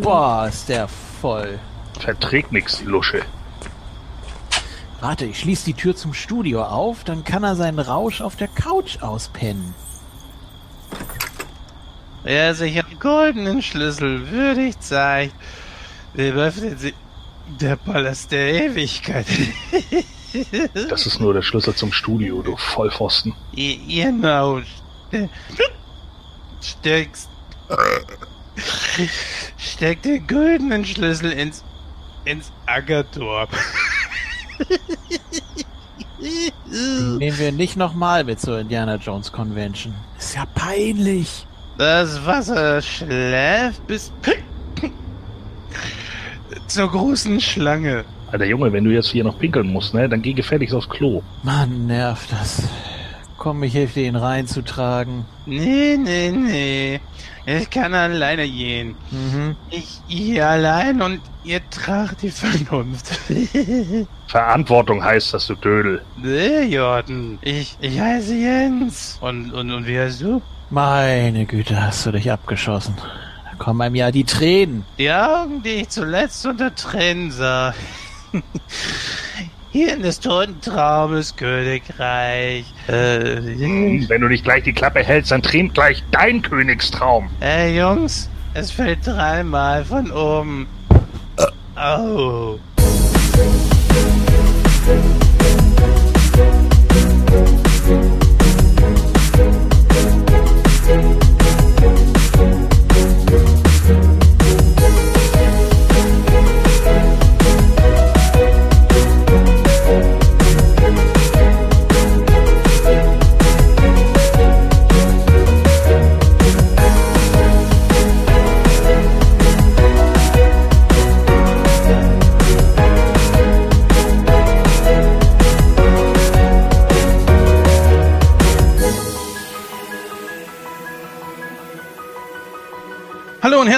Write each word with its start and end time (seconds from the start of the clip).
Boah, 0.00 0.46
ist 0.48 0.68
der 0.68 0.86
voll. 1.20 1.58
Verträgt 1.98 2.52
nix, 2.52 2.78
die 2.78 2.84
Lusche. 2.84 3.22
Warte, 5.00 5.24
ich 5.24 5.40
schließe 5.40 5.64
die 5.64 5.74
Tür 5.74 5.96
zum 5.96 6.14
Studio 6.14 6.62
auf, 6.62 7.02
dann 7.02 7.24
kann 7.24 7.42
er 7.42 7.56
seinen 7.56 7.80
Rausch 7.80 8.20
auf 8.20 8.36
der 8.36 8.48
Couch 8.48 9.02
auspennen. 9.02 9.74
Wer 12.22 12.54
sich 12.54 12.78
einen 12.78 13.00
goldenen 13.00 13.60
Schlüssel 13.60 14.30
würdig 14.30 14.78
zeigt, 14.78 15.34
dem 16.16 16.36
öffnet 16.36 16.78
sich 16.78 16.94
der 17.60 17.74
Palast 17.74 18.30
der 18.30 18.66
Ewigkeit. 18.66 19.26
Das 20.88 21.06
ist 21.06 21.20
nur 21.20 21.32
der 21.34 21.42
Schlüssel 21.42 21.74
zum 21.74 21.92
Studio, 21.92 22.42
du 22.42 22.56
Vollpfosten. 22.56 23.34
Genau. 23.54 24.60
Ste- 25.10 25.28
Steckst. 26.60 27.28
Steck 29.56 30.02
den 30.02 30.26
goldenen 30.26 30.84
Schlüssel 30.84 31.32
ins. 31.32 31.64
ins 32.24 32.52
Ackertorp. 32.66 33.50
Nehmen 37.18 37.38
wir 37.38 37.52
nicht 37.52 37.76
nochmal 37.76 38.24
mit 38.24 38.40
zur 38.40 38.58
Indiana 38.58 38.96
Jones 38.96 39.30
Convention. 39.32 39.94
Ist 40.18 40.34
ja 40.34 40.44
peinlich. 40.54 41.46
Das 41.78 42.26
Wasser 42.26 42.82
schläft 42.82 43.86
bis. 43.86 44.12
zur 46.66 46.90
großen 46.90 47.40
Schlange. 47.40 48.04
Alter 48.30 48.44
Junge, 48.44 48.72
wenn 48.72 48.84
du 48.84 48.90
jetzt 48.90 49.08
hier 49.08 49.24
noch 49.24 49.38
pinkeln 49.38 49.72
musst, 49.72 49.94
ne, 49.94 50.08
dann 50.08 50.20
geh 50.22 50.34
gefälligst 50.34 50.74
aufs 50.74 50.88
Klo. 50.88 51.22
Mann, 51.42 51.86
nervt 51.86 52.30
das. 52.32 52.68
Komm, 53.38 53.62
ich 53.62 53.74
helfe 53.74 54.00
dir, 54.00 54.08
ihn 54.08 54.16
reinzutragen. 54.16 55.24
Nee, 55.46 55.96
nee, 55.96 56.30
nee. 56.32 57.00
Ich 57.46 57.70
kann 57.70 57.94
alleine 57.94 58.46
gehen. 58.46 58.96
Mhm. 59.10 59.56
Ich 59.70 60.00
ihr 60.08 60.46
allein 60.46 61.00
und 61.00 61.20
ihr 61.44 61.60
tragt 61.70 62.20
die 62.22 62.30
Vernunft. 62.30 63.18
Verantwortung 64.26 65.02
heißt 65.02 65.32
das, 65.32 65.46
du 65.46 65.54
Dödel. 65.54 66.02
nee, 66.20 66.64
Jordan. 66.64 67.38
Ich, 67.40 67.78
ich 67.80 67.98
heiße 67.98 68.34
Jens. 68.34 69.16
Und, 69.22 69.52
und, 69.52 69.70
und 69.70 69.86
wie 69.86 69.98
heißt 69.98 70.20
du? 70.20 70.42
Meine 70.68 71.46
Güte, 71.46 71.80
hast 71.80 72.04
du 72.04 72.12
dich 72.12 72.30
abgeschossen. 72.30 72.94
Da 73.50 73.56
kommen 73.56 73.80
einem 73.80 73.94
ja 73.94 74.10
die 74.10 74.24
Tränen. 74.24 74.84
Die 74.98 75.10
Augen, 75.10 75.62
die 75.62 75.76
ich 75.80 75.88
zuletzt 75.88 76.44
unter 76.44 76.74
Tränen 76.74 77.30
sah. 77.30 77.72
Hier 79.70 79.94
in 79.94 80.02
des 80.02 80.18
toten 80.18 80.60
Traumes 80.60 81.36
Königreich. 81.36 82.64
Äh, 82.88 83.36
Wenn 84.08 84.20
du 84.20 84.28
nicht 84.28 84.44
gleich 84.44 84.64
die 84.64 84.72
Klappe 84.72 85.04
hältst, 85.04 85.30
dann 85.30 85.42
tränt 85.42 85.74
gleich 85.74 86.02
dein 86.10 86.42
Königstraum. 86.42 87.28
Ey, 87.40 87.78
Jungs, 87.78 88.30
es 88.54 88.70
fällt 88.70 89.06
dreimal 89.06 89.84
von 89.84 90.10
oben. 90.10 90.66
Oh. 91.38 91.44
Hallo 91.76 92.58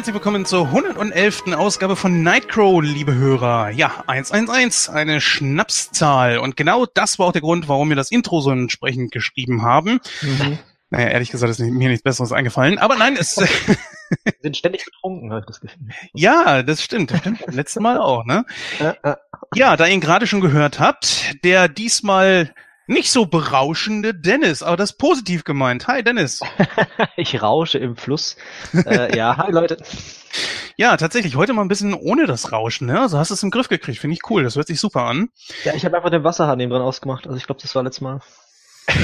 herzlich 0.00 0.14
willkommen 0.14 0.46
zur 0.46 0.68
111. 0.68 1.52
Ausgabe 1.54 1.94
von 1.94 2.22
Nightcrow, 2.22 2.80
liebe 2.80 3.14
Hörer. 3.14 3.68
Ja, 3.68 4.02
111, 4.06 4.88
eine 4.88 5.20
Schnapszahl. 5.20 6.38
Und 6.38 6.56
genau 6.56 6.86
das 6.86 7.18
war 7.18 7.26
auch 7.26 7.32
der 7.32 7.42
Grund, 7.42 7.68
warum 7.68 7.90
wir 7.90 7.96
das 7.96 8.10
Intro 8.10 8.40
so 8.40 8.50
entsprechend 8.50 9.12
geschrieben 9.12 9.60
haben. 9.60 10.00
Naja, 10.88 11.08
ehrlich 11.08 11.30
gesagt 11.30 11.50
ist 11.50 11.58
mir 11.58 11.90
nichts 11.90 12.02
Besseres 12.02 12.32
eingefallen. 12.32 12.78
Aber 12.78 12.96
nein, 12.96 13.14
es, 13.20 13.36
Wir 14.24 14.32
sind 14.40 14.56
ständig 14.56 14.86
betrunken, 14.86 15.32
habe 15.32 15.40
ich 15.40 15.46
das 15.46 15.60
Gefühl. 15.60 15.80
ja, 16.14 16.62
das 16.62 16.82
stimmt. 16.82 17.10
Das 17.10 17.20
stimmt. 17.20 17.42
Letztes 17.48 17.82
Mal 17.82 17.98
auch, 17.98 18.24
ne? 18.24 18.46
Ja, 19.54 19.76
da 19.76 19.86
ihr 19.86 19.92
ihn 19.92 20.00
gerade 20.00 20.26
schon 20.26 20.40
gehört 20.40 20.80
habt, 20.80 21.44
der 21.44 21.68
diesmal 21.68 22.54
nicht 22.90 23.12
so 23.12 23.24
berauschende 23.24 24.14
Dennis, 24.14 24.62
aber 24.62 24.76
das 24.76 24.92
positiv 24.92 25.44
gemeint. 25.44 25.86
Hi, 25.86 26.02
Dennis. 26.02 26.40
ich 27.16 27.40
rausche 27.40 27.78
im 27.78 27.96
Fluss. 27.96 28.36
Äh, 28.74 29.16
ja, 29.16 29.36
hi 29.36 29.52
Leute. 29.52 29.76
Ja, 30.76 30.96
tatsächlich, 30.96 31.36
heute 31.36 31.52
mal 31.52 31.62
ein 31.62 31.68
bisschen 31.68 31.94
ohne 31.94 32.26
das 32.26 32.50
Rauschen, 32.50 32.88
ne? 32.88 33.00
Also 33.00 33.16
hast 33.18 33.30
du 33.30 33.34
es 33.34 33.42
im 33.42 33.50
Griff 33.50 33.68
gekriegt, 33.68 34.00
finde 34.00 34.14
ich 34.14 34.28
cool. 34.28 34.42
Das 34.42 34.56
hört 34.56 34.66
sich 34.66 34.80
super 34.80 35.04
an. 35.04 35.28
Ja, 35.64 35.72
ich 35.74 35.84
habe 35.84 35.96
einfach 35.96 36.10
den 36.10 36.24
Wasserhahn 36.24 36.58
neben 36.58 36.70
dran 36.70 36.82
ausgemacht. 36.82 37.26
Also 37.26 37.36
ich 37.36 37.46
glaube, 37.46 37.60
das 37.62 37.74
war 37.74 37.84
letztes 37.84 38.00
Mal. 38.02 38.20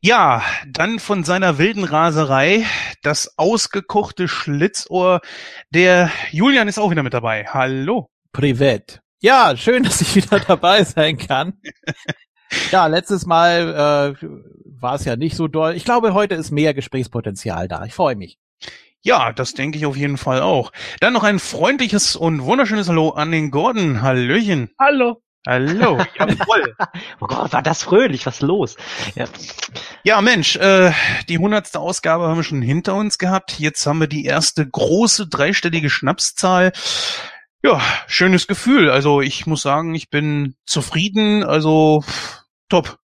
Ja, 0.00 0.44
dann 0.64 1.00
von 1.00 1.24
seiner 1.24 1.58
wilden 1.58 1.82
Raserei 1.82 2.64
das 3.02 3.36
ausgekochte 3.36 4.28
Schlitzohr. 4.28 5.20
Der 5.70 6.12
Julian 6.30 6.68
ist 6.68 6.78
auch 6.78 6.92
wieder 6.92 7.02
mit 7.02 7.14
dabei. 7.14 7.46
Hallo. 7.48 8.08
Privat. 8.30 9.02
Ja, 9.20 9.56
schön, 9.56 9.82
dass 9.84 10.00
ich 10.00 10.14
wieder 10.14 10.40
dabei 10.40 10.84
sein 10.84 11.18
kann. 11.18 11.54
Ja, 12.70 12.86
letztes 12.86 13.26
Mal 13.26 14.16
äh, 14.22 14.26
war 14.80 14.94
es 14.94 15.04
ja 15.04 15.16
nicht 15.16 15.36
so 15.36 15.48
doll. 15.48 15.74
Ich 15.74 15.84
glaube, 15.84 16.14
heute 16.14 16.34
ist 16.34 16.50
mehr 16.50 16.74
Gesprächspotenzial 16.74 17.68
da. 17.68 17.84
Ich 17.84 17.94
freue 17.94 18.16
mich. 18.16 18.38
Ja, 19.02 19.32
das 19.32 19.54
denke 19.54 19.78
ich 19.78 19.86
auf 19.86 19.96
jeden 19.96 20.18
Fall 20.18 20.40
auch. 20.42 20.72
Dann 21.00 21.12
noch 21.12 21.24
ein 21.24 21.38
freundliches 21.38 22.16
und 22.16 22.42
wunderschönes 22.42 22.88
Hallo 22.88 23.10
an 23.10 23.30
den 23.30 23.50
Gordon. 23.50 24.02
Hallöchen. 24.02 24.70
Hallo. 24.78 25.22
Hallo. 25.46 25.98
Jawohl. 26.18 26.76
Oh 27.20 27.26
Gott, 27.26 27.52
war 27.52 27.62
das 27.62 27.82
fröhlich, 27.82 28.26
was 28.26 28.36
ist 28.36 28.42
los? 28.42 28.76
Ja. 29.14 29.26
Ja, 30.04 30.20
Mensch, 30.20 30.56
äh, 30.56 30.92
die 31.28 31.38
hundertste 31.38 31.80
Ausgabe 31.80 32.26
haben 32.26 32.36
wir 32.36 32.44
schon 32.44 32.62
hinter 32.62 32.94
uns 32.96 33.18
gehabt. 33.18 33.58
Jetzt 33.58 33.86
haben 33.86 34.00
wir 34.00 34.08
die 34.08 34.24
erste 34.24 34.66
große 34.68 35.28
dreistellige 35.28 35.90
Schnapszahl. 35.90 36.72
Ja, 37.62 37.80
schönes 38.06 38.46
Gefühl. 38.46 38.90
Also 38.90 39.20
ich 39.20 39.46
muss 39.46 39.62
sagen, 39.62 39.94
ich 39.94 40.10
bin 40.10 40.54
zufrieden. 40.64 41.42
Also 41.42 42.04
top. 42.68 42.98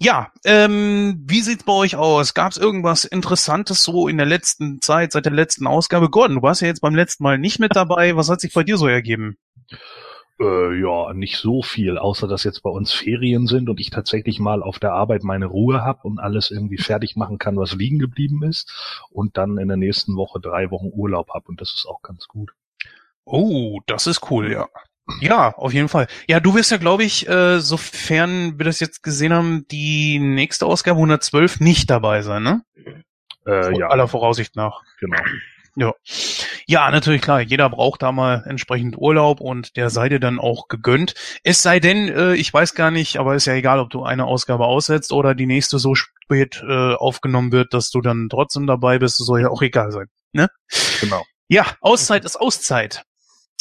Ja, 0.00 0.32
ähm, 0.44 1.24
wie 1.26 1.40
sieht's 1.40 1.64
bei 1.64 1.72
euch 1.72 1.96
aus? 1.96 2.34
Gab's 2.34 2.56
irgendwas 2.56 3.04
Interessantes 3.04 3.82
so 3.82 4.08
in 4.08 4.16
der 4.16 4.26
letzten 4.26 4.80
Zeit, 4.80 5.12
seit 5.12 5.24
der 5.24 5.32
letzten 5.32 5.66
Ausgabe? 5.66 6.10
Gordon, 6.10 6.36
du 6.36 6.42
warst 6.42 6.60
ja 6.60 6.68
jetzt 6.68 6.80
beim 6.80 6.94
letzten 6.94 7.24
Mal 7.24 7.38
nicht 7.38 7.58
mit 7.58 7.74
dabei. 7.76 8.16
Was 8.16 8.28
hat 8.28 8.40
sich 8.40 8.52
bei 8.52 8.62
dir 8.64 8.76
so 8.78 8.86
ergeben? 8.86 9.38
Äh, 10.40 10.80
ja, 10.80 11.12
nicht 11.14 11.36
so 11.38 11.62
viel, 11.62 11.98
außer 11.98 12.28
dass 12.28 12.44
jetzt 12.44 12.62
bei 12.62 12.70
uns 12.70 12.92
Ferien 12.92 13.46
sind 13.48 13.68
und 13.68 13.80
ich 13.80 13.90
tatsächlich 13.90 14.38
mal 14.38 14.62
auf 14.62 14.78
der 14.78 14.92
Arbeit 14.92 15.24
meine 15.24 15.46
Ruhe 15.46 15.82
habe 15.82 16.00
und 16.04 16.20
alles 16.20 16.50
irgendwie 16.52 16.78
fertig 16.78 17.16
machen 17.16 17.38
kann, 17.38 17.56
was 17.56 17.74
liegen 17.74 17.98
geblieben 17.98 18.44
ist 18.44 18.70
und 19.10 19.36
dann 19.36 19.58
in 19.58 19.66
der 19.66 19.76
nächsten 19.76 20.14
Woche 20.14 20.40
drei 20.40 20.70
Wochen 20.70 20.90
Urlaub 20.92 21.30
habe 21.34 21.46
und 21.48 21.60
das 21.60 21.74
ist 21.74 21.86
auch 21.86 22.02
ganz 22.02 22.28
gut. 22.28 22.52
Oh, 23.30 23.80
das 23.86 24.06
ist 24.06 24.30
cool, 24.30 24.50
ja. 24.50 24.68
Ja, 25.20 25.54
auf 25.56 25.72
jeden 25.72 25.88
Fall. 25.88 26.06
Ja, 26.28 26.40
du 26.40 26.54
wirst 26.54 26.70
ja, 26.70 26.76
glaube 26.76 27.04
ich, 27.04 27.28
äh, 27.28 27.60
sofern 27.60 28.58
wir 28.58 28.64
das 28.64 28.80
jetzt 28.80 29.02
gesehen 29.02 29.32
haben, 29.32 29.66
die 29.70 30.18
nächste 30.18 30.66
Ausgabe 30.66 30.98
112 30.98 31.60
nicht 31.60 31.88
dabei 31.90 32.22
sein, 32.22 32.42
ne? 32.42 32.62
Äh, 33.46 33.78
ja, 33.78 33.88
Aller 33.88 34.08
Voraussicht 34.08 34.56
nach. 34.56 34.82
genau. 35.00 35.18
Ja. 35.76 35.92
Ja, 36.66 36.90
natürlich 36.90 37.22
klar. 37.22 37.40
Jeder 37.40 37.70
braucht 37.70 38.02
da 38.02 38.10
mal 38.10 38.42
entsprechend 38.46 38.98
Urlaub 38.98 39.40
und 39.40 39.76
der 39.76 39.90
sei 39.90 40.08
dir 40.08 40.18
dann 40.18 40.40
auch 40.40 40.66
gegönnt. 40.68 41.14
Es 41.44 41.62
sei 41.62 41.78
denn, 41.78 42.08
äh, 42.08 42.34
ich 42.34 42.52
weiß 42.52 42.74
gar 42.74 42.90
nicht, 42.90 43.18
aber 43.18 43.36
ist 43.36 43.46
ja 43.46 43.54
egal, 43.54 43.78
ob 43.78 43.88
du 43.90 44.02
eine 44.02 44.24
Ausgabe 44.24 44.66
aussetzt 44.66 45.12
oder 45.12 45.34
die 45.34 45.46
nächste 45.46 45.78
so 45.78 45.94
spät 45.94 46.62
äh, 46.68 46.94
aufgenommen 46.94 47.52
wird, 47.52 47.74
dass 47.74 47.90
du 47.90 48.00
dann 48.00 48.28
trotzdem 48.28 48.66
dabei 48.66 48.98
bist. 48.98 49.20
Das 49.20 49.26
soll 49.26 49.40
ja 49.40 49.50
auch 49.50 49.62
egal 49.62 49.92
sein. 49.92 50.08
Ne? 50.32 50.48
Genau. 51.00 51.24
Ja, 51.48 51.64
Auszeit 51.80 52.24
ist 52.24 52.36
Auszeit. 52.36 53.04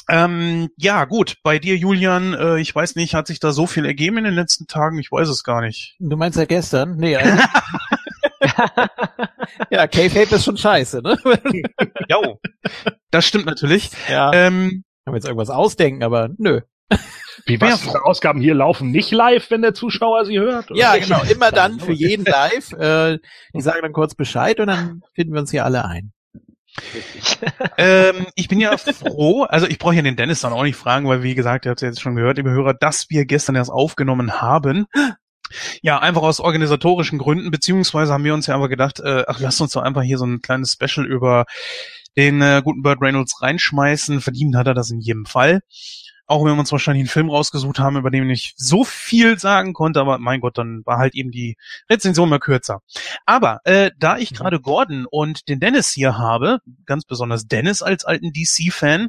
Ähm, 0.09 0.69
ja, 0.77 1.05
gut, 1.05 1.35
bei 1.43 1.59
dir, 1.59 1.75
Julian, 1.75 2.33
äh, 2.33 2.59
ich 2.59 2.73
weiß 2.73 2.95
nicht, 2.95 3.13
hat 3.13 3.27
sich 3.27 3.39
da 3.39 3.51
so 3.51 3.67
viel 3.67 3.85
ergeben 3.85 4.17
in 4.17 4.23
den 4.23 4.33
letzten 4.33 4.67
Tagen? 4.67 4.99
Ich 4.99 5.11
weiß 5.11 5.27
es 5.27 5.43
gar 5.43 5.61
nicht. 5.61 5.95
Du 5.99 6.15
meinst 6.15 6.37
ja 6.37 6.45
gestern? 6.45 6.95
Nee. 6.95 7.17
Also 7.17 7.43
ja, 9.69 9.87
K-Fape 9.87 10.35
ist 10.35 10.45
schon 10.45 10.57
scheiße, 10.57 11.01
ne? 11.01 11.17
Jo, 12.09 12.39
das 13.11 13.25
stimmt 13.25 13.45
natürlich. 13.45 13.91
ja. 14.09 14.31
Ähm, 14.33 14.83
Kann 15.03 15.11
mir 15.13 15.17
jetzt 15.17 15.25
irgendwas 15.27 15.49
ausdenken, 15.49 16.03
aber 16.03 16.29
nö. 16.37 16.61
Wie 17.45 17.59
was? 17.61 17.85
Ja, 17.85 18.01
Ausgaben 18.01 18.41
hier 18.41 18.55
laufen 18.55 18.91
nicht 18.91 19.11
live, 19.11 19.49
wenn 19.51 19.61
der 19.61 19.73
Zuschauer 19.73 20.25
sie 20.25 20.39
hört? 20.39 20.71
Oder? 20.71 20.79
Ja, 20.79 20.97
genau. 20.97 21.21
Immer 21.23 21.51
dann 21.51 21.79
für 21.79 21.93
jeden 21.93 22.25
live. 22.25 22.71
Äh, 22.73 23.19
die 23.53 23.61
sagen 23.61 23.79
dann 23.81 23.93
kurz 23.93 24.15
Bescheid 24.15 24.59
und 24.59 24.67
dann 24.67 25.01
finden 25.13 25.33
wir 25.33 25.41
uns 25.41 25.51
hier 25.51 25.65
alle 25.65 25.85
ein. 25.85 26.11
ähm, 27.77 28.27
ich 28.35 28.47
bin 28.47 28.59
ja 28.59 28.75
froh, 28.77 29.43
also 29.43 29.67
ich 29.67 29.79
brauche 29.79 29.95
ja 29.95 30.01
den 30.01 30.15
Dennis 30.15 30.41
dann 30.41 30.53
auch 30.53 30.63
nicht 30.63 30.75
fragen, 30.75 31.07
weil 31.07 31.23
wie 31.23 31.35
gesagt, 31.35 31.65
ihr 31.65 31.71
habt 31.71 31.81
es 31.81 31.87
jetzt 31.87 32.01
schon 32.01 32.15
gehört, 32.15 32.37
liebe 32.37 32.51
Hörer, 32.51 32.73
dass 32.73 33.09
wir 33.09 33.25
gestern 33.25 33.55
erst 33.55 33.71
aufgenommen 33.71 34.41
haben. 34.41 34.85
Ja, 35.81 35.99
einfach 35.99 36.23
aus 36.23 36.39
organisatorischen 36.39 37.19
Gründen, 37.19 37.51
beziehungsweise 37.51 38.11
haben 38.11 38.23
wir 38.23 38.33
uns 38.33 38.47
ja 38.47 38.55
einfach 38.55 38.69
gedacht, 38.69 38.99
äh, 38.99 39.23
ach, 39.27 39.39
lasst 39.39 39.61
uns 39.61 39.71
doch 39.71 39.81
einfach 39.81 40.01
hier 40.01 40.17
so 40.17 40.25
ein 40.25 40.41
kleines 40.41 40.73
Special 40.73 41.05
über 41.05 41.45
den 42.17 42.41
äh, 42.41 42.61
guten 42.63 42.81
Bird 42.81 43.01
Reynolds 43.01 43.41
reinschmeißen. 43.41 44.21
Verdient 44.21 44.55
hat 44.55 44.67
er 44.67 44.73
das 44.73 44.89
in 44.89 44.99
jedem 44.99 45.25
Fall. 45.25 45.61
Auch 46.27 46.43
wenn 46.43 46.53
wir 46.53 46.59
uns 46.59 46.71
wahrscheinlich 46.71 47.01
einen 47.01 47.09
Film 47.09 47.29
rausgesucht 47.29 47.79
haben, 47.79 47.97
über 47.97 48.11
den 48.11 48.29
ich 48.29 48.53
so 48.57 48.83
viel 48.83 49.39
sagen 49.39 49.73
konnte, 49.73 49.99
aber 49.99 50.19
mein 50.19 50.41
Gott, 50.41 50.57
dann 50.57 50.85
war 50.85 50.97
halt 50.97 51.15
eben 51.15 51.31
die 51.31 51.57
Rezension 51.89 52.29
mal 52.29 52.39
kürzer. 52.39 52.81
Aber 53.25 53.61
äh, 53.63 53.91
da 53.97 54.17
ich 54.17 54.31
mhm. 54.31 54.35
gerade 54.35 54.59
Gordon 54.59 55.05
und 55.09 55.47
den 55.47 55.59
Dennis 55.59 55.91
hier 55.91 56.17
habe, 56.17 56.59
ganz 56.85 57.05
besonders 57.05 57.47
Dennis 57.47 57.81
als 57.81 58.05
alten 58.05 58.31
DC-Fan, 58.33 59.07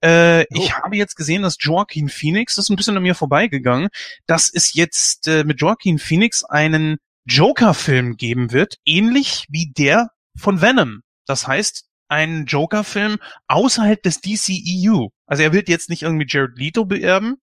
äh, 0.00 0.42
oh. 0.42 0.44
ich 0.50 0.74
habe 0.74 0.96
jetzt 0.96 1.16
gesehen, 1.16 1.42
dass 1.42 1.56
Joaquin 1.58 2.08
Phoenix, 2.08 2.56
das 2.56 2.66
ist 2.66 2.70
ein 2.70 2.76
bisschen 2.76 2.96
an 2.96 3.02
mir 3.02 3.14
vorbeigegangen, 3.14 3.88
dass 4.26 4.50
es 4.52 4.74
jetzt 4.74 5.26
äh, 5.26 5.44
mit 5.44 5.60
Joaquin 5.60 5.98
Phoenix 5.98 6.44
einen 6.44 6.98
Joker-Film 7.24 8.16
geben 8.16 8.52
wird, 8.52 8.76
ähnlich 8.84 9.46
wie 9.48 9.72
der 9.76 10.10
von 10.36 10.60
Venom. 10.60 11.02
Das 11.26 11.46
heißt, 11.46 11.87
einen 12.08 12.46
Joker-Film 12.46 13.18
außerhalb 13.46 14.02
des 14.02 14.20
DCEU. 14.20 15.08
Also 15.26 15.42
er 15.42 15.52
wird 15.52 15.68
jetzt 15.68 15.90
nicht 15.90 16.02
irgendwie 16.02 16.26
Jared 16.28 16.58
Leto 16.58 16.84
beerben, 16.84 17.36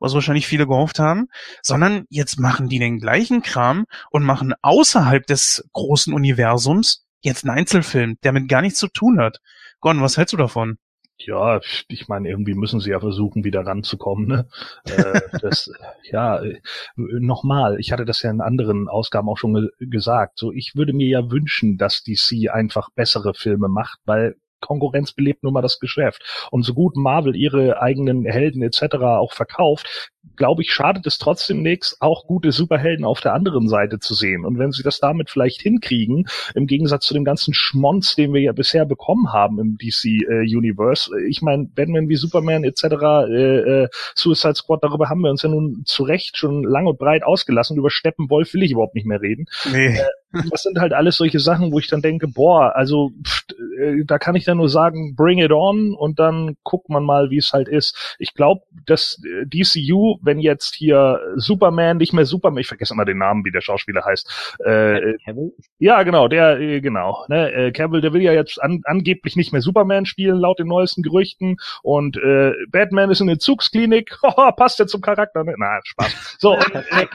was 0.00 0.14
wahrscheinlich 0.14 0.46
viele 0.46 0.66
gehofft 0.66 0.98
haben, 0.98 1.28
sondern 1.62 2.04
jetzt 2.10 2.38
machen 2.38 2.68
die 2.68 2.78
den 2.78 2.98
gleichen 2.98 3.42
Kram 3.42 3.86
und 4.10 4.24
machen 4.24 4.54
außerhalb 4.62 5.26
des 5.26 5.68
großen 5.72 6.12
Universums 6.12 7.04
jetzt 7.20 7.44
einen 7.44 7.56
Einzelfilm, 7.58 8.18
der 8.22 8.32
mit 8.32 8.48
gar 8.48 8.62
nichts 8.62 8.78
zu 8.78 8.88
tun 8.88 9.20
hat. 9.20 9.38
Gordon, 9.80 10.02
was 10.02 10.16
hältst 10.16 10.32
du 10.32 10.36
davon? 10.36 10.78
Ja, 11.20 11.60
ich 11.88 12.08
meine, 12.08 12.28
irgendwie 12.28 12.54
müssen 12.54 12.80
sie 12.80 12.90
ja 12.90 13.00
versuchen, 13.00 13.44
wieder 13.44 13.66
ranzukommen. 13.66 14.28
Ne? 14.28 14.48
äh, 14.84 15.20
das, 15.42 15.70
ja, 16.04 16.40
äh, 16.40 16.60
nochmal, 16.96 17.80
ich 17.80 17.90
hatte 17.92 18.04
das 18.04 18.22
ja 18.22 18.30
in 18.30 18.40
anderen 18.40 18.88
Ausgaben 18.88 19.28
auch 19.28 19.36
schon 19.36 19.54
ge 19.54 19.68
gesagt. 19.80 20.38
So, 20.38 20.52
ich 20.52 20.76
würde 20.76 20.92
mir 20.92 21.08
ja 21.08 21.30
wünschen, 21.30 21.76
dass 21.76 22.04
DC 22.04 22.50
einfach 22.50 22.90
bessere 22.90 23.34
Filme 23.34 23.68
macht, 23.68 23.98
weil 24.04 24.36
Konkurrenz 24.60 25.12
belebt 25.12 25.42
nun 25.42 25.52
mal 25.52 25.62
das 25.62 25.78
Geschäft. 25.78 26.48
Und 26.50 26.62
so 26.62 26.74
gut 26.74 26.96
Marvel 26.96 27.36
ihre 27.36 27.80
eigenen 27.80 28.24
Helden 28.24 28.62
etc. 28.62 28.96
auch 28.96 29.32
verkauft, 29.32 30.10
glaube 30.36 30.62
ich, 30.62 30.72
schadet 30.72 31.06
es 31.06 31.18
trotzdem 31.18 31.62
nichts, 31.62 31.96
auch 32.00 32.26
gute 32.26 32.52
Superhelden 32.52 33.04
auf 33.04 33.20
der 33.20 33.34
anderen 33.34 33.68
Seite 33.68 33.98
zu 33.98 34.14
sehen. 34.14 34.44
Und 34.44 34.58
wenn 34.58 34.72
sie 34.72 34.82
das 34.82 35.00
damit 35.00 35.30
vielleicht 35.30 35.60
hinkriegen, 35.60 36.28
im 36.54 36.66
Gegensatz 36.66 37.06
zu 37.06 37.14
dem 37.14 37.24
ganzen 37.24 37.54
Schmonz, 37.54 38.14
den 38.14 38.32
wir 38.32 38.40
ja 38.40 38.52
bisher 38.52 38.86
bekommen 38.86 39.32
haben 39.32 39.58
im 39.58 39.76
DC 39.76 40.04
äh, 40.04 40.40
Universe, 40.42 41.10
äh, 41.14 41.28
ich 41.28 41.42
meine, 41.42 41.64
Batman 41.64 42.08
wie 42.08 42.16
Superman 42.16 42.64
etc., 42.64 42.84
äh, 42.84 43.82
äh, 43.84 43.88
Suicide 44.14 44.54
Squad, 44.54 44.82
darüber 44.82 45.08
haben 45.08 45.20
wir 45.20 45.30
uns 45.30 45.42
ja 45.42 45.48
nun 45.48 45.82
zu 45.84 46.04
Recht 46.04 46.38
schon 46.38 46.62
lang 46.62 46.86
und 46.86 46.98
breit 46.98 47.24
ausgelassen. 47.24 47.76
Über 47.76 47.90
Steppenwolf 47.90 48.54
will 48.54 48.62
ich 48.62 48.72
überhaupt 48.72 48.94
nicht 48.94 49.06
mehr 49.06 49.20
reden. 49.20 49.46
Nee. 49.72 49.98
Äh, 49.98 50.04
das 50.50 50.62
sind 50.62 50.78
halt 50.78 50.92
alles 50.92 51.16
solche 51.16 51.40
Sachen, 51.40 51.72
wo 51.72 51.78
ich 51.78 51.88
dann 51.88 52.02
denke, 52.02 52.28
boah, 52.28 52.76
also 52.76 53.12
pff, 53.24 53.44
äh, 53.78 54.04
da 54.04 54.18
kann 54.18 54.34
ich 54.34 54.44
dann 54.44 54.58
nur 54.58 54.68
sagen, 54.68 55.14
bring 55.16 55.38
it 55.38 55.52
on 55.52 55.94
und 55.94 56.18
dann 56.18 56.56
guckt 56.64 56.88
man 56.88 57.04
mal, 57.04 57.30
wie 57.30 57.38
es 57.38 57.52
halt 57.52 57.68
ist. 57.68 58.16
Ich 58.18 58.34
glaube, 58.34 58.62
dass 58.86 59.20
äh, 59.24 59.46
DCU, 59.46 60.18
wenn 60.22 60.40
jetzt 60.40 60.74
hier 60.74 61.20
Superman 61.36 61.98
nicht 61.98 62.12
mehr 62.12 62.24
Superman, 62.24 62.60
ich 62.60 62.68
vergesse 62.68 62.94
immer 62.94 63.04
den 63.04 63.18
Namen, 63.18 63.44
wie 63.44 63.50
der 63.50 63.60
Schauspieler 63.60 64.04
heißt. 64.04 64.56
Äh, 64.64 65.14
Cavill? 65.24 65.52
Ja, 65.78 66.02
genau, 66.02 66.28
der, 66.28 66.58
äh, 66.60 66.80
genau. 66.80 67.24
Ne, 67.28 67.52
äh, 67.52 67.72
Cavill, 67.72 68.00
der 68.00 68.12
will 68.12 68.22
ja 68.22 68.32
jetzt 68.32 68.62
an, 68.62 68.80
angeblich 68.84 69.36
nicht 69.36 69.52
mehr 69.52 69.62
Superman 69.62 70.06
spielen, 70.06 70.38
laut 70.38 70.58
den 70.58 70.68
neuesten 70.68 71.02
Gerüchten. 71.02 71.56
Und 71.82 72.16
äh, 72.16 72.52
Batman 72.70 73.10
ist 73.10 73.20
in 73.20 73.26
der 73.26 73.38
Zugsklinik. 73.38 74.18
passt 74.56 74.78
ja 74.78 74.86
zum 74.86 75.00
Charakter, 75.00 75.44
ne? 75.44 75.54
Na, 75.56 75.80
Spaß. 75.82 76.36
So, 76.38 76.52
und, 76.52 76.74
äh, 76.74 77.06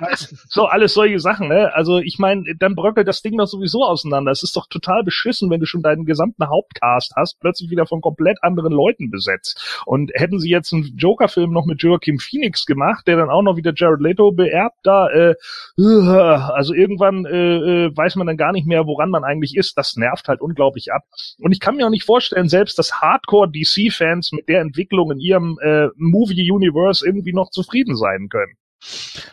so 0.50 0.66
alles 0.66 0.94
solche 0.94 1.20
Sachen, 1.20 1.48
ne? 1.48 1.74
Also 1.74 2.00
ich 2.00 2.20
meine, 2.20 2.44
dann 2.58 2.76
bröckelt 2.76 3.08
das 3.08 3.22
Ding 3.22 3.38
doch 3.38 3.48
sowieso 3.48 3.84
auseinander. 3.84 4.32
Es 4.32 4.44
ist 4.44 4.56
doch 4.56 4.68
total 4.68 5.04
beschissen, 5.04 5.50
wenn 5.50 5.60
du 5.60 5.66
schon 5.66 5.82
deinen 5.82 6.06
gesamten 6.06 6.48
Hauptcast 6.54 7.14
hast, 7.16 7.40
plötzlich 7.40 7.70
wieder 7.70 7.86
von 7.86 8.02
komplett 8.02 8.38
anderen 8.44 8.72
Leuten 8.72 9.10
besetzt. 9.10 9.84
Und 9.86 10.12
hätten 10.14 10.40
sie 10.40 10.50
jetzt 10.50 10.74
einen 10.74 10.96
Joker-Film 10.96 11.52
noch 11.52 11.66
mit 11.66 11.82
Joaquin 11.82 12.20
Phoenix 12.20 12.66
gemacht, 12.66 13.08
der 13.08 13.18
dann 13.18 13.30
auch 13.30 13.42
noch 13.42 13.58
wieder 13.58 13.74
Jared 13.76 14.02
Leto 14.02 14.32
beerbt, 14.32 14.78
da, 14.84 15.10
äh, 15.10 15.36
also 15.78 16.74
irgendwann 16.74 17.26
äh, 17.26 17.86
äh, 17.86 17.98
weiß 17.98 18.16
man 18.16 18.28
dann 18.28 18.38
gar 18.38 18.52
nicht 18.52 18.68
mehr, 18.68 18.86
woran 18.86 19.10
man 19.10 19.24
eigentlich 19.24 19.56
ist. 19.56 19.78
Das 19.78 19.96
nervt 19.96 20.28
halt 20.28 20.42
unglaublich 20.42 20.92
ab. 20.94 21.04
Und 21.40 21.52
ich 21.52 21.60
kann 21.60 21.76
mir 21.76 21.86
auch 21.86 21.92
nicht 21.92 22.06
vorstellen, 22.06 22.50
selbst 22.50 22.78
dass 22.78 23.02
Hardcore-DC-Fans 23.02 24.32
mit 24.34 24.48
der 24.48 24.62
Entwicklung 24.62 25.12
in 25.12 25.20
ihrem 25.20 25.58
äh, 25.62 25.88
Movie-Universe 25.96 27.06
irgendwie 27.06 27.34
noch 27.34 27.50
zufrieden 27.50 27.96
sein 27.96 28.30
können. 28.30 28.54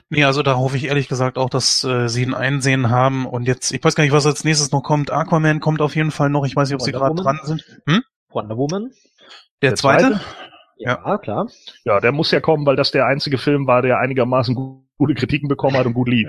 Nee, 0.08 0.24
also 0.24 0.42
da 0.42 0.56
hoffe 0.56 0.76
ich 0.76 0.84
ehrlich 0.84 1.08
gesagt 1.08 1.38
auch, 1.38 1.50
dass 1.50 1.84
äh, 1.84 2.08
sie 2.08 2.24
ein 2.24 2.34
Einsehen 2.34 2.90
haben. 2.90 3.26
Und 3.26 3.46
jetzt, 3.46 3.72
ich 3.72 3.82
weiß 3.82 3.94
gar 3.94 4.04
nicht, 4.04 4.12
was 4.12 4.26
als 4.26 4.44
nächstes 4.44 4.72
noch 4.72 4.82
kommt. 4.82 5.10
Aquaman 5.10 5.60
kommt 5.60 5.80
auf 5.80 5.96
jeden 5.96 6.10
Fall 6.10 6.30
noch. 6.30 6.44
Ich 6.44 6.56
weiß 6.56 6.68
nicht, 6.68 6.74
ob 6.74 6.80
Wonder 6.80 6.84
sie 6.84 6.92
gerade 6.92 7.22
dran 7.22 7.40
sind. 7.44 7.64
Hm? 7.86 8.02
Wonder 8.30 8.56
Woman. 8.56 8.90
Der, 9.62 9.70
der 9.70 9.74
zweite? 9.76 10.06
zweite? 10.08 10.20
Ja, 10.78 11.02
ja, 11.04 11.18
klar. 11.18 11.48
Ja, 11.84 12.00
der 12.00 12.12
muss 12.12 12.30
ja 12.30 12.40
kommen, 12.40 12.64
weil 12.64 12.76
das 12.76 12.90
der 12.90 13.06
einzige 13.06 13.38
Film 13.38 13.66
war, 13.66 13.82
der 13.82 13.98
einigermaßen 13.98 14.54
gut 14.54 14.89
gute 15.00 15.14
Kritiken 15.14 15.48
bekommen 15.48 15.78
hat 15.78 15.86
und 15.86 15.94
gut 15.94 16.08
lief. 16.08 16.28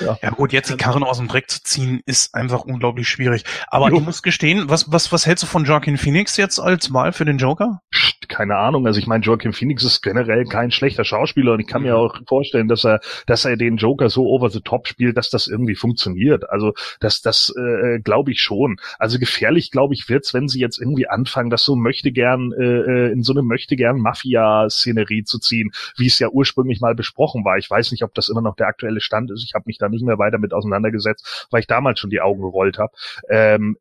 Ja. 0.00 0.18
ja 0.22 0.30
gut, 0.30 0.54
jetzt 0.54 0.70
die 0.70 0.78
Karren 0.78 1.02
aus 1.02 1.18
dem 1.18 1.28
Dreck 1.28 1.50
zu 1.50 1.62
ziehen, 1.62 2.00
ist 2.06 2.34
einfach 2.34 2.64
unglaublich 2.64 3.06
schwierig. 3.06 3.44
Aber 3.68 3.90
jo. 3.90 3.98
ich 3.98 4.02
muss 4.02 4.22
gestehen, 4.22 4.64
was, 4.68 4.90
was, 4.90 5.12
was 5.12 5.26
hältst 5.26 5.42
du 5.42 5.46
von 5.46 5.66
Joaquin 5.66 5.98
Phoenix 5.98 6.38
jetzt 6.38 6.58
als 6.58 6.94
Wahl 6.94 7.12
für 7.12 7.26
den 7.26 7.36
Joker? 7.36 7.82
Keine 8.28 8.56
Ahnung. 8.56 8.86
Also 8.86 8.98
ich 8.98 9.06
meine, 9.06 9.22
Joaquin 9.22 9.52
Phoenix 9.52 9.84
ist 9.84 10.00
generell 10.00 10.46
kein 10.46 10.70
schlechter 10.70 11.04
Schauspieler 11.04 11.52
und 11.52 11.60
ich 11.60 11.66
kann 11.66 11.82
mhm. 11.82 11.88
mir 11.88 11.98
auch 11.98 12.16
vorstellen, 12.26 12.66
dass 12.66 12.82
er, 12.82 13.00
dass 13.26 13.44
er 13.44 13.58
den 13.58 13.76
Joker 13.76 14.08
so 14.08 14.26
over 14.26 14.48
the 14.48 14.60
top 14.60 14.88
spielt, 14.88 15.18
dass 15.18 15.28
das 15.28 15.46
irgendwie 15.46 15.74
funktioniert. 15.74 16.48
Also 16.48 16.72
das, 16.98 17.20
das 17.20 17.52
äh, 17.54 17.98
glaube 18.00 18.32
ich 18.32 18.40
schon. 18.40 18.78
Also 18.98 19.18
gefährlich, 19.18 19.70
glaube 19.70 19.92
ich, 19.92 20.08
wird's, 20.08 20.32
wenn 20.32 20.48
sie 20.48 20.60
jetzt 20.60 20.80
irgendwie 20.80 21.08
anfangen, 21.08 21.50
das 21.50 21.62
so 21.62 21.76
möchte 21.76 22.10
gern 22.10 22.52
äh, 22.52 22.64
äh, 22.64 23.12
in 23.12 23.22
so 23.22 23.34
eine 23.34 23.42
möchte 23.42 23.76
gern 23.76 23.98
Mafia-Szenerie 23.98 25.24
zu 25.24 25.38
ziehen, 25.38 25.72
wie 25.98 26.06
es 26.06 26.18
ja 26.18 26.30
ursprünglich 26.30 26.80
mal 26.80 26.94
besprochen 26.94 27.44
war. 27.44 27.58
Ich 27.58 27.68
weiß 27.68 27.81
weiß 27.82 27.90
nicht, 27.90 28.04
ob 28.04 28.14
das 28.14 28.28
immer 28.28 28.40
noch 28.40 28.54
der 28.54 28.68
aktuelle 28.68 29.00
Stand 29.00 29.30
ist. 29.32 29.44
Ich 29.44 29.54
habe 29.54 29.64
mich 29.66 29.78
da 29.78 29.88
nicht 29.88 30.04
mehr 30.04 30.18
weiter 30.18 30.38
mit 30.38 30.54
auseinandergesetzt, 30.54 31.48
weil 31.50 31.60
ich 31.60 31.66
damals 31.66 31.98
schon 31.98 32.10
die 32.10 32.20
Augen 32.20 32.40
gerollt 32.40 32.78
habe. 32.78 32.92
Ähm, 33.28 33.76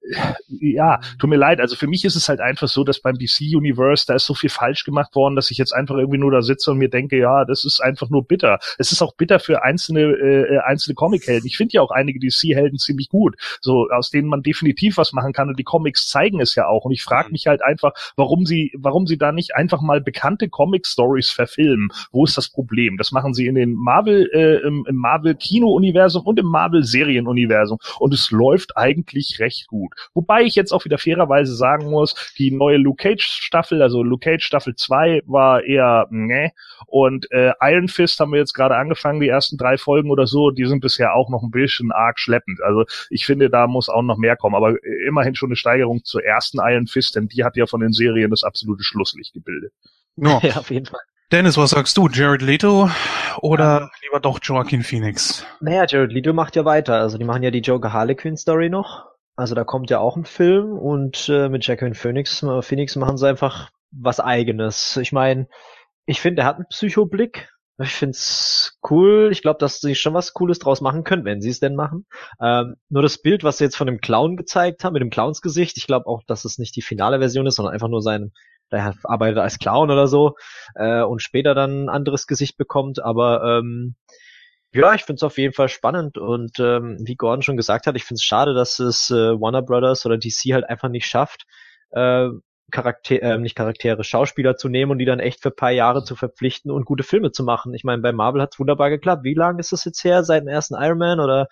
ja, 0.47 0.99
tut 1.19 1.29
mir 1.29 1.35
leid. 1.35 1.59
Also 1.59 1.75
für 1.75 1.87
mich 1.87 2.03
ist 2.03 2.15
es 2.15 2.27
halt 2.29 2.41
einfach 2.41 2.67
so, 2.67 2.83
dass 2.83 2.99
beim 2.99 3.17
DC 3.17 3.41
Universe 3.55 4.05
da 4.07 4.15
ist 4.15 4.25
so 4.25 4.33
viel 4.33 4.49
falsch 4.49 4.83
gemacht 4.83 5.15
worden, 5.15 5.35
dass 5.35 5.51
ich 5.51 5.57
jetzt 5.57 5.73
einfach 5.73 5.95
irgendwie 5.97 6.17
nur 6.17 6.31
da 6.31 6.41
sitze 6.41 6.71
und 6.71 6.79
mir 6.79 6.89
denke, 6.89 7.17
ja, 7.17 7.45
das 7.45 7.63
ist 7.63 7.79
einfach 7.79 8.09
nur 8.09 8.25
bitter. 8.25 8.59
Es 8.79 8.91
ist 8.91 9.01
auch 9.01 9.15
bitter 9.15 9.39
für 9.39 9.63
einzelne 9.63 10.01
äh, 10.01 10.57
einzelne 10.59 10.95
Comic-Helden. 10.95 11.45
Ich 11.45 11.57
finde 11.57 11.73
ja 11.73 11.81
auch 11.81 11.91
einige 11.91 12.19
DC-Helden 12.19 12.79
ziemlich 12.79 13.09
gut, 13.09 13.35
so 13.61 13.87
aus 13.89 14.09
denen 14.09 14.27
man 14.27 14.41
definitiv 14.41 14.97
was 14.97 15.13
machen 15.13 15.33
kann 15.33 15.49
und 15.49 15.59
die 15.59 15.63
Comics 15.63 16.07
zeigen 16.07 16.41
es 16.41 16.55
ja 16.55 16.67
auch. 16.67 16.85
Und 16.85 16.91
ich 16.91 17.03
frage 17.03 17.27
mhm. 17.27 17.33
mich 17.33 17.45
halt 17.47 17.63
einfach, 17.63 17.93
warum 18.15 18.45
sie 18.45 18.71
warum 18.77 19.05
sie 19.05 19.17
da 19.17 19.31
nicht 19.31 19.55
einfach 19.55 19.81
mal 19.81 20.01
bekannte 20.01 20.49
Comic-Stories 20.49 21.29
verfilmen. 21.29 21.89
Wo 22.11 22.25
ist 22.25 22.37
das 22.37 22.49
Problem? 22.49 22.97
Das 22.97 23.11
machen 23.11 23.33
sie 23.33 23.45
in 23.45 23.55
den 23.55 23.73
Marvel, 23.91 24.29
äh, 24.31 24.65
im, 24.65 24.85
im 24.87 24.95
Marvel-Kino-Universum 24.95 26.25
und 26.25 26.39
im 26.39 26.45
Marvel-Serien-Universum. 26.45 27.77
Und 27.99 28.13
es 28.13 28.31
läuft 28.31 28.77
eigentlich 28.77 29.39
recht 29.39 29.67
gut. 29.67 29.93
Wobei 30.13 30.43
ich 30.43 30.55
jetzt 30.55 30.71
auch 30.71 30.85
wieder 30.85 30.97
fairerweise 30.97 31.53
sagen 31.53 31.89
muss, 31.89 32.33
die 32.37 32.51
neue 32.51 32.77
Luke 32.77 33.03
Cage-Staffel, 33.03 33.81
also 33.81 34.01
Luke 34.01 34.23
Cage 34.23 34.45
Staffel 34.45 34.75
2 34.75 35.23
war 35.25 35.63
eher 35.63 36.07
ne. 36.09 36.51
Und 36.87 37.29
äh, 37.31 37.51
Iron 37.59 37.89
Fist 37.89 38.19
haben 38.21 38.31
wir 38.31 38.39
jetzt 38.39 38.53
gerade 38.53 38.77
angefangen, 38.77 39.19
die 39.19 39.27
ersten 39.27 39.57
drei 39.57 39.77
Folgen 39.77 40.09
oder 40.09 40.25
so, 40.25 40.51
die 40.51 40.65
sind 40.65 40.79
bisher 40.79 41.13
auch 41.13 41.29
noch 41.29 41.43
ein 41.43 41.51
bisschen 41.51 41.91
arg 41.91 42.17
schleppend. 42.17 42.61
Also 42.63 42.85
ich 43.09 43.25
finde, 43.25 43.49
da 43.49 43.67
muss 43.67 43.89
auch 43.89 44.03
noch 44.03 44.17
mehr 44.17 44.37
kommen. 44.37 44.55
Aber 44.55 44.75
immerhin 45.05 45.35
schon 45.35 45.49
eine 45.49 45.57
Steigerung 45.57 46.05
zur 46.05 46.23
ersten 46.23 46.59
Iron 46.61 46.87
Fist, 46.87 47.17
denn 47.17 47.27
die 47.27 47.43
hat 47.43 47.57
ja 47.57 47.65
von 47.65 47.81
den 47.81 47.91
Serien 47.91 48.31
das 48.31 48.45
absolute 48.45 48.83
Schlusslicht 48.83 49.33
gebildet. 49.33 49.73
Ja, 50.15 50.39
ja 50.43 50.55
auf 50.55 50.71
jeden 50.71 50.85
Fall. 50.85 51.01
Dennis, 51.31 51.55
was 51.55 51.69
sagst 51.69 51.95
du? 51.95 52.09
Jared 52.09 52.41
Leto 52.41 52.89
oder 53.39 53.63
ja. 53.63 53.89
lieber 54.03 54.19
doch 54.19 54.39
Joaquin 54.43 54.83
Phoenix? 54.83 55.45
Naja, 55.61 55.85
Jared 55.87 56.11
Leto 56.11 56.33
macht 56.33 56.57
ja 56.57 56.65
weiter. 56.65 56.95
Also 56.95 57.17
die 57.17 57.23
machen 57.23 57.41
ja 57.41 57.51
die 57.51 57.61
Joker 57.61 57.93
Harlequin 57.93 58.35
Story 58.35 58.69
noch. 58.69 59.05
Also 59.37 59.55
da 59.55 59.63
kommt 59.63 59.89
ja 59.89 59.99
auch 59.99 60.17
ein 60.17 60.25
Film 60.25 60.73
und 60.77 61.29
äh, 61.29 61.47
mit 61.47 61.65
Joaquin 61.65 61.93
Phoenix, 61.93 62.43
äh, 62.43 62.61
Phoenix 62.61 62.97
machen 62.97 63.15
sie 63.15 63.29
einfach 63.29 63.69
was 63.91 64.19
eigenes. 64.19 64.97
Ich 64.97 65.13
meine, 65.13 65.47
ich 66.05 66.19
finde, 66.19 66.41
er 66.41 66.47
hat 66.47 66.57
einen 66.57 66.67
Psychoblick. 66.67 67.49
Ich 67.81 67.93
find's 67.93 68.77
cool. 68.89 69.29
Ich 69.31 69.41
glaube, 69.41 69.59
dass 69.59 69.79
sie 69.79 69.95
schon 69.95 70.13
was 70.13 70.33
Cooles 70.33 70.59
draus 70.59 70.81
machen 70.81 71.05
können, 71.05 71.23
wenn 71.23 71.39
sie 71.39 71.49
es 71.49 71.61
denn 71.61 71.75
machen. 71.75 72.07
Ähm, 72.41 72.75
nur 72.89 73.03
das 73.03 73.21
Bild, 73.21 73.45
was 73.45 73.57
sie 73.57 73.63
jetzt 73.63 73.77
von 73.77 73.87
dem 73.87 74.01
Clown 74.01 74.35
gezeigt 74.35 74.83
haben, 74.83 74.93
mit 74.93 75.01
dem 75.01 75.09
Clownsgesicht, 75.09 75.77
ich 75.77 75.87
glaube 75.87 76.07
auch, 76.07 76.23
dass 76.27 76.43
es 76.43 76.57
nicht 76.57 76.75
die 76.75 76.81
finale 76.81 77.19
Version 77.19 77.47
ist, 77.47 77.55
sondern 77.55 77.73
einfach 77.73 77.87
nur 77.87 78.01
sein 78.01 78.33
der 78.71 78.95
arbeitet 79.03 79.39
als 79.39 79.59
Clown 79.59 79.91
oder 79.91 80.07
so 80.07 80.35
äh, 80.75 81.01
und 81.01 81.21
später 81.21 81.53
dann 81.55 81.85
ein 81.85 81.89
anderes 81.89 82.27
Gesicht 82.27 82.57
bekommt. 82.57 83.03
Aber 83.03 83.43
ähm, 83.43 83.95
ja, 84.73 84.93
ich 84.93 85.03
finde 85.03 85.17
es 85.17 85.23
auf 85.23 85.37
jeden 85.37 85.53
Fall 85.53 85.67
spannend 85.67 86.17
und 86.17 86.59
ähm, 86.59 86.97
wie 87.01 87.15
Gordon 87.15 87.41
schon 87.41 87.57
gesagt 87.57 87.87
hat, 87.87 87.95
ich 87.97 88.05
finde 88.05 88.19
es 88.19 88.23
schade, 88.23 88.53
dass 88.53 88.79
es 88.79 89.09
äh, 89.09 89.39
Warner 89.39 89.61
Brothers 89.61 90.05
oder 90.05 90.17
DC 90.17 90.53
halt 90.53 90.69
einfach 90.69 90.87
nicht 90.87 91.07
schafft, 91.07 91.45
äh, 91.91 92.29
Charakter, 92.71 93.21
äh, 93.21 93.37
nicht 93.37 93.55
Charaktere, 93.55 94.03
Schauspieler 94.05 94.55
zu 94.55 94.69
nehmen 94.69 94.91
und 94.91 94.99
die 94.99 95.05
dann 95.05 95.19
echt 95.19 95.41
für 95.41 95.51
paar 95.51 95.71
Jahre 95.71 96.05
zu 96.05 96.15
verpflichten 96.15 96.71
und 96.71 96.85
gute 96.85 97.03
Filme 97.03 97.31
zu 97.33 97.43
machen. 97.43 97.73
Ich 97.73 97.83
meine, 97.83 98.01
bei 98.01 98.13
Marvel 98.13 98.41
hat's 98.41 98.59
wunderbar 98.59 98.89
geklappt. 98.89 99.25
Wie 99.25 99.33
lange 99.33 99.59
ist 99.59 99.73
das 99.73 99.83
jetzt 99.83 100.03
her? 100.05 100.23
Seit 100.23 100.43
dem 100.43 100.47
ersten 100.47 100.75
Iron 100.75 100.97
Man 100.97 101.19
oder 101.19 101.47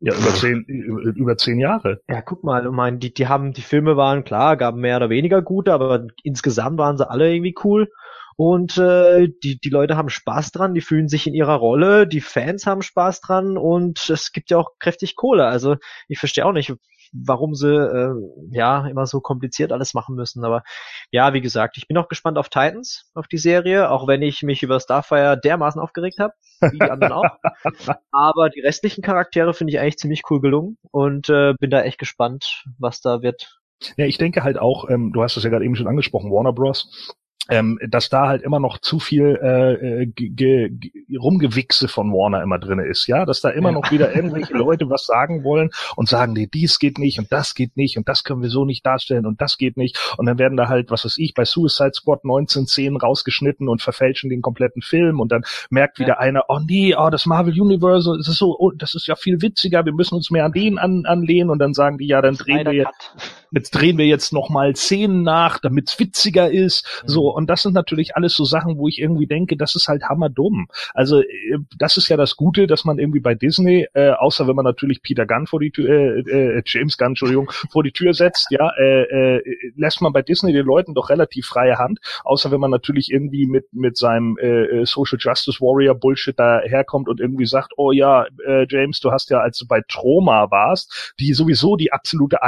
ja, 0.00 0.14
über 0.14 0.34
zehn, 0.34 0.64
über 0.64 1.36
zehn 1.36 1.58
Jahre. 1.58 2.00
Ja, 2.08 2.22
guck 2.22 2.44
mal, 2.44 2.64
ich 2.64 2.70
meine, 2.70 2.98
die, 2.98 3.12
die 3.12 3.26
haben, 3.26 3.52
die 3.52 3.62
Filme 3.62 3.96
waren 3.96 4.24
klar, 4.24 4.56
gaben 4.56 4.80
mehr 4.80 4.96
oder 4.96 5.10
weniger 5.10 5.42
gute, 5.42 5.72
aber 5.72 6.06
insgesamt 6.22 6.78
waren 6.78 6.96
sie 6.96 7.08
alle 7.08 7.32
irgendwie 7.32 7.54
cool. 7.64 7.90
Und 8.36 8.78
äh, 8.78 9.28
die, 9.42 9.58
die 9.58 9.68
Leute 9.68 9.96
haben 9.96 10.10
Spaß 10.10 10.52
dran, 10.52 10.72
die 10.72 10.80
fühlen 10.80 11.08
sich 11.08 11.26
in 11.26 11.34
ihrer 11.34 11.56
Rolle, 11.56 12.06
die 12.06 12.20
Fans 12.20 12.66
haben 12.66 12.82
Spaß 12.82 13.20
dran 13.20 13.58
und 13.58 14.08
es 14.10 14.30
gibt 14.30 14.50
ja 14.50 14.58
auch 14.58 14.78
kräftig 14.78 15.16
Kohle. 15.16 15.46
Also 15.46 15.74
ich 16.06 16.20
verstehe 16.20 16.46
auch 16.46 16.52
nicht, 16.52 16.72
warum 17.12 17.54
sie 17.54 17.74
äh, 17.74 18.14
ja 18.50 18.86
immer 18.86 19.06
so 19.06 19.20
kompliziert 19.20 19.72
alles 19.72 19.94
machen 19.94 20.14
müssen. 20.14 20.44
Aber 20.44 20.62
ja, 21.10 21.34
wie 21.34 21.40
gesagt, 21.40 21.76
ich 21.76 21.88
bin 21.88 21.96
auch 21.96 22.08
gespannt 22.08 22.38
auf 22.38 22.48
Titans, 22.48 23.10
auf 23.14 23.26
die 23.28 23.38
Serie, 23.38 23.90
auch 23.90 24.06
wenn 24.06 24.22
ich 24.22 24.42
mich 24.42 24.62
über 24.62 24.80
Starfire 24.80 25.38
dermaßen 25.38 25.80
aufgeregt 25.80 26.18
habe, 26.18 26.34
wie 26.60 26.78
die 26.78 26.90
anderen 26.90 27.12
auch. 27.12 27.24
Aber 28.10 28.50
die 28.50 28.60
restlichen 28.60 29.02
Charaktere 29.02 29.54
finde 29.54 29.72
ich 29.72 29.80
eigentlich 29.80 29.98
ziemlich 29.98 30.22
cool 30.30 30.40
gelungen 30.40 30.78
und 30.90 31.28
äh, 31.28 31.54
bin 31.58 31.70
da 31.70 31.82
echt 31.82 31.98
gespannt, 31.98 32.64
was 32.78 33.00
da 33.00 33.22
wird. 33.22 33.58
Ja, 33.96 34.06
ich 34.06 34.18
denke 34.18 34.42
halt 34.42 34.58
auch, 34.58 34.88
ähm, 34.90 35.12
du 35.12 35.22
hast 35.22 35.36
es 35.36 35.44
ja 35.44 35.50
gerade 35.50 35.64
eben 35.64 35.76
schon 35.76 35.86
angesprochen, 35.86 36.32
Warner 36.32 36.52
Bros 36.52 37.16
ähm, 37.48 37.78
dass 37.88 38.08
da 38.08 38.28
halt 38.28 38.42
immer 38.42 38.60
noch 38.60 38.78
zu 38.78 38.98
viel 38.98 39.38
äh, 39.42 40.04
äh 40.04 40.70
Rumgewichse 41.16 41.88
von 41.88 42.12
Warner 42.12 42.42
immer 42.42 42.58
drinne 42.58 42.86
ist, 42.86 43.06
ja, 43.06 43.24
dass 43.24 43.40
da 43.40 43.48
immer 43.48 43.70
ja. 43.70 43.74
noch 43.74 43.90
wieder 43.90 44.14
irgendwelche 44.14 44.54
Leute 44.54 44.90
was 44.90 45.06
sagen 45.06 45.44
wollen 45.44 45.70
und 45.96 46.08
sagen, 46.08 46.34
nee, 46.34 46.48
dies 46.52 46.78
geht 46.78 46.98
nicht 46.98 47.18
und 47.18 47.32
das 47.32 47.54
geht 47.54 47.76
nicht 47.76 47.96
und 47.96 48.08
das 48.08 48.24
können 48.24 48.42
wir 48.42 48.50
so 48.50 48.64
nicht 48.64 48.84
darstellen 48.84 49.24
und 49.24 49.40
das 49.40 49.56
geht 49.56 49.76
nicht 49.76 49.98
und 50.18 50.26
dann 50.26 50.38
werden 50.38 50.56
da 50.56 50.68
halt, 50.68 50.90
was 50.90 51.04
weiß 51.04 51.16
ich, 51.18 51.34
bei 51.34 51.44
Suicide 51.44 51.94
Squad 51.94 52.24
19 52.24 52.66
Szenen 52.66 52.98
rausgeschnitten 52.98 53.68
und 53.68 53.82
verfälschen 53.82 54.28
den 54.28 54.42
kompletten 54.42 54.82
Film 54.82 55.20
und 55.20 55.32
dann 55.32 55.42
merkt 55.70 55.98
wieder 55.98 56.14
ja. 56.14 56.18
einer, 56.18 56.44
oh 56.48 56.58
nee, 56.58 56.94
oh, 56.96 57.08
das 57.10 57.24
Marvel 57.24 57.58
Universe, 57.58 58.14
das 58.18 58.28
ist 58.28 58.38
so, 58.38 58.56
oh, 58.58 58.72
das 58.72 58.94
ist 58.94 59.06
ja 59.06 59.16
viel 59.16 59.40
witziger, 59.40 59.84
wir 59.86 59.92
müssen 59.92 60.14
uns 60.14 60.30
mehr 60.30 60.44
an 60.44 60.52
den 60.52 60.78
an, 60.78 61.06
anlehnen 61.06 61.50
und 61.50 61.58
dann 61.58 61.72
sagen 61.72 61.96
die, 61.98 62.06
ja, 62.06 62.20
dann 62.20 62.34
drehen 62.34 62.66
wir 62.66 62.74
jetzt, 62.74 63.14
jetzt 63.50 63.70
drehen 63.70 63.98
wir 63.98 64.06
jetzt 64.06 64.32
noch 64.32 64.50
mal 64.50 64.74
Szenen 64.76 65.22
nach, 65.22 65.58
damit's 65.58 65.98
witziger 65.98 66.50
ist, 66.50 66.86
mhm. 67.02 67.08
so 67.08 67.34
und 67.34 67.48
das 67.48 67.62
sind 67.62 67.74
natürlich 67.74 68.16
alles 68.16 68.34
so 68.34 68.44
Sachen, 68.44 68.78
wo 68.78 68.88
ich 68.88 68.98
irgendwie 68.98 69.26
denke, 69.26 69.56
das 69.56 69.74
ist 69.74 69.88
halt 69.88 70.04
hammerdumm. 70.04 70.68
Also 70.94 71.20
äh, 71.20 71.58
das 71.78 71.96
ist 71.96 72.08
ja 72.08 72.16
das 72.16 72.36
Gute, 72.36 72.66
dass 72.66 72.84
man 72.84 72.98
irgendwie 72.98 73.20
bei 73.20 73.34
Disney, 73.34 73.86
äh, 73.94 74.10
außer 74.10 74.46
wenn 74.48 74.56
man 74.56 74.64
natürlich 74.64 75.02
Peter 75.02 75.26
Gunn 75.26 75.46
vor 75.46 75.60
die 75.60 75.70
Tür, 75.70 75.88
äh, 75.88 76.20
äh, 76.20 76.62
James 76.64 76.96
Gunn, 76.98 77.08
Entschuldigung, 77.08 77.50
vor 77.70 77.82
die 77.82 77.92
Tür 77.92 78.14
setzt, 78.14 78.48
ja, 78.50 78.70
äh, 78.78 79.02
äh, 79.36 79.42
lässt 79.76 80.00
man 80.00 80.12
bei 80.12 80.22
Disney 80.22 80.52
den 80.52 80.66
Leuten 80.66 80.94
doch 80.94 81.10
relativ 81.10 81.46
freie 81.46 81.78
Hand, 81.78 82.00
außer 82.24 82.50
wenn 82.50 82.60
man 82.60 82.70
natürlich 82.70 83.10
irgendwie 83.10 83.46
mit 83.46 83.66
mit 83.72 83.96
seinem 83.96 84.36
äh, 84.38 84.64
äh 84.64 84.86
Social 84.86 85.18
Justice 85.20 85.60
Warrior 85.60 85.94
Bullshit 85.94 86.38
daherkommt 86.38 87.08
und 87.08 87.20
irgendwie 87.20 87.46
sagt, 87.46 87.72
oh 87.76 87.92
ja, 87.92 88.26
äh, 88.46 88.66
James, 88.68 89.00
du 89.00 89.10
hast 89.10 89.30
ja, 89.30 89.40
als 89.40 89.58
du 89.58 89.66
bei 89.66 89.82
Troma 89.88 90.50
warst, 90.50 91.14
die 91.18 91.32
sowieso 91.32 91.76
die 91.76 91.92
absolute 91.92 92.42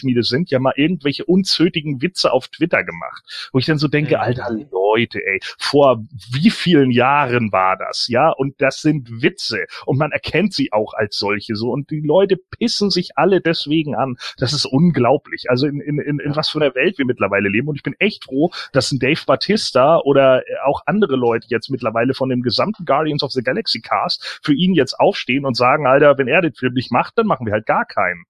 Anarcho-Filmschmiede 0.00 0.22
sind, 0.22 0.50
ja 0.50 0.58
mal 0.58 0.72
irgendwelche 0.76 1.24
unzötigen 1.24 2.02
Witze 2.02 2.32
auf 2.32 2.48
Twitter 2.48 2.84
gemacht, 2.84 3.50
wo 3.52 3.58
ich 3.58 3.66
dann 3.66 3.78
so 3.78 3.88
denke, 3.88 4.16
mhm. 4.16 4.22
alter 4.22 4.50
Leute, 4.70 5.20
ey, 5.24 5.40
vor 5.58 6.02
wie 6.32 6.50
vielen 6.50 6.90
Jahren 6.90 7.52
war 7.52 7.76
das, 7.76 8.08
ja? 8.08 8.30
Und 8.30 8.60
das 8.60 8.82
sind 8.82 9.22
Witze 9.22 9.66
und 9.86 9.98
man 9.98 10.12
erkennt 10.12 10.54
sie 10.54 10.72
auch 10.72 10.94
als 10.94 11.16
solche 11.16 11.54
so 11.54 11.70
und 11.70 11.90
die 11.90 12.00
Leute 12.00 12.36
pissen 12.36 12.90
sich 12.90 13.16
alle 13.16 13.40
deswegen 13.40 13.94
an. 13.94 14.16
Das 14.38 14.52
ist 14.52 14.66
unglaublich. 14.66 15.46
Also 15.48 15.66
in, 15.66 15.80
in, 15.80 15.98
in, 15.98 16.18
in 16.18 16.36
was 16.36 16.50
für 16.50 16.60
einer 16.60 16.74
Welt 16.74 16.98
wir 16.98 17.04
mittlerweile 17.04 17.48
leben 17.48 17.68
und 17.68 17.76
ich 17.76 17.82
bin 17.82 17.94
echt 17.98 18.24
froh, 18.24 18.50
dass 18.72 18.90
ein 18.92 18.98
Dave 18.98 19.20
Batista 19.26 19.98
oder 19.98 20.42
auch 20.64 20.82
andere 20.86 21.16
Leute 21.16 21.46
jetzt 21.50 21.70
mittlerweile 21.70 22.14
von 22.14 22.28
dem 22.28 22.42
gesamten 22.42 22.84
Guardians 22.84 23.22
of 23.22 23.32
the 23.32 23.42
Galaxy 23.42 23.80
Cast 23.80 24.40
für 24.42 24.54
ihn 24.54 24.74
jetzt 24.74 24.98
aufstehen 24.98 25.44
und 25.44 25.56
sagen, 25.56 25.86
Alter, 25.86 26.18
wenn 26.18 26.28
er 26.28 26.42
den 26.42 26.54
Film 26.54 26.74
nicht 26.74 26.90
macht, 26.90 27.18
dann 27.18 27.26
machen 27.26 27.46
wir 27.46 27.52
halt 27.52 27.66
gar 27.66 27.84
keinen. 27.84 28.24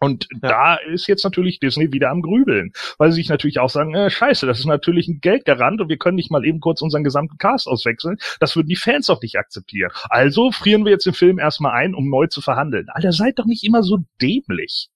Und 0.00 0.28
ja. 0.42 0.48
da 0.48 0.74
ist 0.76 1.06
jetzt 1.06 1.24
natürlich 1.24 1.60
Disney 1.60 1.92
wieder 1.92 2.10
am 2.10 2.22
Grübeln, 2.22 2.72
weil 2.98 3.10
sie 3.10 3.16
sich 3.16 3.28
natürlich 3.28 3.58
auch 3.58 3.70
sagen, 3.70 3.94
äh, 3.94 4.10
scheiße, 4.10 4.46
das 4.46 4.60
ist 4.60 4.66
natürlich 4.66 5.08
ein 5.08 5.20
Geldgarant 5.20 5.80
und 5.80 5.88
wir 5.88 5.98
können 5.98 6.16
nicht 6.16 6.30
mal 6.30 6.44
eben 6.44 6.60
kurz 6.60 6.82
unseren 6.82 7.04
gesamten 7.04 7.38
Cast 7.38 7.66
auswechseln. 7.66 8.18
Das 8.40 8.54
würden 8.56 8.68
die 8.68 8.76
Fans 8.76 9.10
auch 9.10 9.20
nicht 9.20 9.36
akzeptieren. 9.36 9.90
Also 10.08 10.50
frieren 10.50 10.84
wir 10.84 10.92
jetzt 10.92 11.06
den 11.06 11.14
Film 11.14 11.38
erstmal 11.38 11.72
ein, 11.72 11.94
um 11.94 12.08
neu 12.08 12.26
zu 12.26 12.40
verhandeln. 12.40 12.86
Alter, 12.88 13.12
seid 13.12 13.38
doch 13.38 13.46
nicht 13.46 13.64
immer 13.64 13.82
so 13.82 13.98
dämlich. 14.20 14.88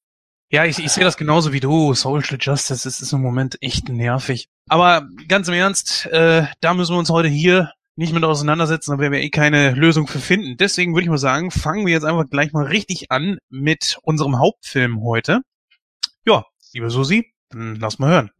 Ja, 0.50 0.66
ich, 0.66 0.78
ich 0.78 0.92
sehe 0.92 1.04
das 1.04 1.16
genauso 1.16 1.54
wie 1.54 1.60
du. 1.60 1.94
Social 1.94 2.36
Justice, 2.38 2.84
das 2.84 3.00
ist 3.00 3.12
im 3.12 3.22
Moment 3.22 3.56
echt 3.62 3.88
nervig. 3.88 4.48
Aber 4.68 5.08
ganz 5.26 5.48
im 5.48 5.54
Ernst, 5.54 6.06
äh, 6.06 6.44
da 6.60 6.74
müssen 6.74 6.94
wir 6.94 6.98
uns 6.98 7.08
heute 7.08 7.28
hier 7.28 7.72
nicht 7.96 8.12
mit 8.12 8.24
auseinandersetzen, 8.24 8.92
da 8.92 8.98
werden 8.98 9.12
wir 9.12 9.20
eh 9.20 9.30
keine 9.30 9.72
Lösung 9.72 10.06
für 10.06 10.18
finden. 10.18 10.56
Deswegen 10.56 10.94
würde 10.94 11.04
ich 11.04 11.10
mal 11.10 11.18
sagen, 11.18 11.50
fangen 11.50 11.86
wir 11.86 11.92
jetzt 11.92 12.04
einfach 12.04 12.28
gleich 12.28 12.52
mal 12.52 12.64
richtig 12.64 13.10
an 13.10 13.38
mit 13.50 13.98
unserem 14.02 14.38
Hauptfilm 14.38 15.02
heute. 15.02 15.40
Ja, 16.24 16.44
liebe 16.72 16.90
Susi, 16.90 17.32
dann 17.50 17.76
lass 17.76 17.98
mal 17.98 18.10
hören. 18.10 18.30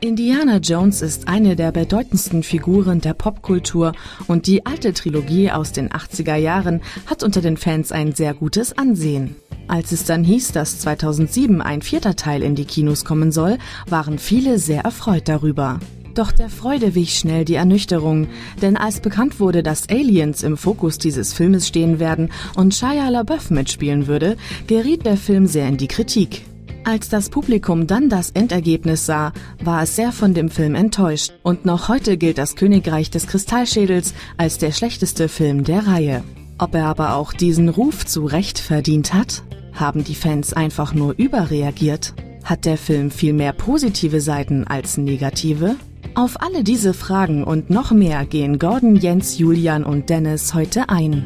Indiana 0.00 0.56
Jones 0.56 1.00
ist 1.00 1.28
eine 1.28 1.54
der 1.54 1.70
bedeutendsten 1.70 2.42
Figuren 2.42 3.00
der 3.00 3.14
Popkultur 3.14 3.92
und 4.26 4.48
die 4.48 4.66
alte 4.66 4.92
Trilogie 4.92 5.52
aus 5.52 5.72
den 5.72 5.90
80er 5.90 6.34
Jahren 6.34 6.82
hat 7.06 7.22
unter 7.22 7.40
den 7.40 7.56
Fans 7.56 7.92
ein 7.92 8.12
sehr 8.12 8.34
gutes 8.34 8.76
Ansehen. 8.76 9.36
Als 9.72 9.90
es 9.90 10.04
dann 10.04 10.22
hieß, 10.22 10.52
dass 10.52 10.80
2007 10.80 11.62
ein 11.62 11.80
vierter 11.80 12.14
Teil 12.14 12.42
in 12.42 12.54
die 12.54 12.66
Kinos 12.66 13.06
kommen 13.06 13.32
soll, 13.32 13.56
waren 13.88 14.18
viele 14.18 14.58
sehr 14.58 14.82
erfreut 14.82 15.28
darüber. 15.28 15.80
Doch 16.14 16.30
der 16.30 16.50
Freude 16.50 16.94
wich 16.94 17.18
schnell 17.18 17.46
die 17.46 17.54
Ernüchterung, 17.54 18.26
denn 18.60 18.76
als 18.76 19.00
bekannt 19.00 19.40
wurde, 19.40 19.62
dass 19.62 19.88
Aliens 19.88 20.42
im 20.42 20.58
Fokus 20.58 20.98
dieses 20.98 21.32
Filmes 21.32 21.66
stehen 21.66 22.00
werden 22.00 22.28
und 22.54 22.74
Shia 22.74 23.08
LaBeouf 23.08 23.48
mitspielen 23.48 24.08
würde, 24.08 24.36
geriet 24.66 25.06
der 25.06 25.16
Film 25.16 25.46
sehr 25.46 25.68
in 25.68 25.78
die 25.78 25.88
Kritik. 25.88 26.42
Als 26.84 27.08
das 27.08 27.30
Publikum 27.30 27.86
dann 27.86 28.10
das 28.10 28.28
Endergebnis 28.32 29.06
sah, 29.06 29.32
war 29.64 29.84
es 29.84 29.96
sehr 29.96 30.12
von 30.12 30.34
dem 30.34 30.50
Film 30.50 30.74
enttäuscht 30.74 31.32
und 31.42 31.64
noch 31.64 31.88
heute 31.88 32.18
gilt 32.18 32.36
das 32.36 32.56
Königreich 32.56 33.08
des 33.08 33.26
Kristallschädels 33.26 34.12
als 34.36 34.58
der 34.58 34.72
schlechteste 34.72 35.28
Film 35.28 35.64
der 35.64 35.86
Reihe. 35.86 36.22
Ob 36.58 36.74
er 36.74 36.88
aber 36.88 37.14
auch 37.14 37.32
diesen 37.32 37.70
Ruf 37.70 38.04
zu 38.04 38.26
Recht 38.26 38.58
verdient 38.58 39.14
hat? 39.14 39.42
Haben 39.72 40.04
die 40.04 40.14
Fans 40.14 40.52
einfach 40.52 40.94
nur 40.94 41.14
überreagiert? 41.16 42.14
Hat 42.44 42.64
der 42.64 42.76
Film 42.76 43.10
viel 43.10 43.32
mehr 43.32 43.52
positive 43.52 44.20
Seiten 44.20 44.64
als 44.66 44.98
negative? 44.98 45.76
Auf 46.14 46.42
alle 46.42 46.62
diese 46.62 46.92
Fragen 46.92 47.42
und 47.42 47.70
noch 47.70 47.90
mehr 47.90 48.26
gehen 48.26 48.58
Gordon, 48.58 48.96
Jens, 48.96 49.38
Julian 49.38 49.84
und 49.84 50.10
Dennis 50.10 50.52
heute 50.52 50.88
ein. 50.88 51.24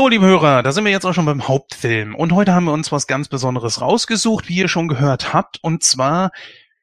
So, 0.00 0.08
liebe 0.08 0.24
Hörer, 0.24 0.62
da 0.62 0.72
sind 0.72 0.86
wir 0.86 0.92
jetzt 0.92 1.04
auch 1.04 1.12
schon 1.12 1.26
beim 1.26 1.46
Hauptfilm. 1.46 2.14
Und 2.14 2.32
heute 2.32 2.54
haben 2.54 2.64
wir 2.64 2.72
uns 2.72 2.90
was 2.90 3.06
ganz 3.06 3.28
Besonderes 3.28 3.82
rausgesucht, 3.82 4.48
wie 4.48 4.56
ihr 4.56 4.68
schon 4.68 4.88
gehört 4.88 5.34
habt. 5.34 5.58
Und 5.60 5.82
zwar, 5.82 6.30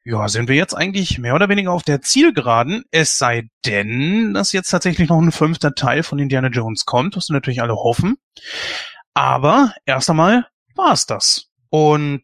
ja, 0.04 0.28
sind 0.28 0.48
wir 0.48 0.54
jetzt 0.54 0.74
eigentlich 0.74 1.18
mehr 1.18 1.34
oder 1.34 1.48
weniger 1.48 1.72
auf 1.72 1.82
der 1.82 2.00
Zielgeraden. 2.00 2.84
Es 2.92 3.18
sei 3.18 3.48
denn, 3.66 4.34
dass 4.34 4.52
jetzt 4.52 4.70
tatsächlich 4.70 5.08
noch 5.08 5.20
ein 5.20 5.32
fünfter 5.32 5.74
Teil 5.74 6.04
von 6.04 6.20
Indiana 6.20 6.46
Jones 6.46 6.84
kommt, 6.84 7.16
was 7.16 7.28
wir 7.28 7.34
natürlich 7.34 7.60
alle 7.60 7.74
hoffen. 7.74 8.18
Aber 9.14 9.74
erst 9.84 10.08
einmal 10.10 10.46
war 10.76 10.92
es 10.92 11.04
das. 11.06 11.48
Und 11.70 12.22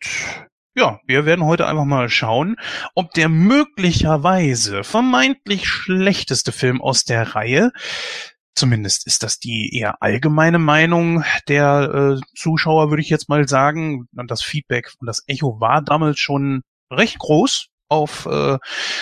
ja, 0.77 1.01
wir 1.09 1.27
werden 1.27 1.45
heute 1.45 1.67
einfach 1.67 1.87
mal 1.87 2.09
schauen, 2.09 2.55
ob 2.95 3.11
der 3.15 3.29
möglicherweise 3.29 4.85
vermeintlich 4.85 5.67
schlechteste 5.67 6.53
Film 6.53 6.81
aus 6.81 7.05
der 7.05 7.35
Reihe 7.35 7.73
Zumindest 8.57 9.07
ist 9.07 9.23
das 9.23 9.39
die 9.39 9.77
eher 9.77 10.01
allgemeine 10.01 10.59
Meinung 10.59 11.25
der 11.49 12.19
äh, 12.19 12.39
Zuschauer, 12.39 12.91
würde 12.91 13.03
ich 13.03 13.11
jetzt 13.11 13.29
mal 13.29 13.49
sagen. 13.49 14.07
Und 14.17 14.31
das 14.31 14.43
Feedback 14.43 14.93
und 15.01 15.07
das 15.07 15.25
Echo 15.27 15.61
war 15.61 15.83
damals 15.83 16.19
schon 16.21 16.63
recht 16.91 17.19
groß 17.19 17.67
auf 17.89 18.27
äh, 18.27 18.59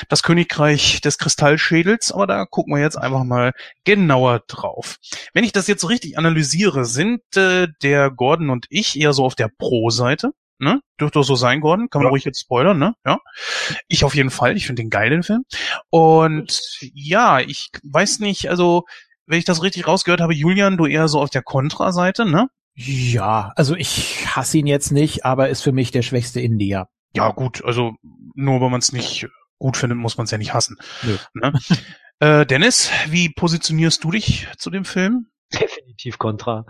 das 0.08 0.22
Königreich 0.22 1.00
des 1.02 1.18
Kristallschädels, 1.18 2.12
aber 2.12 2.26
da 2.26 2.44
gucken 2.46 2.74
wir 2.74 2.80
jetzt 2.82 2.96
einfach 2.96 3.24
mal 3.24 3.52
genauer 3.84 4.40
drauf. 4.48 4.96
Wenn 5.34 5.44
ich 5.44 5.52
das 5.52 5.66
jetzt 5.68 5.82
so 5.82 5.86
richtig 5.86 6.18
analysiere, 6.18 6.84
sind 6.84 7.20
äh, 7.36 7.68
der 7.82 8.10
Gordon 8.10 8.50
und 8.50 8.66
ich 8.70 8.98
eher 8.98 9.12
so 9.12 9.24
auf 9.24 9.34
der 9.34 9.50
Pro-Seite. 9.56 10.32
Ne? 10.58 10.80
Dürfte 11.00 11.18
doch 11.18 11.24
so 11.24 11.34
sein, 11.34 11.60
Gordon. 11.60 11.90
Kann 11.90 12.00
man 12.00 12.06
Ja. 12.06 12.10
ruhig 12.10 12.24
jetzt 12.24 12.40
spoilern, 12.40 12.78
ne? 12.78 12.94
Ja. 13.04 13.18
Ich 13.88 14.04
auf 14.04 14.14
jeden 14.14 14.30
Fall. 14.30 14.56
Ich 14.56 14.66
finde 14.66 14.82
den 14.82 14.90
geil, 14.90 15.10
den 15.10 15.22
Film. 15.24 15.44
Und 15.90 16.60
ja, 16.80 17.40
ich 17.40 17.70
weiß 17.82 18.20
nicht, 18.20 18.48
also, 18.48 18.84
wenn 19.26 19.38
ich 19.38 19.44
das 19.44 19.62
richtig 19.62 19.86
rausgehört 19.86 20.20
habe, 20.20 20.34
Julian, 20.34 20.76
du 20.76 20.86
eher 20.86 21.08
so 21.08 21.20
auf 21.20 21.30
der 21.30 21.42
Kontra-Seite, 21.42 22.26
ne? 22.26 22.48
Ja, 22.74 23.52
also 23.56 23.76
ich 23.76 24.26
hasse 24.34 24.58
ihn 24.58 24.66
jetzt 24.66 24.92
nicht, 24.92 25.24
aber 25.24 25.48
ist 25.50 25.62
für 25.62 25.72
mich 25.72 25.90
der 25.90 26.02
schwächste 26.02 26.40
Indier. 26.40 26.88
Ja, 27.14 27.30
gut, 27.30 27.62
also 27.64 27.92
nur 28.34 28.60
weil 28.60 28.70
man 28.70 28.80
es 28.80 28.92
nicht 28.92 29.28
gut 29.58 29.76
findet, 29.76 29.98
muss 29.98 30.16
man 30.16 30.24
es 30.24 30.30
ja 30.30 30.38
nicht 30.38 30.54
hassen. 30.54 30.76
Nö. 31.02 31.16
Ne? 31.34 31.52
äh, 32.20 32.46
Dennis, 32.46 32.90
wie 33.08 33.28
positionierst 33.28 34.02
du 34.02 34.10
dich 34.10 34.48
zu 34.58 34.70
dem 34.70 34.84
Film? 34.84 35.26
Definitiv 35.52 36.18
kontra. 36.18 36.64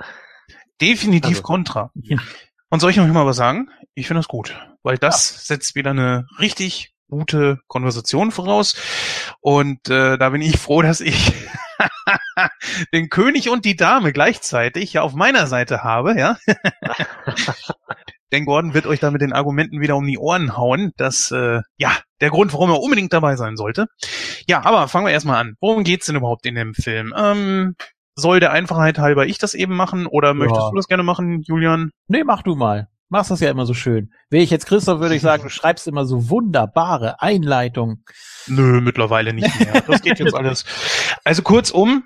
Definitiv 0.81 1.31
Also, 1.31 1.43
kontra. 1.43 1.93
ja. 1.95 2.19
Und 2.69 2.81
soll 2.81 2.91
ich 2.91 2.97
noch 2.97 3.07
mal 3.07 3.27
was 3.27 3.37
sagen? 3.37 3.69
Ich 3.95 4.07
finde 4.09 4.21
das 4.21 4.29
gut, 4.29 4.59
weil 4.83 4.99
das 4.99 5.47
setzt 5.47 5.75
wieder 5.75 5.91
eine 5.91 6.27
richtig 6.41 6.95
gute 7.09 7.59
Konversation 7.69 8.33
voraus. 8.33 8.75
Und 9.41 9.89
äh, 9.91 10.17
da 10.17 10.31
bin 10.31 10.41
ich 10.41 10.59
froh, 10.59 10.83
dass 10.83 11.01
ich 11.01 11.33
den 12.93 13.09
König 13.09 13.49
und 13.49 13.65
die 13.65 13.77
Dame 13.77 14.13
gleichzeitig 14.13 14.93
ja 14.93 15.03
auf 15.03 15.15
meiner 15.15 15.47
Seite 15.47 15.83
habe, 15.83 16.19
ja. 16.19 16.37
Denn 18.33 18.47
Gordon 18.47 18.73
wird 18.73 18.87
euch 18.87 18.99
da 18.99 19.11
mit 19.11 19.21
den 19.21 19.35
Argumenten 19.35 19.81
wieder 19.81 19.95
um 19.95 20.07
die 20.07 20.19
Ohren 20.19 20.57
hauen. 20.57 20.93
Das, 20.97 21.31
äh, 21.31 21.61
ja, 21.77 21.93
der 22.23 22.31
Grund, 22.31 22.55
warum 22.55 22.71
er 22.71 22.81
unbedingt 22.81 23.13
dabei 23.13 23.37
sein 23.37 23.57
sollte. 23.57 23.89
Ja, 24.49 24.65
aber 24.65 24.89
fangen 24.89 25.07
wir 25.07 25.13
erstmal 25.13 25.39
an. 25.39 25.55
Worum 25.61 25.85
geht's 25.85 26.07
denn 26.07 26.17
überhaupt 26.17 26.47
in 26.47 26.55
dem 26.55 26.73
Film? 26.73 27.13
Ähm, 27.15 27.77
soll 28.15 28.41
der 28.41 28.53
Einfachheit 28.53 28.99
halber 28.99 29.27
ich 29.27 29.39
das 29.39 29.55
eben 29.55 29.77
machen 29.77 30.07
oder 30.07 30.33
möchtest 30.35 30.71
du 30.71 30.77
das 30.77 30.89
gerne 30.89 31.03
machen, 31.03 31.43
Julian? 31.43 31.91
Nee, 32.09 32.25
mach 32.25 32.43
du 32.43 32.55
mal. 32.55 32.89
Machst 33.09 33.31
das 33.31 33.41
ja 33.41 33.51
immer 33.51 33.67
so 33.67 33.75
schön. 33.75 34.11
Wäre 34.31 34.43
ich 34.43 34.49
jetzt 34.49 34.65
Christoph, 34.65 35.01
würde 35.01 35.15
ich 35.15 35.21
sagen, 35.21 35.43
du 35.43 35.51
schreibst 35.51 35.87
immer 35.87 36.07
so 36.07 36.31
wunderbare 36.31 37.21
Einleitungen. 37.21 38.05
Nö, 38.47 38.81
mittlerweile 38.81 39.35
nicht 39.35 39.61
mehr. 39.61 39.83
Das 39.83 40.01
geht 40.01 40.19
jetzt 40.19 40.35
alles. 40.35 40.65
Also 41.23 41.43
kurzum, 41.43 42.05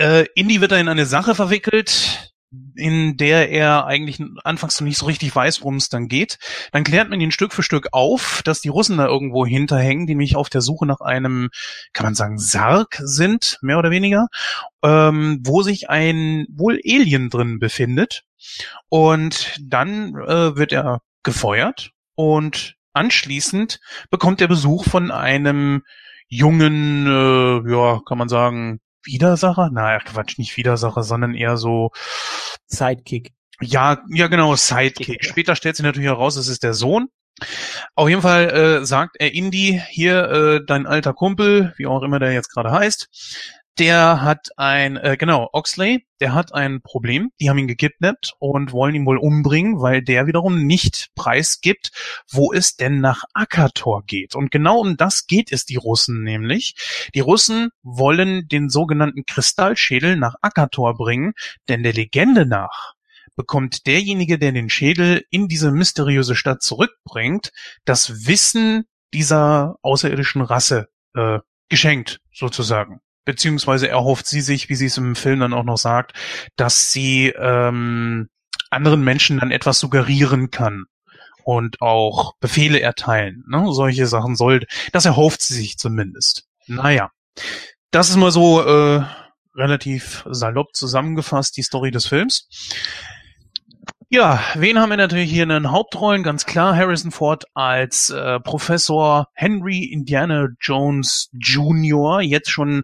äh, 0.00 0.26
Indy 0.34 0.60
wird 0.60 0.72
da 0.72 0.76
in 0.78 0.88
eine 0.88 1.06
Sache 1.06 1.34
verwickelt, 1.34 2.32
in 2.74 3.16
der 3.16 3.50
er 3.50 3.86
eigentlich 3.86 4.20
anfangs 4.42 4.80
noch 4.80 4.86
nicht 4.86 4.98
so 4.98 5.06
richtig 5.06 5.34
weiß, 5.34 5.60
worum 5.60 5.76
es 5.76 5.88
dann 5.88 6.08
geht. 6.08 6.38
Dann 6.72 6.82
klärt 6.82 7.08
man 7.08 7.20
ihn 7.20 7.30
Stück 7.30 7.52
für 7.52 7.62
Stück 7.62 7.88
auf, 7.92 8.42
dass 8.44 8.60
die 8.60 8.70
Russen 8.70 8.96
da 8.96 9.06
irgendwo 9.06 9.46
hinterhängen, 9.46 10.06
die 10.06 10.14
nämlich 10.14 10.34
auf 10.34 10.48
der 10.48 10.62
Suche 10.62 10.86
nach 10.86 11.00
einem, 11.00 11.50
kann 11.92 12.06
man 12.06 12.14
sagen, 12.14 12.38
Sarg 12.38 12.98
sind, 13.02 13.58
mehr 13.62 13.78
oder 13.78 13.90
weniger, 13.90 14.26
ähm, 14.82 15.40
wo 15.44 15.62
sich 15.62 15.90
ein 15.90 16.46
wohl 16.50 16.80
Alien 16.84 17.30
drin 17.30 17.60
befindet. 17.60 18.24
Und 18.88 19.56
dann 19.62 20.14
äh, 20.16 20.56
wird 20.56 20.72
er 20.72 21.02
gefeuert 21.22 21.90
und 22.16 22.74
anschließend 22.94 23.78
bekommt 24.10 24.40
er 24.40 24.48
Besuch 24.48 24.84
von 24.86 25.12
einem 25.12 25.82
jungen, 26.26 27.06
äh, 27.06 27.70
ja, 27.70 28.00
kann 28.04 28.18
man 28.18 28.28
sagen, 28.28 28.80
Widersacher? 29.04 29.70
Na, 29.72 29.98
Quatsch, 29.98 30.38
nicht 30.38 30.56
Widersacher, 30.56 31.02
sondern 31.02 31.34
eher 31.34 31.56
so, 31.56 31.90
Sidekick. 32.66 33.32
ja, 33.60 34.02
ja 34.08 34.28
genau, 34.28 34.54
Sidekick. 34.54 35.24
Später 35.24 35.56
stellt 35.56 35.76
sich 35.76 35.84
natürlich 35.84 36.08
heraus, 36.08 36.36
es 36.36 36.48
ist 36.48 36.62
der 36.62 36.74
Sohn. 36.74 37.08
Auf 37.94 38.08
jeden 38.08 38.22
Fall 38.22 38.50
äh, 38.50 38.84
sagt 38.84 39.16
er 39.18 39.34
Indy, 39.34 39.80
hier, 39.88 40.30
äh, 40.30 40.64
dein 40.64 40.86
alter 40.86 41.14
Kumpel, 41.14 41.72
wie 41.76 41.86
auch 41.86 42.02
immer 42.02 42.18
der 42.18 42.32
jetzt 42.32 42.52
gerade 42.52 42.70
heißt, 42.70 43.08
der 43.78 44.20
hat 44.22 44.48
ein, 44.56 44.96
äh, 44.96 45.16
genau, 45.18 45.48
Oxley, 45.52 46.06
der 46.20 46.34
hat 46.34 46.54
ein 46.54 46.82
Problem. 46.82 47.30
Die 47.40 47.48
haben 47.48 47.58
ihn 47.58 47.68
gekidnappt 47.68 48.34
und 48.38 48.72
wollen 48.72 48.94
ihn 48.94 49.06
wohl 49.06 49.16
umbringen, 49.16 49.80
weil 49.80 50.02
der 50.02 50.26
wiederum 50.26 50.66
nicht 50.66 51.08
preisgibt, 51.14 51.90
wo 52.30 52.52
es 52.52 52.76
denn 52.76 53.00
nach 53.00 53.24
Akator 53.32 54.02
geht. 54.04 54.34
Und 54.34 54.50
genau 54.50 54.80
um 54.80 54.96
das 54.96 55.26
geht 55.26 55.50
es 55.52 55.64
die 55.64 55.76
Russen 55.76 56.22
nämlich. 56.22 56.74
Die 57.14 57.20
Russen 57.20 57.70
wollen 57.82 58.48
den 58.48 58.68
sogenannten 58.68 59.24
Kristallschädel 59.24 60.16
nach 60.16 60.34
Akator 60.42 60.96
bringen, 60.96 61.32
denn 61.68 61.82
der 61.82 61.92
Legende 61.92 62.46
nach 62.46 62.94
bekommt 63.36 63.86
derjenige, 63.86 64.38
der 64.38 64.52
den 64.52 64.68
Schädel 64.68 65.24
in 65.30 65.48
diese 65.48 65.70
mysteriöse 65.70 66.36
Stadt 66.36 66.62
zurückbringt, 66.62 67.52
das 67.86 68.26
Wissen 68.26 68.84
dieser 69.14 69.76
außerirdischen 69.80 70.42
Rasse 70.42 70.88
äh, 71.14 71.38
geschenkt, 71.70 72.20
sozusagen. 72.32 73.00
Beziehungsweise 73.24 73.88
erhofft 73.88 74.26
sie 74.26 74.40
sich, 74.40 74.68
wie 74.68 74.74
sie 74.74 74.86
es 74.86 74.96
im 74.96 75.14
Film 75.14 75.40
dann 75.40 75.52
auch 75.52 75.64
noch 75.64 75.76
sagt, 75.76 76.14
dass 76.56 76.92
sie 76.92 77.28
ähm, 77.38 78.28
anderen 78.70 79.02
Menschen 79.02 79.38
dann 79.38 79.50
etwas 79.50 79.78
suggerieren 79.78 80.50
kann 80.50 80.86
und 81.44 81.80
auch 81.82 82.34
Befehle 82.40 82.80
erteilen. 82.80 83.44
Ne? 83.48 83.66
Solche 83.72 84.06
Sachen 84.06 84.36
soll, 84.36 84.66
das 84.92 85.04
erhofft 85.04 85.42
sie 85.42 85.54
sich 85.54 85.78
zumindest. 85.78 86.44
Naja, 86.66 87.10
das 87.90 88.10
ist 88.10 88.16
mal 88.16 88.30
so 88.30 88.62
äh, 88.62 89.04
relativ 89.54 90.24
salopp 90.30 90.74
zusammengefasst, 90.74 91.56
die 91.56 91.62
Story 91.62 91.90
des 91.90 92.06
Films. 92.06 92.48
Ja, 94.12 94.40
wen 94.56 94.80
haben 94.80 94.90
wir 94.90 94.96
natürlich 94.96 95.30
hier 95.30 95.44
in 95.44 95.50
den 95.50 95.70
Hauptrollen? 95.70 96.24
Ganz 96.24 96.44
klar 96.44 96.74
Harrison 96.74 97.12
Ford 97.12 97.44
als 97.54 98.10
äh, 98.10 98.40
Professor 98.40 99.28
Henry 99.34 99.84
Indiana 99.84 100.48
Jones 100.60 101.30
Jr., 101.32 102.20
jetzt 102.20 102.50
schon 102.50 102.82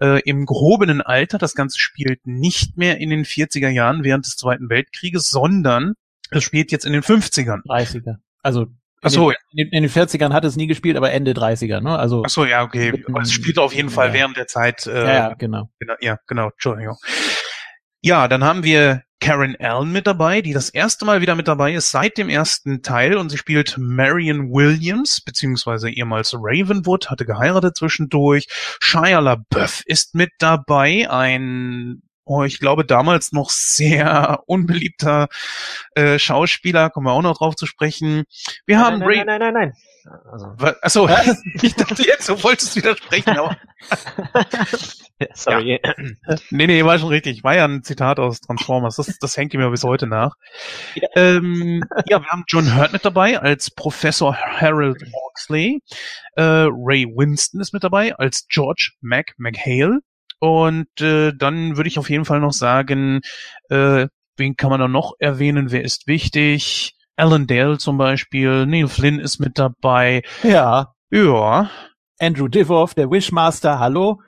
äh, 0.00 0.20
im 0.20 0.46
gehobenen 0.46 1.00
Alter. 1.02 1.38
Das 1.38 1.56
Ganze 1.56 1.80
spielt 1.80 2.24
nicht 2.24 2.76
mehr 2.76 2.98
in 2.98 3.10
den 3.10 3.24
40er 3.24 3.68
Jahren 3.68 4.04
während 4.04 4.26
des 4.26 4.36
Zweiten 4.36 4.70
Weltkrieges, 4.70 5.28
sondern 5.28 5.94
es 6.30 6.44
spielt 6.44 6.70
jetzt 6.70 6.86
in 6.86 6.92
den 6.92 7.02
50ern. 7.02 7.62
30er. 7.66 8.18
Also 8.44 8.62
in, 8.62 8.68
Ach 9.02 9.10
so, 9.10 9.30
den, 9.30 9.36
in, 9.56 9.68
in 9.72 9.82
den 9.82 9.90
40ern 9.90 10.32
hat 10.32 10.44
es 10.44 10.54
nie 10.54 10.68
gespielt, 10.68 10.96
aber 10.96 11.10
Ende 11.10 11.32
30er, 11.32 11.80
ne? 11.80 11.98
Also 11.98 12.22
Ach 12.24 12.30
so, 12.30 12.44
ja, 12.44 12.62
okay. 12.62 12.92
Mitten- 12.92 13.12
Aber 13.12 13.22
es 13.22 13.32
spielt 13.32 13.58
auf 13.58 13.74
jeden 13.74 13.90
Fall 13.90 14.08
Ja. 14.08 14.14
während 14.14 14.36
der 14.36 14.46
Zeit. 14.46 14.86
Äh, 14.86 15.00
ja, 15.02 15.12
ja, 15.30 15.34
genau. 15.34 15.68
Genau, 15.80 15.94
ja, 16.00 16.18
genau, 16.28 16.50
Entschuldigung. 16.50 16.96
Ja, 18.02 18.28
dann 18.28 18.44
haben 18.44 18.64
wir 18.64 19.02
Karen 19.20 19.56
Allen 19.60 19.92
mit 19.92 20.06
dabei, 20.06 20.40
die 20.40 20.54
das 20.54 20.70
erste 20.70 21.04
Mal 21.04 21.20
wieder 21.20 21.34
mit 21.34 21.46
dabei 21.46 21.74
ist 21.74 21.90
seit 21.90 22.16
dem 22.16 22.30
ersten 22.30 22.82
Teil 22.82 23.18
und 23.18 23.28
sie 23.28 23.36
spielt 23.36 23.76
Marion 23.76 24.50
Williams, 24.50 25.20
beziehungsweise 25.20 25.90
ehemals 25.90 26.32
Ravenwood, 26.34 27.10
hatte 27.10 27.26
geheiratet 27.26 27.76
zwischendurch. 27.76 28.46
Shia 28.80 29.18
LaBeouf 29.18 29.82
ist 29.84 30.14
mit 30.14 30.30
dabei, 30.38 31.10
ein, 31.10 32.00
oh, 32.30 32.44
ich 32.44 32.60
glaube 32.60 32.84
damals 32.84 33.32
noch 33.32 33.50
sehr 33.50 34.40
unbeliebter 34.46 35.28
äh, 35.94 36.18
Schauspieler, 36.18 36.88
kommen 36.88 37.06
wir 37.06 37.12
auch 37.12 37.22
noch 37.22 37.38
drauf 37.38 37.56
zu 37.56 37.66
sprechen. 37.66 38.24
Wir 38.66 38.78
haben 38.78 39.00
nein, 39.00 39.08
Ray... 39.08 39.16
nein, 39.24 39.26
nein, 39.26 39.40
nein, 39.40 39.54
nein. 39.54 39.72
Also, 40.32 40.54
Achso, 40.80 41.08
ich 41.62 41.74
dachte 41.74 42.02
jetzt, 42.04 42.28
du 42.28 42.42
wolltest 42.42 42.74
widersprechen, 42.76 43.36
aber 43.36 43.56
sorry. 45.34 45.78
Nee, 46.50 46.66
nee, 46.68 46.84
war 46.84 46.98
schon 46.98 47.08
richtig. 47.08 47.44
War 47.44 47.54
ja 47.54 47.66
ein 47.66 47.82
Zitat 47.82 48.18
aus 48.18 48.40
Transformers. 48.40 48.96
Das, 48.96 49.18
das 49.18 49.36
hängt 49.36 49.52
mir 49.52 49.68
bis 49.68 49.84
heute 49.84 50.06
nach. 50.06 50.36
Ja. 50.94 51.08
Ähm, 51.16 51.82
ja, 52.06 52.20
wir 52.20 52.28
haben 52.28 52.44
John 52.46 52.76
Hurt 52.76 52.92
mit 52.92 53.04
dabei 53.04 53.38
als 53.38 53.70
Professor 53.70 54.34
Harold 54.34 55.04
Oxley. 55.12 55.82
Äh, 56.36 56.42
Ray 56.42 57.04
Winston 57.06 57.60
ist 57.60 57.74
mit 57.74 57.84
dabei 57.84 58.14
als 58.14 58.46
George 58.48 58.92
Mac 59.02 59.34
McHale. 59.36 60.00
Und 60.40 60.88
äh, 61.00 61.32
dann 61.32 61.76
würde 61.76 61.88
ich 61.88 61.98
auf 61.98 62.10
jeden 62.10 62.24
Fall 62.24 62.40
noch 62.40 62.52
sagen, 62.52 63.20
äh, 63.68 64.08
wen 64.36 64.56
kann 64.56 64.70
man 64.70 64.80
da 64.80 64.88
noch 64.88 65.12
erwähnen? 65.18 65.70
Wer 65.70 65.84
ist 65.84 66.06
wichtig? 66.06 66.96
Alan 67.16 67.46
Dale 67.46 67.78
zum 67.78 67.98
Beispiel. 67.98 68.66
Neil 68.66 68.88
Flynn 68.88 69.20
ist 69.20 69.38
mit 69.38 69.58
dabei. 69.58 70.22
Ja. 70.42 70.94
Ja, 71.10 71.70
Andrew 72.20 72.48
Divoff, 72.48 72.94
der 72.94 73.10
Wishmaster, 73.10 73.78
hallo. 73.78 74.22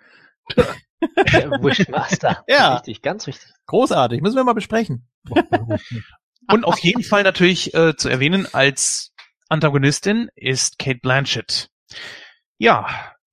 Wishmaster. 1.01 2.44
Ja. 2.48 2.75
Richtig, 2.75 3.03
ganz 3.03 3.27
richtig. 3.27 3.51
Großartig, 3.66 4.20
müssen 4.20 4.37
wir 4.37 4.44
mal 4.44 4.55
besprechen. 4.55 5.07
Und 6.51 6.64
auf 6.64 6.79
jeden 6.81 7.05
Fall 7.05 7.22
natürlich 7.22 7.72
äh, 7.75 7.96
zu 7.96 8.09
erwähnen 8.09 8.46
als 8.53 9.12
Antagonistin 9.48 10.29
ist 10.35 10.79
Kate 10.79 10.98
Blanchett. 11.01 11.70
Ja, 12.59 12.87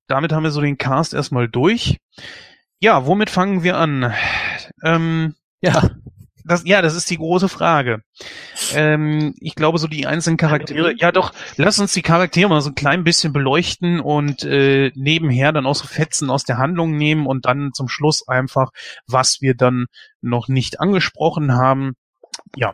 damit 0.08 0.32
haben 0.32 0.44
wir 0.44 0.52
so 0.52 0.62
den 0.62 0.78
Cast 0.78 1.13
erstmal 1.13 1.48
durch. 1.48 1.98
Ja, 2.80 3.06
womit 3.06 3.30
fangen 3.30 3.63
wir 3.63 3.78
an? 3.78 4.13
Ähm, 4.84 5.36
Ja, 5.62 5.89
das, 6.46 6.63
ja, 6.65 6.82
das 6.82 6.96
ist 6.96 7.10
die 7.10 7.18
große 7.18 7.50
Frage. 7.50 8.02
Ähm, 8.74 9.36
ich 9.39 9.56
glaube, 9.56 9.78
so 9.78 9.88
die 9.88 10.08
einzelnen 10.08 10.38
Charaktere, 10.38 10.94
ja 10.98 11.12
doch, 11.12 11.34
lass 11.58 11.80
uns 11.80 11.94
die 11.94 12.02
Charaktere 12.02 12.50
mal 12.50 12.62
so 12.62 12.70
ein 12.70 12.76
klein 12.76 13.04
bisschen 13.04 13.34
beleuchten 13.34 14.00
und 14.00 14.44
äh, 14.44 14.92
nebenher 14.96 15.52
dann 15.52 15.65
auch 15.65 15.76
so 15.76 15.86
Fetzen 15.86 16.30
aus 16.30 16.46
der 16.46 16.58
Handlung 16.58 16.96
nehmen 16.96 17.28
und 17.28 17.46
dann 17.46 17.72
zum 17.74 17.88
Schluss 17.88 18.28
einfach, 18.28 18.72
was 19.06 19.42
wir 19.42 19.54
dann 19.54 19.86
noch 20.22 20.48
nicht 20.48 20.80
angesprochen 20.80 21.54
haben. 21.54 21.94
Ja, 22.56 22.74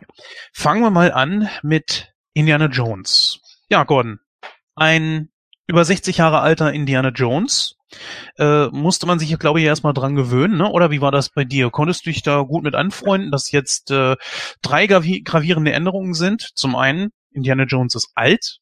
fangen 0.52 0.82
wir 0.82 0.90
mal 0.90 1.12
an 1.12 1.48
mit 1.62 2.14
Indiana 2.32 2.66
Jones. 2.66 3.40
Ja, 3.68 3.84
Gordon, 3.84 4.20
ein 4.74 5.28
über 5.66 5.84
60 5.84 6.18
Jahre 6.18 6.40
alter 6.40 6.72
Indiana 6.72 7.08
Jones. 7.08 7.75
Äh, 8.38 8.66
musste 8.68 9.06
man 9.06 9.18
sich 9.18 9.36
glaube 9.38 9.60
ich, 9.60 9.66
erstmal 9.66 9.94
dran 9.94 10.16
gewöhnen, 10.16 10.56
ne? 10.56 10.70
Oder 10.70 10.90
wie 10.90 11.00
war 11.00 11.12
das 11.12 11.30
bei 11.30 11.44
dir? 11.44 11.70
Konntest 11.70 12.04
du 12.04 12.10
dich 12.10 12.22
da 12.22 12.42
gut 12.42 12.64
mit 12.64 12.74
anfreunden, 12.74 13.30
dass 13.30 13.52
jetzt 13.52 13.90
äh, 13.90 14.16
drei 14.62 14.86
gravierende 14.86 15.72
Änderungen 15.72 16.14
sind? 16.14 16.50
Zum 16.54 16.76
einen, 16.76 17.10
Indiana 17.32 17.64
Jones 17.64 17.94
ist 17.94 18.10
alt, 18.14 18.58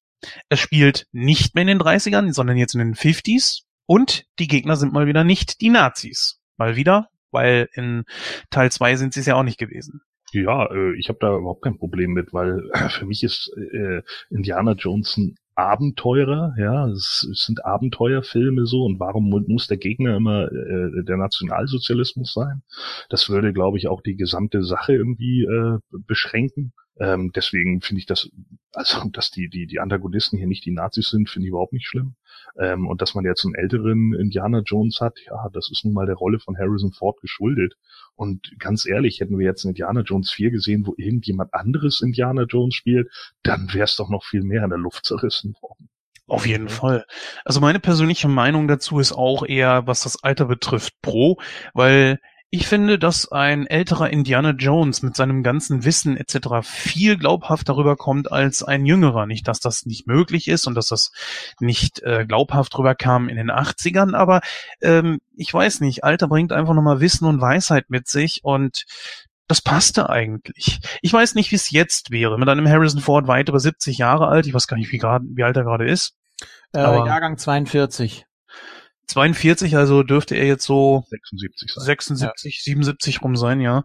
es 0.49 0.61
spielt 0.61 1.07
nicht 1.13 1.55
mehr 1.55 1.63
in 1.63 1.69
den 1.69 1.81
30ern, 1.81 2.33
sondern 2.33 2.57
jetzt 2.57 2.75
in 2.75 2.81
den 2.81 2.95
50s 2.95 3.63
und 3.87 4.25
die 4.39 4.49
Gegner 4.49 4.77
sind 4.77 4.93
mal 4.93 5.07
wieder 5.07 5.25
nicht 5.25 5.61
die 5.61 5.71
Nazis. 5.71 6.41
Mal 6.57 6.77
wieder, 6.77 7.09
weil 7.31 7.69
in 7.73 8.05
Teil 8.51 8.71
2 8.71 8.97
sind 8.97 9.15
sie 9.15 9.21
es 9.21 9.27
ja 9.27 9.35
auch 9.35 9.43
nicht 9.43 9.59
gewesen. 9.59 10.03
Ja, 10.33 10.67
äh, 10.73 10.95
ich 10.99 11.09
habe 11.09 11.19
da 11.21 11.37
überhaupt 11.37 11.63
kein 11.63 11.79
Problem 11.79 12.13
mit, 12.13 12.33
weil 12.33 12.71
äh, 12.73 12.89
für 12.89 13.07
mich 13.07 13.23
ist 13.23 13.53
äh, 13.57 14.03
Indiana 14.31 14.73
Jones 14.73 15.17
ein 15.17 15.37
Abenteurer, 15.57 16.55
ja, 16.59 16.89
es, 16.89 17.29
es 17.31 17.45
sind 17.45 17.65
Abenteuerfilme 17.65 18.67
so 18.67 18.85
und 18.85 18.99
warum 18.99 19.29
muss 19.49 19.67
der 19.67 19.77
Gegner 19.77 20.17
immer 20.17 20.51
äh, 20.51 21.05
der 21.05 21.17
Nationalsozialismus 21.17 22.33
sein? 22.33 22.63
Das 23.09 23.29
würde, 23.29 23.53
glaube 23.53 23.79
ich, 23.79 23.89
auch 23.89 24.01
die 24.01 24.17
gesamte 24.17 24.65
Sache 24.65 24.95
irgendwie 24.95 25.43
äh, 25.43 25.79
beschränken. 26.07 26.73
Ähm, 26.99 27.33
deswegen 27.35 27.81
finde 27.81 28.01
ich 28.01 28.07
das, 28.07 28.31
also 28.73 29.09
dass 29.11 29.31
die, 29.31 29.49
die, 29.49 29.67
die 29.67 29.81
Antagonisten 29.81 30.39
hier 30.39 30.47
nicht 30.47 30.65
die 30.65 30.73
Nazis 30.73 31.09
sind, 31.09 31.29
finde 31.29 31.47
ich 31.47 31.51
überhaupt 31.51 31.73
nicht 31.73 31.87
schlimm. 31.87 32.15
Ähm, 32.59 32.87
und 32.87 33.03
dass 33.03 33.15
man 33.15 33.25
jetzt 33.25 33.45
einen 33.45 33.55
älteren 33.55 34.15
Indiana 34.15 34.61
Jones 34.65 35.01
hat, 35.01 35.19
ja, 35.27 35.49
das 35.53 35.71
ist 35.71 35.85
nun 35.85 35.95
mal 35.95 36.07
der 36.07 36.15
Rolle 36.15 36.39
von 36.39 36.57
Harrison 36.57 36.93
Ford 36.93 37.21
geschuldet. 37.21 37.75
Und 38.15 38.53
ganz 38.59 38.87
ehrlich, 38.87 39.21
hätten 39.21 39.39
wir 39.39 39.47
jetzt 39.47 39.65
einen 39.65 39.71
Indiana 39.71 40.03
Jones 40.03 40.31
4 40.31 40.51
gesehen, 40.51 40.87
wo 40.87 40.95
irgendjemand 40.97 41.53
anderes 41.53 42.01
Indiana 42.01 42.45
Jones 42.45 42.75
spielt, 42.75 43.11
dann 43.43 43.73
wäre 43.73 43.85
es 43.85 43.97
doch 43.97 44.09
noch 44.09 44.25
viel 44.25 44.43
mehr 44.43 44.63
in 44.63 44.71
der 44.71 44.79
Luft 44.79 45.05
zerrissen 45.05 45.55
worden. 45.61 45.89
Auf 46.27 46.47
jeden 46.47 46.69
Fall. 46.69 47.05
Also 47.45 47.61
meine 47.61 47.81
persönliche 47.81 48.29
Meinung 48.29 48.67
dazu 48.67 48.99
ist 48.99 49.13
auch 49.13 49.45
eher, 49.45 49.87
was 49.87 50.03
das 50.03 50.23
Alter 50.23 50.47
betrifft, 50.47 50.95
pro, 51.03 51.39
weil 51.75 52.19
ich 52.55 52.69
finde, 52.69 53.01
dass 53.01 53.33
ein 53.33 53.67
älterer 53.67 54.11
Indiana 54.11 54.51
Jones 54.51 55.03
mit 55.03 55.17
seinem 55.17 55.43
ganzen 55.43 55.85
Wissen 55.85 56.17
etc. 56.17 56.63
viel 56.63 57.17
glaubhaft 57.17 57.69
darüber 57.69 57.97
kommt 57.97 58.31
als 58.31 58.63
ein 58.63 58.87
jüngerer. 58.87 59.27
Nicht, 59.27 59.49
dass 59.49 59.59
das 59.59 59.87
nicht 59.87 60.07
möglich 60.07 60.47
ist 60.47 60.69
und 60.69 60.77
dass 60.77 60.87
das 60.87 61.11
nicht 61.59 62.01
äh, 62.05 62.25
glaubhaft 62.25 62.79
rüberkam 62.79 63.29
in 63.29 63.37
den 63.37 63.51
80ern, 63.51 64.15
aber 64.15 64.41
ähm, 64.81 65.19
ich 65.35 65.53
weiß 65.53 65.81
nicht, 65.81 66.05
Alter 66.05 66.29
bringt 66.29 66.53
einfach 66.53 66.75
nochmal 66.75 67.01
Wissen 67.01 67.27
und 67.27 67.41
Weisheit 67.41 67.87
mit 67.91 68.07
sich 68.07 68.45
und 68.45 68.85
das 69.49 69.61
passte 69.61 70.09
eigentlich. 70.09 70.79
Ich 71.03 71.13
weiß 71.13 71.35
nicht, 71.35 71.51
wie 71.51 71.57
es 71.57 71.73
jetzt 71.73 72.13
wäre. 72.13 72.39
Mit 72.39 72.49
einem 72.49 72.69
Harrison 72.69 73.01
Ford 73.01 73.27
weit 73.27 73.49
über 73.49 73.59
70 73.59 73.99
Jahre 73.99 74.29
alt. 74.29 74.47
Ich 74.47 74.55
weiß 74.55 74.69
gar 74.69 74.77
nicht, 74.77 74.93
wie, 74.93 74.99
grad, 74.99 75.23
wie 75.27 75.43
alt 75.43 75.57
er 75.57 75.65
gerade 75.65 75.89
ist. 75.91 76.15
Äh, 76.73 76.83
Jahrgang 76.83 77.37
42. 77.37 78.27
42, 79.07 79.77
also 79.77 80.03
dürfte 80.03 80.35
er 80.35 80.47
jetzt 80.47 80.65
so 80.65 81.05
76 81.09 81.73
sein. 81.75 81.85
76, 81.85 82.57
ja. 82.57 82.63
77 82.63 83.23
rum 83.23 83.37
sein, 83.37 83.61
ja. 83.61 83.85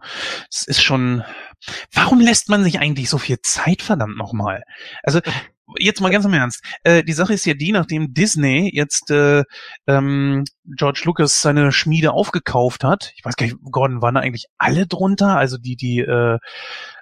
Es 0.50 0.66
ist 0.66 0.82
schon. 0.82 1.22
Warum 1.92 2.20
lässt 2.20 2.48
man 2.48 2.64
sich 2.64 2.78
eigentlich 2.78 3.10
so 3.10 3.18
viel 3.18 3.40
Zeit, 3.42 3.82
verdammt 3.82 4.16
nochmal? 4.16 4.62
Also 5.02 5.20
jetzt 5.78 6.00
mal 6.00 6.10
ganz 6.10 6.24
im 6.24 6.32
Ernst. 6.32 6.64
Äh, 6.84 7.02
die 7.04 7.12
Sache 7.12 7.34
ist 7.34 7.44
ja 7.44 7.54
die, 7.54 7.72
nachdem 7.72 8.12
Disney 8.14 8.70
jetzt 8.74 9.10
äh, 9.10 9.44
ähm, 9.86 10.44
George 10.64 11.02
Lucas 11.04 11.42
seine 11.42 11.72
Schmiede 11.72 12.12
aufgekauft 12.12 12.84
hat. 12.84 13.12
Ich 13.16 13.24
weiß 13.24 13.36
gar 13.36 13.46
nicht, 13.46 13.58
Gordon, 13.70 14.02
waren 14.02 14.14
da 14.14 14.20
eigentlich 14.20 14.46
alle 14.58 14.86
drunter? 14.86 15.36
Also 15.36 15.58
die, 15.58 15.76
die 15.76 16.00
äh, 16.00 16.38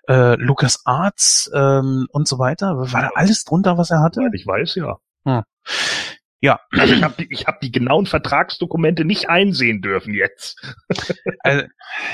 äh, 0.09 0.35
Lucas 0.37 0.83
Arts 0.85 1.51
ähm, 1.55 2.07
und 2.11 2.29
so 2.29 2.39
weiter. 2.39 2.77
War 2.77 3.03
da 3.03 3.11
alles 3.15 3.45
drunter, 3.45 3.79
was 3.79 3.91
er 3.91 4.03
hatte? 4.03 4.29
Ich 4.35 4.47
weiß 4.47 4.75
ja. 4.77 4.99
Hm. 5.25 5.43
Ja. 6.41 6.61
Also 6.71 6.95
ich 6.95 7.03
habe 7.03 7.15
die, 7.19 7.29
ich 7.33 7.47
hab 7.47 7.61
die 7.61 7.73
genauen 7.73 8.07
Vertragsdokumente 8.07 9.05
nicht 9.05 9.29
einsehen 9.29 9.81
dürfen 9.81 10.15
jetzt. 10.15 10.61
Also, 11.41 11.67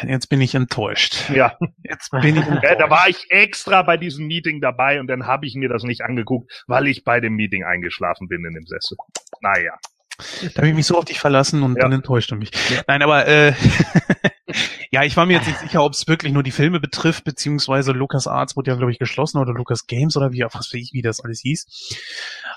jetzt 0.07 0.29
bin 0.29 0.41
ich 0.41 0.55
enttäuscht. 0.55 1.31
Ja. 1.31 1.59
Jetzt 1.83 2.11
bin 2.11 2.37
ich 2.37 2.47
enttäuscht. 2.47 2.81
da 2.81 2.91
war 2.91 3.09
ich 3.09 3.27
extra 3.31 3.83
bei 3.83 3.97
diesem 3.97 4.27
Meeting 4.27 4.61
dabei 4.61 5.01
und 5.01 5.09
dann 5.09 5.27
habe 5.27 5.47
ich 5.47 5.55
mir 5.55 5.69
das 5.69 5.83
nicht 5.83 6.03
angeguckt, 6.03 6.65
weil 6.67 6.87
ich 6.87 7.05
bei 7.05 7.21
dem 7.21 7.35
Meeting 7.35 7.65
eingeschlafen 7.65 8.29
bin 8.29 8.45
in 8.45 8.55
dem 8.55 8.67
Sessel. 8.67 8.97
Naja. 9.41 9.77
Da 10.55 10.59
habe 10.59 10.69
ich 10.69 10.75
mich 10.75 10.87
so 10.87 10.97
auf 10.97 11.05
dich 11.05 11.21
verlassen 11.21 11.63
und 11.63 11.77
ja. 11.77 11.83
dann 11.83 11.93
enttäuscht 11.93 12.31
du 12.31 12.37
mich. 12.37 12.51
Ja. 12.71 12.83
Nein, 12.87 13.03
aber 13.03 13.27
äh, 13.27 13.53
ja, 14.91 15.03
ich 15.03 15.17
war 15.17 15.27
mir 15.27 15.35
jetzt 15.35 15.49
nicht 15.49 15.61
sicher, 15.61 15.83
ob 15.83 15.93
es 15.93 16.07
wirklich 16.07 16.33
nur 16.33 16.43
die 16.43 16.51
Filme 16.51 16.81
betrifft, 16.81 17.25
beziehungsweise 17.25 17.93
Lucas 17.93 18.27
Arts 18.27 18.57
wurde 18.57 18.71
ja, 18.71 18.77
glaube 18.77 18.93
ich, 18.93 18.99
geschlossen 18.99 19.39
oder 19.39 19.53
Lucas 19.53 19.87
Games 19.87 20.17
oder 20.17 20.33
wie, 20.33 20.43
was 20.43 20.55
weiß 20.55 20.75
ich, 20.75 20.93
wie 20.93 21.03
das 21.03 21.21
alles 21.21 21.41
hieß. 21.41 21.97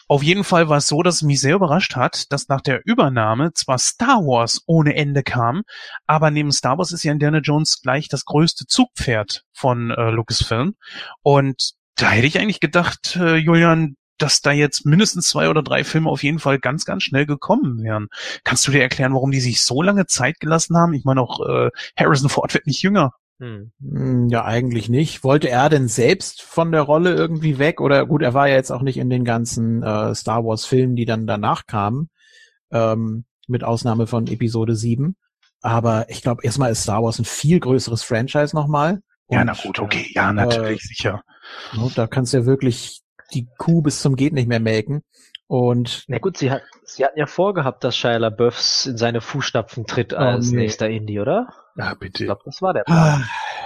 Auf 0.07 0.23
jeden 0.23 0.43
Fall 0.43 0.69
war 0.69 0.77
es 0.77 0.87
so, 0.87 1.01
dass 1.01 1.15
es 1.15 1.21
mich 1.23 1.39
sehr 1.39 1.55
überrascht 1.55 1.95
hat, 1.95 2.31
dass 2.31 2.47
nach 2.47 2.61
der 2.61 2.81
Übernahme 2.85 3.53
zwar 3.53 3.77
Star 3.77 4.19
Wars 4.19 4.61
ohne 4.65 4.95
Ende 4.95 5.23
kam, 5.23 5.63
aber 6.05 6.31
neben 6.31 6.51
Star 6.51 6.77
Wars 6.77 6.91
ist 6.91 7.03
ja 7.03 7.11
Indiana 7.11 7.39
Jones 7.39 7.81
gleich 7.81 8.07
das 8.07 8.25
größte 8.25 8.65
Zugpferd 8.67 9.43
von 9.51 9.91
äh, 9.91 10.09
Lucasfilm. 10.11 10.75
Und 11.23 11.73
da 11.95 12.09
hätte 12.09 12.27
ich 12.27 12.39
eigentlich 12.39 12.59
gedacht, 12.59 13.15
äh, 13.15 13.35
Julian, 13.35 13.95
dass 14.17 14.41
da 14.41 14.51
jetzt 14.51 14.85
mindestens 14.85 15.29
zwei 15.29 15.49
oder 15.49 15.63
drei 15.63 15.83
Filme 15.83 16.09
auf 16.09 16.23
jeden 16.23 16.39
Fall 16.39 16.59
ganz, 16.59 16.85
ganz 16.85 17.03
schnell 17.03 17.25
gekommen 17.25 17.83
wären. 17.83 18.07
Kannst 18.43 18.67
du 18.67 18.71
dir 18.71 18.81
erklären, 18.81 19.13
warum 19.13 19.31
die 19.31 19.39
sich 19.39 19.61
so 19.61 19.81
lange 19.81 20.05
Zeit 20.05 20.39
gelassen 20.39 20.77
haben? 20.77 20.93
Ich 20.93 21.05
meine 21.05 21.21
auch 21.21 21.39
äh, 21.47 21.69
Harrison 21.97 22.29
Ford 22.29 22.53
wird 22.53 22.67
nicht 22.67 22.81
jünger. 22.81 23.13
Hm. 23.39 23.71
hm. 23.79 24.29
Ja, 24.29 24.45
eigentlich 24.45 24.89
nicht. 24.89 25.23
Wollte 25.23 25.49
er 25.49 25.69
denn 25.69 25.87
selbst 25.87 26.41
von 26.41 26.71
der 26.71 26.81
Rolle 26.81 27.13
irgendwie 27.13 27.59
weg? 27.59 27.81
Oder 27.81 28.05
gut, 28.05 28.21
er 28.21 28.33
war 28.33 28.47
ja 28.47 28.55
jetzt 28.55 28.71
auch 28.71 28.81
nicht 28.81 28.97
in 28.97 29.09
den 29.09 29.23
ganzen 29.23 29.83
äh, 29.83 30.15
Star 30.15 30.43
Wars-Filmen, 30.43 30.95
die 30.95 31.05
dann 31.05 31.27
danach 31.27 31.65
kamen, 31.67 32.09
ähm, 32.71 33.25
mit 33.47 33.63
Ausnahme 33.63 34.07
von 34.07 34.27
Episode 34.27 34.75
7. 34.75 35.15
Aber 35.61 36.09
ich 36.09 36.21
glaube, 36.21 36.43
erstmal 36.43 36.71
ist 36.71 36.83
Star 36.83 37.03
Wars 37.03 37.19
ein 37.19 37.25
viel 37.25 37.59
größeres 37.59 38.03
Franchise 38.03 38.55
nochmal. 38.55 39.01
ja, 39.29 39.43
na 39.43 39.53
gut, 39.53 39.79
okay, 39.79 40.09
ja, 40.13 40.33
natürlich, 40.33 40.83
äh, 40.83 40.87
sicher. 40.87 41.23
Da 41.95 42.07
kannst 42.07 42.33
du 42.33 42.37
ja 42.37 42.45
wirklich 42.45 43.01
die 43.33 43.47
Kuh 43.57 43.81
bis 43.81 44.01
zum 44.01 44.15
geht 44.15 44.33
nicht 44.33 44.47
mehr 44.47 44.59
melken. 44.59 45.03
Und 45.47 46.03
na 46.07 46.17
gut, 46.17 46.37
sie 46.37 46.51
hat, 46.51 46.63
sie 46.83 47.05
hatten 47.05 47.17
ja 47.17 47.25
vorgehabt, 47.25 47.83
dass 47.83 47.95
Shia 47.95 48.17
LaBeouf 48.17 48.85
in 48.85 48.97
seine 48.97 49.21
Fußstapfen 49.21 49.85
tritt 49.85 50.13
oh, 50.13 50.17
als 50.17 50.51
nee. 50.51 50.57
nächster 50.57 50.89
Indie, 50.89 51.19
oder? 51.19 51.53
Ja, 51.77 51.93
bitte. 51.93 52.23
Ich 52.23 52.27
glaube, 52.27 52.41
das 52.43 52.61
war 52.61 52.73
der 52.73 52.83
Plan. 52.83 53.23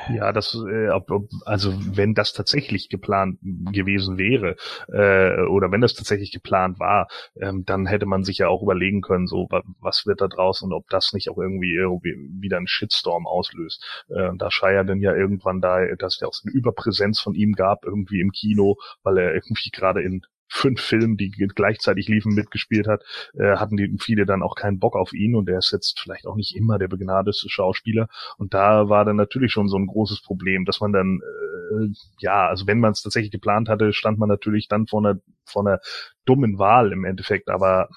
Ja, 0.07 0.31
das, 0.33 0.55
äh, 0.55 0.89
ob, 0.89 1.11
ob, 1.11 1.29
also 1.45 1.73
wenn 1.95 2.13
das 2.15 2.33
tatsächlich 2.33 2.89
geplant 2.89 3.37
gewesen 3.41 4.17
wäre, 4.17 4.55
äh, 4.87 5.43
oder 5.47 5.71
wenn 5.71 5.81
das 5.81 5.93
tatsächlich 5.93 6.31
geplant 6.31 6.79
war, 6.79 7.07
ähm, 7.39 7.65
dann 7.65 7.85
hätte 7.85 8.05
man 8.05 8.23
sich 8.23 8.39
ja 8.39 8.47
auch 8.47 8.63
überlegen 8.63 9.01
können, 9.01 9.27
so 9.27 9.47
was 9.79 10.05
wird 10.07 10.21
da 10.21 10.27
draus 10.27 10.61
und 10.61 10.73
ob 10.73 10.89
das 10.89 11.13
nicht 11.13 11.29
auch 11.29 11.37
irgendwie, 11.37 11.73
irgendwie 11.75 12.15
wieder 12.39 12.57
einen 12.57 12.67
Shitstorm 12.67 13.27
auslöst. 13.27 14.05
Äh, 14.09 14.29
da 14.37 14.49
Shia 14.49 14.83
dann 14.83 15.01
ja 15.01 15.13
irgendwann 15.13 15.61
da, 15.61 15.85
dass 15.97 16.19
ja 16.19 16.27
auch 16.27 16.33
so 16.33 16.47
eine 16.47 16.55
Überpräsenz 16.55 17.19
von 17.19 17.35
ihm 17.35 17.53
gab, 17.53 17.85
irgendwie 17.85 18.21
im 18.21 18.31
Kino, 18.31 18.77
weil 19.03 19.17
er 19.17 19.33
irgendwie 19.35 19.69
gerade 19.71 20.01
in 20.01 20.21
fünf 20.51 20.81
Filmen, 20.81 21.15
die 21.15 21.31
gleichzeitig 21.31 22.09
liefen, 22.09 22.35
mitgespielt 22.35 22.85
hat, 22.87 23.03
äh, 23.33 23.55
hatten 23.55 23.77
die 23.77 23.95
viele 23.99 24.25
dann 24.25 24.43
auch 24.43 24.55
keinen 24.55 24.79
Bock 24.79 24.97
auf 24.97 25.13
ihn 25.13 25.35
und 25.35 25.47
er 25.49 25.59
ist 25.59 25.71
jetzt 25.71 25.99
vielleicht 25.99 26.27
auch 26.27 26.35
nicht 26.35 26.55
immer 26.55 26.77
der 26.77 26.89
begnadeste 26.89 27.49
Schauspieler. 27.49 28.09
Und 28.37 28.53
da 28.53 28.89
war 28.89 29.05
dann 29.05 29.15
natürlich 29.15 29.53
schon 29.53 29.69
so 29.69 29.77
ein 29.77 29.87
großes 29.87 30.21
Problem, 30.21 30.65
dass 30.65 30.81
man 30.81 30.91
dann, 30.91 31.21
äh, 31.21 31.87
ja, 32.19 32.47
also 32.47 32.67
wenn 32.67 32.79
man 32.81 32.91
es 32.91 33.01
tatsächlich 33.01 33.31
geplant 33.31 33.69
hatte, 33.69 33.93
stand 33.93 34.19
man 34.19 34.27
natürlich 34.27 34.67
dann 34.67 34.87
vor 34.87 34.99
einer, 34.99 35.19
vor 35.45 35.65
einer 35.65 35.79
dummen 36.25 36.59
Wahl 36.59 36.91
im 36.91 37.05
Endeffekt, 37.05 37.49
aber 37.49 37.87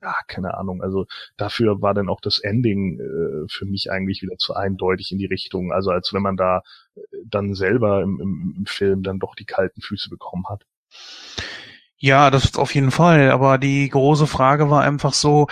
ja, 0.00 0.14
keine 0.28 0.56
Ahnung. 0.56 0.82
Also 0.82 1.06
dafür 1.36 1.82
war 1.82 1.92
dann 1.92 2.08
auch 2.08 2.20
das 2.20 2.38
Ending 2.38 3.00
äh, 3.00 3.48
für 3.50 3.66
mich 3.66 3.90
eigentlich 3.90 4.22
wieder 4.22 4.38
zu 4.38 4.54
eindeutig 4.54 5.12
in 5.12 5.18
die 5.18 5.26
Richtung. 5.26 5.72
Also 5.72 5.90
als 5.90 6.14
wenn 6.14 6.22
man 6.22 6.36
da 6.36 6.62
äh, 6.94 7.00
dann 7.26 7.54
selber 7.54 8.02
im, 8.02 8.18
im, 8.20 8.54
im 8.58 8.66
Film 8.66 9.02
dann 9.02 9.18
doch 9.18 9.34
die 9.34 9.44
kalten 9.44 9.82
Füße 9.82 10.08
bekommen 10.08 10.44
hat. 10.48 10.64
Ja, 12.00 12.30
das 12.30 12.54
auf 12.56 12.76
jeden 12.76 12.92
Fall. 12.92 13.32
Aber 13.32 13.58
die 13.58 13.88
große 13.88 14.28
Frage 14.28 14.70
war 14.70 14.82
einfach 14.82 15.12
so, 15.12 15.48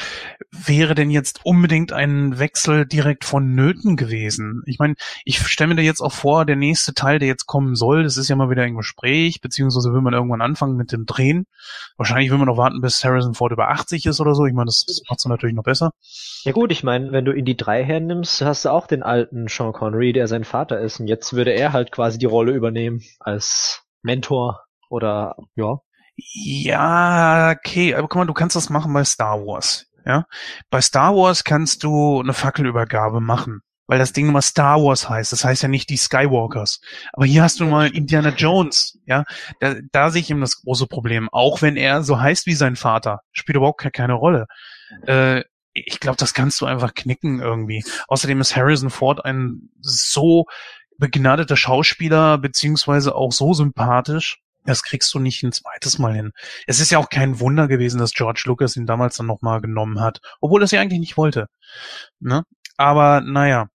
wäre 0.53 0.95
denn 0.95 1.11
jetzt 1.11 1.41
unbedingt 1.43 1.93
ein 1.93 2.39
Wechsel 2.39 2.87
direkt 2.87 3.25
vonnöten 3.25 3.97
gewesen? 3.97 4.63
Ich 4.65 4.79
meine, 4.79 4.95
ich 5.25 5.45
stelle 5.45 5.69
mir 5.69 5.75
da 5.75 5.83
jetzt 5.83 6.01
auch 6.01 6.13
vor, 6.13 6.45
der 6.45 6.55
nächste 6.55 6.95
Teil, 6.95 7.19
der 7.19 7.27
jetzt 7.27 7.47
kommen 7.47 7.75
soll, 7.75 8.05
das 8.05 8.17
ist 8.17 8.29
ja 8.29 8.37
mal 8.37 8.49
wieder 8.49 8.63
ein 8.63 8.77
Gespräch, 8.77 9.41
beziehungsweise 9.41 9.93
will 9.93 10.03
man 10.03 10.15
irgendwann 10.15 10.41
anfangen 10.41 10.77
mit 10.77 10.93
dem 10.93 11.05
Drehen. 11.05 11.47
Wahrscheinlich 11.97 12.31
will 12.31 12.39
man 12.39 12.47
noch 12.47 12.59
warten, 12.59 12.81
bis 12.81 13.05
Harrison 13.05 13.35
Ford 13.35 13.51
über 13.51 13.71
80 13.71 14.07
ist 14.07 14.21
oder 14.21 14.37
so. 14.37 14.47
Ich 14.47 14.55
meine, 14.55 14.67
das, 14.67 14.85
das 14.87 15.03
macht 15.09 15.19
es 15.19 15.25
natürlich 15.25 15.57
noch 15.57 15.65
besser. 15.65 15.91
Ja 16.45 16.53
gut, 16.53 16.71
ich 16.71 16.85
meine, 16.85 17.11
wenn 17.11 17.25
du 17.25 17.33
in 17.33 17.45
die 17.45 17.57
drei 17.57 17.83
hernimmst, 17.83 18.41
hast 18.43 18.67
du 18.67 18.69
auch 18.69 18.87
den 18.87 19.03
alten 19.03 19.49
Sean 19.49 19.73
Connery, 19.73 20.13
der 20.13 20.29
sein 20.29 20.45
Vater 20.45 20.79
ist. 20.79 21.01
Und 21.01 21.09
jetzt 21.09 21.33
würde 21.33 21.51
er 21.51 21.73
halt 21.73 21.91
quasi 21.91 22.19
die 22.19 22.27
Rolle 22.27 22.53
übernehmen 22.53 23.03
als 23.19 23.83
Mentor 24.03 24.63
oder 24.89 25.35
ja, 25.57 25.81
ja, 26.17 27.51
okay, 27.57 27.95
aber 27.95 28.09
guck 28.09 28.17
mal, 28.17 28.27
du 28.27 28.35
kannst 28.35 28.57
das 28.57 28.71
machen 28.71 28.93
bei 28.93 29.05
Star 29.05 29.39
Wars. 29.47 29.87
Ja, 30.05 30.27
bei 30.71 30.81
Star 30.81 31.15
Wars 31.17 31.45
kannst 31.45 31.83
du 31.83 32.21
eine 32.21 32.33
Fackelübergabe 32.33 33.21
machen. 33.21 33.63
weil 33.87 33.99
das 33.99 34.13
Ding 34.13 34.29
immer 34.29 34.43
Star 34.43 34.83
Wars 34.83 35.09
heißt. 35.09 35.33
Das 35.33 35.45
heißt 35.45 35.63
ja 35.63 35.69
nicht 35.69 35.91
die 35.91 35.97
Skywalkers. 35.97 36.81
Aber 37.13 37.25
hier 37.25 37.43
hast 37.43 37.61
du 37.61 37.67
mal 37.67 37.89
Indiana 37.89 38.31
Jones, 38.31 38.99
ja. 39.07 39.25
Da, 39.61 39.77
da 39.93 40.11
sehe 40.11 40.23
ich 40.23 40.31
ihm 40.31 40.41
das 40.41 40.61
große 40.63 40.87
Problem. 40.87 41.29
Auch 41.31 41.63
wenn 41.63 41.77
er 41.77 42.03
so 42.03 42.21
heißt 42.21 42.47
wie 42.47 42.55
sein 42.55 42.77
Vater, 42.77 43.21
spielt 43.33 43.57
überhaupt 43.57 43.81
keine 43.93 44.15
Rolle. 44.15 44.47
Äh, 45.07 45.43
ich 45.73 46.01
glaube, 46.01 46.17
das 46.17 46.35
kannst 46.35 46.61
du 46.61 46.67
einfach 46.67 46.95
knicken 46.95 47.41
irgendwie. 47.41 47.85
Außerdem 48.09 48.41
ist 48.41 48.57
Harrison 48.57 48.91
Ford 48.91 49.25
ein 49.25 49.71
so 49.81 50.47
begnadeter 50.99 51.57
Schauspieler, 51.57 52.39
beziehungsweise 52.39 53.15
auch 53.15 53.31
so 53.33 53.53
sympathisch. 53.53 54.39
Das 54.67 54.83
kriegst 54.83 55.13
du 55.15 55.19
nicht 55.19 55.43
ein 55.43 55.53
zweites 55.53 55.99
Mal 55.99 56.15
hin. 56.15 56.33
Es 56.67 56.81
ist 56.81 56.91
ja 56.91 56.99
auch 56.99 57.09
kein 57.09 57.41
Wunder 57.41 57.69
gewesen, 57.69 57.99
dass 57.99 58.13
George 58.13 58.43
Lucas 58.47 58.77
ihn 58.77 58.87
damals 58.87 59.17
dann 59.17 59.27
nochmal 59.27 59.61
genommen 59.61 60.01
hat, 60.01 60.21
obwohl 60.41 60.63
er 60.63 60.65
es 60.65 60.71
ja 60.71 60.81
eigentlich 60.81 61.01
nicht 61.01 61.17
wollte. 61.17 61.49
Ne? 62.21 62.45
Aber 62.77 63.21
naja. 63.21 63.69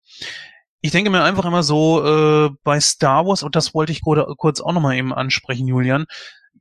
Ich 0.83 0.91
denke 0.91 1.11
mir 1.11 1.23
einfach 1.23 1.45
immer 1.45 1.61
so, 1.61 2.03
äh, 2.03 2.49
bei 2.63 2.79
Star 2.79 3.27
Wars, 3.27 3.43
und 3.43 3.55
das 3.55 3.75
wollte 3.75 3.91
ich 3.91 4.01
kurz 4.01 4.61
auch 4.61 4.73
nochmal 4.73 4.95
eben 4.95 5.13
ansprechen, 5.13 5.67
Julian, 5.67 6.07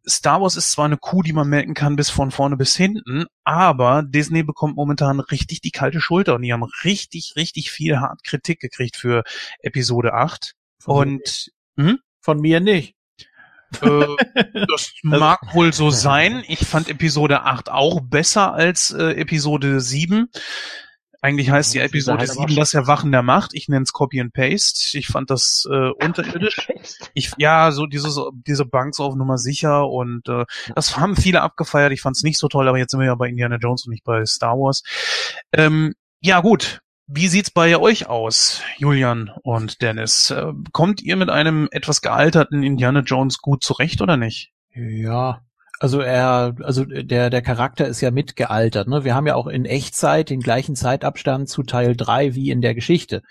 Star 0.08 0.40
Wars 0.40 0.56
ist 0.56 0.72
zwar 0.72 0.86
eine 0.86 0.96
Kuh, 0.96 1.22
die 1.22 1.32
man 1.32 1.48
melken 1.48 1.74
kann 1.74 1.96
bis 1.96 2.10
von 2.10 2.30
vorne 2.30 2.56
bis 2.56 2.76
hinten, 2.76 3.26
aber 3.44 4.02
Disney 4.02 4.42
bekommt 4.42 4.76
momentan 4.76 5.20
richtig 5.20 5.60
die 5.60 5.70
kalte 5.70 6.00
Schulter 6.00 6.34
und 6.34 6.42
die 6.42 6.52
haben 6.52 6.64
richtig, 6.84 7.34
richtig 7.36 7.70
viel 7.70 7.98
hart 8.00 8.24
Kritik 8.24 8.60
gekriegt 8.60 8.96
für 8.96 9.22
Episode 9.60 10.14
8. 10.14 10.54
Von 10.78 11.08
und 11.08 11.50
mir 11.76 11.86
hm? 11.88 11.98
von 12.20 12.40
mir 12.40 12.60
nicht. 12.60 12.94
Äh, 13.83 14.06
das 14.68 14.92
mag 15.02 15.54
wohl 15.54 15.72
so 15.72 15.90
sein. 15.90 16.42
Ich 16.48 16.66
fand 16.66 16.88
Episode 16.88 17.42
8 17.42 17.70
auch 17.70 18.00
besser 18.00 18.52
als 18.52 18.90
äh, 18.90 19.12
Episode 19.12 19.80
7. 19.80 20.28
Eigentlich 21.22 21.50
heißt 21.50 21.74
die 21.74 21.80
Episode 21.80 22.26
7 22.26 22.56
das 22.56 22.72
Erwachen 22.72 23.12
der 23.12 23.22
Macht. 23.22 23.52
Ich 23.52 23.68
nenne 23.68 23.83
es 23.83 23.92
Copy 23.92 24.20
and 24.20 24.33
Paste. 24.33 24.96
Ich 24.96 25.09
fand 25.09 25.28
das 25.28 25.68
äh, 25.70 25.90
unterirdisch. 26.02 26.66
Ich, 27.12 27.33
ja, 27.37 27.72
so 27.72 27.85
dieses, 27.87 28.18
diese 28.46 28.64
Banks 28.64 29.00
auf 29.00 29.14
Nummer 29.14 29.37
sicher 29.37 29.87
und 29.87 30.26
äh, 30.30 30.46
das 30.74 30.96
haben 30.96 31.16
viele 31.16 31.42
abgefeiert. 31.42 31.92
Ich 31.92 32.00
fand 32.00 32.16
es 32.16 32.22
nicht 32.22 32.38
so 32.38 32.48
toll, 32.48 32.68
aber 32.68 32.78
jetzt 32.78 32.92
sind 32.92 33.00
wir 33.00 33.06
ja 33.06 33.14
bei 33.16 33.28
Indiana 33.28 33.56
Jones 33.56 33.85
und 33.85 33.90
nicht 33.90 34.04
bei 34.04 34.24
Star 34.24 34.56
Wars. 34.56 34.83
Ähm, 35.52 35.94
ja, 36.22 36.40
gut. 36.40 36.80
Wie 37.12 37.26
sieht's 37.26 37.50
bei 37.50 37.76
euch 37.76 38.06
aus, 38.06 38.62
Julian 38.78 39.32
und 39.42 39.82
Dennis? 39.82 40.30
Äh, 40.30 40.52
kommt 40.70 41.02
ihr 41.02 41.16
mit 41.16 41.28
einem 41.28 41.68
etwas 41.72 42.02
gealterten 42.02 42.62
Indiana 42.62 43.00
Jones 43.00 43.38
gut 43.38 43.64
zurecht 43.64 44.00
oder 44.00 44.16
nicht? 44.16 44.52
Ja, 44.72 45.40
also 45.80 45.98
er, 46.00 46.54
also 46.62 46.84
der, 46.84 47.30
der 47.30 47.42
Charakter 47.42 47.88
ist 47.88 48.00
ja 48.00 48.12
mitgealtert. 48.12 48.86
Ne? 48.86 49.02
Wir 49.02 49.16
haben 49.16 49.26
ja 49.26 49.34
auch 49.34 49.48
in 49.48 49.64
Echtzeit 49.64 50.30
den 50.30 50.38
gleichen 50.38 50.76
Zeitabstand 50.76 51.48
zu 51.48 51.64
Teil 51.64 51.96
3 51.96 52.36
wie 52.36 52.50
in 52.50 52.60
der 52.60 52.76
Geschichte. 52.76 53.22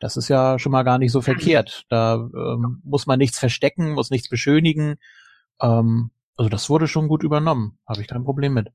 Das 0.00 0.16
ist 0.16 0.28
ja 0.28 0.58
schon 0.58 0.72
mal 0.72 0.84
gar 0.84 0.96
nicht 0.96 1.12
so 1.12 1.20
verkehrt. 1.20 1.84
Da 1.90 2.14
ähm, 2.14 2.80
muss 2.84 3.06
man 3.06 3.18
nichts 3.18 3.38
verstecken, 3.38 3.92
muss 3.92 4.08
nichts 4.10 4.30
beschönigen. 4.30 4.96
Ähm, 5.60 6.10
also 6.38 6.48
das 6.48 6.70
wurde 6.70 6.88
schon 6.88 7.08
gut 7.08 7.22
übernommen. 7.22 7.76
Habe 7.86 8.00
ich 8.00 8.08
kein 8.08 8.24
Problem 8.24 8.54
mit. 8.54 8.68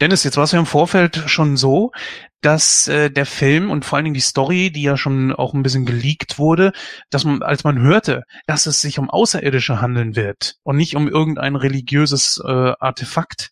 Dennis, 0.00 0.24
jetzt 0.24 0.36
war 0.38 0.44
es 0.44 0.52
ja 0.52 0.58
im 0.58 0.66
Vorfeld 0.66 1.24
schon 1.26 1.58
so, 1.58 1.92
dass 2.40 2.88
äh, 2.88 3.10
der 3.10 3.26
Film 3.26 3.70
und 3.70 3.84
vor 3.84 3.96
allen 3.96 4.04
Dingen 4.04 4.14
die 4.14 4.20
Story, 4.20 4.70
die 4.70 4.82
ja 4.82 4.96
schon 4.96 5.32
auch 5.32 5.52
ein 5.52 5.62
bisschen 5.62 5.84
geleakt 5.84 6.38
wurde, 6.38 6.72
dass 7.10 7.24
man, 7.24 7.42
als 7.42 7.64
man 7.64 7.78
hörte, 7.80 8.22
dass 8.46 8.64
es 8.64 8.80
sich 8.80 8.98
um 8.98 9.10
Außerirdische 9.10 9.82
handeln 9.82 10.16
wird 10.16 10.56
und 10.62 10.76
nicht 10.76 10.96
um 10.96 11.06
irgendein 11.06 11.54
religiöses 11.54 12.40
äh, 12.42 12.72
Artefakt, 12.80 13.50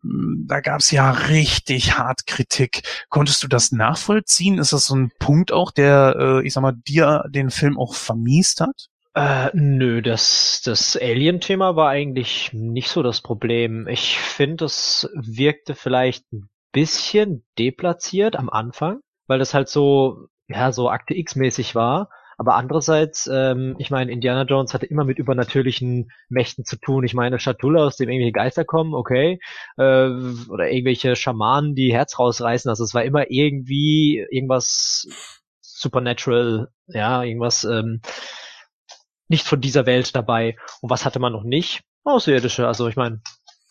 hm, 0.00 0.46
da 0.48 0.60
gab's 0.60 0.90
ja 0.90 1.10
richtig 1.10 1.98
hart 1.98 2.26
Kritik. 2.26 2.82
Konntest 3.10 3.42
du 3.42 3.48
das 3.48 3.70
nachvollziehen? 3.70 4.58
Ist 4.58 4.72
das 4.72 4.86
so 4.86 4.96
ein 4.96 5.12
Punkt 5.18 5.52
auch, 5.52 5.72
der, 5.72 6.16
äh, 6.18 6.46
ich 6.46 6.54
sag 6.54 6.62
mal, 6.62 6.72
dir 6.72 7.24
den 7.28 7.50
Film 7.50 7.78
auch 7.78 7.94
vermiest 7.94 8.62
hat? 8.62 8.88
Äh, 9.14 9.50
nö, 9.54 10.02
das, 10.02 10.62
das 10.64 10.96
Alien-Thema 10.96 11.74
war 11.74 11.88
eigentlich 11.88 12.52
nicht 12.52 12.88
so 12.88 13.02
das 13.02 13.20
Problem. 13.20 13.88
Ich 13.88 14.18
finde, 14.18 14.66
es 14.66 15.10
wirkte 15.14 15.74
vielleicht 15.74 16.32
ein 16.32 16.48
bisschen 16.72 17.44
deplatziert 17.58 18.36
am 18.36 18.48
Anfang, 18.48 19.00
weil 19.26 19.40
das 19.40 19.52
halt 19.52 19.68
so, 19.68 20.28
ja, 20.48 20.70
so 20.70 20.88
Akte 20.88 21.14
X-mäßig 21.14 21.74
war. 21.74 22.10
Aber 22.38 22.54
andererseits, 22.54 23.26
ähm, 23.30 23.74
ich 23.78 23.90
meine, 23.90 24.12
Indiana 24.12 24.44
Jones 24.44 24.72
hatte 24.72 24.86
immer 24.86 25.04
mit 25.04 25.18
übernatürlichen 25.18 26.10
Mächten 26.30 26.64
zu 26.64 26.76
tun. 26.76 27.04
Ich 27.04 27.12
meine, 27.12 27.38
Schatulle, 27.38 27.82
aus 27.82 27.96
dem 27.96 28.08
irgendwelche 28.08 28.32
Geister 28.32 28.64
kommen, 28.64 28.94
okay. 28.94 29.40
Äh, 29.76 30.08
oder 30.48 30.70
irgendwelche 30.70 31.16
Schamanen, 31.16 31.74
die 31.74 31.92
Herz 31.92 32.18
rausreißen. 32.18 32.68
Also 32.70 32.84
es 32.84 32.94
war 32.94 33.04
immer 33.04 33.30
irgendwie 33.30 34.24
irgendwas 34.30 35.06
supernatural, 35.60 36.68
ja, 36.86 37.22
irgendwas 37.22 37.64
ähm, 37.64 38.00
nicht 39.30 39.46
von 39.46 39.60
dieser 39.60 39.86
Welt 39.86 40.14
dabei. 40.14 40.56
Und 40.82 40.90
was 40.90 41.06
hatte 41.06 41.20
man 41.20 41.32
noch 41.32 41.44
nicht? 41.44 41.82
Außerirdische. 42.04 42.66
Also 42.66 42.88
ich 42.88 42.96
meine, 42.96 43.22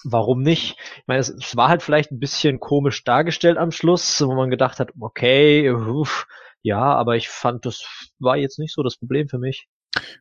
warum 0.04 0.42
nicht? 0.42 0.78
Ich 0.98 1.04
meine, 1.08 1.20
es, 1.20 1.30
es, 1.30 1.56
war 1.56 1.68
halt 1.68 1.84
vielleicht 1.84 2.12
ein 2.12 2.20
bisschen 2.20 2.60
komisch 2.60 3.04
dargestellt 3.04 3.58
am 3.58 3.72
Schluss, 3.72 4.22
wo 4.22 4.34
man 4.34 4.50
gedacht 4.50 4.80
hat, 4.80 4.92
okay, 5.00 5.70
uff, 5.70 6.26
ja, 6.62 6.82
aber 6.82 7.18
ich 7.18 7.30
fand, 7.30 7.66
das 7.66 7.86
war 8.20 8.38
jetzt 8.38 8.58
nicht 8.58 8.74
so 8.74 8.84
das 8.84 8.98
Problem 8.98 9.28
für 9.28 9.38
mich. 9.38 9.68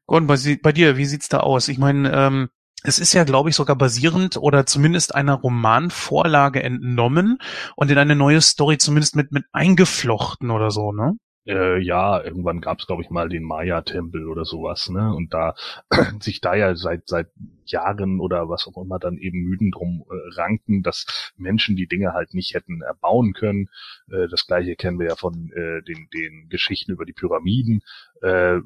Gordon, 0.07 0.27
bei, 0.27 0.59
bei 0.63 0.73
dir, 0.73 0.97
wie 0.97 1.05
sieht's 1.05 1.29
da 1.29 1.41
aus? 1.41 1.69
Ich 1.69 1.79
meine, 1.79 2.13
ähm, 2.13 2.49
es 2.83 2.99
ist 2.99 3.13
ja, 3.13 3.25
glaube 3.25 3.51
ich, 3.51 3.57
sogar 3.57 3.77
basierend 3.77 4.37
oder 4.37 4.67
zumindest 4.67 5.15
einer 5.15 5.35
Romanvorlage 5.35 6.63
entnommen 6.63 7.39
und 7.77 7.91
in 7.91 7.99
eine 7.99 8.17
neue 8.17 8.41
Story 8.41 8.79
zumindest 8.79 9.15
mit, 9.15 9.31
mit 9.31 9.45
eingeflochten 9.53 10.51
oder 10.51 10.71
so, 10.71 10.93
ne? 10.93 11.15
Äh, 11.49 11.79
ja, 11.79 12.23
irgendwann 12.23 12.61
gab 12.61 12.79
es, 12.79 12.87
glaube 12.87 13.03
ich, 13.03 13.11
mal 13.11 13.29
den 13.29 13.43
Maya-Tempel 13.43 14.29
oder 14.29 14.45
sowas, 14.45 14.91
ne? 14.91 15.15
Und 15.15 15.33
da 15.35 15.55
sich 16.21 16.41
da 16.41 16.55
ja 16.55 16.77
seit 16.77 17.09
seit 17.09 17.29
Jahren 17.71 18.21
oder 18.21 18.49
was 18.49 18.67
auch 18.67 18.83
immer 18.83 18.99
dann 18.99 19.19
eben 19.19 19.41
müden 19.41 19.71
drum 19.71 20.05
äh, 20.09 20.41
ranken, 20.41 20.83
dass 20.83 21.33
Menschen 21.37 21.77
die 21.77 21.87
Dinge 21.87 22.13
halt 22.13 22.35
nicht 22.35 22.55
hätten 22.55 22.83
erbauen 22.83 23.33
können. 23.33 23.69
Äh, 24.11 24.29
das 24.29 24.47
gleiche 24.47 24.77
kennen 24.77 24.99
wir 24.99 25.09
ja 25.09 25.17
von 25.17 25.51
äh, 25.53 25.83
den, 25.83 26.09
den 26.13 26.49
Geschichten 26.49 26.93
über 26.93 27.05
die 27.05 27.13
Pyramiden. 27.13 27.83
Äh, 28.21 28.61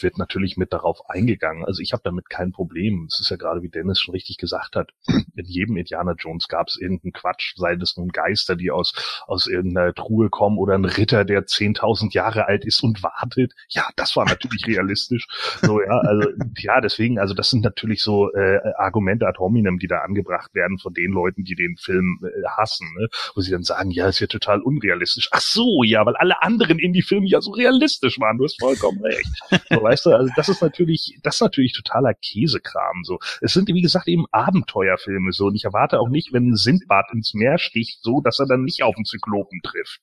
wird 0.00 0.18
natürlich 0.18 0.58
mit 0.58 0.72
darauf 0.74 1.08
eingegangen. 1.08 1.64
Also 1.64 1.80
ich 1.80 1.92
habe 1.92 2.02
damit 2.04 2.28
kein 2.28 2.52
Problem. 2.52 3.06
Es 3.08 3.18
ist 3.18 3.30
ja 3.30 3.36
gerade, 3.36 3.62
wie 3.62 3.70
Dennis 3.70 4.00
schon 4.00 4.12
richtig 4.12 4.36
gesagt 4.36 4.76
hat, 4.76 4.90
in 5.06 5.46
jedem 5.46 5.76
Indiana 5.76 6.14
Jones 6.18 6.48
gab 6.48 6.68
es 6.68 6.76
irgendeinen 6.78 7.12
Quatsch, 7.12 7.54
sei 7.56 7.74
es 7.74 7.96
nun 7.96 8.08
Geister, 8.08 8.56
die 8.56 8.70
aus, 8.70 9.24
aus 9.26 9.46
irgendeiner 9.46 9.94
Truhe 9.94 10.28
kommen 10.28 10.58
oder 10.58 10.74
ein 10.74 10.84
Ritter, 10.84 11.24
der 11.24 11.46
10.000 11.46 12.12
Jahre 12.12 12.46
alt 12.46 12.64
ist 12.64 12.82
und 12.82 13.02
wartet. 13.02 13.54
Ja, 13.68 13.88
das 13.96 14.16
war 14.16 14.26
natürlich 14.26 14.66
realistisch. 14.66 15.26
So, 15.62 15.80
ja, 15.80 15.98
also, 16.00 16.28
ja, 16.58 16.80
deswegen, 16.80 17.18
also 17.18 17.32
das 17.32 17.50
sind 17.50 17.64
natürlich 17.64 18.02
so 18.02 18.30
äh, 18.40 18.72
Argumente 18.76 19.26
ad 19.26 19.38
hominem, 19.38 19.78
die 19.78 19.86
da 19.86 19.98
angebracht 19.98 20.54
werden 20.54 20.78
von 20.78 20.92
den 20.94 21.12
Leuten, 21.12 21.44
die 21.44 21.54
den 21.54 21.76
Film 21.76 22.18
äh, 22.22 22.46
hassen, 22.48 22.88
ne? 22.98 23.08
wo 23.34 23.40
sie 23.40 23.50
dann 23.50 23.62
sagen, 23.62 23.90
ja, 23.90 24.08
ist 24.08 24.20
ja 24.20 24.26
total 24.26 24.60
unrealistisch. 24.60 25.28
Ach 25.32 25.40
so, 25.40 25.82
ja, 25.82 26.04
weil 26.06 26.16
alle 26.16 26.42
anderen 26.42 26.78
Indie-Filme 26.78 27.26
ja 27.26 27.40
so 27.40 27.52
realistisch 27.52 28.18
waren. 28.18 28.38
Du 28.38 28.44
hast 28.44 28.60
vollkommen 28.60 29.00
recht. 29.02 29.28
So, 29.68 29.82
weißt 29.82 30.06
du, 30.06 30.10
also 30.10 30.32
das 30.36 30.48
ist 30.48 30.62
natürlich, 30.62 31.18
das 31.22 31.36
ist 31.36 31.40
natürlich 31.40 31.72
totaler 31.72 32.14
Käsekram. 32.14 33.04
So, 33.04 33.18
es 33.40 33.52
sind 33.52 33.68
wie 33.68 33.82
gesagt 33.82 34.08
eben 34.08 34.26
Abenteuerfilme 34.32 35.32
so 35.32 35.46
und 35.46 35.54
ich 35.54 35.64
erwarte 35.64 36.00
auch 36.00 36.08
nicht, 36.08 36.32
wenn 36.32 36.54
Sindbad 36.54 37.06
ins 37.12 37.34
Meer 37.34 37.58
sticht, 37.58 38.02
so, 38.02 38.20
dass 38.20 38.38
er 38.38 38.46
dann 38.46 38.64
nicht 38.64 38.82
auf 38.82 38.94
den 38.96 39.04
Zyklopen 39.04 39.60
trifft. 39.62 40.00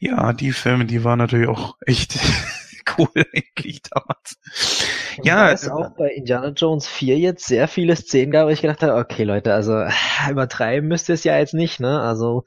Ja, 0.00 0.32
die 0.32 0.52
Filme, 0.52 0.84
die 0.84 1.04
waren 1.04 1.18
natürlich 1.18 1.48
auch 1.48 1.76
echt 1.84 2.18
cool 2.98 3.08
eigentlich 3.34 3.82
damals. 3.82 4.38
Ja, 5.22 5.50
es 5.50 5.68
auch 5.68 5.90
bei 5.90 6.10
Indiana 6.10 6.48
Jones 6.48 6.86
4 6.86 7.18
jetzt 7.18 7.46
sehr 7.46 7.68
viele 7.68 7.96
Szenen 7.96 8.30
gab, 8.30 8.46
wo 8.46 8.50
ich 8.50 8.62
gedacht 8.62 8.82
habe, 8.82 8.96
okay 8.96 9.24
Leute, 9.24 9.52
also 9.52 9.84
übertreiben 10.30 10.88
müsst 10.88 11.08
ihr 11.08 11.14
es 11.14 11.24
ja 11.24 11.38
jetzt 11.38 11.54
nicht, 11.54 11.80
ne? 11.80 12.00
Also 12.00 12.44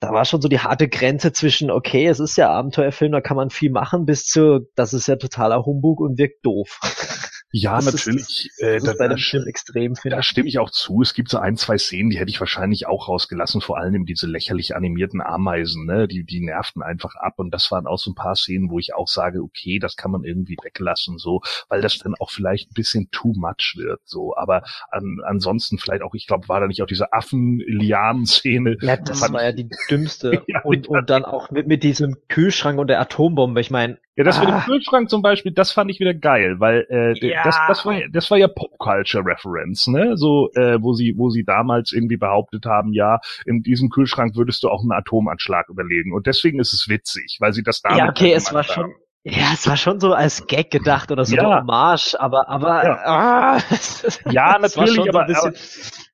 da 0.00 0.12
war 0.12 0.24
schon 0.24 0.42
so 0.42 0.48
die 0.48 0.60
harte 0.60 0.88
Grenze 0.88 1.32
zwischen, 1.32 1.70
okay, 1.70 2.06
es 2.06 2.20
ist 2.20 2.36
ja 2.36 2.50
Abenteuerfilm, 2.50 3.12
da 3.12 3.20
kann 3.20 3.36
man 3.36 3.50
viel 3.50 3.70
machen, 3.70 4.04
bis 4.04 4.26
zu, 4.26 4.68
das 4.74 4.92
ist 4.92 5.08
ja 5.08 5.16
totaler 5.16 5.64
Humbug 5.64 6.00
und 6.00 6.18
wirkt 6.18 6.44
doof. 6.44 6.80
Ja, 7.52 7.76
das 7.76 7.86
natürlich. 7.86 8.50
Ist, 8.56 8.60
das, 8.60 8.94
äh, 8.94 8.98
da, 8.98 9.14
ist 9.14 9.24
Film 9.24 9.46
extrem, 9.46 9.94
Da 10.04 10.22
stimme 10.22 10.48
ich 10.48 10.58
auch 10.58 10.70
zu. 10.70 11.00
Es 11.02 11.14
gibt 11.14 11.30
so 11.30 11.38
ein, 11.38 11.56
zwei 11.56 11.78
Szenen, 11.78 12.10
die 12.10 12.18
hätte 12.18 12.30
ich 12.30 12.40
wahrscheinlich 12.40 12.86
auch 12.86 13.08
rausgelassen, 13.08 13.60
vor 13.60 13.78
allem 13.78 14.04
diese 14.04 14.26
lächerlich 14.26 14.74
animierten 14.74 15.20
Ameisen, 15.20 15.86
ne? 15.86 16.08
Die, 16.08 16.24
die 16.24 16.40
nervten 16.40 16.82
einfach 16.82 17.14
ab. 17.14 17.34
Und 17.36 17.52
das 17.52 17.70
waren 17.70 17.86
auch 17.86 17.98
so 17.98 18.10
ein 18.10 18.14
paar 18.14 18.34
Szenen, 18.34 18.70
wo 18.70 18.78
ich 18.78 18.94
auch 18.94 19.08
sage, 19.08 19.42
okay, 19.42 19.78
das 19.78 19.96
kann 19.96 20.10
man 20.10 20.24
irgendwie 20.24 20.56
weglassen, 20.62 21.18
so, 21.18 21.40
weil 21.68 21.80
das 21.80 21.98
dann 21.98 22.14
auch 22.18 22.30
vielleicht 22.30 22.70
ein 22.70 22.74
bisschen 22.74 23.08
too 23.10 23.32
much 23.36 23.74
wird, 23.76 24.00
so. 24.04 24.36
Aber 24.36 24.62
an, 24.90 25.20
ansonsten 25.24 25.78
vielleicht 25.78 26.02
auch, 26.02 26.14
ich 26.14 26.26
glaube, 26.26 26.48
war 26.48 26.60
da 26.60 26.66
nicht 26.66 26.82
auch 26.82 26.86
diese 26.86 27.12
Affen-Lianen-Szene. 27.12 28.78
Ja, 28.80 28.96
das 28.96 29.20
war 29.32 29.42
ja 29.42 29.52
die 29.52 29.68
dümmste. 29.88 30.42
ja, 30.48 30.62
und, 30.62 30.88
und 30.88 31.10
dann 31.10 31.24
auch 31.24 31.50
mit, 31.50 31.68
mit 31.68 31.82
diesem 31.84 32.16
Kühlschrank 32.28 32.78
und 32.78 32.88
der 32.88 33.00
Atombombe. 33.00 33.60
Ich 33.60 33.70
meine, 33.70 33.98
Ja, 34.16 34.24
das 34.24 34.38
ah. 34.38 34.40
mit 34.40 34.48
dem 34.48 34.60
Kühlschrank 34.60 35.10
zum 35.10 35.20
Beispiel, 35.20 35.52
das 35.52 35.72
fand 35.72 35.90
ich 35.90 36.00
wieder 36.00 36.14
geil, 36.14 36.56
weil 36.58 36.86
äh, 36.88 37.28
ja. 37.28 37.44
das, 37.44 37.58
das 37.68 37.84
war 37.84 38.00
das 38.10 38.30
war 38.30 38.38
ja 38.38 38.48
Pop 38.48 38.78
Culture 38.78 39.22
Reference, 39.24 39.86
ne? 39.88 40.16
So, 40.16 40.50
äh, 40.54 40.82
wo 40.82 40.94
sie 40.94 41.14
wo 41.18 41.28
sie 41.28 41.44
damals 41.44 41.92
irgendwie 41.92 42.16
behauptet 42.16 42.64
haben, 42.64 42.94
ja, 42.94 43.20
in 43.44 43.62
diesem 43.62 43.90
Kühlschrank 43.90 44.34
würdest 44.34 44.62
du 44.62 44.70
auch 44.70 44.80
einen 44.80 44.92
Atomanschlag 44.92 45.68
überlegen. 45.68 46.14
Und 46.14 46.26
deswegen 46.26 46.58
ist 46.60 46.72
es 46.72 46.88
witzig, 46.88 47.36
weil 47.40 47.52
sie 47.52 47.62
das 47.62 47.82
damals. 47.82 47.98
Ja, 47.98 48.08
okay, 48.08 48.32
es 48.32 48.54
war 48.54 48.62
haben. 48.62 48.72
schon. 48.72 48.94
Ja, 49.28 49.52
es 49.52 49.68
war 49.68 49.76
schon 49.76 49.98
so 49.98 50.14
als 50.14 50.46
Gag 50.46 50.70
gedacht 50.70 51.10
oder 51.10 51.24
so 51.24 51.34
ja. 51.34 51.42
eine 51.42 51.60
Hommage, 51.60 52.14
aber 52.18 52.48
aber 52.48 52.84
ja, 52.84 53.00
ah, 53.04 53.58
ja 54.30 54.56
natürlich, 54.58 55.00
aber, 55.08 55.26
so 55.34 55.48
aber 55.48 55.56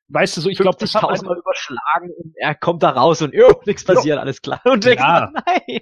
weißt 0.09 0.37
du 0.37 0.41
so, 0.41 0.49
ich 0.49 0.59
glaube, 0.59 0.79
das 0.81 0.95
hat 0.95 1.03
mal 1.03 1.39
überschlagen 1.39 2.11
und 2.17 2.33
er 2.37 2.55
kommt 2.55 2.83
da 2.83 2.91
raus 2.91 3.23
und 3.23 3.35
oh, 3.35 3.61
nichts 3.67 3.85
passiert, 3.85 4.19
alles 4.19 4.41
klar. 4.41 4.61
Und 4.65 4.85
denkt, 4.85 5.01
ja. 5.01 5.31
nein. 5.47 5.81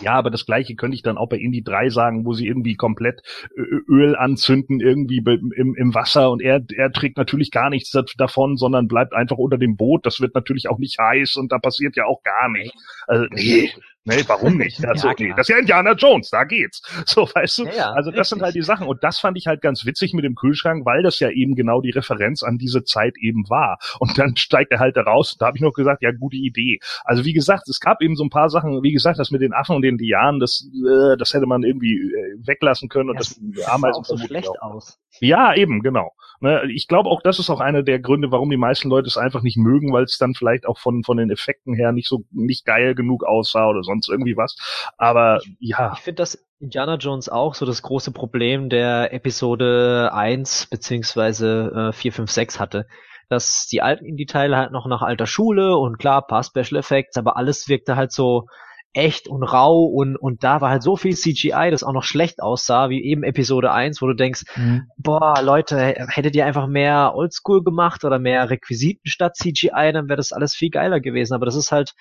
Ja, 0.00 0.14
aber 0.14 0.30
das 0.30 0.46
gleiche 0.46 0.74
könnte 0.74 0.94
ich 0.94 1.02
dann 1.02 1.18
auch 1.18 1.28
bei 1.28 1.38
Indie 1.38 1.62
3 1.62 1.88
sagen, 1.90 2.24
wo 2.24 2.32
sie 2.32 2.46
irgendwie 2.46 2.74
komplett 2.74 3.22
Öl 3.56 4.16
anzünden, 4.16 4.80
irgendwie 4.80 5.18
im, 5.18 5.74
im 5.74 5.94
Wasser 5.94 6.30
und 6.30 6.42
er, 6.42 6.62
er 6.76 6.92
trägt 6.92 7.16
natürlich 7.16 7.50
gar 7.50 7.70
nichts 7.70 7.92
davon, 8.16 8.56
sondern 8.56 8.88
bleibt 8.88 9.14
einfach 9.14 9.36
unter 9.38 9.58
dem 9.58 9.76
Boot. 9.76 10.06
Das 10.06 10.20
wird 10.20 10.34
natürlich 10.34 10.68
auch 10.68 10.78
nicht 10.78 10.98
heiß 10.98 11.36
und 11.36 11.52
da 11.52 11.58
passiert 11.58 11.96
ja 11.96 12.04
auch 12.04 12.22
gar 12.22 12.48
nichts. 12.48 12.76
Also, 13.06 13.26
nee, 13.30 13.70
Nee, 14.06 14.22
warum 14.26 14.58
nicht? 14.58 14.84
Also, 14.84 15.08
ja, 15.08 15.14
nee, 15.18 15.32
das 15.34 15.48
ist 15.48 15.54
ja 15.54 15.58
Indiana 15.58 15.92
Jones, 15.92 16.30
da 16.30 16.44
geht's. 16.44 16.82
So, 17.06 17.28
weißt 17.32 17.58
du? 17.58 17.64
Ja, 17.66 17.92
also 17.92 18.10
das 18.10 18.20
richtig. 18.20 18.28
sind 18.28 18.42
halt 18.42 18.54
die 18.54 18.62
Sachen. 18.62 18.86
Und 18.86 19.04
das 19.04 19.18
fand 19.18 19.36
ich 19.38 19.46
halt 19.46 19.60
ganz 19.60 19.84
witzig 19.84 20.14
mit 20.14 20.24
dem 20.24 20.34
Kühlschrank, 20.34 20.84
weil 20.84 21.02
das 21.02 21.20
ja 21.20 21.30
eben 21.30 21.54
genau 21.54 21.80
die 21.80 21.90
Referenz 21.90 22.42
an 22.42 22.58
diese 22.58 22.82
Zeit 22.82 23.14
eben 23.20 23.48
war. 23.48 23.78
Und 23.98 24.18
dann 24.18 24.36
steigt 24.36 24.72
er 24.72 24.80
halt 24.80 24.96
da 24.96 25.02
raus. 25.02 25.32
Und 25.32 25.42
da 25.42 25.46
habe 25.46 25.56
ich 25.56 25.62
noch 25.62 25.72
gesagt, 25.72 26.02
ja, 26.02 26.10
gute 26.12 26.36
Idee. 26.36 26.80
Also 27.04 27.24
wie 27.24 27.32
gesagt, 27.32 27.68
es 27.68 27.78
gab 27.80 28.02
eben 28.02 28.16
so 28.16 28.24
ein 28.24 28.30
paar 28.30 28.50
Sachen, 28.50 28.82
wie 28.82 28.92
gesagt, 28.92 29.18
das 29.18 29.30
mit 29.30 29.42
den 29.42 29.52
Affen 29.52 29.76
und 29.76 29.82
den 29.82 29.98
Lianen, 29.98 30.40
das, 30.40 30.68
äh, 30.74 31.16
das 31.16 31.32
hätte 31.32 31.46
man 31.46 31.62
irgendwie 31.62 31.94
äh, 31.94 32.46
weglassen 32.46 32.88
können. 32.88 33.10
Und 33.10 33.16
ja, 33.16 33.20
das, 33.20 33.40
das 33.40 33.66
Ameisen 33.66 34.04
sah 34.04 34.14
auch 34.14 34.18
so 34.18 34.26
schlecht 34.26 34.48
auch. 34.48 34.74
aus. 34.74 34.98
Ja, 35.20 35.54
eben, 35.54 35.80
genau. 35.82 36.12
Ne, 36.44 36.60
ich 36.70 36.88
glaube 36.88 37.08
auch, 37.08 37.22
das 37.22 37.38
ist 37.38 37.48
auch 37.48 37.60
einer 37.60 37.82
der 37.82 38.00
Gründe, 38.00 38.30
warum 38.30 38.50
die 38.50 38.58
meisten 38.58 38.90
Leute 38.90 39.06
es 39.06 39.16
einfach 39.16 39.40
nicht 39.40 39.56
mögen, 39.56 39.94
weil 39.94 40.04
es 40.04 40.18
dann 40.18 40.34
vielleicht 40.34 40.66
auch 40.66 40.78
von 40.78 41.02
von 41.02 41.16
den 41.16 41.30
Effekten 41.30 41.72
her 41.72 41.90
nicht 41.90 42.06
so 42.06 42.24
nicht 42.32 42.66
geil 42.66 42.94
genug 42.94 43.24
aussah 43.24 43.66
oder 43.66 43.82
sonst 43.82 44.10
irgendwie 44.10 44.36
was. 44.36 44.54
Aber 44.98 45.40
ja. 45.58 45.94
Ich 45.96 46.02
finde 46.02 46.16
das 46.16 46.46
Indiana 46.60 46.96
Jones 46.96 47.30
auch 47.30 47.54
so 47.54 47.64
das 47.64 47.80
große 47.80 48.12
Problem 48.12 48.68
der 48.68 49.14
Episode 49.14 50.10
1 50.12 50.66
beziehungsweise 50.66 51.88
äh, 51.88 51.92
4, 51.94 52.12
5, 52.12 52.30
6 52.30 52.60
hatte. 52.60 52.86
Dass 53.30 53.66
die 53.66 53.80
alten 53.80 54.04
Indie-Teile 54.04 54.54
halt 54.58 54.70
noch 54.70 54.84
nach 54.86 55.00
alter 55.00 55.26
Schule 55.26 55.78
und 55.78 55.96
klar, 55.98 56.26
paar 56.26 56.44
Special 56.44 56.78
Effects, 56.78 57.16
aber 57.16 57.38
alles 57.38 57.70
wirkte 57.70 57.96
halt 57.96 58.12
so 58.12 58.48
echt 58.94 59.28
und 59.28 59.42
rau 59.42 59.84
und, 59.84 60.16
und 60.16 60.44
da 60.44 60.60
war 60.60 60.70
halt 60.70 60.82
so 60.82 60.96
viel 60.96 61.16
CGI, 61.16 61.70
das 61.70 61.82
auch 61.82 61.92
noch 61.92 62.04
schlecht 62.04 62.40
aussah, 62.40 62.88
wie 62.88 63.04
eben 63.04 63.24
Episode 63.24 63.72
1, 63.72 64.00
wo 64.00 64.06
du 64.06 64.14
denkst, 64.14 64.44
mhm. 64.56 64.88
boah, 64.96 65.42
Leute, 65.42 65.78
hättet 66.08 66.34
ihr 66.36 66.46
einfach 66.46 66.66
mehr 66.66 67.12
Oldschool 67.14 67.62
gemacht 67.62 68.04
oder 68.04 68.18
mehr 68.18 68.48
Requisiten 68.50 69.08
statt 69.08 69.36
CGI, 69.36 69.92
dann 69.92 70.08
wäre 70.08 70.16
das 70.16 70.32
alles 70.32 70.54
viel 70.54 70.70
geiler 70.70 71.00
gewesen. 71.00 71.34
Aber 71.34 71.44
das 71.44 71.56
ist 71.56 71.72
halt, 71.72 71.92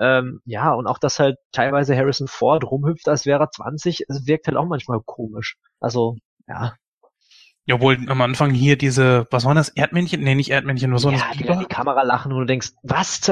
ähm, 0.00 0.40
ja, 0.44 0.72
und 0.72 0.86
auch, 0.86 0.98
dass 0.98 1.18
halt 1.18 1.36
teilweise 1.52 1.96
Harrison 1.96 2.28
Ford 2.28 2.64
rumhüpft, 2.64 3.08
als 3.08 3.26
wäre 3.26 3.40
er 3.40 3.50
20, 3.50 4.04
es 4.08 4.26
wirkt 4.26 4.46
halt 4.46 4.56
auch 4.56 4.66
manchmal 4.66 5.00
komisch. 5.04 5.56
Also, 5.80 6.16
ja. 6.46 6.74
Ja, 7.66 7.82
wohl 7.82 7.98
am 8.08 8.22
Anfang 8.22 8.52
hier 8.52 8.78
diese, 8.78 9.26
was 9.30 9.44
war 9.44 9.54
das, 9.54 9.68
Erdmännchen? 9.68 10.22
Nee, 10.22 10.34
nicht 10.34 10.50
Erdmännchen, 10.50 10.88
nur 10.88 11.00
so 11.00 11.10
ja, 11.10 11.18
die, 11.34 11.44
die 11.44 11.66
Kamera 11.66 12.02
lachen 12.02 12.32
und 12.32 12.38
du 12.38 12.46
denkst, 12.46 12.70
was? 12.82 13.30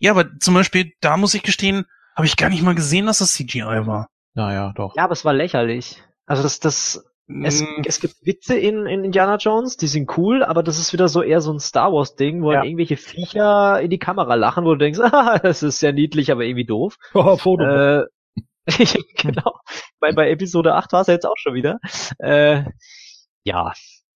Ja, 0.00 0.12
aber 0.12 0.38
zum 0.38 0.54
Beispiel, 0.54 0.92
da 1.00 1.16
muss 1.16 1.34
ich 1.34 1.42
gestehen, 1.42 1.86
habe 2.14 2.26
ich 2.26 2.36
gar 2.36 2.48
nicht 2.48 2.62
mal 2.62 2.74
gesehen, 2.74 3.06
dass 3.06 3.18
das 3.18 3.34
CGI 3.34 3.86
war. 3.86 4.08
Naja, 4.34 4.72
doch. 4.74 4.94
Ja, 4.96 5.04
aber 5.04 5.12
es 5.12 5.24
war 5.24 5.32
lächerlich. 5.32 6.02
Also 6.26 6.42
das, 6.42 6.60
das, 6.60 7.04
es, 7.28 7.62
mm. 7.62 7.82
es 7.84 8.00
gibt 8.00 8.14
Witze 8.24 8.56
in, 8.56 8.86
in 8.86 9.04
Indiana 9.04 9.36
Jones, 9.36 9.76
die 9.76 9.86
sind 9.86 10.16
cool, 10.16 10.44
aber 10.44 10.62
das 10.62 10.78
ist 10.78 10.92
wieder 10.92 11.08
so 11.08 11.22
eher 11.22 11.40
so 11.40 11.52
ein 11.52 11.58
Star 11.58 11.92
Wars 11.92 12.14
Ding, 12.14 12.42
wo 12.42 12.52
ja. 12.52 12.62
irgendwelche 12.62 12.96
Viecher 12.96 13.80
in 13.80 13.90
die 13.90 13.98
Kamera 13.98 14.34
lachen, 14.34 14.64
wo 14.64 14.72
du 14.72 14.78
denkst, 14.78 15.00
ah, 15.02 15.38
das 15.38 15.62
ist 15.62 15.80
ja 15.80 15.92
niedlich, 15.92 16.30
aber 16.30 16.44
irgendwie 16.44 16.66
doof. 16.66 16.96
Oh, 17.14 17.36
Foto. 17.36 17.64
Äh, 17.64 18.04
genau. 19.16 19.58
bei, 20.00 20.12
bei 20.12 20.30
Episode 20.30 20.74
8 20.74 20.92
war 20.92 21.00
es 21.00 21.06
ja 21.06 21.14
jetzt 21.14 21.26
auch 21.26 21.36
schon 21.36 21.54
wieder. 21.54 21.78
Äh, 22.18 22.64
ja. 23.44 23.72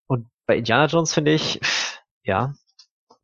Und 0.07 0.27
bei 0.47 0.57
Indiana 0.57 0.87
Jones 0.87 1.15
finde 1.15 1.33
ich, 1.33 1.61
ja, 2.25 2.55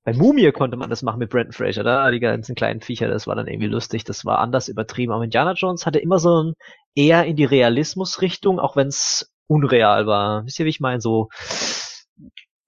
bei 0.06 0.12
Mumie 0.12 0.52
konnte 0.52 0.76
man 0.76 0.88
das 0.88 1.02
machen 1.02 1.18
mit 1.18 1.30
Brandon 1.30 1.52
Fraser, 1.52 1.82
da 1.82 2.08
die 2.12 2.20
ganzen 2.20 2.54
kleinen 2.54 2.80
Viecher, 2.80 3.08
das 3.08 3.26
war 3.26 3.34
dann 3.34 3.48
irgendwie 3.48 3.66
lustig, 3.66 4.04
das 4.04 4.24
war 4.24 4.38
anders 4.38 4.68
übertrieben. 4.68 5.12
Aber 5.12 5.24
Indiana 5.24 5.52
Jones 5.54 5.84
hatte 5.84 5.98
immer 5.98 6.20
so 6.20 6.44
ein 6.44 6.54
eher 6.94 7.24
in 7.24 7.34
die 7.34 7.44
Realismusrichtung, 7.44 8.60
auch 8.60 8.76
wenn 8.76 8.86
es 8.86 9.34
unreal 9.48 10.06
war. 10.06 10.46
Wisst 10.46 10.60
ihr, 10.60 10.64
wie 10.64 10.70
ich 10.70 10.78
meine? 10.78 11.00
So, 11.00 11.28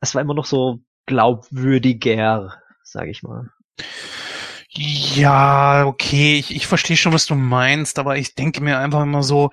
das 0.01 0.17
war 0.17 0.23
immer 0.23 0.35
noch 0.35 0.47
so 0.47 0.81
glaubwürdiger, 1.07 2.61
sag 2.83 3.07
ich 3.07 3.23
mal. 3.23 3.49
Ja, 4.71 5.85
okay, 5.87 6.41
ich, 6.41 6.53
ich 6.53 6.67
verstehe 6.67 6.97
schon, 6.97 7.13
was 7.13 7.27
du 7.27 7.37
meinst, 7.37 8.01
aber 8.01 8.17
ich 8.17 8.35
denke 8.35 8.61
mir 8.61 8.81
einfach 8.81 9.05
immer 9.05 9.23
so, 9.23 9.51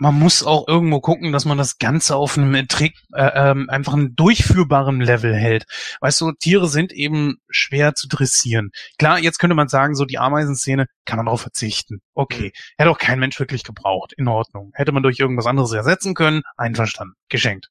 man 0.00 0.18
muss 0.18 0.42
auch 0.42 0.66
irgendwo 0.66 1.00
gucken, 1.00 1.30
dass 1.30 1.44
man 1.44 1.58
das 1.58 1.76
Ganze 1.78 2.16
auf 2.16 2.38
einem 2.38 2.66
Trick, 2.68 2.94
äh, 3.14 3.30
ähm, 3.34 3.68
einfach 3.68 3.92
einen 3.92 4.16
durchführbaren 4.16 4.98
Level 5.00 5.34
hält. 5.34 5.66
Weißt 6.00 6.22
du, 6.22 6.32
Tiere 6.32 6.68
sind 6.68 6.92
eben 6.92 7.36
schwer 7.50 7.94
zu 7.94 8.08
dressieren. 8.08 8.70
Klar, 8.98 9.18
jetzt 9.18 9.38
könnte 9.38 9.54
man 9.54 9.68
sagen, 9.68 9.94
so 9.94 10.06
die 10.06 10.18
Ameisenszene 10.18 10.86
kann 11.04 11.18
man 11.18 11.26
darauf 11.26 11.42
verzichten. 11.42 12.00
Okay, 12.14 12.46
mhm. 12.46 12.74
hätte 12.78 12.90
auch 12.90 12.98
kein 12.98 13.18
Mensch 13.18 13.38
wirklich 13.38 13.62
gebraucht. 13.62 14.14
In 14.16 14.26
Ordnung. 14.26 14.72
Hätte 14.74 14.92
man 14.92 15.02
durch 15.02 15.18
irgendwas 15.18 15.46
anderes 15.46 15.72
ersetzen 15.72 16.14
können. 16.14 16.42
Einverstanden. 16.56 17.14
Geschenkt. 17.28 17.68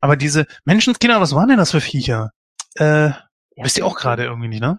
Aber 0.00 0.16
diese 0.16 0.46
Menschenskinder, 0.64 1.20
was 1.20 1.34
waren 1.34 1.48
denn 1.48 1.58
das 1.58 1.72
für 1.72 1.80
Viecher? 1.80 2.30
Äh, 2.76 3.10
wisst 3.56 3.76
ihr 3.76 3.84
auch 3.84 3.96
gerade 3.96 4.24
irgendwie 4.24 4.48
nicht, 4.48 4.62
ne? 4.62 4.78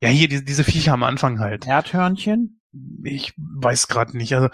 Ja, 0.00 0.08
hier, 0.08 0.28
die, 0.28 0.42
diese 0.42 0.64
Viecher 0.64 0.94
am 0.94 1.02
Anfang 1.02 1.40
halt. 1.40 1.66
Erdhörnchen? 1.66 2.62
Ich 3.04 3.34
weiß 3.36 3.88
gerade 3.88 4.16
nicht. 4.16 4.34
Also 4.34 4.48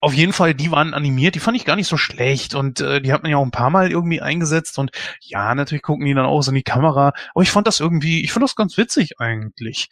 auf 0.00 0.12
jeden 0.12 0.32
Fall, 0.32 0.54
die 0.54 0.70
waren 0.70 0.94
animiert, 0.94 1.34
die 1.34 1.40
fand 1.40 1.56
ich 1.56 1.64
gar 1.64 1.76
nicht 1.76 1.88
so 1.88 1.96
schlecht 1.96 2.54
und 2.54 2.80
äh, 2.80 3.00
die 3.00 3.12
hat 3.12 3.22
man 3.22 3.30
ja 3.30 3.38
auch 3.38 3.44
ein 3.44 3.50
paar 3.50 3.70
Mal 3.70 3.90
irgendwie 3.90 4.20
eingesetzt 4.20 4.78
und 4.78 4.90
ja, 5.20 5.54
natürlich 5.54 5.82
gucken 5.82 6.04
die 6.04 6.14
dann 6.14 6.26
auch 6.26 6.42
so 6.42 6.50
in 6.50 6.56
die 6.56 6.62
Kamera, 6.62 7.12
aber 7.34 7.42
ich 7.42 7.50
fand 7.50 7.66
das 7.66 7.80
irgendwie, 7.80 8.22
ich 8.22 8.32
fand 8.32 8.44
das 8.44 8.54
ganz 8.54 8.76
witzig 8.76 9.18
eigentlich. 9.18 9.88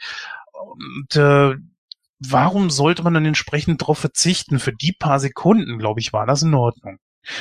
Und 0.52 1.16
äh, 1.16 1.56
warum 2.18 2.70
sollte 2.70 3.02
man 3.02 3.14
dann 3.14 3.24
entsprechend 3.24 3.82
darauf 3.82 3.98
verzichten? 3.98 4.58
Für 4.58 4.72
die 4.72 4.92
paar 4.92 5.20
Sekunden, 5.20 5.78
glaube 5.78 6.00
ich, 6.00 6.12
war 6.12 6.26
das 6.26 6.42
in 6.42 6.54
Ordnung. 6.54 6.98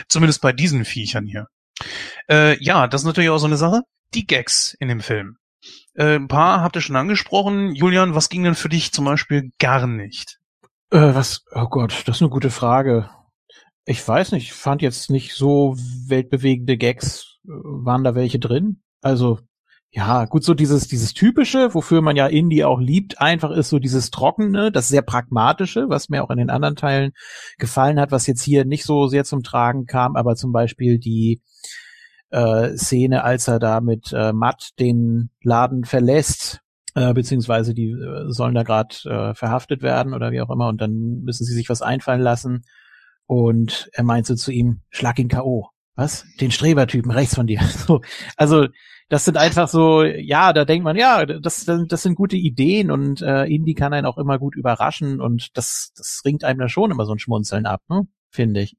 Zumindest 0.07 0.41
bei 0.41 0.53
diesen 0.53 0.85
Viechern 0.85 1.25
hier. 1.25 1.47
Äh, 2.29 2.61
ja, 2.63 2.87
das 2.87 3.01
ist 3.01 3.05
natürlich 3.05 3.29
auch 3.29 3.37
so 3.37 3.47
eine 3.47 3.57
Sache. 3.57 3.81
Die 4.13 4.25
Gags 4.25 4.75
in 4.79 4.87
dem 4.87 5.01
Film. 5.01 5.37
Äh, 5.95 6.15
ein 6.15 6.27
paar 6.27 6.61
habt 6.61 6.75
ihr 6.75 6.81
schon 6.81 6.95
angesprochen. 6.95 7.75
Julian, 7.75 8.15
was 8.15 8.29
ging 8.29 8.43
denn 8.43 8.55
für 8.55 8.69
dich 8.69 8.91
zum 8.91 9.05
Beispiel 9.05 9.51
gar 9.59 9.87
nicht? 9.87 10.39
Äh, 10.93 11.15
was, 11.15 11.43
oh 11.51 11.65
Gott, 11.69 12.03
das 12.05 12.17
ist 12.17 12.21
eine 12.21 12.29
gute 12.29 12.51
Frage. 12.51 13.09
Ich 13.83 14.07
weiß 14.07 14.31
nicht, 14.31 14.43
ich 14.43 14.53
fand 14.53 14.83
jetzt 14.83 15.09
nicht 15.09 15.33
so 15.33 15.75
weltbewegende 16.07 16.77
Gags. 16.77 17.39
Äh, 17.45 17.49
waren 17.49 18.03
da 18.03 18.13
welche 18.13 18.37
drin? 18.37 18.83
Also, 19.01 19.39
ja, 19.89 20.25
gut, 20.25 20.43
so 20.43 20.53
dieses, 20.53 20.87
dieses 20.87 21.15
typische, 21.15 21.73
wofür 21.73 22.01
man 22.03 22.15
ja 22.15 22.27
Indie 22.27 22.63
auch 22.63 22.79
liebt, 22.79 23.19
einfach 23.19 23.49
ist 23.49 23.69
so 23.69 23.79
dieses 23.79 24.11
trockene, 24.11 24.71
das 24.71 24.87
sehr 24.87 25.01
pragmatische, 25.01 25.89
was 25.89 26.09
mir 26.09 26.23
auch 26.23 26.29
in 26.29 26.37
den 26.37 26.51
anderen 26.51 26.75
Teilen 26.75 27.13
gefallen 27.57 27.99
hat, 27.99 28.11
was 28.11 28.27
jetzt 28.27 28.43
hier 28.43 28.63
nicht 28.63 28.85
so 28.85 29.07
sehr 29.07 29.23
zum 29.23 29.41
Tragen 29.41 29.87
kam, 29.87 30.15
aber 30.15 30.35
zum 30.35 30.51
Beispiel 30.51 30.99
die 30.99 31.41
äh, 32.29 32.77
Szene, 32.77 33.23
als 33.23 33.47
er 33.47 33.57
da 33.57 33.81
mit 33.81 34.13
äh, 34.13 34.31
Matt 34.31 34.79
den 34.79 35.31
Laden 35.41 35.85
verlässt 35.85 36.62
äh, 36.95 37.13
beziehungsweise 37.13 37.73
die 37.73 37.91
äh, 37.91 38.31
sollen 38.31 38.55
da 38.55 38.63
gerade 38.63 38.95
äh, 39.05 39.33
verhaftet 39.33 39.81
werden 39.81 40.13
oder 40.13 40.31
wie 40.31 40.41
auch 40.41 40.49
immer 40.49 40.67
und 40.67 40.81
dann 40.81 41.21
müssen 41.23 41.45
sie 41.45 41.53
sich 41.53 41.69
was 41.69 41.81
einfallen 41.81 42.21
lassen 42.21 42.63
und 43.25 43.89
er 43.93 44.03
meinte 44.03 44.35
zu 44.35 44.51
ihm, 44.51 44.81
schlag 44.89 45.19
ihn 45.19 45.27
K.O. 45.27 45.69
Was? 45.95 46.25
Den 46.41 46.51
Strebertypen 46.51 47.11
rechts 47.11 47.35
von 47.35 47.47
dir. 47.47 47.61
So, 47.85 48.01
also 48.35 48.67
das 49.09 49.25
sind 49.25 49.37
einfach 49.37 49.67
so, 49.67 50.03
ja, 50.03 50.53
da 50.53 50.65
denkt 50.65 50.83
man, 50.83 50.95
ja, 50.95 51.25
das, 51.25 51.65
das 51.65 52.01
sind 52.01 52.15
gute 52.15 52.35
Ideen 52.35 52.89
und 52.89 53.21
äh, 53.21 53.43
Indie 53.45 53.75
kann 53.75 53.93
einen 53.93 54.07
auch 54.07 54.17
immer 54.17 54.39
gut 54.39 54.55
überraschen 54.55 55.21
und 55.21 55.55
das, 55.55 55.91
das 55.95 56.21
ringt 56.25 56.43
einem 56.43 56.59
da 56.59 56.69
schon 56.69 56.89
immer 56.89 57.05
so 57.05 57.11
ein 57.11 57.19
Schmunzeln 57.19 57.65
ab, 57.65 57.81
ne? 57.89 58.07
finde 58.29 58.61
ich. 58.61 58.75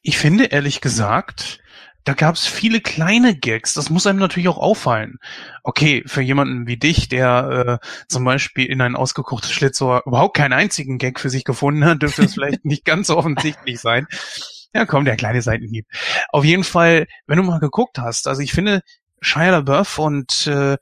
Ich 0.00 0.16
finde 0.16 0.44
ehrlich 0.44 0.80
gesagt, 0.80 1.58
da 2.06 2.14
gab 2.14 2.36
es 2.36 2.46
viele 2.46 2.80
kleine 2.80 3.36
Gags. 3.36 3.74
Das 3.74 3.90
muss 3.90 4.06
einem 4.06 4.20
natürlich 4.20 4.48
auch 4.48 4.58
auffallen. 4.58 5.18
Okay, 5.64 6.04
für 6.06 6.22
jemanden 6.22 6.68
wie 6.68 6.76
dich, 6.76 7.08
der 7.08 7.80
äh, 7.82 7.86
zum 8.08 8.24
Beispiel 8.24 8.66
in 8.66 8.80
ein 8.80 8.94
ausgekochtes 8.94 9.50
Schlitzohr 9.50 10.04
überhaupt 10.06 10.36
keinen 10.36 10.52
einzigen 10.52 10.98
Gag 10.98 11.18
für 11.18 11.30
sich 11.30 11.42
gefunden 11.42 11.84
hat, 11.84 12.02
dürfte 12.02 12.22
es 12.22 12.34
vielleicht 12.34 12.64
nicht 12.64 12.84
ganz 12.84 13.08
so 13.08 13.16
offensichtlich 13.16 13.80
sein. 13.80 14.06
Ja, 14.72 14.86
komm, 14.86 15.04
der 15.04 15.16
kleine 15.16 15.42
Seitenhieb. 15.42 15.86
Auf 16.28 16.44
jeden 16.44 16.62
Fall, 16.62 17.08
wenn 17.26 17.38
du 17.38 17.42
mal 17.42 17.58
geguckt 17.58 17.98
hast, 17.98 18.28
also 18.28 18.40
ich 18.40 18.52
finde, 18.52 18.82
Shia 19.20 19.50
LaBeouf 19.50 19.98
und 19.98 20.46
äh, 20.46 20.76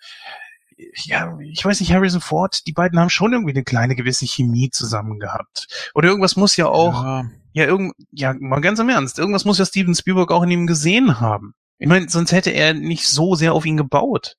ja, 1.05 1.38
ich 1.40 1.64
weiß 1.64 1.80
nicht, 1.80 1.92
Harrison 1.92 2.20
Ford, 2.20 2.66
die 2.66 2.72
beiden 2.72 3.01
haben 3.01 3.09
schon 3.09 3.32
irgendwie 3.32 3.55
eine 3.55 3.64
kleine 3.64 3.96
gewisse 3.96 4.26
Chemie 4.26 4.68
zusammen 4.68 5.20
gehabt. 5.20 5.90
Oder 5.94 6.09
irgendwas 6.09 6.36
muss 6.36 6.57
ja 6.57 6.66
auch, 6.66 7.03
ja, 7.03 7.24
ja 7.55 7.64
irgend, 7.64 7.94
ja, 8.11 8.34
mal 8.38 8.61
ganz 8.61 8.78
im 8.80 8.88
Ernst, 8.88 9.18
irgendwas 9.18 9.44
muss 9.44 9.59
ja 9.59 9.64
Steven 9.64 9.94
Spielberg 9.94 10.30
auch 10.30 10.42
in 10.42 10.50
ihm 10.50 10.66
gesehen 10.66 11.20
haben. 11.20 11.55
Ich 11.78 11.88
meine, 11.88 12.09
sonst 12.09 12.32
hätte 12.32 12.50
er 12.50 12.74
nicht 12.74 13.07
so 13.09 13.34
sehr 13.34 13.52
auf 13.52 13.64
ihn 13.64 13.76
gebaut. 13.76 14.36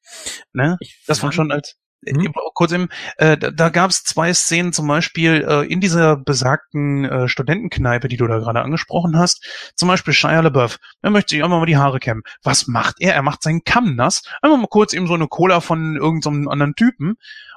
Ne? 0.54 0.78
Das 1.08 1.24
war 1.24 1.32
schon 1.32 1.52
als 1.52 1.76
Mhm. 2.14 2.34
Kurz 2.54 2.72
im, 2.72 2.90
äh, 3.18 3.38
da, 3.38 3.52
da 3.52 3.70
gab 3.70 3.90
es 3.90 4.04
zwei 4.04 4.34
Szenen, 4.34 4.74
zum 4.74 4.88
Beispiel 4.88 5.46
äh, 5.48 5.66
in 5.66 5.80
dieser 5.80 6.18
besagten 6.18 7.06
äh, 7.06 7.28
Studentenkneipe, 7.28 8.08
die 8.08 8.18
du 8.18 8.28
da 8.28 8.38
gerade 8.38 8.62
angesprochen 8.62 9.18
hast. 9.18 9.72
Zum 9.76 9.88
Beispiel 9.88 10.14
Shia 10.14 10.40
LaBeouf, 10.40 10.78
er 11.02 11.10
möchte 11.10 11.36
sich 11.36 11.44
einfach 11.44 11.58
mal 11.58 11.66
die 11.66 11.78
Haare 11.78 12.00
kämmen. 12.00 12.24
Was 12.44 12.68
macht 12.68 12.96
er? 13.00 13.16
Er 13.16 13.24
macht 13.24 13.44
seinen 13.44 13.64
Kamm 13.64 13.96
nass. 13.96 14.24
Einfach 14.42 14.58
mal 14.58 14.68
kurz 14.68 14.94
eben 14.94 15.08
so 15.08 15.14
eine 15.14 15.28
Cola 15.28 15.62
von 15.62 15.96
irgendeinem 15.96 16.44
so 16.44 16.50
anderen 16.50 16.76
Typen 16.76 17.16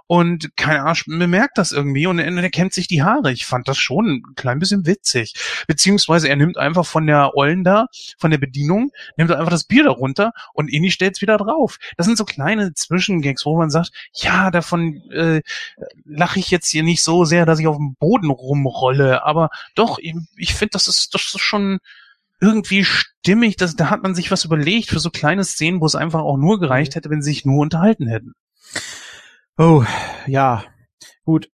und 0.08 0.56
kein 0.56 0.80
Arsch 0.80 1.04
bemerkt 1.06 1.58
das 1.58 1.70
irgendwie 1.70 2.06
und 2.06 2.18
er, 2.18 2.34
er 2.34 2.50
kennt 2.50 2.72
sich 2.72 2.88
die 2.88 3.02
Haare. 3.02 3.30
Ich 3.30 3.44
fand 3.44 3.68
das 3.68 3.76
schon 3.76 4.08
ein 4.08 4.34
klein 4.36 4.58
bisschen 4.58 4.86
witzig. 4.86 5.34
Beziehungsweise 5.66 6.30
er 6.30 6.36
nimmt 6.36 6.56
einfach 6.56 6.86
von 6.86 7.06
der 7.06 7.36
Ollen 7.36 7.62
da, 7.62 7.86
von 8.18 8.30
der 8.30 8.38
Bedienung, 8.38 8.90
nimmt 9.18 9.30
einfach 9.30 9.50
das 9.50 9.64
Bier 9.64 9.84
darunter 9.84 10.32
und 10.54 10.68
Inni 10.68 10.90
stellt's 10.90 11.20
wieder 11.20 11.36
drauf. 11.36 11.78
Das 11.98 12.06
sind 12.06 12.16
so 12.16 12.24
kleine 12.24 12.72
Zwischengags, 12.72 13.44
wo 13.44 13.58
man 13.58 13.68
sagt, 13.68 13.92
ja, 14.14 14.50
davon 14.50 15.02
äh, 15.10 15.42
lache 16.06 16.38
ich 16.38 16.50
jetzt 16.50 16.70
hier 16.70 16.82
nicht 16.82 17.02
so 17.02 17.26
sehr, 17.26 17.44
dass 17.44 17.58
ich 17.58 17.66
auf 17.66 17.76
dem 17.76 17.94
Boden 17.94 18.30
rumrolle, 18.30 19.24
aber 19.24 19.50
doch, 19.74 19.98
ich, 19.98 20.14
ich 20.38 20.54
finde, 20.54 20.70
das 20.72 20.88
ist, 20.88 21.14
das 21.14 21.34
ist 21.34 21.40
schon 21.40 21.80
irgendwie 22.40 22.82
stimmig, 22.84 23.56
das, 23.56 23.76
da 23.76 23.90
hat 23.90 24.02
man 24.02 24.14
sich 24.14 24.30
was 24.30 24.46
überlegt 24.46 24.88
für 24.88 25.00
so 25.00 25.10
kleine 25.10 25.44
Szenen, 25.44 25.82
wo 25.82 25.86
es 25.86 25.94
einfach 25.94 26.20
auch 26.20 26.38
nur 26.38 26.60
gereicht 26.60 26.94
hätte, 26.94 27.10
wenn 27.10 27.20
sie 27.20 27.32
sich 27.32 27.44
nur 27.44 27.60
unterhalten 27.60 28.06
hätten. 28.06 28.32
Oh, 29.58 29.84
ja, 30.28 30.62
gut. 31.24 31.50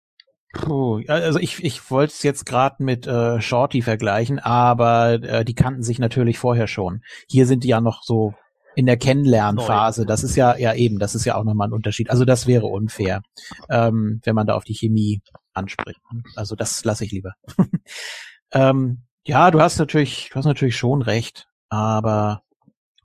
Puh, 0.52 1.02
also 1.08 1.40
ich, 1.40 1.64
ich 1.64 1.90
wollte 1.90 2.12
es 2.12 2.22
jetzt 2.22 2.46
gerade 2.46 2.84
mit 2.84 3.08
äh, 3.08 3.40
Shorty 3.40 3.82
vergleichen, 3.82 4.40
aber 4.40 5.14
äh, 5.24 5.46
die 5.46 5.56
kannten 5.56 5.84
sich 5.84 6.00
natürlich 6.00 6.38
vorher 6.38 6.68
schon. 6.68 7.02
Hier 7.30 7.48
sind 7.48 7.64
die 7.64 7.70
ja 7.70 7.80
noch 7.80 8.04
so 8.04 8.34
in 8.76 8.86
der 8.86 8.98
Kennenlernphase. 8.98 10.06
Das 10.06 10.24
ist 10.24 10.36
ja, 10.36 10.58
ja 10.58 10.74
eben, 10.74 11.00
das 11.00 11.16
ist 11.16 11.24
ja 11.24 11.36
auch 11.36 11.46
nochmal 11.46 11.70
ein 11.70 11.74
Unterschied. 11.74 12.10
Also 12.10 12.26
das 12.26 12.46
wäre 12.46 12.68
unfair, 12.68 13.22
ähm, 13.70 14.20
wenn 14.26 14.36
man 14.36 14.48
da 14.48 14.56
auf 14.56 14.66
die 14.66 14.76
Chemie 14.76 15.22
anspricht. 15.54 16.02
Also 16.36 16.56
das 16.56 16.84
lasse 16.84 17.06
ich 17.06 17.12
lieber. 17.12 17.34
ähm, 18.52 19.04
ja, 19.26 19.50
du 19.50 19.62
hast 19.62 19.80
natürlich, 19.80 20.30
du 20.30 20.36
hast 20.36 20.46
natürlich 20.46 20.76
schon 20.76 21.02
recht, 21.02 21.48
aber 21.70 22.44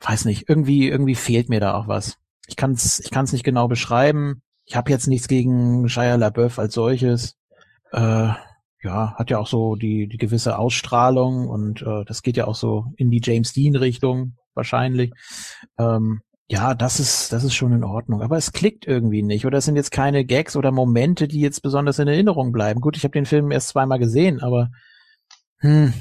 weiß 0.00 0.24
nicht, 0.24 0.48
irgendwie, 0.48 0.88
irgendwie 0.88 1.14
fehlt 1.14 1.48
mir 1.48 1.60
da 1.60 1.74
auch 1.74 1.86
was. 1.86 2.18
Ich 2.48 2.56
kann 2.56 2.72
es 2.72 2.98
ich 2.98 3.10
kann's 3.12 3.32
nicht 3.32 3.44
genau 3.44 3.68
beschreiben. 3.68 4.42
Ich 4.68 4.76
habe 4.76 4.90
jetzt 4.90 5.06
nichts 5.06 5.28
gegen 5.28 5.88
Shia 5.88 6.16
LaBeouf 6.16 6.58
als 6.58 6.74
solches. 6.74 7.36
Äh, 7.90 8.28
ja, 8.82 9.14
hat 9.16 9.30
ja 9.30 9.38
auch 9.38 9.46
so 9.46 9.76
die, 9.76 10.06
die 10.08 10.18
gewisse 10.18 10.58
Ausstrahlung 10.58 11.48
und 11.48 11.82
äh, 11.82 12.04
das 12.04 12.22
geht 12.22 12.36
ja 12.36 12.46
auch 12.46 12.54
so 12.54 12.92
in 12.96 13.10
die 13.10 13.22
James 13.24 13.54
Dean 13.54 13.76
Richtung 13.76 14.36
wahrscheinlich. 14.54 15.12
Ähm, 15.78 16.20
ja, 16.50 16.74
das 16.74 17.00
ist, 17.00 17.32
das 17.32 17.44
ist 17.44 17.54
schon 17.54 17.72
in 17.72 17.82
Ordnung. 17.82 18.20
Aber 18.20 18.36
es 18.36 18.52
klickt 18.52 18.86
irgendwie 18.86 19.22
nicht. 19.22 19.46
Oder 19.46 19.58
es 19.58 19.64
sind 19.64 19.76
jetzt 19.76 19.90
keine 19.90 20.24
Gags 20.26 20.54
oder 20.54 20.70
Momente, 20.70 21.28
die 21.28 21.40
jetzt 21.40 21.62
besonders 21.62 21.98
in 21.98 22.08
Erinnerung 22.08 22.52
bleiben. 22.52 22.80
Gut, 22.80 22.96
ich 22.96 23.04
habe 23.04 23.12
den 23.12 23.26
Film 23.26 23.50
erst 23.50 23.68
zweimal 23.68 23.98
gesehen, 23.98 24.40
aber 24.40 24.70
hm, 25.60 25.94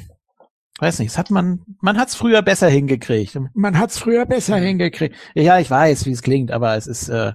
weiß 0.80 1.00
nicht, 1.00 1.12
es 1.12 1.18
hat 1.18 1.32
man, 1.32 1.62
man 1.82 1.98
hat's 1.98 2.16
früher 2.16 2.42
besser 2.42 2.70
hingekriegt. 2.70 3.40
Man 3.54 3.80
hat's 3.80 3.98
früher 3.98 4.26
besser 4.26 4.58
hingekriegt. 4.58 5.16
Ja, 5.36 5.58
ich 5.58 5.70
weiß, 5.70 6.06
wie 6.06 6.12
es 6.12 6.22
klingt, 6.22 6.52
aber 6.52 6.76
es 6.76 6.86
ist, 6.88 7.08
äh, 7.10 7.32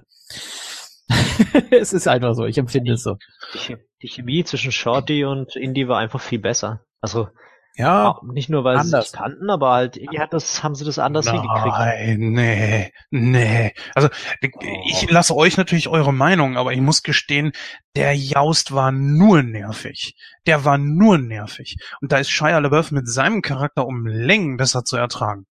es 1.71 1.93
ist 1.93 2.07
einfach 2.07 2.33
so, 2.35 2.45
ich 2.45 2.57
empfinde 2.57 2.93
es 2.93 3.03
so. 3.03 3.17
Die, 3.53 3.77
die 4.01 4.07
Chemie 4.07 4.43
zwischen 4.43 4.71
Shorty 4.71 5.25
und 5.25 5.55
Indy 5.55 5.87
war 5.87 5.99
einfach 5.99 6.21
viel 6.21 6.39
besser. 6.39 6.81
Also 7.01 7.27
ja, 7.75 8.19
nicht 8.23 8.49
nur 8.49 8.63
weil 8.63 8.77
anders. 8.77 9.05
sie 9.05 9.11
sich 9.11 9.19
kannten, 9.19 9.49
aber 9.49 9.71
halt 9.71 9.97
irgendwie 9.97 10.19
hat 10.19 10.31
das, 10.31 10.63
haben 10.63 10.75
sie 10.75 10.85
das 10.85 10.99
anders 10.99 11.25
Nein, 11.25 11.41
hingekriegt. 11.41 11.75
Nein, 11.75 12.19
nee, 12.19 12.93
nee. 13.09 13.73
Also 13.95 14.09
ich 14.85 15.09
lasse 15.09 15.35
euch 15.35 15.57
natürlich 15.57 15.87
eure 15.87 16.13
Meinung, 16.13 16.55
aber 16.55 16.71
ich 16.73 16.81
muss 16.81 17.01
gestehen, 17.01 17.51
der 17.95 18.13
Jaust 18.13 18.75
war 18.75 18.91
nur 18.91 19.41
nervig. 19.41 20.15
Der 20.45 20.65
war 20.65 20.77
nur 20.77 21.17
nervig. 21.17 21.77
Und 21.99 22.11
da 22.11 22.17
ist 22.17 22.29
Shia 22.29 22.59
LaBeouf 22.59 22.91
mit 22.91 23.07
seinem 23.07 23.41
Charakter 23.41 23.87
um 23.87 24.05
Längen 24.05 24.57
besser 24.57 24.85
zu 24.85 24.95
ertragen. 24.95 25.47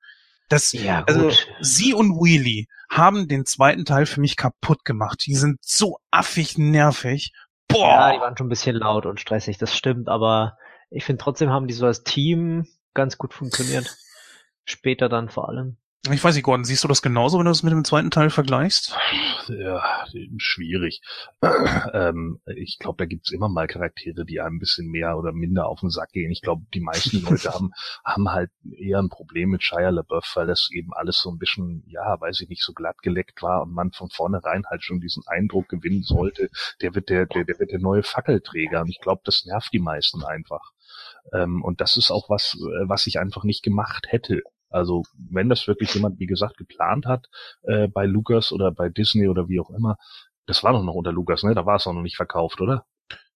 Das, 0.52 0.72
ja, 0.72 1.02
also 1.06 1.30
sie 1.60 1.94
und 1.94 2.16
Wheelie 2.16 2.66
haben 2.90 3.26
den 3.26 3.46
zweiten 3.46 3.86
Teil 3.86 4.04
für 4.04 4.20
mich 4.20 4.36
kaputt 4.36 4.84
gemacht. 4.84 5.24
Die 5.24 5.34
sind 5.34 5.58
so 5.62 5.98
affig 6.10 6.58
nervig. 6.58 7.32
Boah. 7.68 7.88
Ja, 7.88 8.12
die 8.12 8.20
waren 8.20 8.36
schon 8.36 8.48
ein 8.48 8.50
bisschen 8.50 8.76
laut 8.76 9.06
und 9.06 9.18
stressig, 9.18 9.56
das 9.56 9.74
stimmt, 9.74 10.10
aber 10.10 10.58
ich 10.90 11.04
finde 11.04 11.22
trotzdem 11.24 11.48
haben 11.48 11.68
die 11.68 11.72
so 11.72 11.86
als 11.86 12.04
Team 12.04 12.66
ganz 12.92 13.16
gut 13.16 13.32
funktioniert. 13.32 13.96
Später 14.66 15.08
dann 15.08 15.30
vor 15.30 15.48
allem. 15.48 15.78
Ich 16.10 16.22
weiß 16.22 16.34
nicht, 16.34 16.44
Gordon, 16.44 16.64
siehst 16.64 16.84
du 16.84 16.88
das 16.88 17.00
genauso, 17.00 17.38
wenn 17.38 17.46
du 17.46 17.50
es 17.50 17.62
mit 17.62 17.72
dem 17.72 17.84
zweiten 17.84 18.10
Teil 18.10 18.28
vergleichst? 18.28 18.94
Ja, 19.48 20.04
schwierig. 20.38 21.00
ähm, 21.92 22.40
ich 22.46 22.78
glaube, 22.78 22.98
da 22.98 23.06
gibt's 23.06 23.32
immer 23.32 23.48
mal 23.48 23.66
Charaktere, 23.66 24.24
die 24.24 24.40
einem 24.40 24.56
ein 24.56 24.58
bisschen 24.58 24.88
mehr 24.88 25.16
oder 25.16 25.32
minder 25.32 25.66
auf 25.66 25.80
den 25.80 25.90
Sack 25.90 26.12
gehen. 26.12 26.30
Ich 26.30 26.42
glaube, 26.42 26.64
die 26.74 26.80
meisten 26.80 27.22
Leute 27.22 27.52
haben, 27.52 27.72
haben 28.04 28.30
halt 28.30 28.50
eher 28.76 28.98
ein 28.98 29.08
Problem 29.08 29.50
mit 29.50 29.62
Shia 29.62 29.90
LaBeouf, 29.90 30.32
weil 30.34 30.46
das 30.46 30.68
eben 30.72 30.92
alles 30.92 31.18
so 31.18 31.30
ein 31.30 31.38
bisschen, 31.38 31.84
ja, 31.86 32.20
weiß 32.20 32.40
ich 32.40 32.48
nicht, 32.48 32.62
so 32.62 32.72
glatt 32.72 32.98
geleckt 33.02 33.42
war 33.42 33.62
und 33.62 33.72
man 33.72 33.92
von 33.92 34.10
vornherein 34.10 34.64
halt 34.68 34.82
schon 34.84 35.00
diesen 35.00 35.22
Eindruck 35.26 35.68
gewinnen 35.68 36.02
sollte, 36.02 36.50
der 36.80 36.94
wird 36.94 37.08
der, 37.08 37.26
der, 37.26 37.44
der 37.44 37.58
wird 37.58 37.70
der 37.70 37.80
neue 37.80 38.02
Fackelträger. 38.02 38.82
Und 38.82 38.90
ich 38.90 39.00
glaube, 39.00 39.22
das 39.24 39.44
nervt 39.44 39.72
die 39.72 39.78
meisten 39.78 40.24
einfach. 40.24 40.72
Ähm, 41.32 41.62
und 41.62 41.80
das 41.80 41.96
ist 41.96 42.10
auch 42.10 42.28
was, 42.28 42.54
äh, 42.54 42.88
was 42.88 43.06
ich 43.06 43.18
einfach 43.18 43.44
nicht 43.44 43.62
gemacht 43.62 44.06
hätte. 44.08 44.42
Also 44.72 45.02
wenn 45.30 45.48
das 45.48 45.66
wirklich 45.66 45.94
jemand, 45.94 46.18
wie 46.18 46.26
gesagt, 46.26 46.56
geplant 46.56 47.06
hat 47.06 47.28
äh, 47.62 47.88
bei 47.88 48.06
Lucas 48.06 48.52
oder 48.52 48.70
bei 48.70 48.88
Disney 48.88 49.28
oder 49.28 49.48
wie 49.48 49.60
auch 49.60 49.70
immer, 49.70 49.96
das 50.46 50.64
war 50.64 50.72
doch 50.72 50.82
noch 50.82 50.94
unter 50.94 51.12
Lucas, 51.12 51.42
ne? 51.42 51.54
Da 51.54 51.66
war 51.66 51.76
es 51.76 51.86
auch 51.86 51.92
noch 51.92 52.02
nicht 52.02 52.16
verkauft, 52.16 52.60
oder? 52.60 52.84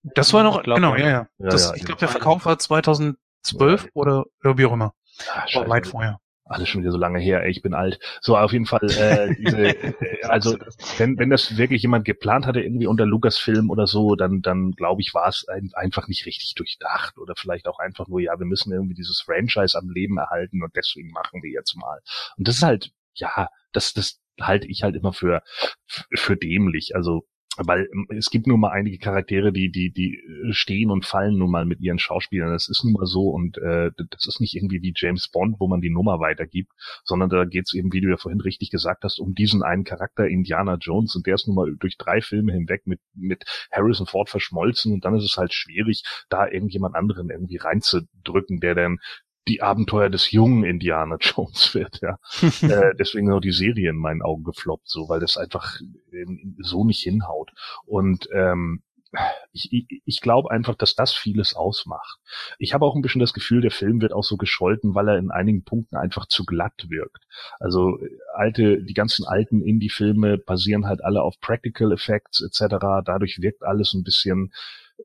Das 0.02 0.32
war 0.32 0.42
noch, 0.42 0.62
glaub, 0.62 0.76
genau, 0.76 0.94
ja, 0.94 1.08
ja. 1.08 1.28
ja, 1.38 1.48
das, 1.50 1.70
ja 1.70 1.74
ich 1.74 1.84
glaube, 1.84 1.98
der 1.98 2.08
Verkauf 2.08 2.44
war 2.46 2.58
2012 2.58 3.16
ja. 3.84 3.90
oder, 3.94 4.24
oder 4.42 4.58
wie 4.58 4.66
auch 4.66 4.72
immer. 4.72 4.94
Ja, 5.48 5.68
weit 5.68 5.86
vorher 5.86 6.20
alles 6.48 6.68
schon 6.68 6.82
wieder 6.82 6.92
so 6.92 6.98
lange 6.98 7.18
her, 7.18 7.42
ey, 7.42 7.50
ich 7.50 7.62
bin 7.62 7.74
alt. 7.74 7.98
So, 8.20 8.36
auf 8.36 8.52
jeden 8.52 8.66
Fall, 8.66 8.84
äh, 8.84 9.34
diese, 9.34 9.58
äh, 10.02 10.22
also 10.24 10.56
wenn, 10.98 11.18
wenn 11.18 11.30
das 11.30 11.56
wirklich 11.56 11.82
jemand 11.82 12.04
geplant 12.04 12.46
hatte, 12.46 12.60
irgendwie 12.60 12.86
unter 12.86 13.04
Lucasfilm 13.04 13.70
oder 13.70 13.86
so, 13.86 14.14
dann, 14.14 14.42
dann 14.42 14.72
glaube 14.72 15.02
ich, 15.02 15.12
war 15.12 15.28
es 15.28 15.46
ein, 15.48 15.70
einfach 15.74 16.08
nicht 16.08 16.24
richtig 16.26 16.54
durchdacht. 16.54 17.18
Oder 17.18 17.34
vielleicht 17.36 17.66
auch 17.66 17.78
einfach 17.78 18.06
nur, 18.08 18.20
ja, 18.20 18.38
wir 18.38 18.46
müssen 18.46 18.72
irgendwie 18.72 18.94
dieses 18.94 19.20
Franchise 19.20 19.76
am 19.76 19.90
Leben 19.90 20.18
erhalten 20.18 20.62
und 20.62 20.74
deswegen 20.76 21.10
machen 21.10 21.42
wir 21.42 21.50
jetzt 21.50 21.76
mal. 21.76 22.00
Und 22.36 22.46
das 22.48 22.56
ist 22.56 22.62
halt, 22.62 22.90
ja, 23.14 23.48
das, 23.72 23.92
das 23.92 24.20
halte 24.40 24.68
ich 24.68 24.82
halt 24.82 24.96
immer 24.96 25.12
für, 25.12 25.42
für 26.14 26.36
dämlich. 26.36 26.94
Also 26.94 27.26
weil 27.58 27.88
ähm, 27.92 28.06
es 28.10 28.30
gibt 28.30 28.46
nur 28.46 28.58
mal 28.58 28.70
einige 28.70 28.98
Charaktere, 28.98 29.52
die 29.52 29.70
die 29.70 29.90
die 29.90 30.16
äh, 30.16 30.52
stehen 30.52 30.90
und 30.90 31.04
fallen 31.04 31.38
nun 31.38 31.50
mal 31.50 31.64
mit 31.64 31.80
ihren 31.80 31.98
Schauspielern. 31.98 32.52
Das 32.52 32.68
ist 32.68 32.84
nun 32.84 32.94
mal 32.94 33.06
so 33.06 33.30
und 33.30 33.58
äh, 33.58 33.90
das 34.10 34.26
ist 34.26 34.40
nicht 34.40 34.54
irgendwie 34.54 34.82
wie 34.82 34.92
James 34.94 35.28
Bond, 35.28 35.56
wo 35.58 35.68
man 35.68 35.80
die 35.80 35.90
Nummer 35.90 36.20
weitergibt, 36.20 36.72
sondern 37.04 37.28
da 37.28 37.44
geht 37.44 37.66
es 37.66 37.74
eben, 37.74 37.92
wie 37.92 38.00
du 38.00 38.08
ja 38.08 38.16
vorhin 38.16 38.40
richtig 38.40 38.70
gesagt 38.70 39.04
hast, 39.04 39.18
um 39.18 39.34
diesen 39.34 39.62
einen 39.62 39.84
Charakter 39.84 40.26
Indiana 40.26 40.76
Jones 40.80 41.14
und 41.16 41.26
der 41.26 41.34
ist 41.34 41.46
nun 41.46 41.56
mal 41.56 41.74
durch 41.78 41.96
drei 41.96 42.20
Filme 42.20 42.52
hinweg 42.52 42.86
mit 42.86 43.00
mit 43.14 43.44
Harrison 43.72 44.06
Ford 44.06 44.28
verschmolzen 44.28 44.92
und 44.92 45.04
dann 45.04 45.16
ist 45.16 45.24
es 45.24 45.36
halt 45.36 45.52
schwierig, 45.52 46.04
da 46.28 46.48
irgendjemand 46.48 46.94
anderen 46.94 47.30
irgendwie 47.30 47.56
reinzudrücken, 47.56 48.60
der 48.60 48.74
dann 48.74 48.98
die 49.48 49.62
Abenteuer 49.62 50.10
des 50.10 50.30
jungen 50.30 50.64
Indiana 50.64 51.16
Jones 51.20 51.74
wird, 51.74 52.00
ja. 52.02 52.18
äh, 52.62 52.94
deswegen 52.98 53.30
auch 53.32 53.40
die 53.40 53.52
Serie 53.52 53.90
in 53.90 53.96
meinen 53.96 54.22
Augen 54.22 54.44
gefloppt, 54.44 54.88
so, 54.88 55.08
weil 55.08 55.20
das 55.20 55.36
einfach 55.36 55.78
so 56.58 56.84
nicht 56.84 57.02
hinhaut. 57.02 57.52
Und 57.84 58.28
ähm, 58.32 58.82
ich, 59.52 59.72
ich, 59.72 60.02
ich 60.04 60.20
glaube 60.20 60.50
einfach, 60.50 60.74
dass 60.74 60.94
das 60.94 61.12
vieles 61.12 61.54
ausmacht. 61.54 62.18
Ich 62.58 62.74
habe 62.74 62.84
auch 62.84 62.94
ein 62.94 63.02
bisschen 63.02 63.20
das 63.20 63.32
Gefühl, 63.32 63.60
der 63.60 63.70
Film 63.70 64.00
wird 64.00 64.12
auch 64.12 64.24
so 64.24 64.36
gescholten, 64.36 64.94
weil 64.94 65.08
er 65.08 65.18
in 65.18 65.30
einigen 65.30 65.64
Punkten 65.64 65.96
einfach 65.96 66.26
zu 66.26 66.44
glatt 66.44 66.86
wirkt. 66.88 67.24
Also 67.58 67.98
alte, 68.34 68.82
die 68.82 68.94
ganzen 68.94 69.24
alten 69.24 69.62
Indie-Filme 69.62 70.38
basieren 70.38 70.86
halt 70.86 71.02
alle 71.02 71.22
auf 71.22 71.40
Practical 71.40 71.92
Effects 71.92 72.42
etc. 72.42 72.76
Dadurch 73.04 73.40
wirkt 73.40 73.62
alles 73.62 73.94
ein 73.94 74.02
bisschen 74.02 74.52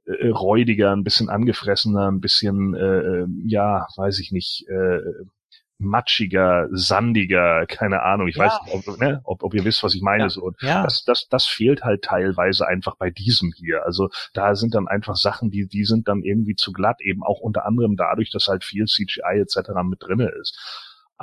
äh, 0.06 0.30
räudiger, 0.30 0.92
ein 0.92 1.04
bisschen 1.04 1.30
angefressener, 1.30 2.10
ein 2.10 2.22
bisschen, 2.22 2.74
äh, 2.76 3.22
äh, 3.22 3.28
ja, 3.46 3.88
weiß 3.98 4.20
ich 4.20 4.32
nicht, 4.32 4.68
äh, 4.70 5.00
matschiger, 5.82 6.68
sandiger, 6.72 7.66
keine 7.66 8.04
Ahnung, 8.04 8.28
ich 8.28 8.36
ja. 8.36 8.46
weiß 8.46 8.54
nicht, 8.66 8.88
ob, 8.88 9.00
ne, 9.00 9.22
ob, 9.24 9.44
ob 9.44 9.54
ihr 9.54 9.66
wisst, 9.66 9.84
was 9.84 9.96
ich 9.96 10.02
meine. 10.02 10.24
Ja. 10.24 10.30
So. 10.30 10.52
Ja. 10.62 10.84
Das, 10.84 11.04
das, 11.04 11.28
das 11.28 11.48
fehlt 11.48 11.84
halt 11.84 12.04
teilweise 12.04 12.68
einfach 12.68 12.96
bei 12.96 13.10
diesem 13.10 13.52
hier. 13.52 13.86
Also 13.86 14.10
da 14.34 14.56
sind 14.56 14.76
dann 14.76 14.88
einfach 14.88 15.16
Sachen, 15.16 15.50
die, 15.50 15.68
die 15.68 15.84
sind 15.84 16.08
dann 16.08 16.22
irgendwie 16.22 16.56
zu 16.56 16.72
glatt, 16.72 17.02
eben 17.02 17.24
auch 17.24 17.40
unter 17.40 17.66
anderem 17.66 17.98
dadurch, 17.98 18.32
dass 18.32 18.48
halt 18.48 18.64
viel 18.64 18.86
CGI 18.86 19.40
etc. 19.42 19.72
mit 19.84 20.02
drinne 20.02 20.30
ist. 20.40 20.58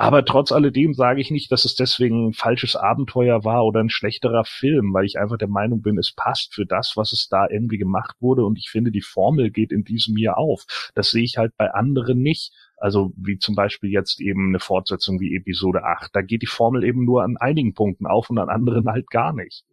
Aber 0.01 0.23
trotz 0.23 0.53
alledem 0.53 0.93
sage 0.93 1.19
ich 1.19 1.29
nicht, 1.29 1.51
dass 1.51 1.65
es 1.65 1.75
deswegen 1.75 2.29
ein 2.29 2.33
falsches 2.33 2.77
Abenteuer 2.77 3.43
war 3.43 3.65
oder 3.65 3.81
ein 3.81 3.89
schlechterer 3.89 4.45
Film, 4.45 4.93
weil 4.93 5.03
ich 5.03 5.19
einfach 5.19 5.37
der 5.37 5.49
Meinung 5.49 5.81
bin, 5.81 5.97
es 5.97 6.13
passt 6.13 6.53
für 6.53 6.65
das, 6.65 6.93
was 6.95 7.11
es 7.11 7.27
da 7.27 7.49
irgendwie 7.49 7.77
gemacht 7.77 8.15
wurde. 8.21 8.45
Und 8.45 8.57
ich 8.57 8.69
finde, 8.69 8.91
die 8.91 9.01
Formel 9.01 9.51
geht 9.51 9.73
in 9.73 9.83
diesem 9.83 10.15
Jahr 10.15 10.37
auf. 10.37 10.63
Das 10.95 11.11
sehe 11.11 11.25
ich 11.25 11.35
halt 11.35 11.51
bei 11.57 11.73
anderen 11.73 12.21
nicht. 12.21 12.53
Also 12.77 13.11
wie 13.17 13.39
zum 13.39 13.55
Beispiel 13.55 13.89
jetzt 13.89 14.21
eben 14.21 14.47
eine 14.47 14.61
Fortsetzung 14.61 15.19
wie 15.19 15.35
Episode 15.35 15.83
8. 15.83 16.15
Da 16.15 16.21
geht 16.21 16.43
die 16.43 16.47
Formel 16.47 16.85
eben 16.85 17.03
nur 17.03 17.23
an 17.23 17.35
einigen 17.35 17.73
Punkten 17.73 18.07
auf 18.07 18.29
und 18.29 18.37
an 18.37 18.47
anderen 18.47 18.87
halt 18.87 19.09
gar 19.09 19.33
nicht. 19.33 19.65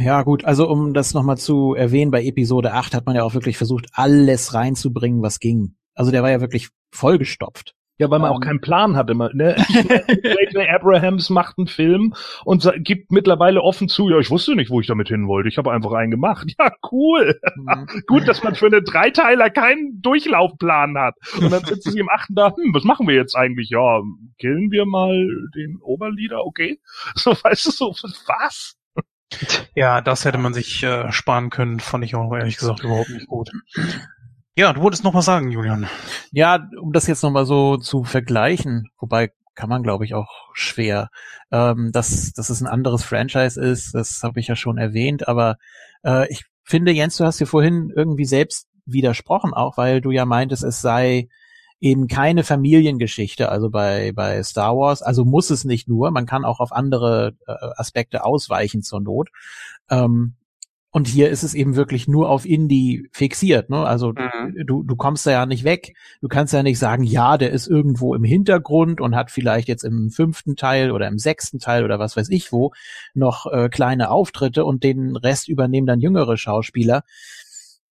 Ja 0.00 0.22
gut, 0.22 0.44
also 0.44 0.68
um 0.68 0.92
das 0.92 1.14
nochmal 1.14 1.38
zu 1.38 1.72
erwähnen, 1.72 2.10
bei 2.10 2.22
Episode 2.22 2.74
8 2.74 2.94
hat 2.94 3.06
man 3.06 3.16
ja 3.16 3.22
auch 3.22 3.32
wirklich 3.32 3.56
versucht, 3.56 3.86
alles 3.92 4.52
reinzubringen, 4.52 5.22
was 5.22 5.40
ging. 5.40 5.76
Also 5.94 6.10
der 6.10 6.22
war 6.22 6.30
ja 6.30 6.42
wirklich 6.42 6.68
vollgestopft. 6.92 7.74
Ja, 7.98 8.10
weil 8.10 8.20
man 8.20 8.30
um, 8.30 8.36
auch 8.36 8.40
ähm. 8.40 8.46
keinen 8.46 8.60
Plan 8.60 8.96
hatte. 8.96 9.14
Ne? 9.14 9.56
J.J. 9.68 10.68
Abrahams 10.68 11.30
macht 11.30 11.58
einen 11.58 11.66
Film 11.66 12.14
und 12.44 12.70
gibt 12.78 13.10
mittlerweile 13.10 13.60
offen 13.60 13.88
zu, 13.88 14.08
ja, 14.08 14.18
ich 14.18 14.30
wusste 14.30 14.54
nicht, 14.54 14.70
wo 14.70 14.80
ich 14.80 14.86
damit 14.86 15.08
hin 15.08 15.26
wollte. 15.26 15.48
Ich 15.48 15.58
habe 15.58 15.72
einfach 15.72 15.92
einen 15.92 16.10
gemacht. 16.10 16.54
Ja, 16.58 16.72
cool. 16.90 17.38
Mhm. 17.56 17.88
Gut, 18.06 18.26
dass 18.26 18.42
man 18.42 18.54
für 18.54 18.66
eine 18.66 18.82
Dreiteiler 18.82 19.50
keinen 19.50 20.00
Durchlaufplan 20.00 20.96
hat. 20.96 21.14
Und 21.40 21.52
dann 21.52 21.64
sitzen 21.64 21.92
sie 21.92 21.98
im 21.98 22.08
achten 22.08 22.34
da, 22.34 22.54
hm, 22.54 22.72
was 22.72 22.84
machen 22.84 23.06
wir 23.06 23.14
jetzt 23.14 23.34
eigentlich? 23.34 23.70
Ja, 23.70 24.00
killen 24.38 24.70
wir 24.70 24.86
mal 24.86 25.28
den 25.54 25.78
Oberlieder, 25.82 26.44
okay? 26.44 26.78
So, 27.14 27.32
weißt 27.32 27.66
du, 27.66 27.70
so, 27.70 27.90
was? 28.26 28.76
Ja, 29.74 30.00
das 30.00 30.24
hätte 30.24 30.38
man 30.38 30.54
sich 30.54 30.82
äh, 30.82 31.10
sparen 31.12 31.50
können, 31.50 31.80
fand 31.80 32.04
ich 32.04 32.14
auch 32.14 32.32
ehrlich 32.34 32.56
gesagt 32.56 32.84
überhaupt 32.84 33.10
nicht 33.10 33.26
gut. 33.26 33.50
Ja, 34.58 34.72
du 34.72 34.82
wolltest 34.82 35.04
noch 35.04 35.14
was 35.14 35.26
sagen, 35.26 35.52
Julian. 35.52 35.86
Ja, 36.32 36.68
um 36.80 36.92
das 36.92 37.06
jetzt 37.06 37.22
nochmal 37.22 37.46
so 37.46 37.76
zu 37.76 38.02
vergleichen, 38.02 38.90
wobei 38.98 39.30
kann 39.54 39.68
man, 39.68 39.84
glaube 39.84 40.04
ich, 40.04 40.14
auch 40.14 40.48
schwer, 40.52 41.10
ähm, 41.52 41.92
dass, 41.92 42.32
dass 42.32 42.50
es 42.50 42.60
ein 42.60 42.66
anderes 42.66 43.04
Franchise 43.04 43.60
ist, 43.60 43.94
das 43.94 44.24
habe 44.24 44.40
ich 44.40 44.48
ja 44.48 44.56
schon 44.56 44.76
erwähnt, 44.76 45.28
aber 45.28 45.58
äh, 46.02 46.26
ich 46.32 46.44
finde, 46.64 46.90
Jens, 46.90 47.16
du 47.18 47.24
hast 47.24 47.38
dir 47.38 47.46
vorhin 47.46 47.92
irgendwie 47.94 48.24
selbst 48.24 48.66
widersprochen, 48.84 49.54
auch 49.54 49.76
weil 49.76 50.00
du 50.00 50.10
ja 50.10 50.24
meintest, 50.24 50.64
es 50.64 50.80
sei 50.80 51.28
eben 51.78 52.08
keine 52.08 52.42
Familiengeschichte, 52.42 53.50
also 53.50 53.70
bei, 53.70 54.10
bei 54.12 54.42
Star 54.42 54.76
Wars, 54.76 55.02
also 55.02 55.24
muss 55.24 55.50
es 55.50 55.64
nicht 55.64 55.86
nur, 55.86 56.10
man 56.10 56.26
kann 56.26 56.44
auch 56.44 56.58
auf 56.58 56.72
andere 56.72 57.36
äh, 57.46 57.52
Aspekte 57.76 58.24
ausweichen 58.24 58.82
zur 58.82 59.02
Not. 59.02 59.28
Ähm, 59.88 60.34
und 60.90 61.06
hier 61.06 61.28
ist 61.28 61.42
es 61.42 61.54
eben 61.54 61.76
wirklich 61.76 62.08
nur 62.08 62.30
auf 62.30 62.46
Indie 62.46 63.08
fixiert. 63.12 63.68
Ne? 63.68 63.84
Also 63.84 64.12
mhm. 64.12 64.66
du, 64.66 64.82
du 64.82 64.96
kommst 64.96 65.26
da 65.26 65.30
ja 65.30 65.46
nicht 65.46 65.64
weg. 65.64 65.94
Du 66.22 66.28
kannst 66.28 66.54
ja 66.54 66.62
nicht 66.62 66.78
sagen, 66.78 67.02
ja, 67.02 67.36
der 67.36 67.50
ist 67.50 67.66
irgendwo 67.66 68.14
im 68.14 68.24
Hintergrund 68.24 69.00
und 69.00 69.14
hat 69.14 69.30
vielleicht 69.30 69.68
jetzt 69.68 69.84
im 69.84 70.10
fünften 70.10 70.56
Teil 70.56 70.90
oder 70.90 71.06
im 71.06 71.18
sechsten 71.18 71.58
Teil 71.58 71.84
oder 71.84 71.98
was 71.98 72.16
weiß 72.16 72.30
ich 72.30 72.52
wo 72.52 72.72
noch 73.14 73.46
äh, 73.46 73.68
kleine 73.68 74.10
Auftritte 74.10 74.64
und 74.64 74.82
den 74.82 75.16
Rest 75.16 75.48
übernehmen 75.48 75.86
dann 75.86 76.00
jüngere 76.00 76.38
Schauspieler. 76.38 77.02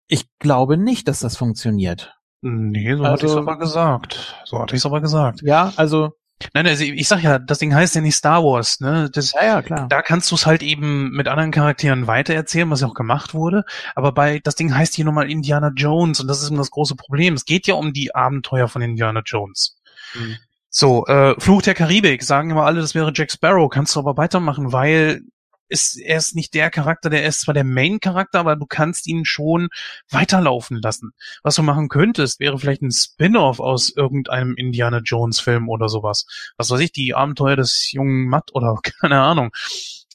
Ich 0.07 0.25
glaube 0.39 0.77
nicht, 0.77 1.07
dass 1.07 1.19
das 1.19 1.37
funktioniert. 1.37 2.15
Nee, 2.41 2.95
so 2.95 3.03
also, 3.03 3.11
hatte 3.11 3.25
ich 3.25 3.31
es 3.31 3.37
aber 3.37 3.57
gesagt. 3.59 4.41
So 4.45 4.59
hatte 4.59 4.75
ich 4.75 4.81
es 4.81 4.85
aber 4.85 5.01
gesagt. 5.01 5.41
Ja, 5.43 5.73
also 5.75 6.13
Nein, 6.53 6.67
also 6.67 6.83
ich 6.83 7.07
sag 7.07 7.23
ja, 7.23 7.39
das 7.39 7.59
Ding 7.59 7.73
heißt 7.73 7.95
ja 7.95 8.01
nicht 8.01 8.15
Star 8.15 8.43
Wars, 8.43 8.79
ne? 8.79 9.09
Das, 9.11 9.33
ja, 9.33 9.43
ja, 9.43 9.61
klar. 9.61 9.87
Da 9.89 10.01
kannst 10.01 10.29
du 10.31 10.35
es 10.35 10.45
halt 10.45 10.61
eben 10.61 11.09
mit 11.09 11.27
anderen 11.27 11.51
Charakteren 11.51 12.05
weitererzählen, 12.05 12.69
was 12.69 12.81
ja 12.81 12.87
auch 12.87 12.93
gemacht 12.93 13.33
wurde. 13.33 13.65
Aber 13.95 14.11
bei 14.11 14.39
das 14.39 14.55
Ding 14.55 14.73
heißt 14.73 14.93
hier 14.93 15.05
nochmal 15.05 15.31
Indiana 15.31 15.71
Jones 15.75 16.19
und 16.19 16.27
das 16.27 16.43
ist 16.43 16.49
immer 16.49 16.59
das 16.59 16.69
große 16.69 16.95
Problem. 16.95 17.33
Es 17.33 17.45
geht 17.45 17.65
ja 17.65 17.73
um 17.73 17.91
die 17.91 18.13
Abenteuer 18.13 18.67
von 18.67 18.81
Indiana 18.81 19.21
Jones. 19.25 19.79
Mhm. 20.13 20.37
So, 20.69 21.07
äh, 21.07 21.33
Fluch 21.39 21.63
der 21.63 21.73
Karibik, 21.73 22.21
sagen 22.21 22.51
immer 22.51 22.65
alle, 22.65 22.81
das 22.81 22.93
wäre 22.93 23.11
Jack 23.15 23.31
Sparrow, 23.31 23.69
kannst 23.69 23.95
du 23.95 23.99
aber 23.99 24.15
weitermachen, 24.17 24.71
weil 24.73 25.21
ist, 25.69 25.97
er 25.97 26.17
ist 26.17 26.35
nicht 26.35 26.53
der 26.53 26.69
Charakter, 26.69 27.09
der 27.09 27.25
ist 27.25 27.41
zwar 27.41 27.53
der 27.53 27.63
Main-Charakter, 27.63 28.39
aber 28.39 28.55
du 28.55 28.65
kannst 28.65 29.07
ihn 29.07 29.25
schon 29.25 29.69
weiterlaufen 30.09 30.81
lassen. 30.81 31.11
Was 31.43 31.55
du 31.55 31.63
machen 31.63 31.89
könntest, 31.89 32.39
wäre 32.39 32.57
vielleicht 32.57 32.81
ein 32.81 32.91
Spin-off 32.91 33.59
aus 33.59 33.89
irgendeinem 33.95 34.55
Indiana 34.55 34.99
Jones-Film 34.99 35.69
oder 35.69 35.89
sowas. 35.89 36.25
Was 36.57 36.69
weiß 36.69 36.79
ich, 36.79 36.91
die 36.91 37.13
Abenteuer 37.15 37.55
des 37.55 37.91
jungen 37.91 38.27
Matt 38.27 38.53
oder 38.53 38.75
keine 39.01 39.21
Ahnung. 39.21 39.51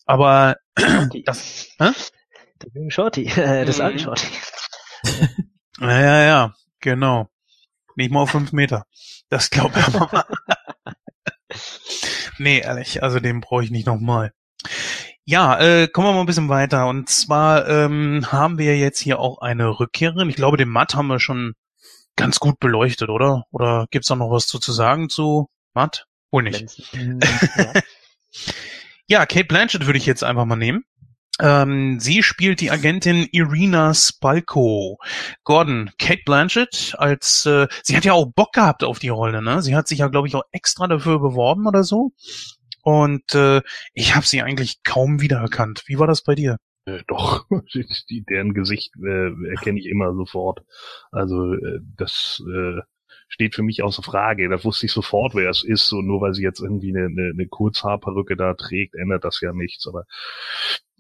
Aber 0.07 0.57
das, 1.25 1.69
hä? 1.79 1.91
Der 2.63 2.71
jungen 2.75 2.91
Shorty, 2.91 3.27
äh, 3.37 3.65
das 3.65 3.79
mhm. 3.79 3.85
alten 3.85 3.99
Shorty. 3.99 4.27
ja, 5.81 6.01
ja, 6.01 6.23
ja, 6.23 6.55
genau. 6.81 7.29
Nicht 7.97 8.11
mal 8.11 8.21
auf 8.23 8.31
fünf 8.31 8.53
Meter. 8.53 8.87
Das 9.29 9.51
glaube 9.51 9.79
ich 9.79 9.89
mal. 9.93 10.25
nee, 12.39 12.61
ehrlich, 12.61 13.03
also 13.03 13.21
den 13.21 13.41
brauche 13.41 13.65
ich 13.65 13.71
nicht 13.71 13.87
nochmal. 13.87 14.33
Ja, 15.25 15.59
äh, 15.61 15.87
kommen 15.87 16.09
wir 16.09 16.13
mal 16.15 16.21
ein 16.21 16.27
bisschen 16.27 16.49
weiter. 16.49 16.89
Und 16.89 17.09
zwar 17.09 17.69
ähm, 17.69 18.33
haben 18.33 18.59
wir 18.59 18.77
jetzt 18.77 18.99
hier 18.99 19.21
auch 19.21 19.39
eine 19.39 19.79
Rückkehrerin. 19.79 20.29
Ich 20.29 20.37
glaube, 20.37 20.57
den 20.57 20.69
Matt 20.69 20.95
haben 20.95 21.07
wir 21.07 21.21
schon 21.21 21.55
ganz 22.17 22.41
gut 22.41 22.59
beleuchtet, 22.59 23.09
oder? 23.09 23.45
Oder 23.53 23.87
gibt's 23.91 24.09
da 24.09 24.17
noch 24.17 24.31
was 24.31 24.47
zu, 24.47 24.59
zu 24.59 24.73
sagen 24.73 25.09
zu 25.09 25.49
Matt? 25.75 26.07
Wohl 26.31 26.45
nicht. 26.45 26.93
ja, 29.07 29.27
Kate 29.27 29.45
Blanchett 29.45 29.87
würde 29.87 29.99
ich 29.99 30.07
jetzt 30.07 30.25
einfach 30.25 30.45
mal 30.45 30.57
nehmen. 30.57 30.85
Ähm, 31.41 31.99
sie 31.99 32.23
spielt 32.23 32.61
die 32.61 32.71
Agentin 32.71 33.27
Irina 33.31 33.95
Spalko. 33.95 34.99
Gordon, 35.45 35.91
Kate 35.99 36.23
Blanchett 36.25 36.95
als 36.99 37.47
äh, 37.47 37.69
sie 37.83 37.97
hat 37.97 38.05
ja 38.05 38.13
auch 38.13 38.27
Bock 38.27 38.53
gehabt 38.53 38.85
auf 38.85 38.99
die 38.99 39.09
Rolle, 39.09 39.41
ne? 39.41 39.63
Sie 39.63 39.75
hat 39.75 39.89
sich 39.89 40.01
ja, 40.01 40.09
glaube 40.09 40.29
ich, 40.29 40.35
auch 40.35 40.45
extra 40.53 40.87
dafür 40.89 41.21
beworben 41.21 41.67
oder 41.67 41.85
so. 41.85 42.13
Und 42.83 43.35
äh, 43.35 43.63
ich 43.95 44.15
habe 44.15 44.27
sie 44.27 44.43
eigentlich 44.43 44.83
kaum 44.83 45.21
wiedererkannt. 45.21 45.85
Wie 45.87 45.99
war 45.99 46.07
das 46.07 46.23
bei 46.23 46.35
dir? 46.35 46.59
Äh, 46.85 47.03
doch, 47.07 47.47
die, 48.11 48.25
deren 48.29 48.55
Gesicht 48.55 48.93
äh, 49.03 49.31
erkenne 49.51 49.79
ich 49.79 49.87
immer 49.87 50.15
sofort. 50.15 50.63
Also 51.11 51.55
äh, 51.55 51.81
das 51.97 52.43
äh, 52.47 52.81
steht 53.29 53.55
für 53.55 53.63
mich 53.63 53.83
außer 53.83 54.03
Frage. 54.03 54.49
Da 54.49 54.63
wusste 54.63 54.87
ich 54.87 54.93
sofort, 54.93 55.35
wer 55.35 55.51
es 55.51 55.65
ist. 55.65 55.93
Und 55.93 56.07
nur 56.07 56.21
weil 56.21 56.35
sie 56.35 56.43
jetzt 56.43 56.61
irgendwie 56.61 56.91
eine, 56.91 57.07
eine, 57.07 57.31
eine 57.33 57.47
Kurzhaarperücke 57.47 58.37
da 58.37 58.55
trägt, 58.55 58.95
ändert 58.95 59.25
das 59.25 59.41
ja 59.41 59.53
nichts. 59.53 59.87
Aber 59.87 60.05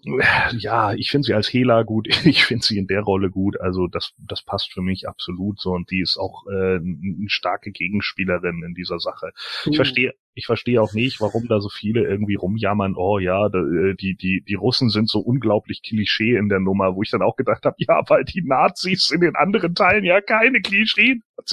ja, 0.04 0.92
ich 0.94 1.10
finde 1.10 1.26
sie 1.26 1.34
als 1.34 1.52
Hela 1.52 1.82
gut, 1.82 2.08
ich 2.24 2.44
finde 2.44 2.64
sie 2.64 2.78
in 2.78 2.86
der 2.86 3.02
Rolle 3.02 3.30
gut, 3.30 3.60
also 3.60 3.86
das, 3.86 4.12
das 4.18 4.42
passt 4.42 4.72
für 4.72 4.82
mich 4.82 5.08
absolut 5.08 5.60
so 5.60 5.70
und 5.70 5.90
die 5.90 6.00
ist 6.00 6.18
auch 6.18 6.44
äh, 6.50 6.76
eine 6.76 7.28
starke 7.28 7.70
Gegenspielerin 7.70 8.62
in 8.66 8.74
dieser 8.74 8.98
Sache. 8.98 9.30
Ich 9.64 9.76
verstehe, 9.76 10.12
ich 10.34 10.46
verstehe 10.46 10.80
auch 10.80 10.92
nicht, 10.92 11.20
warum 11.20 11.46
da 11.46 11.60
so 11.60 11.68
viele 11.68 12.04
irgendwie 12.04 12.34
rumjammern, 12.34 12.94
oh 12.96 13.18
ja, 13.18 13.46
äh, 13.46 13.94
die, 13.94 14.16
die, 14.16 14.42
die 14.46 14.54
Russen 14.54 14.88
sind 14.88 15.08
so 15.08 15.20
unglaublich 15.20 15.82
Klischee 15.82 16.36
in 16.36 16.48
der 16.48 16.60
Nummer, 16.60 16.96
wo 16.96 17.02
ich 17.02 17.10
dann 17.10 17.22
auch 17.22 17.36
gedacht 17.36 17.64
habe, 17.64 17.76
ja, 17.78 18.02
weil 18.08 18.24
die 18.24 18.42
Nazis 18.42 19.10
in 19.10 19.20
den 19.20 19.36
anderen 19.36 19.74
Teilen 19.74 20.04
ja 20.04 20.20
keine 20.20 20.60
Klischee. 20.60 21.20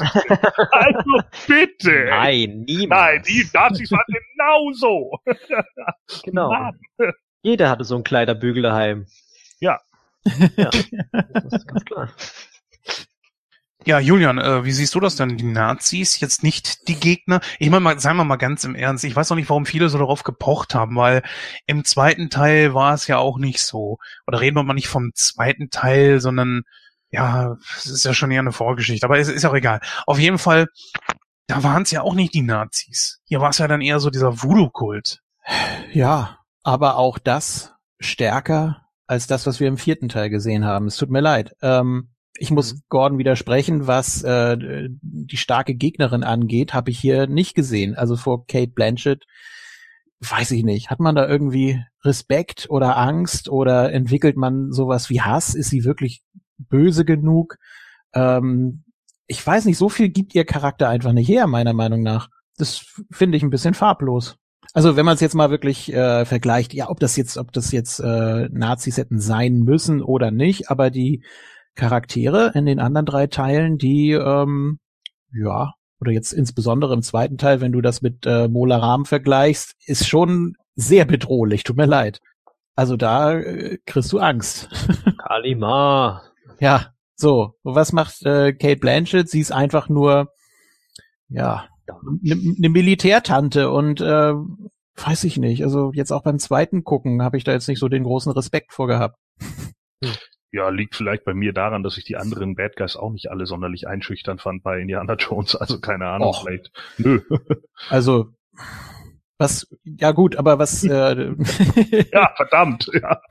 also 0.72 1.22
bitte. 1.48 2.06
Nein, 2.10 2.64
niemals. 2.68 3.16
Nein, 3.16 3.24
die 3.28 3.46
Nazis 3.54 3.92
waren 3.92 4.06
genauso. 4.08 5.20
genau. 6.24 6.50
Mann. 6.50 6.80
Jeder 7.42 7.70
hatte 7.70 7.84
so 7.84 7.96
einen 7.96 8.04
Kleiderbügel 8.04 8.64
daheim. 8.64 9.08
Ja. 9.60 9.80
ja, 10.58 10.70
das 10.70 11.54
ist 11.54 11.68
ganz 11.68 11.86
klar. 11.86 12.10
Ja, 13.86 13.98
Julian, 14.00 14.38
äh, 14.40 14.66
wie 14.66 14.74
siehst 14.74 14.94
du 14.94 15.00
das 15.00 15.16
denn? 15.16 15.38
Die 15.38 15.46
Nazis, 15.46 16.20
jetzt 16.20 16.44
nicht 16.44 16.90
die 16.90 17.00
Gegner? 17.00 17.40
Ich 17.60 17.70
meine, 17.70 17.80
mal, 17.80 18.00
sagen 18.00 18.18
wir 18.18 18.26
mal 18.26 18.36
ganz 18.36 18.66
im 18.66 18.76
Ernst, 18.76 19.06
ich 19.06 19.16
weiß 19.16 19.32
auch 19.32 19.38
nicht, 19.38 19.50
warum 19.50 19.66
viele 19.66 19.88
so 19.88 19.98
darauf 19.98 20.24
gepocht 20.24 20.76
haben, 20.76 20.98
weil 20.98 21.24
im 21.66 21.86
zweiten 21.86 22.30
Teil 22.30 22.74
war 22.74 22.94
es 22.94 23.08
ja 23.08 23.18
auch 23.18 23.38
nicht 23.38 23.62
so. 23.62 23.98
Oder 24.28 24.42
reden 24.42 24.58
wir 24.58 24.64
mal 24.64 24.74
nicht 24.74 24.90
vom 24.90 25.12
zweiten 25.16 25.70
Teil, 25.70 26.20
sondern 26.20 26.64
ja, 27.10 27.58
es 27.78 27.86
ist 27.86 28.04
ja 28.04 28.14
schon 28.14 28.32
eher 28.32 28.42
eine 28.42 28.52
Vorgeschichte, 28.52 29.06
aber 29.06 29.18
es 29.18 29.30
ist 29.30 29.46
auch 29.46 29.56
egal. 29.56 29.80
Auf 30.06 30.20
jeden 30.20 30.38
Fall, 30.40 30.68
da 31.48 31.64
waren 31.64 31.84
es 31.84 31.92
ja 31.92 32.02
auch 32.02 32.16
nicht 32.16 32.34
die 32.34 32.44
Nazis. 32.44 33.22
Hier 33.24 33.40
war 33.40 33.50
es 33.50 33.60
ja 33.60 33.68
dann 33.68 33.82
eher 33.82 34.00
so 34.02 34.10
dieser 34.10 34.44
Voodoo-Kult. 34.44 35.22
Ja, 35.94 36.39
aber 36.64 36.98
auch 36.98 37.18
das 37.18 37.74
stärker 38.00 38.86
als 39.08 39.28
das, 39.28 39.48
was 39.48 39.60
wir 39.60 39.68
im 39.68 39.78
vierten 39.78 40.10
Teil 40.10 40.30
gesehen 40.30 40.66
haben. 40.66 40.88
Es 40.88 40.98
tut 40.98 41.10
mir 41.10 41.22
leid. 41.22 41.56
Ähm, 41.62 42.10
ich 42.38 42.52
muss 42.52 42.76
mhm. 42.76 42.82
Gordon 42.90 43.18
widersprechen, 43.18 43.88
was 43.88 44.24
äh, 44.24 44.58
die 44.60 45.38
starke 45.38 45.76
Gegnerin 45.76 46.24
angeht, 46.24 46.74
habe 46.74 46.92
ich 46.92 47.00
hier 47.00 47.28
nicht 47.28 47.56
gesehen. 47.56 47.96
Also 47.96 48.16
vor 48.16 48.46
Kate 48.46 48.72
Blanchett 48.72 49.26
weiß 50.22 50.52
ich 50.52 50.64
nicht. 50.64 50.90
Hat 50.90 51.00
man 51.00 51.16
da 51.16 51.28
irgendwie 51.28 51.84
Respekt 52.04 52.68
oder 52.70 52.98
Angst 52.98 53.50
oder 53.50 53.92
entwickelt 53.92 54.38
man 54.38 54.72
sowas 54.72 55.10
wie 55.10 55.22
Hass? 55.22 55.56
Ist 55.56 55.70
sie 55.70 55.86
wirklich 55.86 56.22
böse 56.58 57.06
genug? 57.06 57.58
Ähm, 58.14 58.84
ich 59.28 59.46
weiß 59.46 59.66
nicht, 59.66 59.78
so 59.78 59.90
viel 59.90 60.10
gibt 60.10 60.36
ihr 60.36 60.46
Charakter 60.46 60.90
einfach 60.90 61.14
nicht 61.14 61.30
her, 61.30 61.48
meiner 61.48 61.74
Meinung 61.74 62.04
nach. 62.04 62.30
Das 62.58 62.86
finde 63.12 63.38
ich 63.38 63.44
ein 63.44 63.52
bisschen 63.52 63.74
farblos. 63.74 64.38
Also 64.74 64.96
wenn 64.96 65.06
man 65.06 65.16
es 65.16 65.22
jetzt 65.22 65.36
mal 65.36 65.50
wirklich 65.50 65.92
äh, 65.94 66.26
vergleicht, 66.26 66.74
ja, 66.74 66.90
ob 66.90 67.00
das 67.00 67.16
jetzt, 67.16 67.38
ob 67.38 67.52
das 67.52 67.72
jetzt 67.72 68.00
äh, 68.00 68.50
Nazis 68.52 68.98
hätten 68.98 69.20
sein 69.20 69.60
müssen 69.60 70.02
oder 70.02 70.32
nicht, 70.32 70.70
aber 70.70 70.90
die 70.90 71.24
Charaktere 71.76 72.52
in 72.56 72.66
den 72.66 72.80
anderen 72.80 73.06
drei 73.06 73.28
Teilen, 73.28 73.78
die 73.78 74.12
ähm, 74.12 74.80
ja 75.34 75.74
oder 76.02 76.12
jetzt 76.12 76.32
insbesondere 76.32 76.94
im 76.94 77.02
zweiten 77.02 77.38
Teil, 77.38 77.62
wenn 77.62 77.72
du 77.72 77.82
das 77.82 78.02
mit 78.02 78.26
äh, 78.26 78.48
Mola 78.48 78.78
Ram 78.78 79.06
vergleichst, 79.06 79.76
ist 79.86 80.08
schon 80.08 80.56
sehr 80.76 81.06
bedrohlich. 81.06 81.64
Tut 81.64 81.78
mir 81.78 81.86
leid. 81.86 82.20
Also 82.76 82.96
da 82.96 83.34
äh, 83.34 83.78
kriegst 83.86 84.12
du 84.14 84.20
Angst. 84.20 84.70
Kalima. 85.18 86.22
ja, 86.60 86.94
so. 87.16 87.56
Und 87.64 87.76
was 87.76 87.92
macht 87.92 88.26
äh, 88.26 88.54
Kate 88.54 88.78
Blanchett? 88.80 89.30
Sie 89.30 89.42
ist 89.42 89.52
einfach 89.52 89.90
nur, 89.90 90.30
ja, 91.28 91.68
eine 91.96 92.36
ne 92.36 92.70
Militärtante 92.70 93.70
und 93.70 94.02
äh, 94.02 94.34
weiß 94.96 95.24
ich 95.24 95.38
nicht. 95.38 95.64
Also 95.64 95.92
jetzt 95.94 96.12
auch 96.12 96.24
beim 96.24 96.40
zweiten 96.40 96.84
Gucken 96.84 97.22
habe 97.22 97.38
ich 97.38 97.44
da 97.44 97.52
jetzt 97.52 97.68
nicht 97.68 97.80
so 97.80 97.88
den 97.88 98.04
großen 98.04 98.32
Respekt 98.32 98.74
vor 98.74 98.88
gehabt. 98.88 99.18
Ja, 100.52 100.70
liegt 100.70 100.96
vielleicht 100.96 101.26
bei 101.26 101.36
mir 101.36 101.54
daran, 101.54 101.84
dass 101.84 102.00
ich 102.00 102.06
die 102.06 102.16
anderen 102.16 102.56
Bad 102.56 102.76
Guys 102.76 102.96
auch 102.96 103.12
nicht 103.12 103.30
alle 103.30 103.46
sonderlich 103.46 103.88
einschüchtern 103.88 104.40
fand 104.40 104.64
bei 104.64 104.80
Indiana 104.80 105.14
Jones. 105.14 105.56
Also 105.56 105.80
keine 105.80 106.08
Ahnung, 106.08 106.30
Och. 106.30 106.44
vielleicht. 106.44 106.72
Nö. 106.98 107.22
Also 107.90 108.34
was, 109.38 109.68
ja 109.86 110.12
gut, 110.12 110.36
aber 110.36 110.60
was, 110.60 110.84
äh, 110.84 110.90
ja, 112.12 112.32
verdammt. 112.36 112.92
Ja. 112.94 113.22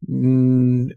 mh, 0.00 0.94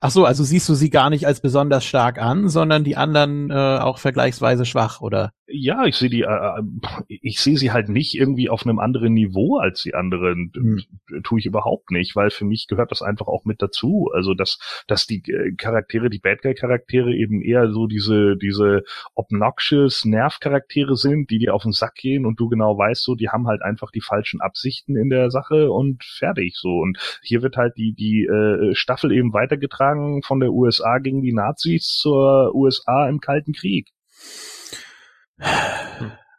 ach 0.00 0.10
so, 0.10 0.24
also 0.24 0.42
siehst 0.42 0.68
du 0.68 0.74
sie 0.74 0.90
gar 0.90 1.08
nicht 1.08 1.26
als 1.26 1.40
besonders 1.40 1.84
stark 1.84 2.18
an, 2.18 2.48
sondern 2.48 2.82
die 2.82 2.96
anderen 2.96 3.50
äh, 3.50 3.78
auch 3.78 3.98
vergleichsweise 3.98 4.64
schwach, 4.64 5.00
oder? 5.02 5.30
Ja, 5.48 5.84
ich 5.84 5.94
sehe 5.94 6.10
die, 6.10 6.22
äh, 6.22 6.62
ich 7.08 7.38
sehe 7.38 7.56
sie 7.56 7.70
halt 7.70 7.88
nicht 7.88 8.14
irgendwie 8.14 8.50
auf 8.50 8.66
einem 8.66 8.80
anderen 8.80 9.14
Niveau 9.14 9.58
als 9.58 9.82
die 9.84 9.94
anderen. 9.94 10.50
Hm. 10.54 11.22
Tue 11.22 11.38
ich 11.38 11.46
überhaupt 11.46 11.92
nicht, 11.92 12.16
weil 12.16 12.30
für 12.30 12.44
mich 12.44 12.66
gehört 12.66 12.90
das 12.90 13.00
einfach 13.00 13.28
auch 13.28 13.44
mit 13.44 13.62
dazu. 13.62 14.10
Also 14.12 14.34
dass, 14.34 14.58
dass 14.88 15.06
die 15.06 15.22
äh, 15.30 15.54
Charaktere, 15.54 16.10
die 16.10 16.18
Bad 16.18 16.42
Guy 16.42 16.54
Charaktere 16.54 17.14
eben 17.14 17.42
eher 17.42 17.70
so 17.70 17.86
diese, 17.86 18.36
diese 18.36 18.82
obnoxious 19.14 20.04
Nervcharaktere 20.04 20.96
sind, 20.96 21.30
die 21.30 21.38
dir 21.38 21.54
auf 21.54 21.62
den 21.62 21.72
Sack 21.72 21.94
gehen 21.94 22.26
und 22.26 22.40
du 22.40 22.48
genau 22.48 22.76
weißt, 22.76 23.04
so, 23.04 23.14
die 23.14 23.28
haben 23.28 23.46
halt 23.46 23.62
einfach 23.62 23.92
die 23.92 24.00
falschen 24.00 24.40
Absichten 24.40 24.96
in 24.96 25.10
der 25.10 25.30
Sache 25.30 25.70
und 25.70 26.02
fertig 26.02 26.56
so. 26.56 26.78
Und 26.78 26.98
hier 27.22 27.42
wird 27.42 27.56
halt 27.56 27.76
die, 27.76 27.94
die 27.94 28.24
äh, 28.24 28.74
Staffel 28.74 29.12
eben 29.12 29.32
weitergetragen 29.32 30.22
von 30.22 30.40
der 30.40 30.52
USA 30.52 30.98
gegen 30.98 31.22
die 31.22 31.32
Nazis 31.32 31.86
zur 31.86 32.52
USA 32.52 33.08
im 33.08 33.20
Kalten 33.20 33.52
Krieg. 33.52 33.92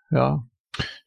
Ja. 0.09 0.43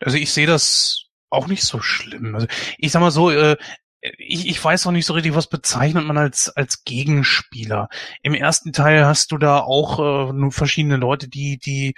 Also 0.01 0.17
ich 0.17 0.33
sehe 0.33 0.47
das 0.47 1.05
auch 1.31 1.47
nicht 1.47 1.63
so 1.63 1.81
schlimm. 1.81 2.35
Also 2.35 2.47
ich 2.79 2.93
sag 2.93 3.01
mal 3.01 3.11
so, 3.11 3.31
äh, 3.31 3.57
ich, 4.01 4.47
ich 4.47 4.63
weiß 4.63 4.87
auch 4.87 4.93
nicht 4.93 5.07
so 5.07 5.13
richtig, 5.13 5.35
was 5.35 5.49
bezeichnet 5.49 6.05
man 6.05 6.19
als, 6.19 6.49
als 6.51 6.85
Gegenspieler. 6.85 7.89
Im 8.23 8.35
ersten 8.35 8.73
Teil 8.73 9.05
hast 9.05 9.33
du 9.33 9.39
da 9.39 9.59
auch 9.59 9.99
äh, 9.99 10.33
nur 10.33 10.53
verschiedene 10.53 10.97
Leute, 10.97 11.29
die, 11.29 11.59
die 11.59 11.95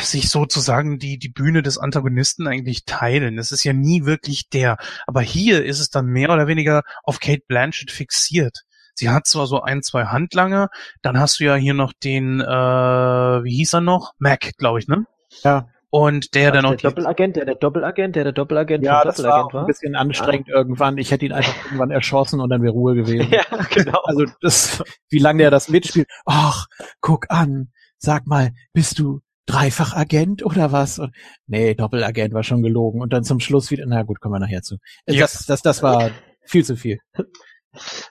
sich 0.00 0.28
sozusagen 0.30 0.98
die, 0.98 1.18
die 1.18 1.28
Bühne 1.28 1.62
des 1.62 1.78
Antagonisten 1.78 2.46
eigentlich 2.46 2.84
teilen. 2.84 3.38
Es 3.38 3.52
ist 3.52 3.64
ja 3.64 3.72
nie 3.72 4.04
wirklich 4.04 4.48
der. 4.48 4.78
Aber 5.06 5.20
hier 5.20 5.64
ist 5.64 5.80
es 5.80 5.90
dann 5.90 6.06
mehr 6.06 6.30
oder 6.30 6.46
weniger 6.46 6.82
auf 7.02 7.20
Kate 7.20 7.42
Blanchett 7.46 7.90
fixiert. 7.90 8.62
Sie 8.98 9.10
hat 9.10 9.26
zwar 9.26 9.46
so 9.46 9.62
ein, 9.62 9.82
zwei 9.82 10.06
Handlanger, 10.06 10.68
dann 11.02 11.20
hast 11.20 11.38
du 11.40 11.44
ja 11.44 11.54
hier 11.54 11.74
noch 11.74 11.92
den, 11.92 12.40
äh, 12.40 12.44
wie 12.44 13.54
hieß 13.56 13.74
er 13.74 13.80
noch? 13.82 14.12
Mac, 14.18 14.52
glaube 14.56 14.78
ich, 14.78 14.88
ne? 14.88 15.06
Ja. 15.44 15.68
Und 15.90 16.34
der 16.34 16.50
dann 16.50 16.62
der 16.62 16.70
noch 16.72 16.76
die, 16.76 16.82
Doppelagent, 16.82 17.36
der 17.36 17.44
der 17.44 17.54
Doppelagent, 17.54 18.16
der 18.16 18.24
der 18.24 18.32
Doppelagent 18.32 18.84
Ja, 18.84 19.04
das 19.04 19.22
war 19.22 19.44
Doppelagent 19.44 19.54
auch 19.54 19.60
ein 19.60 19.66
bisschen 19.66 19.94
anstrengend 19.94 20.48
irgendwann. 20.48 20.98
Ich 20.98 21.10
hätte 21.10 21.24
ihn 21.24 21.32
einfach 21.32 21.64
irgendwann 21.66 21.90
erschossen 21.90 22.40
und 22.40 22.50
dann 22.50 22.62
wäre 22.62 22.72
Ruhe 22.72 22.94
gewesen. 22.94 23.28
Ja, 23.30 23.44
genau. 23.72 24.00
Also 24.04 24.24
das, 24.40 24.82
wie 25.08 25.18
lange 25.18 25.42
der 25.42 25.50
das 25.50 25.68
mitspielt. 25.68 26.08
Ach, 26.24 26.66
guck 27.00 27.30
an. 27.30 27.68
Sag 27.98 28.26
mal, 28.26 28.50
bist 28.72 28.98
du 28.98 29.20
Dreifachagent 29.46 30.44
oder 30.44 30.72
was? 30.72 30.98
Und, 30.98 31.14
nee, 31.46 31.74
Doppelagent 31.74 32.34
war 32.34 32.42
schon 32.42 32.62
gelogen. 32.62 33.00
Und 33.00 33.12
dann 33.12 33.24
zum 33.24 33.40
Schluss 33.40 33.70
wieder, 33.70 33.84
na 33.86 34.02
gut, 34.02 34.20
kommen 34.20 34.34
wir 34.34 34.40
nachher 34.40 34.62
zu. 34.62 34.76
Äh, 35.06 35.14
Ja. 35.14 35.20
Das, 35.22 35.46
das, 35.46 35.62
das 35.62 35.82
war 35.82 36.10
viel 36.42 36.64
zu 36.64 36.76
viel. 36.76 36.98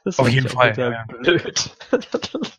Das 0.03 0.19
Auf 0.19 0.29
jeden 0.29 0.49
Fall, 0.49 0.73
ja, 0.77 0.91
ja. 0.91 1.05
Blöd. 1.07 1.69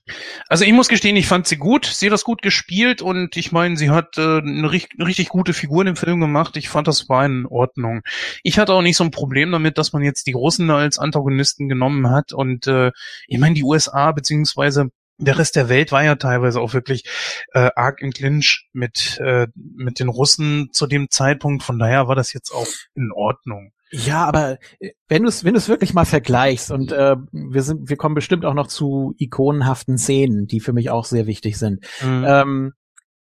Also 0.48 0.64
ich 0.64 0.72
muss 0.72 0.88
gestehen, 0.88 1.16
ich 1.16 1.26
fand 1.26 1.48
sie 1.48 1.56
gut, 1.56 1.84
sie 1.86 2.06
hat 2.06 2.12
das 2.12 2.22
gut 2.22 2.40
gespielt 2.40 3.02
und 3.02 3.36
ich 3.36 3.50
meine, 3.50 3.76
sie 3.76 3.90
hat 3.90 4.16
äh, 4.16 4.38
eine, 4.38 4.70
richt- 4.70 4.92
eine 4.96 5.06
richtig 5.08 5.28
gute 5.28 5.52
Figur 5.52 5.80
in 5.82 5.86
dem 5.86 5.96
Film 5.96 6.20
gemacht. 6.20 6.56
Ich 6.56 6.68
fand, 6.68 6.86
das 6.86 7.08
war 7.08 7.24
in 7.26 7.46
Ordnung. 7.46 8.02
Ich 8.44 8.58
hatte 8.58 8.72
auch 8.72 8.82
nicht 8.82 8.96
so 8.96 9.02
ein 9.02 9.10
Problem 9.10 9.50
damit, 9.50 9.76
dass 9.78 9.92
man 9.92 10.02
jetzt 10.02 10.26
die 10.28 10.32
Russen 10.32 10.70
als 10.70 10.98
Antagonisten 10.98 11.68
genommen 11.68 12.10
hat 12.10 12.32
und 12.32 12.68
äh, 12.68 12.92
ich 13.26 13.38
meine, 13.38 13.54
die 13.56 13.64
USA 13.64 14.12
beziehungsweise 14.12 14.90
der 15.18 15.38
Rest 15.38 15.56
der 15.56 15.68
Welt 15.68 15.92
war 15.92 16.04
ja 16.04 16.14
teilweise 16.16 16.60
auch 16.60 16.74
wirklich 16.74 17.04
äh, 17.52 17.70
arg 17.74 18.00
in 18.02 18.12
Clinch 18.12 18.68
mit 18.72 19.18
äh, 19.18 19.48
mit 19.54 19.98
den 19.98 20.08
Russen 20.08 20.68
zu 20.72 20.86
dem 20.86 21.10
Zeitpunkt. 21.10 21.62
Von 21.64 21.78
daher 21.78 22.06
war 22.06 22.14
das 22.14 22.32
jetzt 22.32 22.52
auch 22.52 22.66
in 22.94 23.10
Ordnung. 23.12 23.72
Ja, 23.90 24.24
aber 24.24 24.58
äh, 24.80 24.90
wenn 25.08 25.22
du 25.22 25.28
es 25.28 25.44
wenn 25.44 25.54
du 25.54 25.58
es 25.58 25.68
wirklich 25.68 25.94
mal 25.94 26.04
vergleichst 26.04 26.70
und 26.70 26.92
äh, 26.92 27.16
wir 27.32 27.62
sind 27.62 27.88
wir 27.88 27.96
kommen 27.96 28.14
bestimmt 28.14 28.44
auch 28.44 28.54
noch 28.54 28.66
zu 28.66 29.14
ikonenhaften 29.18 29.98
Szenen, 29.98 30.46
die 30.46 30.60
für 30.60 30.72
mich 30.72 30.90
auch 30.90 31.04
sehr 31.04 31.26
wichtig 31.26 31.56
sind. 31.56 31.84
Mhm. 32.02 32.24
Ähm, 32.26 32.72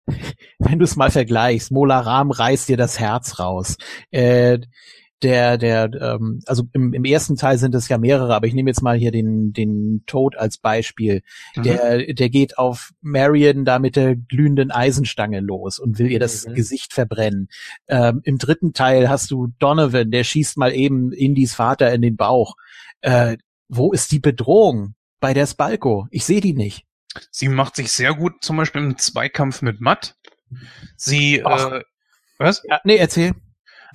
wenn 0.60 0.80
du 0.80 0.86
es 0.86 0.96
mal 0.96 1.12
vergleichst, 1.12 1.72
Mola 1.72 2.00
Ram 2.00 2.32
reißt 2.32 2.70
dir 2.70 2.78
das 2.78 3.00
Herz 3.00 3.40
raus. 3.40 3.78
Äh, 4.12 4.60
der, 5.26 5.58
der, 5.58 5.90
ähm, 6.00 6.42
also 6.46 6.64
im, 6.74 6.94
im 6.94 7.04
ersten 7.04 7.36
Teil 7.36 7.58
sind 7.58 7.74
es 7.74 7.90
ja 7.90 7.98
mehrere, 7.98 8.36
aber 8.36 8.46
ich 8.46 8.54
nehme 8.54 8.70
jetzt 8.70 8.84
mal 8.84 8.96
hier 8.96 9.12
den, 9.12 9.54
den 9.54 10.04
Tod 10.06 10.38
als 10.38 10.58
Beispiel. 10.60 11.24
Mhm. 11.56 11.64
Der, 11.64 12.14
der 12.14 12.30
geht 12.30 12.58
auf 12.60 12.92
Marion 13.02 13.66
da 13.66 13.80
mit 13.80 13.96
der 13.96 14.16
glühenden 14.16 14.70
Eisenstange 14.70 15.40
los 15.40 15.80
und 15.80 15.98
will 15.98 16.12
ihr 16.12 16.20
das 16.20 16.46
Mhm. 16.46 16.54
Gesicht 16.54 16.94
verbrennen. 16.94 17.50
Ähm, 17.88 18.22
Im 18.24 18.38
dritten 18.38 18.74
Teil 18.74 19.10
hast 19.10 19.32
du 19.32 19.48
Donovan, 19.58 20.12
der 20.12 20.24
schießt 20.24 20.58
mal 20.58 20.74
eben 20.74 21.12
Indys 21.12 21.56
Vater 21.56 21.92
in 21.92 22.02
den 22.04 22.16
Bauch. 22.16 22.56
Äh, 23.02 23.38
wo 23.68 23.92
ist 23.92 24.12
die 24.12 24.20
Bedrohung? 24.20 24.94
Bei 25.20 25.34
der 25.34 25.48
Spalko. 25.48 26.08
Ich 26.12 26.24
sehe 26.26 26.42
die 26.42 26.54
nicht. 26.54 26.86
Sie 27.32 27.48
macht 27.48 27.76
sich 27.78 27.92
sehr 27.92 28.14
gut 28.14 28.34
zum 28.42 28.58
Beispiel 28.58 28.82
im 28.84 28.98
Zweikampf 29.00 29.64
mit 29.64 29.82
Matt. 29.82 30.16
Sie, 30.98 31.44
Ach. 31.44 31.72
äh, 31.72 31.82
was? 32.38 32.62
Ja, 32.70 32.80
nee, 32.84 32.98
erzähl. 32.98 33.32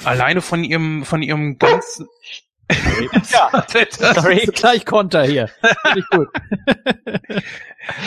Alleine 0.04 0.40
von 0.40 0.64
ihrem, 0.64 1.04
von 1.04 1.22
ihrem 1.22 1.58
ganzen. 1.58 2.08
Ja. 3.30 3.66
Sorry. 4.14 4.46
Gleich 4.46 4.86
Konter 4.86 5.24
hier. 5.24 5.48
Finde 5.48 5.98
ich 5.98 6.06
gut. 6.10 6.28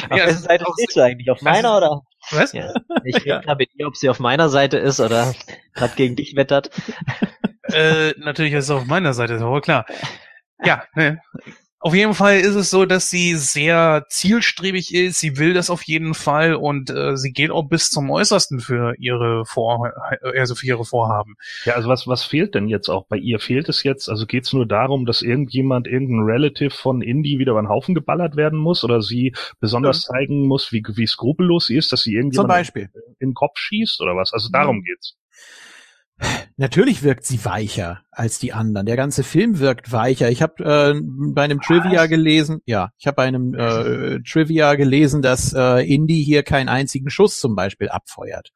Auf 0.09 0.17
Ja, 0.17 0.25
ist 0.25 0.43
Seite 0.43 0.65
steht 0.77 0.91
sie 0.91 1.01
eigentlich? 1.03 1.29
Auf 1.29 1.41
meiner 1.41 1.77
oder? 1.77 2.01
Was? 2.31 2.53
Ja. 2.53 2.73
Ich 3.03 3.15
rede 3.17 3.41
gerade 3.41 3.57
mit 3.57 3.69
ihr, 3.75 3.87
ob 3.87 3.97
sie 3.97 4.09
auf 4.09 4.19
meiner 4.19 4.47
Seite 4.47 4.77
ist 4.77 4.99
oder 4.99 5.33
gerade 5.73 5.95
gegen 5.95 6.15
dich 6.15 6.35
wettert. 6.35 6.69
Äh, 7.63 8.11
natürlich 8.17 8.53
ist 8.53 8.65
es 8.65 8.71
auf 8.71 8.85
meiner 8.85 9.13
Seite, 9.13 9.33
ist 9.33 9.41
aber 9.41 9.61
klar. 9.61 9.85
Ja, 10.63 10.83
ne. 10.95 11.21
Auf 11.83 11.93
jeden 11.93 12.13
Fall 12.13 12.39
ist 12.39 12.55
es 12.55 12.69
so, 12.69 12.85
dass 12.85 13.09
sie 13.09 13.35
sehr 13.35 14.05
zielstrebig 14.07 14.93
ist. 14.93 15.19
Sie 15.19 15.37
will 15.37 15.53
das 15.53 15.69
auf 15.69 15.83
jeden 15.83 16.13
Fall 16.13 16.55
und 16.55 16.89
äh, 16.89 17.17
sie 17.17 17.33
geht 17.33 17.51
auch 17.51 17.63
bis 17.63 17.89
zum 17.89 18.09
Äußersten 18.09 18.61
für 18.61 18.95
ihre 18.99 19.45
Vor 19.45 19.91
also 20.21 20.55
für 20.55 20.65
ihre 20.65 20.85
Vorhaben. 20.85 21.35
Ja, 21.65 21.73
also 21.73 21.89
was, 21.89 22.07
was 22.07 22.23
fehlt 22.23 22.55
denn 22.55 22.69
jetzt 22.69 22.87
auch? 22.87 23.07
Bei 23.07 23.17
ihr 23.17 23.37
fehlt 23.39 23.67
es 23.67 23.83
jetzt, 23.83 24.07
also 24.07 24.25
geht 24.25 24.45
es 24.45 24.53
nur 24.53 24.65
darum, 24.65 25.05
dass 25.05 25.21
irgendjemand, 25.21 25.85
irgendein 25.85 26.23
Relative 26.23 26.69
von 26.69 27.01
Indy 27.01 27.37
wieder 27.37 27.51
über 27.51 27.61
den 27.61 27.67
Haufen 27.67 27.95
geballert 27.95 28.37
werden 28.37 28.59
muss 28.59 28.85
oder 28.85 29.01
sie 29.01 29.35
besonders 29.59 30.03
zeigen 30.03 30.47
muss, 30.47 30.71
wie, 30.71 30.85
wie 30.95 31.05
skrupellos 31.05 31.65
sie 31.65 31.75
ist, 31.75 31.91
dass 31.91 32.03
sie 32.03 32.11
Zum 32.11 32.17
irgendjemand 32.17 32.47
Beispiel. 32.47 32.89
in 33.19 33.31
den 33.31 33.33
Kopf 33.33 33.57
schießt 33.57 33.99
oder 33.99 34.15
was? 34.15 34.31
Also 34.31 34.47
darum 34.49 34.83
geht's. 34.83 35.17
Natürlich 36.57 37.03
wirkt 37.03 37.25
sie 37.25 37.43
weicher 37.45 38.01
als 38.11 38.39
die 38.39 38.53
anderen. 38.53 38.85
Der 38.85 38.95
ganze 38.95 39.23
Film 39.23 39.59
wirkt 39.59 39.91
weicher. 39.91 40.29
Ich 40.29 40.41
habe 40.41 40.63
äh, 40.63 41.01
bei 41.03 41.43
einem 41.43 41.61
Trivia 41.61 42.05
gelesen, 42.05 42.61
ja, 42.65 42.91
ich 42.97 43.07
habe 43.07 43.15
bei 43.15 43.23
einem 43.23 43.53
äh, 43.55 44.19
Trivia 44.21 44.75
gelesen, 44.75 45.21
dass 45.21 45.53
äh, 45.53 45.79
Indy 45.81 46.23
hier 46.23 46.43
keinen 46.43 46.69
einzigen 46.69 47.09
Schuss 47.09 47.39
zum 47.39 47.55
Beispiel 47.55 47.89
abfeuert. 47.89 48.51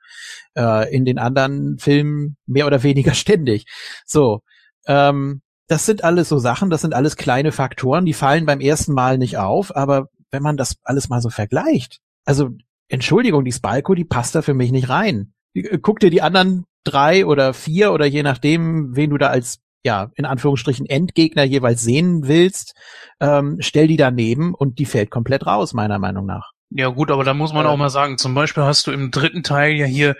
Äh, 0.55 0.93
in 0.95 1.05
den 1.05 1.18
anderen 1.18 1.80
Filmen 1.80 2.38
mehr 2.45 2.68
oder 2.68 2.84
weniger 2.84 3.13
ständig. 3.15 3.65
So, 4.05 4.41
ähm, 4.86 5.41
das 5.68 5.86
sind 5.86 6.03
alles 6.03 6.30
so 6.30 6.38
Sachen, 6.38 6.70
das 6.70 6.82
sind 6.82 6.93
alles 6.93 7.18
kleine 7.18 7.51
Faktoren, 7.51 8.05
die 8.05 8.13
fallen 8.13 8.45
beim 8.45 8.61
ersten 8.61 8.93
Mal 8.93 9.18
nicht 9.18 9.38
auf, 9.38 9.76
aber 9.76 10.07
wenn 10.32 10.43
man 10.43 10.55
das 10.55 10.78
alles 10.84 11.09
mal 11.09 11.22
so 11.22 11.30
vergleicht, 11.30 11.99
also 12.26 12.49
Entschuldigung, 12.89 13.43
die 13.43 13.51
Spalko, 13.51 13.95
die 13.95 14.05
passt 14.05 14.36
da 14.36 14.41
für 14.41 14.53
mich 14.53 14.72
nicht 14.72 14.89
rein. 14.89 15.34
Guck 15.82 15.99
dir 15.99 16.09
die 16.09 16.22
anderen 16.22 16.65
drei 16.92 17.26
oder 17.26 17.54
vier 17.54 17.92
oder 17.92 18.06
je 18.06 18.24
nachdem, 18.24 18.96
wen 18.96 19.10
du 19.10 19.18
da 19.18 19.28
als 19.28 19.60
ja 19.84 20.10
in 20.16 20.26
Anführungsstrichen 20.26 20.86
Endgegner 20.86 21.44
jeweils 21.44 21.82
sehen 21.82 22.28
willst, 22.28 22.74
ähm, 23.20 23.58
stell 23.60 23.88
die 23.88 23.98
daneben 23.98 24.54
und 24.54 24.80
die 24.80 24.86
fällt 24.86 25.12
komplett 25.12 25.46
raus 25.46 25.74
meiner 25.74 26.00
Meinung 26.00 26.26
nach. 26.26 26.52
Ja 26.70 26.90
gut, 26.90 27.12
aber 27.12 27.24
da 27.24 27.34
muss 27.34 27.54
man 27.54 27.66
Äh. 27.66 27.70
auch 27.70 27.78
mal 27.78 27.90
sagen, 27.90 28.18
zum 28.18 28.34
Beispiel 28.36 28.64
hast 28.64 28.88
du 28.88 28.92
im 28.92 29.12
dritten 29.12 29.44
Teil 29.44 29.74
ja 29.74 29.86
hier, 29.86 30.16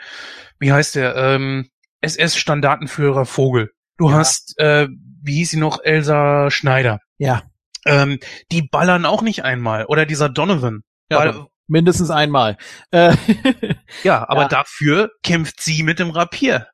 wie 0.60 0.72
heißt 0.72 0.96
der, 0.96 1.16
ähm, 1.16 1.68
SS-Standartenführer 2.02 3.26
Vogel. 3.26 3.72
Du 3.98 4.10
Ja. 4.10 4.16
hast, 4.16 4.58
äh, 4.60 4.88
wie 5.24 5.36
hieß 5.36 5.52
sie 5.52 5.58
noch, 5.60 5.80
Elsa 5.84 6.50
Schneider. 6.52 7.00
Ja, 7.18 7.44
Ähm, 7.86 8.20
die 8.52 8.64
ballern 8.64 9.06
auch 9.06 9.22
nicht 9.22 9.46
einmal. 9.46 9.86
Oder 9.86 10.06
dieser 10.06 10.28
Donovan. 10.28 10.82
Ja, 11.10 11.20
Ball, 11.20 11.46
mindestens 11.68 12.10
einmal. 12.12 12.58
Äh, 12.92 13.16
Ja, 14.04 14.28
aber 14.30 14.44
Ja. 14.44 14.48
dafür 14.50 15.12
kämpft 15.24 15.62
sie 15.62 15.84
mit 15.84 16.00
dem 16.00 16.10
Rapier. 16.12 16.68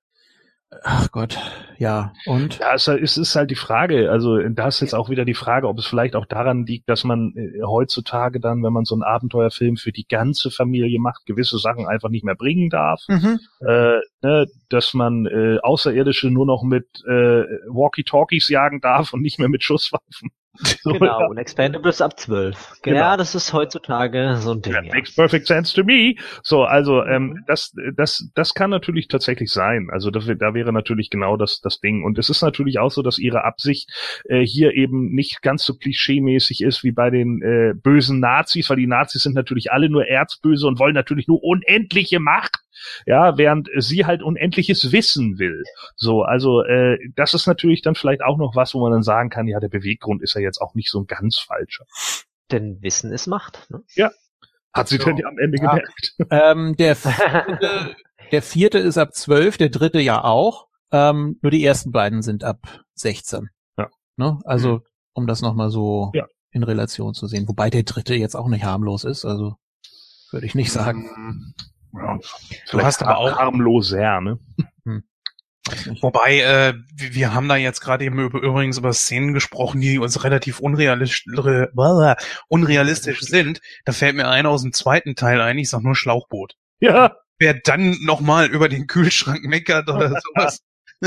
ach 0.84 1.12
Gott, 1.12 1.38
ja. 1.78 2.14
Und? 2.26 2.58
Ja, 2.58 2.74
es 2.74 2.88
ist 2.88 3.36
halt 3.36 3.52
die 3.52 3.56
Frage, 3.56 4.10
also 4.10 4.40
da 4.40 4.68
ist 4.68 4.82
jetzt 4.82 4.96
auch 4.96 5.08
wieder 5.10 5.24
die 5.24 5.36
Frage, 5.36 5.68
ob 5.68 5.78
es 5.78 5.86
vielleicht 5.86 6.16
auch 6.16 6.26
daran 6.26 6.66
liegt, 6.66 6.90
dass 6.90 7.04
man 7.04 7.34
äh, 7.36 7.62
heutzutage 7.64 8.40
dann, 8.40 8.64
wenn 8.64 8.74
man 8.74 8.84
so 8.84 8.96
einen 8.96 9.04
Abenteuerfilm 9.04 9.78
für 9.78 9.92
die 9.92 10.08
ganze 10.08 10.50
Familie 10.50 11.00
macht, 11.00 11.26
gewisse 11.28 11.60
Sachen 11.60 11.86
einfach 11.88 12.10
nicht 12.10 12.26
mehr 12.26 12.34
bringen 12.36 12.70
darf. 12.72 13.02
Mhm. 13.08 13.40
Äh, 13.60 14.00
ne, 14.24 14.48
dass 14.70 14.96
man 14.96 15.28
äh, 15.28 15.60
Außerirdische 15.62 16.32
nur 16.32 16.48
noch 16.48 16.64
mit 16.64 16.88
äh, 17.08 17.44
Walkie-Talkies 17.70 18.50
jagen 18.50 18.82
darf 18.82 19.14
und 19.14 19.22
nicht 19.22 19.38
mehr 19.38 19.50
mit 19.50 19.64
Schusswaffen. 19.64 20.32
Genau, 20.84 21.30
und 21.30 21.38
Expendables 21.38 22.02
ab 22.02 22.20
12. 22.20 22.74
Genau. 22.84 22.98
Ja, 22.98 23.18
das 23.18 23.34
ist 23.36 23.54
heutzutage 23.54 24.36
so 24.38 24.52
ein 24.52 24.62
Ding. 24.62 24.74
That 24.74 24.86
makes 24.94 25.16
perfect 25.16 25.48
sense 25.48 25.74
to 25.74 25.84
me. 25.84 26.16
So, 26.44 26.64
also 26.64 27.04
ähm, 27.04 27.44
das, 27.48 27.74
das, 27.96 28.30
das 28.36 28.54
kann 28.54 28.70
natürlich 28.70 29.08
tatsächlich 29.08 29.52
sein. 29.52 29.88
Also 29.92 30.12
da, 30.12 30.26
wär- 30.28 30.36
da 30.36 30.54
wäre 30.54 30.72
natürlich 30.72 31.10
genau 31.10 31.38
das, 31.38 31.60
das 31.62 31.80
Ding. 31.80 32.04
Und 32.04 32.20
es 32.20 32.30
ist 32.30 32.42
natürlich 32.42 32.80
auch 32.80 32.92
so, 32.92 33.02
dass 33.02 33.18
ihre 33.18 33.44
Absicht 33.46 33.90
äh, 34.26 34.46
hier 34.46 34.74
eben 34.74 35.12
nicht 35.14 35.42
ganz 35.42 35.64
so 35.64 35.74
klischeemäßig 35.76 36.62
ist 36.62 36.84
wie 36.84 36.92
bei 36.92 37.10
den 37.10 37.42
äh, 37.42 37.74
bösen 37.74 38.20
Nazis, 38.20 38.70
weil 38.70 38.78
die 38.78 38.88
Nazis 38.88 39.24
sind 39.24 39.36
natürlich 39.36 39.72
alle 39.72 39.90
nur 39.90 40.06
erzböse 40.08 40.68
und 40.68 40.80
wollen 40.80 40.94
natürlich 40.94 41.28
nur 41.28 41.44
unendliche 41.44 42.20
Macht. 42.20 42.58
Ja, 43.06 43.38
während 43.38 43.70
sie 43.78 44.06
halt 44.06 44.22
unendliches 44.24 44.92
Wissen 44.92 45.40
will. 45.40 45.64
So, 45.96 46.24
also 46.24 46.64
äh, 46.64 46.98
das 47.16 47.34
ist 47.34 47.48
natürlich 47.48 47.82
dann 47.82 47.96
vielleicht 47.96 48.22
auch 48.24 48.38
noch 48.38 48.56
was, 48.56 48.74
wo 48.74 48.82
man 48.82 48.92
dann 48.92 49.04
sagen 49.04 49.30
kann, 49.30 49.48
ja, 49.48 49.60
der 49.60 49.70
Beweggrund 49.70 50.22
ist 50.22 50.34
ja 50.36 50.42
jetzt 50.42 50.60
auch 50.62 50.76
nicht 50.76 50.90
so 50.90 51.00
ein 51.02 51.08
ganz 51.08 51.38
falscher. 51.40 51.86
Denn 52.52 52.82
Wissen 52.82 53.12
ist 53.12 53.28
Macht. 53.28 53.68
Ne? 53.70 53.84
Hat 54.74 54.88
sie 54.88 54.98
So. 54.98 55.06
denn 55.06 55.18
ja 55.18 55.28
am 55.28 55.38
Ende 55.38 55.58
Ja. 55.62 55.70
gemerkt? 55.70 56.16
Ähm, 56.32 56.76
der, 56.78 56.96
vierte, 56.96 57.96
der 58.32 58.42
vierte 58.42 58.80
ist 58.80 58.98
ab 58.98 59.14
12, 59.14 59.58
der 59.58 59.70
dritte 59.70 60.00
ja 60.00 60.24
auch. 60.24 60.68
Ähm, 60.92 61.38
nur 61.42 61.52
die 61.52 61.64
ersten 61.64 61.92
beiden 61.92 62.22
sind 62.22 62.44
ab 62.44 62.82
16. 62.96 63.50
Ja. 63.78 63.90
Ne? 64.18 64.40
Also, 64.46 64.82
um 65.14 65.28
das 65.28 65.42
nochmal 65.42 65.70
so 65.70 66.12
Ja. 66.14 66.26
in 66.52 66.64
Relation 66.64 67.14
zu 67.14 67.28
sehen. 67.28 67.48
Wobei 67.48 67.70
der 67.70 67.84
dritte 67.84 68.16
jetzt 68.16 68.36
auch 68.36 68.48
nicht 68.48 68.64
harmlos 68.64 69.04
ist, 69.04 69.26
also 69.26 69.56
würde 70.32 70.46
ich 70.48 70.56
nicht 70.56 70.72
sagen. 70.72 71.54
Ja, 71.94 72.20
Du 72.72 72.82
hast 72.82 73.02
aber 73.04 73.18
auch- 73.18 73.38
harmloser, 73.38 74.22
ne? 74.22 74.40
Nicht. 74.86 76.04
Wobei, 76.04 76.40
äh, 76.42 76.74
wir 76.98 77.34
haben 77.34 77.48
da 77.48 77.56
jetzt 77.56 77.80
gerade 77.80 78.04
eben 78.04 78.20
über, 78.20 78.42
übrigens 78.42 78.78
über 78.78 78.92
Szenen 78.92 79.34
gesprochen, 79.34 79.80
die 79.80 79.98
uns 79.98 80.22
relativ 80.26 80.60
unrealistisch, 80.60 81.26
unrealistisch 82.50 83.22
sind. 83.22 83.62
Da 83.86 83.94
fällt 83.94 84.16
mir 84.18 84.28
einer 84.28 84.50
aus 84.50 84.64
dem 84.64 84.74
zweiten 84.74 85.16
Teil 85.16 85.40
ein, 85.40 85.58
ich 85.58 85.70
sag 85.70 85.82
nur 85.82 85.96
Schlauchboot. 85.96 86.56
Ja. 86.82 87.16
Wer 87.40 87.54
dann 87.64 87.96
nochmal 88.04 88.48
über 88.48 88.68
den 88.68 88.88
Kühlschrank 88.88 89.44
meckert 89.46 89.88
oder 89.90 90.10
sowas. 90.36 90.60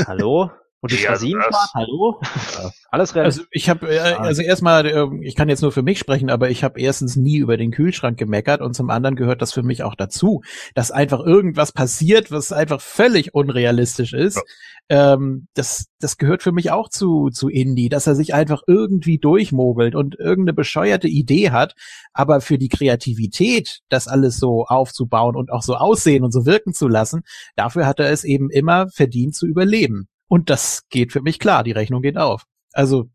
Hallo? 0.07 0.49
Und 0.79 0.91
die 0.91 0.97
Ja, 1.01 1.09
Phrasinenfahrt? 1.09 1.53
das- 1.53 1.73
Hallo? 1.73 2.21
Alles 2.91 3.15
relativ. 3.15 3.39
Also 3.39 3.47
ich 3.51 3.67
habe, 3.69 3.89
äh, 3.89 3.99
also 3.99 4.43
erstmal, 4.43 4.85
äh, 4.85 5.07
ich 5.23 5.35
kann 5.35 5.49
jetzt 5.49 5.61
nur 5.61 5.71
für 5.71 5.81
mich 5.81 5.97
sprechen, 5.97 6.29
aber 6.29 6.49
ich 6.51 6.63
habe 6.63 6.79
erstens 6.79 7.15
nie 7.15 7.37
über 7.37 7.57
den 7.57 7.71
Kühlschrank 7.71 8.17
gemeckert 8.17 8.61
und 8.61 8.75
zum 8.75 8.89
anderen 8.91 9.15
gehört 9.15 9.41
das 9.41 9.53
für 9.53 9.63
mich 9.63 9.81
auch 9.83 9.95
dazu, 9.95 10.41
dass 10.75 10.91
einfach 10.91 11.19
irgendwas 11.19 11.71
passiert, 11.71 12.29
was 12.31 12.51
einfach 12.51 12.79
völlig 12.79 13.33
unrealistisch 13.33 14.13
ist. 14.13 14.41
Ähm, 14.87 15.47
das, 15.55 15.87
das 15.99 16.17
gehört 16.17 16.43
für 16.43 16.51
mich 16.53 16.71
auch 16.71 16.89
zu 16.89 17.29
zu 17.29 17.49
Indie, 17.49 17.89
dass 17.89 18.07
er 18.07 18.15
sich 18.15 18.33
einfach 18.35 18.61
irgendwie 18.67 19.17
durchmogelt 19.17 19.95
und 19.95 20.15
irgendeine 20.17 20.53
bescheuerte 20.53 21.07
Idee 21.07 21.49
hat, 21.51 21.73
aber 22.13 22.39
für 22.39 22.57
die 22.59 22.69
Kreativität, 22.69 23.79
das 23.89 24.07
alles 24.07 24.37
so 24.37 24.65
aufzubauen 24.65 25.35
und 25.35 25.51
auch 25.51 25.63
so 25.63 25.75
aussehen 25.75 26.23
und 26.23 26.31
so 26.31 26.45
wirken 26.45 26.73
zu 26.73 26.87
lassen, 26.87 27.23
dafür 27.55 27.85
hat 27.87 27.99
er 27.99 28.11
es 28.11 28.23
eben 28.23 28.49
immer 28.51 28.87
verdient 28.89 29.35
zu 29.35 29.45
überleben. 29.47 30.07
Und 30.27 30.49
das 30.49 30.87
geht 30.89 31.11
für 31.11 31.21
mich 31.21 31.39
klar, 31.39 31.63
die 31.63 31.71
Rechnung 31.71 32.01
geht 32.01 32.17
auf. 32.17 32.45
Also 32.73 33.09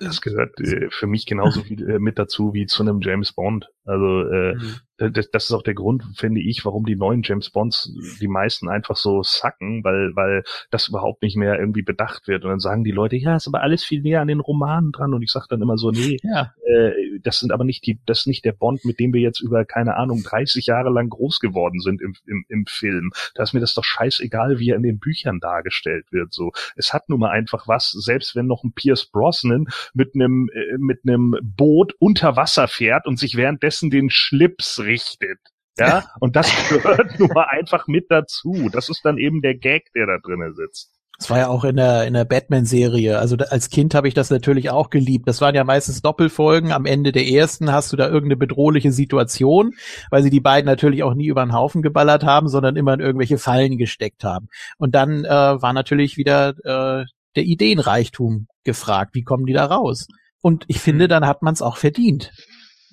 Das 0.00 0.20
gehört 0.20 0.58
äh, 0.60 0.88
für 0.90 1.06
mich 1.06 1.26
genauso 1.26 1.62
viel 1.64 1.88
äh, 1.88 1.98
mit 1.98 2.18
dazu 2.18 2.54
wie 2.54 2.66
zu 2.66 2.82
einem 2.82 3.00
James 3.00 3.32
Bond. 3.32 3.68
Also 3.88 4.28
äh, 4.28 4.56
das, 4.98 5.30
das 5.30 5.44
ist 5.44 5.52
auch 5.52 5.62
der 5.62 5.74
Grund, 5.74 6.04
finde 6.16 6.40
ich, 6.40 6.64
warum 6.64 6.84
die 6.84 6.96
neuen 6.96 7.22
James 7.22 7.50
Bonds 7.50 7.92
die 8.20 8.28
meisten 8.28 8.68
einfach 8.68 8.96
so 8.96 9.22
sacken, 9.22 9.84
weil 9.84 10.14
weil 10.14 10.42
das 10.70 10.88
überhaupt 10.88 11.22
nicht 11.22 11.36
mehr 11.36 11.58
irgendwie 11.58 11.82
bedacht 11.82 12.26
wird. 12.26 12.44
Und 12.44 12.50
dann 12.50 12.58
sagen 12.58 12.84
die 12.84 12.90
Leute, 12.90 13.16
ja, 13.16 13.36
ist 13.36 13.46
aber 13.46 13.62
alles 13.62 13.84
viel 13.84 14.02
näher 14.02 14.20
an 14.20 14.28
den 14.28 14.40
Romanen 14.40 14.90
dran. 14.90 15.14
Und 15.14 15.22
ich 15.22 15.30
sage 15.30 15.46
dann 15.48 15.62
immer 15.62 15.78
so, 15.78 15.90
nee, 15.90 16.18
ja, 16.22 16.52
äh, 16.66 16.92
das 17.22 17.38
sind 17.38 17.52
aber 17.52 17.64
nicht 17.64 17.86
die, 17.86 18.00
das 18.06 18.20
ist 18.20 18.26
nicht 18.26 18.44
der 18.44 18.52
Bond, 18.52 18.84
mit 18.84 18.98
dem 18.98 19.12
wir 19.12 19.20
jetzt 19.20 19.40
über, 19.40 19.64
keine 19.64 19.96
Ahnung, 19.96 20.22
30 20.22 20.66
Jahre 20.66 20.90
lang 20.90 21.08
groß 21.08 21.38
geworden 21.38 21.80
sind 21.80 22.02
im, 22.02 22.14
im, 22.26 22.44
im 22.48 22.66
Film. 22.66 23.12
Da 23.34 23.44
ist 23.44 23.52
mir 23.52 23.60
das 23.60 23.74
doch 23.74 23.84
scheißegal, 23.84 24.58
wie 24.58 24.70
er 24.70 24.76
in 24.76 24.82
den 24.82 24.98
Büchern 24.98 25.38
dargestellt 25.40 26.06
wird, 26.10 26.32
so. 26.32 26.50
Es 26.76 26.92
hat 26.92 27.08
nun 27.08 27.20
mal 27.20 27.30
einfach 27.30 27.68
was, 27.68 27.92
selbst 27.92 28.34
wenn 28.34 28.46
noch 28.46 28.64
ein 28.64 28.72
Pierce 28.72 29.06
Brosnan 29.06 29.66
mit 29.94 30.14
einem, 30.14 30.50
äh, 30.52 30.76
mit 30.78 31.00
einem 31.06 31.36
Boot 31.40 31.94
unter 32.00 32.36
Wasser 32.36 32.66
fährt 32.66 33.06
und 33.06 33.18
sich 33.18 33.36
währenddessen 33.36 33.77
den 33.82 34.10
Schlips 34.10 34.80
richtet. 34.80 35.38
Ja, 35.78 36.04
und 36.20 36.34
das 36.36 36.50
gehört 36.68 37.18
mal 37.34 37.46
einfach 37.50 37.86
mit 37.86 38.06
dazu. 38.10 38.68
Das 38.72 38.88
ist 38.88 39.04
dann 39.04 39.18
eben 39.18 39.42
der 39.42 39.54
Gag, 39.54 39.92
der 39.94 40.06
da 40.06 40.18
drinnen 40.18 40.54
sitzt. 40.54 40.90
Das 41.18 41.30
war 41.30 41.38
ja 41.38 41.48
auch 41.48 41.64
in 41.64 41.76
der, 41.76 42.06
in 42.06 42.14
der 42.14 42.24
Batman-Serie. 42.24 43.18
Also 43.18 43.34
da, 43.34 43.46
als 43.46 43.70
Kind 43.70 43.94
habe 43.96 44.06
ich 44.06 44.14
das 44.14 44.30
natürlich 44.30 44.70
auch 44.70 44.88
geliebt. 44.88 45.26
Das 45.26 45.40
waren 45.40 45.54
ja 45.54 45.64
meistens 45.64 46.00
Doppelfolgen. 46.00 46.70
Am 46.70 46.86
Ende 46.86 47.10
der 47.10 47.26
ersten 47.26 47.72
hast 47.72 47.92
du 47.92 47.96
da 47.96 48.06
irgendeine 48.06 48.36
bedrohliche 48.36 48.92
Situation, 48.92 49.74
weil 50.10 50.22
sie 50.22 50.30
die 50.30 50.40
beiden 50.40 50.66
natürlich 50.66 51.02
auch 51.02 51.14
nie 51.14 51.26
über 51.26 51.44
den 51.44 51.52
Haufen 51.52 51.82
geballert 51.82 52.22
haben, 52.22 52.48
sondern 52.48 52.76
immer 52.76 52.94
in 52.94 53.00
irgendwelche 53.00 53.38
Fallen 53.38 53.78
gesteckt 53.78 54.22
haben. 54.22 54.48
Und 54.78 54.94
dann 54.94 55.24
äh, 55.24 55.28
war 55.28 55.72
natürlich 55.72 56.16
wieder 56.16 56.50
äh, 56.50 57.04
der 57.34 57.44
Ideenreichtum 57.44 58.46
gefragt. 58.62 59.14
Wie 59.14 59.24
kommen 59.24 59.46
die 59.46 59.54
da 59.54 59.64
raus? 59.64 60.06
Und 60.40 60.66
ich 60.68 60.78
finde, 60.78 61.08
dann 61.08 61.26
hat 61.26 61.42
man 61.42 61.52
es 61.52 61.62
auch 61.62 61.78
verdient. 61.78 62.30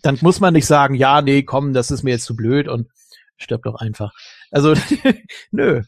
Dann 0.05 0.19
muss 0.21 0.39
man 0.39 0.53
nicht 0.53 0.67
sagen, 0.67 0.93
ja, 0.93 1.21
nee, 1.21 1.43
komm, 1.43 1.73
das 1.73 1.89
ist 1.89 2.03
mir 2.03 2.11
jetzt 2.11 2.25
zu 2.25 2.35
blöd 2.35 2.67
und 2.67 2.89
stirb 3.37 3.63
doch 3.63 3.75
einfach. 3.75 4.13
Also, 4.51 4.75
nö. 5.51 5.81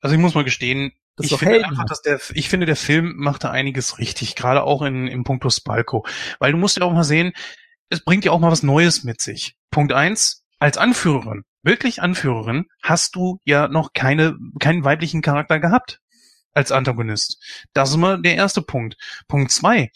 Also 0.00 0.14
ich 0.14 0.20
muss 0.20 0.34
mal 0.34 0.44
gestehen, 0.44 0.92
Das 1.16 1.26
ist 1.26 1.32
ich 1.32 1.38
finde 1.38 1.64
einfach, 1.64 1.84
dass 1.86 2.02
der, 2.02 2.20
ich 2.34 2.48
finde, 2.48 2.66
der 2.66 2.76
Film 2.76 3.14
macht 3.16 3.44
da 3.44 3.50
einiges 3.50 3.98
richtig, 3.98 4.34
gerade 4.34 4.64
auch 4.64 4.82
in, 4.82 5.06
im 5.06 5.24
Punkto 5.24 5.48
Spalko. 5.48 6.04
Weil 6.38 6.52
du 6.52 6.58
musst 6.58 6.76
ja 6.76 6.84
auch 6.84 6.92
mal 6.92 7.04
sehen, 7.04 7.32
es 7.88 8.04
bringt 8.04 8.24
ja 8.24 8.32
auch 8.32 8.40
mal 8.40 8.50
was 8.50 8.64
Neues 8.64 9.04
mit 9.04 9.20
sich. 9.20 9.54
Punkt 9.70 9.92
eins, 9.92 10.44
als 10.58 10.76
Anführerin, 10.76 11.44
wirklich 11.62 12.02
Anführerin, 12.02 12.66
hast 12.82 13.14
du 13.14 13.38
ja 13.44 13.68
noch 13.68 13.92
keine, 13.92 14.36
keinen 14.58 14.84
weiblichen 14.84 15.22
Charakter 15.22 15.60
gehabt 15.60 16.00
als 16.52 16.72
Antagonist. 16.72 17.40
Das 17.74 17.90
ist 17.90 17.96
mal 17.96 18.20
der 18.20 18.34
erste 18.34 18.62
Punkt. 18.62 18.96
Punkt 19.28 19.52
zwei, 19.52 19.90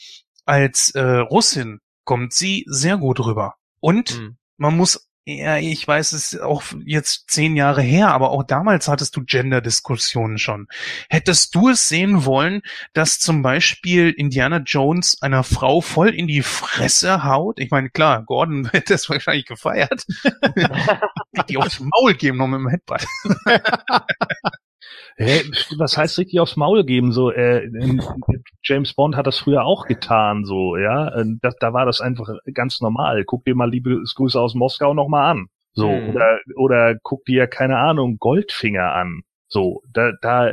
als 0.44 0.90
äh, 0.90 1.00
Russin 1.00 1.80
kommt 2.04 2.32
sie 2.32 2.64
sehr 2.68 2.96
gut 2.98 3.20
rüber. 3.20 3.54
Und 3.80 4.10
Hm. 4.10 4.36
man 4.56 4.76
muss, 4.76 5.08
ja, 5.26 5.58
ich 5.58 5.86
weiß, 5.86 6.12
es 6.12 6.32
ist 6.32 6.40
auch 6.40 6.62
jetzt 6.84 7.30
zehn 7.30 7.54
Jahre 7.54 7.82
her, 7.82 8.08
aber 8.08 8.30
auch 8.30 8.42
damals 8.42 8.88
hattest 8.88 9.14
du 9.16 9.22
Gender-Diskussionen 9.24 10.38
schon. 10.38 10.66
Hättest 11.08 11.54
du 11.54 11.68
es 11.68 11.88
sehen 11.88 12.24
wollen, 12.24 12.62
dass 12.94 13.18
zum 13.18 13.42
Beispiel 13.42 14.10
Indiana 14.10 14.58
Jones 14.58 15.20
einer 15.22 15.44
Frau 15.44 15.80
voll 15.82 16.08
in 16.08 16.26
die 16.26 16.42
Fresse 16.42 17.22
haut? 17.24 17.60
Ich 17.60 17.70
meine, 17.70 17.90
klar, 17.90 18.24
Gordon 18.24 18.68
hätte 18.72 18.94
es 18.94 19.08
wahrscheinlich 19.08 19.46
gefeiert. 19.46 20.04
die 21.48 21.58
aufs 21.58 21.80
Maul 21.80 22.14
geben 22.14 22.38
noch 22.38 22.48
mit 22.48 22.58
dem 22.60 22.68
Headbutt. 22.68 23.06
Hä, 25.16 25.42
was 25.78 25.96
heißt 25.96 26.18
richtig 26.18 26.40
aufs 26.40 26.56
Maul 26.56 26.84
geben? 26.84 27.12
So, 27.12 27.30
äh, 27.30 27.68
James 28.62 28.94
Bond 28.94 29.16
hat 29.16 29.26
das 29.26 29.38
früher 29.38 29.64
auch 29.64 29.86
getan, 29.86 30.44
so, 30.44 30.76
ja. 30.76 31.08
Äh, 31.08 31.24
Da, 31.42 31.50
da 31.60 31.72
war 31.72 31.86
das 31.86 32.00
einfach 32.00 32.28
ganz 32.54 32.80
normal. 32.80 33.24
Guck 33.24 33.44
dir 33.44 33.54
mal 33.54 33.70
liebe 33.70 34.02
Grüße 34.14 34.40
aus 34.40 34.54
Moskau 34.54 34.94
nochmal 34.94 35.30
an. 35.30 35.46
So, 35.72 35.90
Mhm. 35.90 36.08
oder, 36.10 36.40
oder 36.56 36.94
guck 37.02 37.24
dir, 37.24 37.46
keine 37.46 37.78
Ahnung, 37.78 38.18
Goldfinger 38.18 38.92
an. 38.94 39.22
So, 39.48 39.82
da, 39.92 40.12
da 40.22 40.52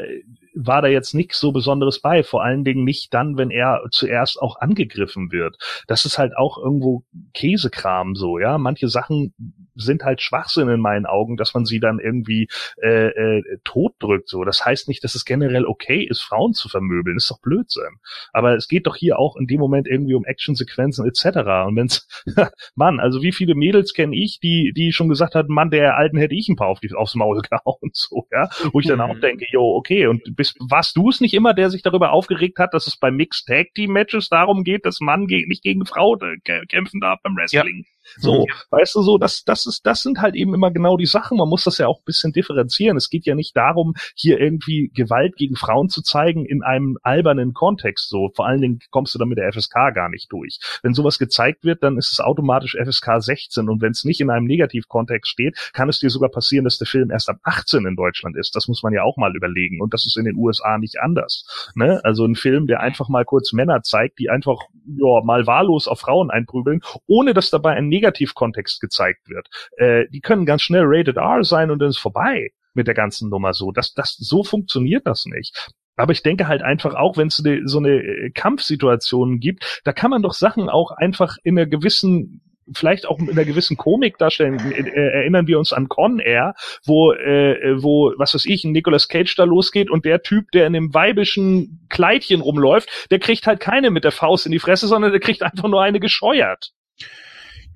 war 0.58 0.82
da 0.82 0.88
jetzt 0.88 1.14
nichts 1.14 1.40
so 1.40 1.52
Besonderes 1.52 2.00
bei. 2.00 2.24
Vor 2.24 2.44
allen 2.44 2.64
Dingen 2.64 2.84
nicht 2.84 3.14
dann, 3.14 3.38
wenn 3.38 3.52
er 3.52 3.82
zuerst 3.92 4.42
auch 4.42 4.60
angegriffen 4.60 5.32
wird. 5.32 5.58
Das 5.88 6.06
ist 6.06 6.18
halt 6.18 6.36
auch 6.36 6.58
irgendwo 6.58 7.04
Käsekram 7.34 8.16
so, 8.16 8.40
ja. 8.40 8.58
Manche 8.58 8.88
Sachen 8.88 9.34
sind 9.76 10.04
halt 10.04 10.22
Schwachsinn 10.22 10.70
in 10.70 10.80
meinen 10.80 11.06
Augen, 11.06 11.38
dass 11.38 11.54
man 11.54 11.66
sie 11.66 11.80
dann 11.80 12.00
irgendwie 12.00 12.48
äh, 12.82 13.08
äh, 13.08 13.60
totdrückt. 13.64 14.30
So, 14.30 14.44
das 14.44 14.66
heißt 14.66 14.88
nicht, 14.88 15.04
dass 15.04 15.16
es 15.16 15.26
generell 15.26 15.66
okay 15.66 16.04
ist, 16.04 16.22
Frauen 16.22 16.54
zu 16.54 16.70
vermöbeln. 16.70 17.18
ist 17.18 17.30
doch 17.30 17.42
Blödsinn. 17.42 17.98
Aber 18.34 18.56
es 18.56 18.68
geht 18.68 18.88
doch 18.88 18.96
hier 18.96 19.20
auch 19.20 19.36
in 19.36 19.48
dem 19.48 19.60
Moment 19.60 19.88
irgendwie 19.88 20.16
um 20.16 20.26
Actionsequenzen 20.26 21.06
etc. 21.08 21.66
Und 21.68 21.76
wenn's, 21.76 22.08
Mann, 22.76 23.00
also 23.00 23.22
wie 23.22 23.32
viele 23.32 23.56
Mädels 23.56 23.94
kenne 23.94 24.16
ich, 24.16 24.40
die 24.40 24.74
die 24.76 24.92
schon 24.92 25.10
gesagt 25.10 25.36
hatten, 25.36 25.54
Mann, 25.54 25.70
der 25.70 25.98
Alten 25.98 26.18
hätte 26.18 26.36
ich 26.36 26.48
ein 26.48 26.56
paar 26.56 26.68
auf 26.68 26.80
die, 26.80 26.94
aufs 26.94 27.16
Maul 27.16 27.42
gehauen, 27.50 27.92
so, 27.94 28.28
ja, 28.32 28.50
wo 28.72 28.80
ich 28.80 28.88
dann 28.88 29.02
auch 29.02 29.20
denke, 29.22 29.46
jo, 29.50 29.76
okay, 29.76 30.08
und 30.08 30.36
bist, 30.54 30.72
warst 30.72 30.96
du 30.98 31.10
es 31.10 31.22
nicht 31.22 31.34
immer, 31.34 31.54
der 31.54 31.70
sich 31.70 31.82
darüber 31.82 32.12
aufgeregt 32.12 32.60
hat, 32.60 32.74
dass 32.74 32.88
es 32.88 32.98
bei 32.98 33.12
Mixed 33.12 33.48
Tag 33.48 33.74
Team 33.76 33.92
Matches 33.92 34.30
darum 34.30 34.64
geht, 34.64 34.86
dass 34.86 35.00
Mann 35.00 35.28
ge 35.28 35.46
nicht 35.48 35.64
gegen 35.64 35.86
Frau 35.86 36.16
äh, 36.16 36.38
kä- 36.46 36.66
kämpfen 36.68 37.00
darf 37.02 37.22
beim 37.24 37.36
Wrestling? 37.36 37.86
So, 38.18 38.42
mhm. 38.42 38.46
weißt 38.72 38.96
du 38.96 39.02
so, 39.02 39.18
das, 39.18 39.44
das 39.44 39.66
ist, 39.66 39.86
das 39.86 40.02
sind 40.02 40.22
halt 40.22 40.36
eben 40.36 40.54
immer 40.54 40.72
genau 40.72 40.98
die 40.98 41.06
Sachen. 41.06 41.38
Man 41.38 41.50
muss 41.50 41.64
das 41.64 41.78
ja 41.78 41.88
auch 41.88 42.00
ein 42.00 42.06
bisschen 42.06 42.32
differenzieren. 42.32 42.98
Es 42.98 43.10
geht 43.10 43.26
ja 43.26 43.36
nicht 43.36 43.56
darum, 43.56 43.94
hier 44.16 44.40
irgendwie 44.40 44.92
Gewalt 44.94 45.36
gegen 45.36 45.56
Frauen 45.56 45.90
zu 45.90 46.02
zeigen 46.02 46.46
in 46.46 46.64
einem 46.64 46.98
albernen 47.04 47.54
Kontext. 47.54 48.10
So, 48.10 48.32
vor 48.36 48.48
allen 48.48 48.62
Dingen 48.62 48.80
kommst 48.90 49.14
du 49.14 49.20
dann 49.20 49.30
mit 49.30 49.38
der 49.38 49.52
FSK 49.52 49.94
gar 49.94 50.10
nicht 50.10 50.32
durch. 50.32 50.60
Wenn 50.84 50.94
sowas 50.94 51.20
gezeigt 51.20 51.64
wird, 51.64 51.84
dann 51.84 51.98
ist 51.98 52.12
es 52.12 52.20
automatisch 52.20 52.78
FSK 52.82 53.22
16 53.22 53.70
und 53.70 53.82
wenn 53.82 53.92
es 53.92 54.04
nicht 54.04 54.22
in 54.22 54.30
einem 54.30 54.46
Negativkontext 54.46 55.30
steht, 55.30 55.72
kann 55.74 55.90
es 55.90 56.00
dir 56.00 56.10
sogar 56.10 56.30
passieren, 56.30 56.64
dass 56.66 56.78
der 56.78 56.88
Film 56.88 57.12
erst 57.12 57.30
ab 57.30 57.38
18 57.44 57.86
in 57.86 57.96
Deutschland 57.96 58.38
ist. 58.38 58.56
Das 58.56 58.68
muss 58.68 58.84
man 58.84 58.94
ja 58.94 59.04
auch 59.04 59.18
mal 59.18 59.36
überlegen 59.36 59.82
und 59.82 59.94
das 59.94 60.06
ist 60.06 60.18
in 60.18 60.26
den 60.26 60.36
USA 60.36 60.78
nicht 60.78 61.00
anders. 61.00 61.72
Ne? 61.76 62.02
Also 62.04 62.26
ein 62.26 62.36
Film, 62.36 62.68
der 62.68 62.80
einfach 62.80 63.10
mal 63.10 63.26
kurz 63.26 63.54
Männer 63.54 63.82
zeigt, 63.84 64.20
die 64.20 64.30
einfach 64.30 64.58
ja 64.86 65.22
mal 65.24 65.46
wahllos 65.48 65.88
auf 65.88 66.00
Frauen 66.00 66.32
einprügeln, 66.32 66.82
ohne 67.08 67.34
dass 67.34 67.50
dabei 67.50 67.74
ein 67.74 67.88
Negativkontext 67.98 68.80
gezeigt 68.80 69.28
wird. 69.28 69.48
Äh, 69.78 70.06
die 70.10 70.22
können 70.22 70.46
ganz 70.46 70.62
schnell 70.62 70.84
Rated 70.86 71.18
R 71.18 71.44
sein 71.44 71.72
und 71.72 71.80
dann 71.80 71.90
ist 71.90 71.98
vorbei 71.98 72.52
mit 72.74 72.88
der 72.88 72.94
ganzen 72.94 73.30
Nummer 73.30 73.54
so. 73.54 73.72
Das, 73.72 73.94
das, 73.94 74.16
so 74.18 74.44
funktioniert 74.44 75.08
das 75.08 75.26
nicht. 75.26 75.72
Aber 75.96 76.12
ich 76.12 76.22
denke 76.22 76.48
halt 76.48 76.62
einfach 76.62 76.94
auch, 76.94 77.18
wenn 77.18 77.28
es 77.28 77.38
so 77.66 77.80
eine 77.80 77.96
äh, 77.96 78.30
Kampfsituation 78.30 79.40
gibt, 79.40 79.82
da 79.84 79.94
kann 79.94 80.12
man 80.12 80.22
doch 80.22 80.34
Sachen 80.34 80.70
auch 80.70 80.92
einfach 80.92 81.38
in 81.44 81.58
einer 81.58 81.68
gewissen 81.68 82.42
vielleicht 82.74 83.08
auch 83.08 83.18
mit 83.20 83.32
einer 83.32 83.46
gewissen 83.46 83.78
Komik 83.78 84.18
darstellen. 84.18 84.60
Äh, 84.72 84.90
erinnern 84.90 85.48
wir 85.48 85.58
uns 85.58 85.74
an 85.74 85.88
Con 85.88 86.20
Air, 86.20 86.54
wo, 86.86 87.14
äh, 87.14 87.82
wo, 87.82 88.14
was 88.18 88.34
weiß 88.34 88.46
ich, 88.46 88.64
ein 88.64 88.72
Nicolas 88.74 89.08
Cage 89.08 89.36
da 89.36 89.46
losgeht 89.46 89.90
und 89.90 90.06
der 90.06 90.22
Typ, 90.22 90.52
der 90.52 90.68
in 90.68 90.74
dem 90.74 90.94
weibischen 90.94 91.86
Kleidchen 91.90 92.42
rumläuft, 92.42 93.08
der 93.10 93.20
kriegt 93.20 93.48
halt 93.48 93.60
keine 93.60 93.90
mit 93.90 94.04
der 94.04 94.12
Faust 94.12 94.46
in 94.46 94.52
die 94.52 94.60
Fresse, 94.60 94.88
sondern 94.88 95.12
der 95.12 95.22
kriegt 95.22 95.44
einfach 95.44 95.70
nur 95.70 95.82
eine 95.82 96.00
gescheuert. 96.00 96.72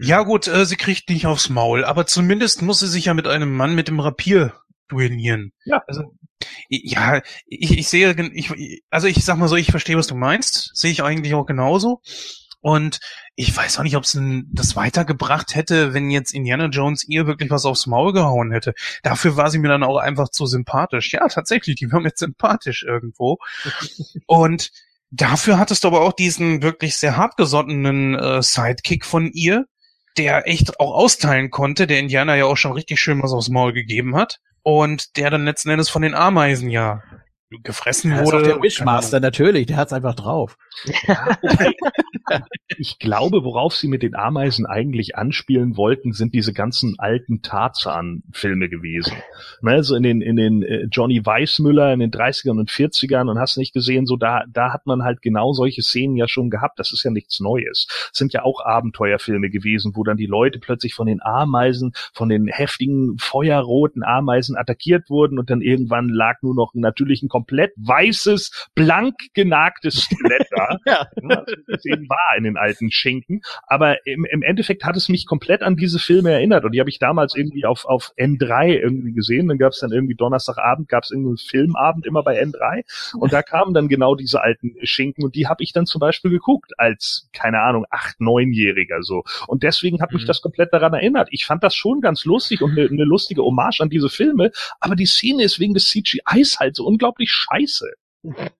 Ja 0.01 0.23
gut, 0.23 0.47
äh, 0.47 0.65
sie 0.65 0.77
kriegt 0.77 1.09
nicht 1.09 1.27
aufs 1.27 1.49
Maul, 1.49 1.85
aber 1.85 2.05
zumindest 2.05 2.61
muss 2.61 2.79
sie 2.79 2.87
sich 2.87 3.05
ja 3.05 3.13
mit 3.13 3.27
einem 3.27 3.55
Mann 3.55 3.75
mit 3.75 3.87
dem 3.87 3.99
Rapier 3.99 4.53
duellieren. 4.87 5.53
Ja. 5.65 5.83
Also, 5.87 6.15
ja, 6.69 7.21
ich, 7.45 7.77
ich 7.77 7.87
sehe, 7.87 8.15
ich, 8.33 8.83
also 8.89 9.07
ich 9.07 9.23
sag 9.23 9.37
mal 9.37 9.47
so, 9.47 9.55
ich 9.55 9.71
verstehe, 9.71 9.97
was 9.97 10.07
du 10.07 10.15
meinst, 10.15 10.71
sehe 10.73 10.91
ich 10.91 11.03
eigentlich 11.03 11.33
auch 11.33 11.45
genauso. 11.45 12.01
Und 12.61 12.99
ich 13.35 13.55
weiß 13.55 13.79
auch 13.79 13.83
nicht, 13.83 13.95
ob 13.95 14.03
es 14.03 14.17
das 14.51 14.75
weitergebracht 14.75 15.55
hätte, 15.55 15.95
wenn 15.95 16.11
jetzt 16.11 16.33
Indiana 16.33 16.67
Jones 16.67 17.03
ihr 17.03 17.25
wirklich 17.25 17.49
was 17.49 17.65
aufs 17.65 17.87
Maul 17.87 18.13
gehauen 18.13 18.51
hätte. 18.51 18.73
Dafür 19.01 19.35
war 19.35 19.49
sie 19.49 19.57
mir 19.57 19.69
dann 19.69 19.83
auch 19.83 19.97
einfach 19.97 20.29
zu 20.29 20.45
sympathisch. 20.45 21.11
Ja, 21.11 21.27
tatsächlich, 21.27 21.75
die 21.77 21.91
war 21.91 21.99
mir 21.99 22.11
sympathisch 22.15 22.83
irgendwo. 22.83 23.39
Und 24.27 24.71
dafür 25.09 25.57
hattest 25.57 25.83
du 25.83 25.87
aber 25.87 26.01
auch 26.01 26.13
diesen 26.13 26.61
wirklich 26.61 26.95
sehr 26.95 27.17
hartgesottenen 27.17 28.13
äh, 28.15 28.43
Sidekick 28.43 29.05
von 29.05 29.31
ihr, 29.31 29.65
der 30.17 30.47
echt 30.47 30.79
auch 30.79 30.93
austeilen 30.93 31.51
konnte, 31.51 31.87
der 31.87 31.99
Indiana 31.99 32.35
ja 32.35 32.45
auch 32.45 32.57
schon 32.57 32.73
richtig 32.73 32.99
schön 32.99 33.21
was 33.21 33.31
aufs 33.31 33.49
Maul 33.49 33.73
gegeben 33.73 34.15
hat. 34.15 34.39
Und 34.63 35.17
der 35.17 35.29
dann 35.29 35.45
letzten 35.45 35.69
Endes 35.69 35.89
von 35.89 36.01
den 36.01 36.13
Ameisen 36.13 36.69
ja 36.69 37.01
gefressen 37.63 38.11
ja, 38.11 38.25
wurde. 38.25 38.37
Ist 38.37 38.47
der 38.47 38.61
Wishmaster, 38.61 39.19
natürlich, 39.19 39.67
der 39.67 39.77
hat's 39.77 39.93
einfach 39.93 40.15
drauf. 40.15 40.57
Ja, 41.07 41.37
ich 42.77 42.99
glaube, 42.99 43.43
worauf 43.43 43.75
sie 43.75 43.87
mit 43.87 44.03
den 44.03 44.15
Ameisen 44.15 44.65
eigentlich 44.65 45.15
anspielen 45.17 45.75
wollten, 45.77 46.13
sind 46.13 46.33
diese 46.33 46.53
ganzen 46.53 46.95
alten 46.97 47.41
Tarzan-Filme 47.41 48.69
gewesen. 48.69 49.13
Also 49.63 49.95
in 49.95 50.03
den, 50.03 50.21
in 50.21 50.35
den 50.35 50.63
äh, 50.63 50.87
Johnny 50.91 51.25
Weissmüller 51.25 51.93
in 51.93 51.99
den 51.99 52.11
30ern 52.11 52.59
und 52.59 52.69
40ern 52.69 53.29
und 53.29 53.39
hast 53.39 53.57
nicht 53.57 53.73
gesehen, 53.73 54.05
so 54.05 54.15
da, 54.15 54.43
da 54.49 54.71
hat 54.73 54.85
man 54.85 55.03
halt 55.03 55.21
genau 55.21 55.53
solche 55.53 55.81
Szenen 55.81 56.15
ja 56.15 56.27
schon 56.27 56.49
gehabt. 56.49 56.79
Das 56.79 56.91
ist 56.91 57.03
ja 57.03 57.11
nichts 57.11 57.39
Neues. 57.39 57.87
Das 57.87 58.17
sind 58.17 58.33
ja 58.33 58.43
auch 58.43 58.63
Abenteuerfilme 58.63 59.49
gewesen, 59.49 59.93
wo 59.95 60.03
dann 60.03 60.17
die 60.17 60.25
Leute 60.25 60.59
plötzlich 60.59 60.93
von 60.93 61.07
den 61.07 61.21
Ameisen, 61.21 61.91
von 62.13 62.29
den 62.29 62.47
heftigen 62.47 63.17
feuerroten 63.17 64.03
Ameisen 64.03 64.55
attackiert 64.55 65.09
wurden 65.09 65.39
und 65.39 65.49
dann 65.49 65.61
irgendwann 65.61 66.09
lag 66.09 66.41
nur 66.41 66.55
noch 66.55 66.73
einen 66.73 66.81
natürlichen 66.81 67.29
komplett 67.41 67.71
weißes, 67.77 68.69
blank 68.75 69.15
genagtes 69.33 70.03
Skelett 70.03 70.47
da. 70.51 70.77
ja. 70.85 71.07
Das 71.67 71.85
eben 71.85 72.07
war 72.07 72.37
in 72.37 72.43
den 72.43 72.55
alten 72.55 72.91
Schinken. 72.91 73.41
Aber 73.65 74.05
im, 74.05 74.25
im 74.25 74.43
Endeffekt 74.43 74.83
hat 74.83 74.95
es 74.95 75.09
mich 75.09 75.25
komplett 75.25 75.63
an 75.63 75.75
diese 75.75 75.97
Filme 75.97 76.31
erinnert. 76.31 76.65
Und 76.65 76.73
die 76.73 76.79
habe 76.79 76.89
ich 76.89 76.99
damals 76.99 77.35
irgendwie 77.35 77.65
auf, 77.65 77.85
auf 77.85 78.11
N3 78.17 78.75
irgendwie 78.75 79.13
gesehen. 79.13 79.47
Dann 79.47 79.57
gab 79.57 79.71
es 79.71 79.79
dann 79.79 79.91
irgendwie 79.91 80.13
Donnerstagabend, 80.13 80.87
gab 80.87 81.03
es 81.03 81.11
irgendwie 81.11 81.29
einen 81.29 81.37
Filmabend 81.37 82.05
immer 82.05 82.21
bei 82.21 82.41
N3. 82.41 82.83
Und 83.17 83.33
da 83.33 83.41
kamen 83.41 83.73
dann 83.73 83.87
genau 83.87 84.15
diese 84.15 84.41
alten 84.43 84.75
Schinken. 84.83 85.23
Und 85.23 85.35
die 85.35 85.47
habe 85.47 85.63
ich 85.63 85.73
dann 85.73 85.87
zum 85.87 85.99
Beispiel 85.99 86.29
geguckt 86.29 86.73
als, 86.77 87.27
keine 87.33 87.61
Ahnung, 87.61 87.85
acht, 87.89 88.21
neunjähriger 88.21 89.01
so. 89.01 89.23
Und 89.47 89.63
deswegen 89.63 90.01
hat 90.01 90.11
mich 90.11 90.23
mhm. 90.23 90.27
das 90.27 90.41
komplett 90.41 90.71
daran 90.73 90.93
erinnert. 90.93 91.29
Ich 91.31 91.45
fand 91.45 91.63
das 91.63 91.73
schon 91.73 92.01
ganz 92.01 92.25
lustig 92.25 92.61
und 92.61 92.71
eine, 92.71 92.87
eine 92.87 93.03
lustige 93.03 93.41
Hommage 93.41 93.81
an 93.81 93.89
diese 93.89 94.09
Filme. 94.09 94.51
Aber 94.79 94.95
die 94.95 95.07
Szene 95.07 95.43
ist 95.43 95.59
wegen 95.59 95.73
des 95.73 95.89
CGIs 95.89 96.59
halt 96.59 96.75
so 96.75 96.85
unglaublich 96.85 97.30
scheiße. 97.31 97.91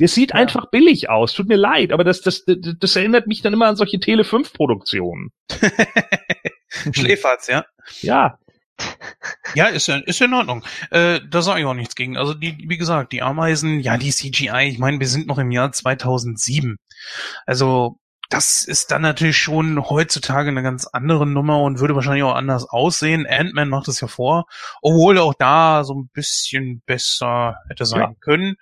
Es 0.00 0.14
sieht 0.14 0.30
ja. 0.30 0.36
einfach 0.36 0.68
billig 0.70 1.08
aus. 1.08 1.32
Tut 1.32 1.46
mir 1.46 1.56
leid, 1.56 1.92
aber 1.92 2.02
das, 2.02 2.20
das, 2.22 2.44
das, 2.44 2.56
das 2.78 2.96
erinnert 2.96 3.28
mich 3.28 3.40
dann 3.40 3.52
immer 3.52 3.66
an 3.66 3.76
solche 3.76 4.00
Tele 4.00 4.24
5 4.24 4.52
Produktionen. 4.52 5.30
Schläferz, 6.92 7.46
ja? 7.46 7.64
Ja. 8.00 8.38
Ja, 9.54 9.66
ist 9.66 9.88
ja, 9.88 9.96
ist 9.98 10.18
ja 10.18 10.26
in 10.26 10.34
Ordnung. 10.34 10.64
Äh, 10.90 11.20
da 11.28 11.42
sage 11.42 11.60
ich 11.60 11.66
auch 11.66 11.74
nichts 11.74 11.94
gegen. 11.94 12.16
Also 12.16 12.34
die, 12.34 12.64
wie 12.68 12.78
gesagt, 12.78 13.12
die 13.12 13.22
Ameisen, 13.22 13.80
ja, 13.80 13.96
die 13.96 14.10
CGI, 14.10 14.68
ich 14.68 14.78
meine, 14.78 15.00
wir 15.00 15.08
sind 15.08 15.26
noch 15.26 15.38
im 15.38 15.50
Jahr 15.50 15.72
2007. 15.72 16.76
Also 17.46 17.98
das 18.28 18.64
ist 18.64 18.90
dann 18.90 19.02
natürlich 19.02 19.38
schon 19.38 19.88
heutzutage 19.88 20.50
eine 20.50 20.62
ganz 20.62 20.86
andere 20.86 21.26
Nummer 21.26 21.62
und 21.62 21.80
würde 21.80 21.94
wahrscheinlich 21.94 22.24
auch 22.24 22.34
anders 22.34 22.68
aussehen. 22.68 23.26
Ant-Man 23.26 23.70
macht 23.70 23.88
es 23.88 24.00
ja 24.00 24.08
vor, 24.08 24.46
obwohl 24.82 25.18
auch 25.18 25.34
da 25.34 25.82
so 25.84 25.94
ein 25.94 26.08
bisschen 26.12 26.82
besser 26.84 27.56
hätte 27.68 27.86
sein 27.86 28.00
ja. 28.00 28.14
können. 28.20 28.56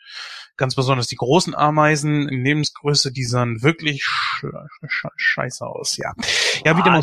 Ganz 0.57 0.75
besonders 0.75 1.09
die 1.09 1.17
großen 1.17 1.55
Ameisen 1.55 2.29
in 2.29 2.45
Lebensgröße, 2.45 3.13
die 3.13 3.25
sahen 3.25 3.63
wirklich 3.63 4.05
sch 4.05 4.47
sch 4.87 5.07
scheiße 5.17 5.67
aus. 5.67 5.97
Ja, 5.97 6.15
ja, 6.65 6.79
wie 6.79 6.83
dem 6.83 6.95
auch 6.95 7.03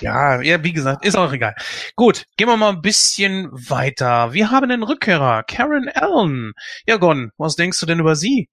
Ja, 0.00 0.40
ja, 0.40 0.64
wie 0.64 0.72
gesagt, 0.72 1.04
ist 1.04 1.16
auch 1.16 1.32
egal. 1.32 1.54
Gut, 1.96 2.24
gehen 2.36 2.48
wir 2.48 2.56
mal 2.56 2.70
ein 2.70 2.82
bisschen 2.82 3.50
weiter. 3.52 4.32
Wir 4.32 4.50
haben 4.50 4.70
den 4.70 4.82
Rückkehrer, 4.82 5.44
Karen 5.44 5.88
Allen. 5.94 6.54
Ja, 6.86 6.96
Gon, 6.96 7.30
was 7.36 7.56
denkst 7.56 7.78
du 7.78 7.86
denn 7.86 8.00
über 8.00 8.16
sie? 8.16 8.48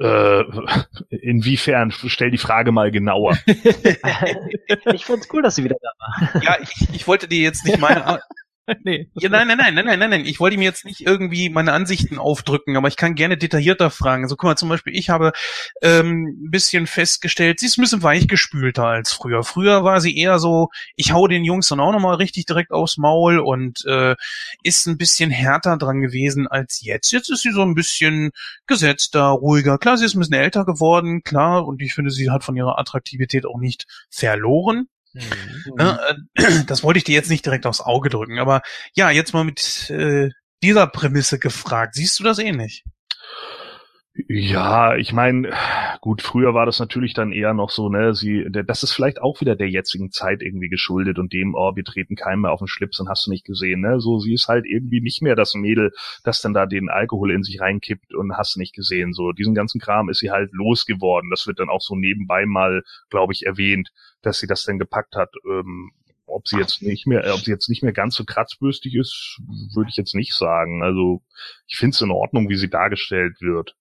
Äh, 0.00 0.44
inwiefern? 1.10 1.90
Stell 1.90 2.30
die 2.30 2.38
Frage 2.38 2.72
mal 2.72 2.90
genauer. 2.90 3.36
ich 3.46 5.04
fand's 5.04 5.28
cool, 5.32 5.42
dass 5.42 5.56
sie 5.56 5.64
wieder 5.64 5.76
da 5.80 5.90
war. 5.98 6.42
Ja, 6.42 6.56
ich, 6.60 6.88
ich 6.92 7.06
wollte 7.06 7.28
dir 7.28 7.42
jetzt 7.42 7.64
nicht 7.64 7.78
meine, 7.78 8.20
nee. 8.84 9.08
Ja, 9.14 9.28
nein, 9.28 9.48
nein, 9.48 9.56
nein, 9.56 9.74
nein, 9.74 9.86
nein, 9.86 9.98
nein, 9.98 10.10
nein. 10.10 10.26
Ich 10.26 10.40
wollte 10.40 10.58
mir 10.58 10.64
jetzt 10.64 10.84
nicht 10.84 11.00
irgendwie 11.00 11.48
meine 11.48 11.72
Ansichten 11.72 12.18
aufdrücken, 12.18 12.76
aber 12.76 12.88
ich 12.88 12.96
kann 12.96 13.14
gerne 13.14 13.38
detaillierter 13.38 13.90
fragen. 13.90 14.24
Also 14.24 14.36
guck 14.36 14.48
mal, 14.48 14.56
zum 14.56 14.68
Beispiel, 14.68 14.94
ich 14.94 15.08
habe 15.08 15.32
ähm, 15.82 16.44
ein 16.44 16.50
bisschen 16.50 16.86
festgestellt, 16.86 17.60
sie 17.60 17.66
ist 17.66 17.78
ein 17.78 17.82
bisschen 17.82 18.02
weichgespülter 18.02 18.84
als 18.84 19.12
früher. 19.12 19.42
Früher 19.42 19.84
war 19.84 20.00
sie 20.00 20.16
eher 20.16 20.38
so, 20.38 20.68
ich 20.96 21.12
hau 21.12 21.26
den 21.28 21.44
Jungs 21.44 21.68
dann 21.68 21.80
auch 21.80 21.92
nochmal 21.92 22.16
richtig 22.16 22.44
direkt 22.46 22.70
aufs 22.70 22.98
Maul 22.98 23.38
und 23.38 23.84
äh, 23.86 24.16
ist 24.62 24.86
ein 24.86 24.98
bisschen 24.98 25.30
härter 25.30 25.78
dran 25.78 26.00
gewesen 26.02 26.46
als 26.46 26.82
jetzt. 26.82 27.10
Jetzt 27.10 27.30
ist 27.30 27.42
sie 27.42 27.52
so 27.52 27.62
ein 27.62 27.74
bisschen 27.74 28.30
gesetzter, 28.66 29.28
ruhiger. 29.28 29.78
Klar, 29.78 29.96
sie 29.96 30.04
ist 30.04 30.14
ein 30.14 30.20
bisschen 30.20 30.34
älter 30.34 30.64
geworden, 30.66 31.22
klar, 31.22 31.66
und 31.66 31.80
ich 31.80 31.94
finde, 31.94 32.10
sie 32.10 32.30
hat 32.30 32.44
von 32.44 32.56
ihrer 32.56 32.78
Attraktivität 32.78 33.46
auch 33.46 33.58
nicht 33.58 33.86
verloren. 34.10 34.88
Mhm. 35.12 35.74
Ne, 35.76 35.98
äh, 36.34 36.64
das 36.66 36.82
wollte 36.82 36.98
ich 36.98 37.04
dir 37.04 37.14
jetzt 37.14 37.30
nicht 37.30 37.44
direkt 37.44 37.66
aufs 37.66 37.80
Auge 37.80 38.08
drücken, 38.08 38.38
aber 38.38 38.62
ja, 38.94 39.10
jetzt 39.10 39.32
mal 39.32 39.44
mit 39.44 39.90
äh, 39.90 40.30
dieser 40.62 40.86
Prämisse 40.86 41.38
gefragt. 41.38 41.94
Siehst 41.94 42.18
du 42.18 42.24
das 42.24 42.38
ähnlich? 42.38 42.84
Ja, 44.26 44.96
ich 44.96 45.12
meine, 45.12 45.52
gut, 46.00 46.22
früher 46.22 46.52
war 46.52 46.66
das 46.66 46.80
natürlich 46.80 47.14
dann 47.14 47.30
eher 47.30 47.54
noch 47.54 47.70
so, 47.70 47.88
ne, 47.88 48.14
sie, 48.14 48.46
das 48.50 48.82
ist 48.82 48.92
vielleicht 48.92 49.22
auch 49.22 49.40
wieder 49.40 49.54
der 49.54 49.68
jetzigen 49.70 50.10
Zeit 50.10 50.42
irgendwie 50.42 50.68
geschuldet 50.68 51.20
und 51.20 51.32
dem, 51.32 51.54
oh, 51.54 51.76
wir 51.76 51.84
treten 51.84 52.16
keinem 52.16 52.40
mehr 52.42 52.50
auf 52.50 52.58
den 52.58 52.66
Schlips 52.66 52.98
und 52.98 53.08
hast 53.08 53.26
du 53.26 53.30
nicht 53.30 53.44
gesehen, 53.44 53.80
ne, 53.80 54.00
so, 54.00 54.18
sie 54.18 54.34
ist 54.34 54.48
halt 54.48 54.66
irgendwie 54.66 55.00
nicht 55.00 55.22
mehr 55.22 55.36
das 55.36 55.54
Mädel, 55.54 55.92
das 56.24 56.42
dann 56.42 56.52
da 56.52 56.66
den 56.66 56.88
Alkohol 56.88 57.30
in 57.30 57.44
sich 57.44 57.60
reinkippt 57.60 58.12
und 58.12 58.36
hast 58.36 58.56
du 58.56 58.58
nicht 58.58 58.74
gesehen, 58.74 59.12
so, 59.12 59.30
diesen 59.30 59.54
ganzen 59.54 59.80
Kram 59.80 60.08
ist 60.08 60.18
sie 60.18 60.32
halt 60.32 60.50
losgeworden, 60.52 61.30
das 61.30 61.46
wird 61.46 61.60
dann 61.60 61.68
auch 61.68 61.80
so 61.80 61.94
nebenbei 61.94 62.44
mal, 62.44 62.82
glaube 63.10 63.32
ich, 63.32 63.46
erwähnt, 63.46 63.90
dass 64.22 64.40
sie 64.40 64.48
das 64.48 64.64
denn 64.64 64.80
gepackt 64.80 65.14
hat, 65.14 65.30
ähm, 65.48 65.92
ob 66.26 66.48
sie 66.48 66.58
jetzt 66.58 66.82
nicht. 66.82 67.06
mehr, 67.06 67.22
ob 67.32 67.40
sie 67.40 67.52
jetzt 67.52 67.68
nicht 67.68 67.82
mehr 67.84 67.92
ganz 67.92 68.16
so 68.16 68.24
kratzbürstig 68.24 68.96
ist, 68.96 69.40
würde 69.74 69.88
ich 69.90 69.96
jetzt 69.96 70.14
nicht 70.14 70.34
sagen. 70.34 70.82
Also 70.82 71.22
ich 71.66 71.76
finde 71.78 71.94
es 71.94 72.00
in 72.02 72.10
Ordnung, 72.10 72.50
wie 72.50 72.56
sie 72.56 72.68
dargestellt 72.68 73.40
wird 73.40 73.77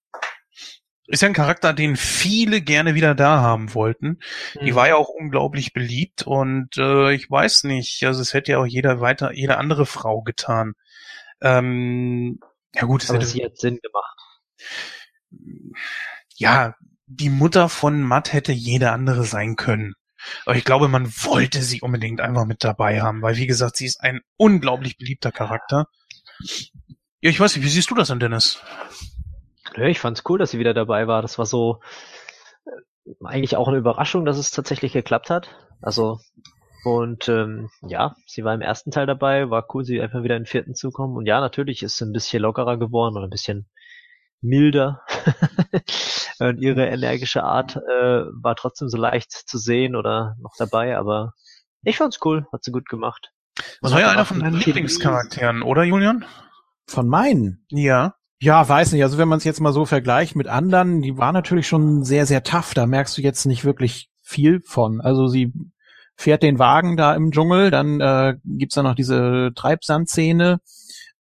ist 1.07 1.21
ja 1.21 1.29
ein 1.29 1.33
Charakter, 1.33 1.73
den 1.73 1.95
viele 1.95 2.61
gerne 2.61 2.93
wieder 2.93 3.15
da 3.15 3.41
haben 3.41 3.73
wollten. 3.73 4.19
Mhm. 4.59 4.65
Die 4.65 4.75
war 4.75 4.87
ja 4.87 4.95
auch 4.95 5.09
unglaublich 5.09 5.73
beliebt 5.73 6.23
und 6.23 6.77
äh, 6.77 7.13
ich 7.13 7.31
weiß 7.31 7.63
nicht, 7.63 8.03
also 8.03 8.21
es 8.21 8.33
hätte 8.33 8.53
ja 8.53 8.59
auch 8.59 8.65
jeder 8.65 8.99
weiter, 8.99 9.33
jede 9.33 9.57
andere 9.57 9.85
Frau 9.85 10.21
getan. 10.21 10.73
Ähm, 11.41 12.39
ja 12.75 12.83
gut, 12.83 13.03
es 13.03 13.09
Aber 13.09 13.19
hätte 13.19 13.27
sie 13.27 13.43
hat 13.43 13.57
Sinn 13.57 13.79
gemacht. 13.81 14.17
Ja, 16.35 16.75
die 17.05 17.29
Mutter 17.29 17.69
von 17.69 18.01
Matt 18.01 18.33
hätte 18.33 18.51
jede 18.51 18.91
andere 18.91 19.23
sein 19.23 19.55
können. 19.55 19.93
Aber 20.45 20.55
ich 20.55 20.65
glaube, 20.65 20.87
man 20.87 21.05
wollte 21.07 21.61
sie 21.61 21.81
unbedingt 21.81 22.21
einfach 22.21 22.45
mit 22.45 22.63
dabei 22.63 23.01
haben, 23.01 23.21
weil 23.21 23.37
wie 23.37 23.47
gesagt, 23.47 23.77
sie 23.77 23.85
ist 23.85 24.01
ein 24.01 24.21
unglaublich 24.35 24.97
beliebter 24.97 25.31
Charakter. 25.31 25.87
Ja, 27.21 27.29
ich 27.29 27.39
weiß 27.39 27.55
nicht, 27.55 27.65
wie 27.65 27.69
siehst 27.69 27.89
du 27.89 27.95
das 27.95 28.09
denn, 28.09 28.19
Dennis? 28.19 28.59
Ja, 29.75 29.85
ich 29.85 29.99
fand's 29.99 30.23
cool, 30.27 30.37
dass 30.39 30.51
sie 30.51 30.59
wieder 30.59 30.73
dabei 30.73 31.07
war. 31.07 31.21
Das 31.21 31.37
war 31.37 31.45
so 31.45 31.79
äh, 32.65 33.11
eigentlich 33.25 33.55
auch 33.55 33.67
eine 33.67 33.77
Überraschung, 33.77 34.25
dass 34.25 34.37
es 34.37 34.51
tatsächlich 34.51 34.93
geklappt 34.93 35.29
hat. 35.29 35.49
Also 35.81 36.19
und 36.83 37.27
ähm, 37.27 37.69
ja, 37.81 38.15
sie 38.25 38.43
war 38.43 38.53
im 38.53 38.61
ersten 38.61 38.91
Teil 38.91 39.05
dabei, 39.05 39.49
war 39.49 39.65
cool, 39.73 39.83
sie 39.83 40.01
einfach 40.01 40.23
wieder 40.23 40.37
in 40.37 40.43
den 40.43 40.47
vierten 40.47 40.73
zu 40.73 40.91
kommen. 40.91 41.17
Und 41.17 41.25
ja, 41.25 41.41
natürlich 41.41 41.83
ist 41.83 41.97
sie 41.97 42.05
ein 42.05 42.13
bisschen 42.13 42.41
lockerer 42.41 42.77
geworden 42.77 43.17
oder 43.17 43.27
ein 43.27 43.31
bisschen 43.31 43.67
milder. 44.41 45.01
und 46.39 46.61
ihre 46.61 46.87
energische 46.87 47.43
Art 47.43 47.75
äh, 47.75 48.23
war 48.41 48.55
trotzdem 48.55 48.89
so 48.89 48.97
leicht 48.97 49.31
zu 49.31 49.57
sehen 49.57 49.95
oder 49.95 50.35
noch 50.39 50.53
dabei, 50.57 50.97
aber 50.97 51.33
ich 51.83 51.97
fand's 51.97 52.19
cool, 52.23 52.47
hat 52.51 52.63
sie 52.63 52.71
gut 52.71 52.87
gemacht. 52.87 53.31
Das 53.81 53.91
war 53.91 53.99
ja 53.99 54.09
einer 54.09 54.25
von 54.25 54.39
deinen 54.39 54.55
Lieblingscharakteren, 54.55 55.63
oder 55.63 55.83
Julian? 55.83 56.25
Von 56.87 57.07
meinen? 57.07 57.65
Ja. 57.69 58.15
Ja, 58.39 58.67
weiß 58.67 58.91
nicht. 58.91 59.03
Also 59.03 59.17
wenn 59.17 59.27
man 59.27 59.37
es 59.37 59.43
jetzt 59.43 59.61
mal 59.61 59.73
so 59.73 59.85
vergleicht 59.85 60.35
mit 60.35 60.47
anderen, 60.47 61.01
die 61.01 61.17
war 61.17 61.31
natürlich 61.31 61.67
schon 61.67 62.03
sehr, 62.03 62.25
sehr 62.25 62.43
tough. 62.43 62.73
Da 62.73 62.85
merkst 62.85 63.17
du 63.17 63.21
jetzt 63.21 63.45
nicht 63.45 63.65
wirklich 63.65 64.09
viel 64.21 64.61
von. 64.63 65.01
Also 65.01 65.27
sie 65.27 65.53
fährt 66.15 66.43
den 66.43 66.59
Wagen 66.59 66.97
da 66.97 67.15
im 67.15 67.31
Dschungel, 67.31 67.71
dann 67.71 68.01
äh, 68.01 68.35
gibt's 68.43 68.75
da 68.75 68.83
noch 68.83 68.95
diese 68.95 69.51
Treibsandszene. 69.55 70.59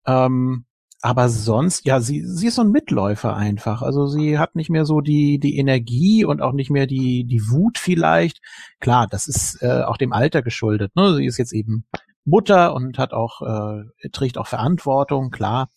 Ähm, 0.05 0.65
aber 1.01 1.29
sonst, 1.29 1.85
ja, 1.85 2.01
sie, 2.01 2.23
sie 2.25 2.47
ist 2.47 2.55
so 2.55 2.63
ein 2.63 2.71
Mitläufer 2.71 3.35
einfach. 3.35 3.81
Also 3.81 4.07
sie 4.07 4.39
hat 4.39 4.55
nicht 4.55 4.69
mehr 4.69 4.85
so 4.85 5.01
die, 5.01 5.39
die 5.39 5.57
Energie 5.57 6.25
und 6.25 6.41
auch 6.41 6.53
nicht 6.53 6.71
mehr 6.71 6.87
die, 6.87 7.23
die 7.23 7.49
Wut 7.49 7.77
vielleicht. 7.77 8.41
Klar, 8.79 9.07
das 9.09 9.27
ist 9.27 9.61
äh, 9.61 9.83
auch 9.83 9.97
dem 9.97 10.11
Alter 10.11 10.41
geschuldet. 10.41 10.95
Ne? 10.95 11.15
Sie 11.15 11.25
ist 11.25 11.37
jetzt 11.37 11.53
eben 11.53 11.85
Mutter 12.25 12.73
und 12.73 12.97
hat 12.97 13.13
auch, 13.13 13.41
äh, 13.41 14.09
trägt 14.11 14.37
auch 14.37 14.47
Verantwortung, 14.47 15.29
klar. 15.29 15.69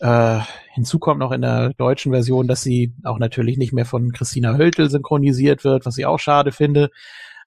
Äh, 0.00 0.40
hinzu 0.72 0.98
kommt 0.98 1.20
noch 1.20 1.30
in 1.30 1.42
der 1.42 1.74
deutschen 1.74 2.10
Version, 2.12 2.48
dass 2.48 2.62
sie 2.62 2.94
auch 3.04 3.18
natürlich 3.18 3.58
nicht 3.58 3.72
mehr 3.72 3.84
von 3.84 4.12
Christina 4.12 4.56
Höltel 4.56 4.88
synchronisiert 4.88 5.62
wird, 5.62 5.84
was 5.84 5.98
ich 5.98 6.06
auch 6.06 6.18
schade 6.18 6.52
finde. 6.52 6.90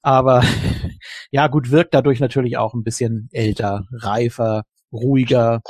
Aber 0.03 0.43
ja, 1.31 1.47
gut, 1.47 1.71
wirkt 1.71 1.93
dadurch 1.93 2.19
natürlich 2.19 2.57
auch 2.57 2.75
ein 2.75 2.83
bisschen 2.83 3.29
älter, 3.31 3.85
reifer, 3.91 4.63
ruhiger, 4.91 5.61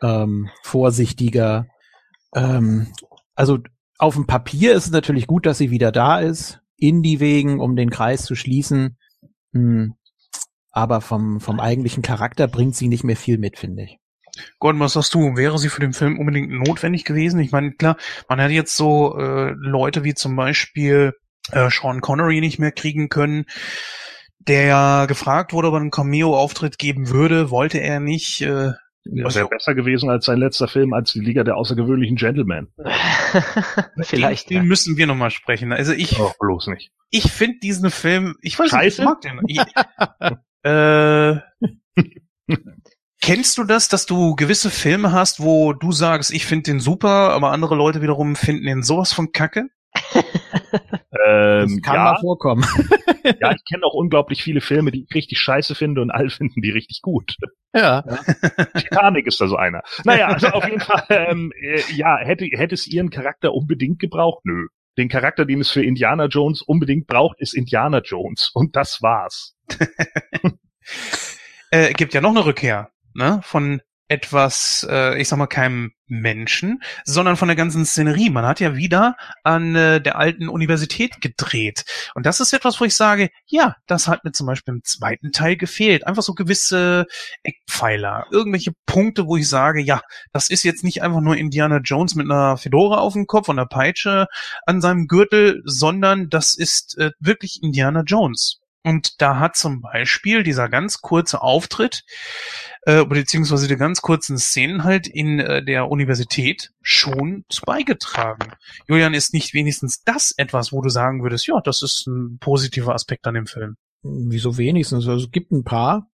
ähm, 0.00 0.48
vorsichtiger. 0.62 1.66
Ähm, 2.34 2.92
also 3.34 3.58
auf 3.98 4.14
dem 4.14 4.26
Papier 4.26 4.74
ist 4.74 4.86
es 4.86 4.92
natürlich 4.92 5.26
gut, 5.26 5.44
dass 5.46 5.58
sie 5.58 5.70
wieder 5.70 5.90
da 5.90 6.20
ist, 6.20 6.60
in 6.76 7.02
die 7.02 7.18
Wegen, 7.18 7.60
um 7.60 7.76
den 7.76 7.90
Kreis 7.90 8.24
zu 8.24 8.36
schließen. 8.36 8.96
Hm. 9.52 9.94
Aber 10.70 11.00
vom, 11.00 11.40
vom 11.40 11.60
eigentlichen 11.60 12.02
Charakter 12.02 12.48
bringt 12.48 12.76
sie 12.76 12.88
nicht 12.88 13.04
mehr 13.04 13.16
viel 13.16 13.38
mit, 13.38 13.58
finde 13.58 13.84
ich. 13.84 14.01
Gordon, 14.58 14.80
was 14.80 14.94
sagst 14.94 15.14
du? 15.14 15.36
Wäre 15.36 15.58
sie 15.58 15.68
für 15.68 15.80
den 15.80 15.92
Film 15.92 16.18
unbedingt 16.18 16.50
notwendig 16.50 17.04
gewesen? 17.04 17.40
Ich 17.40 17.52
meine, 17.52 17.72
klar, 17.72 17.96
man 18.28 18.40
hat 18.40 18.50
jetzt 18.50 18.76
so 18.76 19.18
äh, 19.18 19.52
Leute 19.56 20.04
wie 20.04 20.14
zum 20.14 20.36
Beispiel 20.36 21.14
äh, 21.50 21.68
Sean 21.70 22.00
Connery 22.00 22.40
nicht 22.40 22.58
mehr 22.58 22.72
kriegen 22.72 23.08
können, 23.08 23.44
der 24.38 25.06
gefragt 25.08 25.52
wurde, 25.52 25.68
ob 25.68 25.74
er 25.74 25.80
einen 25.80 25.90
Cameo-Auftritt 25.90 26.78
geben 26.78 27.10
würde, 27.10 27.50
wollte 27.50 27.78
er 27.78 28.00
nicht. 28.00 28.40
Äh, 28.42 28.72
ja, 29.04 29.34
wäre 29.34 29.48
besser 29.48 29.74
gewesen 29.74 30.10
als 30.10 30.26
sein 30.26 30.38
letzter 30.38 30.68
Film 30.68 30.92
als 30.92 31.12
die 31.12 31.20
Liga 31.20 31.42
der 31.42 31.56
außergewöhnlichen 31.56 32.16
Gentlemen. 32.16 32.72
Vielleicht. 34.02 34.48
Den, 34.48 34.60
den 34.60 34.68
müssen 34.68 34.96
wir 34.96 35.08
nochmal 35.08 35.30
sprechen. 35.30 35.72
Also 35.72 35.92
ich. 35.92 36.20
Oh, 36.20 36.32
bloß 36.38 36.68
nicht. 36.68 36.92
Ich 37.10 37.30
finde 37.30 37.58
diesen 37.58 37.90
Film. 37.90 38.36
Ich 38.42 38.58
weiß 38.58 38.70
Scheiße? 38.70 38.84
nicht, 38.84 38.98
ich 38.98 39.04
mag 39.04 39.20
den. 39.20 39.40
Ich, 39.48 39.58
äh, 40.62 41.36
kennst 43.22 43.56
du 43.56 43.64
das, 43.64 43.88
dass 43.88 44.04
du 44.04 44.34
gewisse 44.34 44.70
Filme 44.70 45.12
hast, 45.12 45.40
wo 45.40 45.72
du 45.72 45.92
sagst, 45.92 46.32
ich 46.32 46.44
finde 46.44 46.64
den 46.64 46.80
super, 46.80 47.30
aber 47.30 47.52
andere 47.52 47.76
Leute 47.76 48.02
wiederum 48.02 48.36
finden 48.36 48.66
den 48.66 48.82
sowas 48.82 49.12
von 49.12 49.32
Kacke? 49.32 49.68
Ähm, 51.24 51.68
Das 51.68 51.82
kann 51.82 51.94
ja, 51.94 52.04
mal 52.04 52.20
vorkommen. 52.20 52.64
ja, 53.40 53.52
ich 53.52 53.62
kenne 53.70 53.84
auch 53.84 53.94
unglaublich 53.94 54.42
viele 54.42 54.60
Filme, 54.60 54.90
die 54.90 55.04
ich 55.04 55.14
richtig 55.14 55.38
scheiße 55.38 55.74
finde 55.74 56.00
und 56.00 56.10
alle 56.10 56.30
finden 56.30 56.62
die 56.62 56.70
richtig 56.70 57.00
gut. 57.02 57.36
ja. 57.74 58.02
Titanic 58.74 59.26
ist 59.26 59.40
da 59.40 59.46
so 59.46 59.56
einer. 59.56 59.82
Naja, 60.04 60.28
also 60.28 60.48
auf 60.48 60.66
jeden 60.66 60.80
Fall, 60.80 61.04
ähm, 61.10 61.52
äh, 61.60 61.80
ja, 61.94 62.16
hätte, 62.18 62.46
hätte 62.46 62.74
es 62.74 62.86
ihren 62.86 63.10
Charakter 63.10 63.52
unbedingt 63.52 63.98
gebraucht? 64.00 64.40
Nö. 64.44 64.66
Den 64.98 65.08
Charakter, 65.08 65.44
den 65.44 65.60
es 65.60 65.70
für 65.70 65.84
Indiana 65.84 66.26
Jones 66.26 66.62
unbedingt 66.62 67.06
braucht, 67.06 67.40
ist 67.40 67.54
Indiana 67.54 68.00
Jones. 68.00 68.50
Und 68.52 68.74
das 68.74 69.00
war's. 69.00 69.54
äh, 71.70 71.92
gibt 71.92 72.14
ja 72.14 72.20
noch 72.20 72.30
eine 72.30 72.44
Rückkehr, 72.44 72.90
ne? 73.14 73.40
Von 73.44 73.80
etwas, 74.12 74.86
äh, 74.90 75.18
ich 75.18 75.28
sag 75.28 75.38
mal, 75.38 75.46
keinem 75.46 75.92
Menschen, 76.06 76.82
sondern 77.04 77.36
von 77.36 77.48
der 77.48 77.56
ganzen 77.56 77.86
Szenerie. 77.86 78.28
Man 78.28 78.44
hat 78.44 78.60
ja 78.60 78.76
wieder 78.76 79.16
an 79.42 79.74
äh, 79.74 80.02
der 80.02 80.16
alten 80.16 80.50
Universität 80.50 81.22
gedreht. 81.22 81.86
Und 82.14 82.26
das 82.26 82.38
ist 82.40 82.52
etwas, 82.52 82.78
wo 82.78 82.84
ich 82.84 82.94
sage, 82.94 83.30
ja, 83.46 83.74
das 83.86 84.08
hat 84.08 84.22
mir 84.22 84.32
zum 84.32 84.46
Beispiel 84.46 84.74
im 84.74 84.84
zweiten 84.84 85.32
Teil 85.32 85.56
gefehlt. 85.56 86.06
Einfach 86.06 86.22
so 86.22 86.34
gewisse 86.34 87.06
Eckpfeiler, 87.42 88.26
irgendwelche 88.30 88.72
Punkte, 88.84 89.26
wo 89.26 89.38
ich 89.38 89.48
sage, 89.48 89.80
ja, 89.80 90.02
das 90.32 90.50
ist 90.50 90.62
jetzt 90.62 90.84
nicht 90.84 91.02
einfach 91.02 91.22
nur 91.22 91.38
Indiana 91.38 91.78
Jones 91.78 92.14
mit 92.14 92.30
einer 92.30 92.58
Fedora 92.58 92.98
auf 92.98 93.14
dem 93.14 93.26
Kopf 93.26 93.48
und 93.48 93.58
einer 93.58 93.66
Peitsche 93.66 94.26
an 94.66 94.82
seinem 94.82 95.06
Gürtel, 95.06 95.62
sondern 95.64 96.28
das 96.28 96.54
ist 96.54 96.98
äh, 96.98 97.12
wirklich 97.18 97.62
Indiana 97.62 98.02
Jones. 98.02 98.58
Und 98.84 99.22
da 99.22 99.38
hat 99.38 99.56
zum 99.56 99.80
Beispiel 99.80 100.42
dieser 100.42 100.68
ganz 100.68 101.00
kurze 101.00 101.40
Auftritt, 101.40 102.02
äh, 102.84 103.04
beziehungsweise 103.04 103.68
die 103.68 103.76
ganz 103.76 104.02
kurzen 104.02 104.38
Szenen 104.38 104.84
halt 104.84 105.06
in 105.06 105.38
äh, 105.38 105.64
der 105.64 105.90
Universität 105.90 106.70
schon 106.82 107.44
beigetragen. 107.64 108.52
Julian, 108.88 109.14
ist 109.14 109.32
nicht 109.32 109.54
wenigstens 109.54 110.02
das 110.04 110.32
etwas, 110.36 110.72
wo 110.72 110.80
du 110.80 110.88
sagen 110.88 111.22
würdest, 111.22 111.46
ja, 111.46 111.60
das 111.62 111.82
ist 111.82 112.06
ein 112.06 112.38
positiver 112.38 112.94
Aspekt 112.94 113.26
an 113.26 113.34
dem 113.34 113.46
Film? 113.46 113.76
Wieso 114.02 114.58
wenigstens? 114.58 115.06
Also 115.06 115.26
es 115.26 115.30
gibt 115.30 115.52
ein 115.52 115.62
paar. 115.64 116.08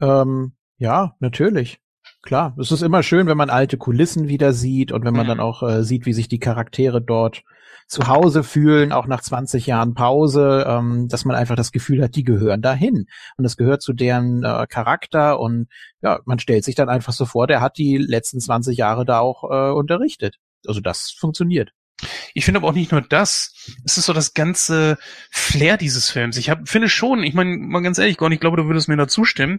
Ähm, 0.00 0.52
ja, 0.76 1.16
natürlich. 1.20 1.78
Klar. 2.22 2.54
Es 2.60 2.70
ist 2.70 2.82
immer 2.82 3.02
schön, 3.02 3.26
wenn 3.26 3.36
man 3.38 3.48
alte 3.48 3.78
Kulissen 3.78 4.28
wieder 4.28 4.52
sieht 4.52 4.92
und 4.92 5.04
wenn 5.04 5.14
man 5.14 5.24
Mhm. 5.24 5.28
dann 5.28 5.40
auch 5.40 5.62
äh, 5.62 5.82
sieht, 5.84 6.04
wie 6.04 6.12
sich 6.12 6.28
die 6.28 6.38
Charaktere 6.38 7.00
dort 7.00 7.42
zu 7.90 8.06
Hause 8.06 8.44
fühlen, 8.44 8.92
auch 8.92 9.06
nach 9.06 9.20
20 9.20 9.66
Jahren 9.66 9.94
Pause, 9.94 10.64
ähm, 10.66 11.08
dass 11.08 11.24
man 11.24 11.34
einfach 11.34 11.56
das 11.56 11.72
Gefühl 11.72 12.02
hat, 12.02 12.14
die 12.14 12.22
gehören 12.22 12.62
dahin. 12.62 13.06
Und 13.36 13.42
das 13.42 13.56
gehört 13.56 13.82
zu 13.82 13.92
deren 13.92 14.44
äh, 14.44 14.66
Charakter 14.68 15.40
und 15.40 15.66
ja, 16.00 16.20
man 16.24 16.38
stellt 16.38 16.64
sich 16.64 16.76
dann 16.76 16.88
einfach 16.88 17.12
so 17.12 17.26
vor, 17.26 17.48
der 17.48 17.60
hat 17.60 17.78
die 17.78 17.98
letzten 17.98 18.40
20 18.40 18.78
Jahre 18.78 19.04
da 19.04 19.18
auch 19.18 19.42
äh, 19.42 19.72
unterrichtet. 19.72 20.36
Also 20.66 20.80
das 20.80 21.10
funktioniert. 21.10 21.72
Ich 22.32 22.44
finde 22.44 22.58
aber 22.58 22.68
auch 22.68 22.74
nicht 22.74 22.92
nur 22.92 23.02
das. 23.02 23.52
Es 23.84 23.98
ist 23.98 24.06
so 24.06 24.12
das 24.12 24.34
ganze 24.34 24.96
Flair 25.30 25.76
dieses 25.76 26.10
Films. 26.10 26.36
Ich 26.36 26.48
hab, 26.48 26.68
finde 26.68 26.88
schon, 26.88 27.24
ich 27.24 27.34
meine, 27.34 27.56
mal 27.58 27.82
ganz 27.82 27.98
ehrlich, 27.98 28.16
Gordon, 28.16 28.34
ich 28.34 28.40
glaube, 28.40 28.56
du 28.56 28.66
würdest 28.66 28.88
mir 28.88 28.96
da 28.96 29.08
zustimmen, 29.08 29.58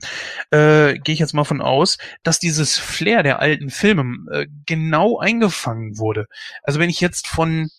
äh, 0.52 0.98
gehe 1.00 1.14
ich 1.14 1.20
jetzt 1.20 1.34
mal 1.34 1.44
von 1.44 1.62
aus, 1.62 1.98
dass 2.24 2.40
dieses 2.40 2.78
Flair 2.78 3.24
der 3.24 3.40
alten 3.40 3.70
Filme 3.70 4.16
äh, 4.32 4.48
genau 4.66 5.20
eingefangen 5.20 5.98
wurde. 5.98 6.28
Also 6.64 6.80
wenn 6.80 6.90
ich 6.90 7.02
jetzt 7.02 7.28
von 7.28 7.70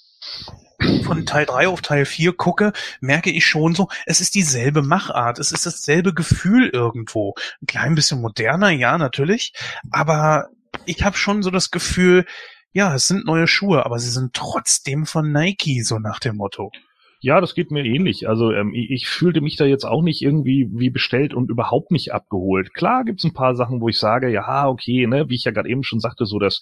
von 1.04 1.26
Teil 1.26 1.46
3 1.46 1.68
auf 1.68 1.80
Teil 1.80 2.04
4 2.04 2.32
gucke, 2.32 2.72
merke 3.00 3.30
ich 3.30 3.46
schon 3.46 3.74
so, 3.74 3.88
es 4.06 4.20
ist 4.20 4.34
dieselbe 4.34 4.82
Machart, 4.82 5.38
es 5.38 5.52
ist 5.52 5.66
dasselbe 5.66 6.14
Gefühl 6.14 6.68
irgendwo. 6.68 7.34
Ein 7.60 7.66
klein 7.66 7.94
bisschen 7.94 8.20
moderner, 8.20 8.70
ja, 8.70 8.98
natürlich, 8.98 9.52
aber 9.90 10.48
ich 10.84 11.04
habe 11.04 11.16
schon 11.16 11.42
so 11.42 11.50
das 11.50 11.70
Gefühl, 11.70 12.24
ja, 12.72 12.94
es 12.94 13.06
sind 13.06 13.26
neue 13.26 13.46
Schuhe, 13.46 13.84
aber 13.84 13.98
sie 13.98 14.10
sind 14.10 14.34
trotzdem 14.34 15.06
von 15.06 15.30
Nike, 15.30 15.82
so 15.82 15.98
nach 15.98 16.18
dem 16.18 16.36
Motto. 16.36 16.70
Ja, 17.24 17.40
das 17.40 17.54
geht 17.54 17.70
mir 17.70 17.84
ähnlich. 17.84 18.28
Also 18.28 18.50
ähm, 18.50 18.74
ich, 18.74 19.06
fühlte 19.06 19.40
mich 19.40 19.54
da 19.54 19.64
jetzt 19.64 19.84
auch 19.84 20.02
nicht 20.02 20.22
irgendwie 20.22 20.68
wie 20.72 20.90
bestellt 20.90 21.34
und 21.34 21.50
überhaupt 21.50 21.92
nicht 21.92 22.12
abgeholt. 22.12 22.74
Klar 22.74 23.04
gibt's 23.04 23.22
ein 23.22 23.32
paar 23.32 23.54
Sachen, 23.54 23.80
wo 23.80 23.88
ich 23.88 23.96
sage, 23.96 24.28
ja, 24.28 24.66
okay, 24.66 25.06
ne, 25.06 25.28
wie 25.28 25.36
ich 25.36 25.44
ja 25.44 25.52
gerade 25.52 25.68
eben 25.68 25.84
schon 25.84 26.00
sagte, 26.00 26.26
so 26.26 26.40
das 26.40 26.60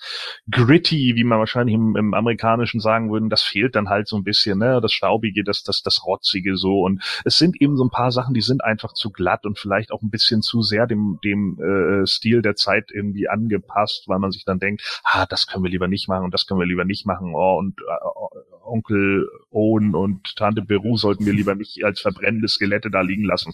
Gritty, 0.51 1.15
wie 1.17 1.25
man 1.25 1.39
wahrscheinlich 1.39 1.75
im, 1.75 1.97
im 1.97 2.13
Amerikanischen 2.13 2.79
sagen 2.79 3.11
würde, 3.11 3.31
das 3.31 3.43
fehlt 3.43 3.75
dann 3.75 3.89
halt 3.89 4.07
so 4.07 4.19
ein 4.19 4.23
bisschen, 4.23 4.59
ne, 4.59 4.83
das 4.83 4.93
Staubige, 4.93 5.45
das, 5.45 5.63
das, 5.63 5.83
das 5.83 6.05
Rotzige 6.05 6.59
so. 6.59 6.83
Und 6.83 7.03
es 7.25 7.39
sind 7.39 7.59
eben 7.59 7.79
so 7.79 7.85
ein 7.85 7.91
paar 7.91 8.13
Sachen, 8.13 8.35
die 8.35 8.43
sind 8.43 8.63
einfach 8.63 8.93
zu 8.93 9.11
glatt 9.11 9.47
und 9.47 9.59
vielleicht 9.59 9.91
auch 9.91 10.03
ein 10.03 10.11
bisschen 10.11 10.43
zu 10.43 10.61
sehr 10.61 10.87
dem, 10.87 11.19
dem 11.25 11.59
äh, 11.59 12.07
Stil 12.07 12.43
der 12.43 12.55
Zeit 12.55 12.91
irgendwie 12.93 13.31
angepasst, 13.31 14.09
weil 14.09 14.19
man 14.19 14.31
sich 14.31 14.45
dann 14.45 14.59
denkt, 14.59 15.01
ah, 15.05 15.25
das 15.25 15.47
können 15.47 15.65
wir 15.65 15.71
lieber 15.71 15.89
nicht 15.89 16.07
machen 16.07 16.25
und 16.25 16.35
das 16.35 16.47
können 16.47 16.61
wir 16.61 16.67
lieber 16.67 16.85
nicht 16.85 17.07
machen. 17.07 17.33
Oh, 17.35 17.57
und 17.57 17.81
äh, 17.81 18.51
Onkel 18.63 19.27
Owen 19.51 19.95
und 19.95 20.37
Tante 20.37 20.50
Beru 20.53 20.97
sollten 20.97 21.27
wir 21.27 21.33
lieber 21.33 21.55
nicht 21.55 21.85
als 21.85 22.01
verbrennende 22.01 22.49
Skelette 22.49 22.91
da 22.91 23.01
liegen 23.01 23.25
lassen. 23.25 23.53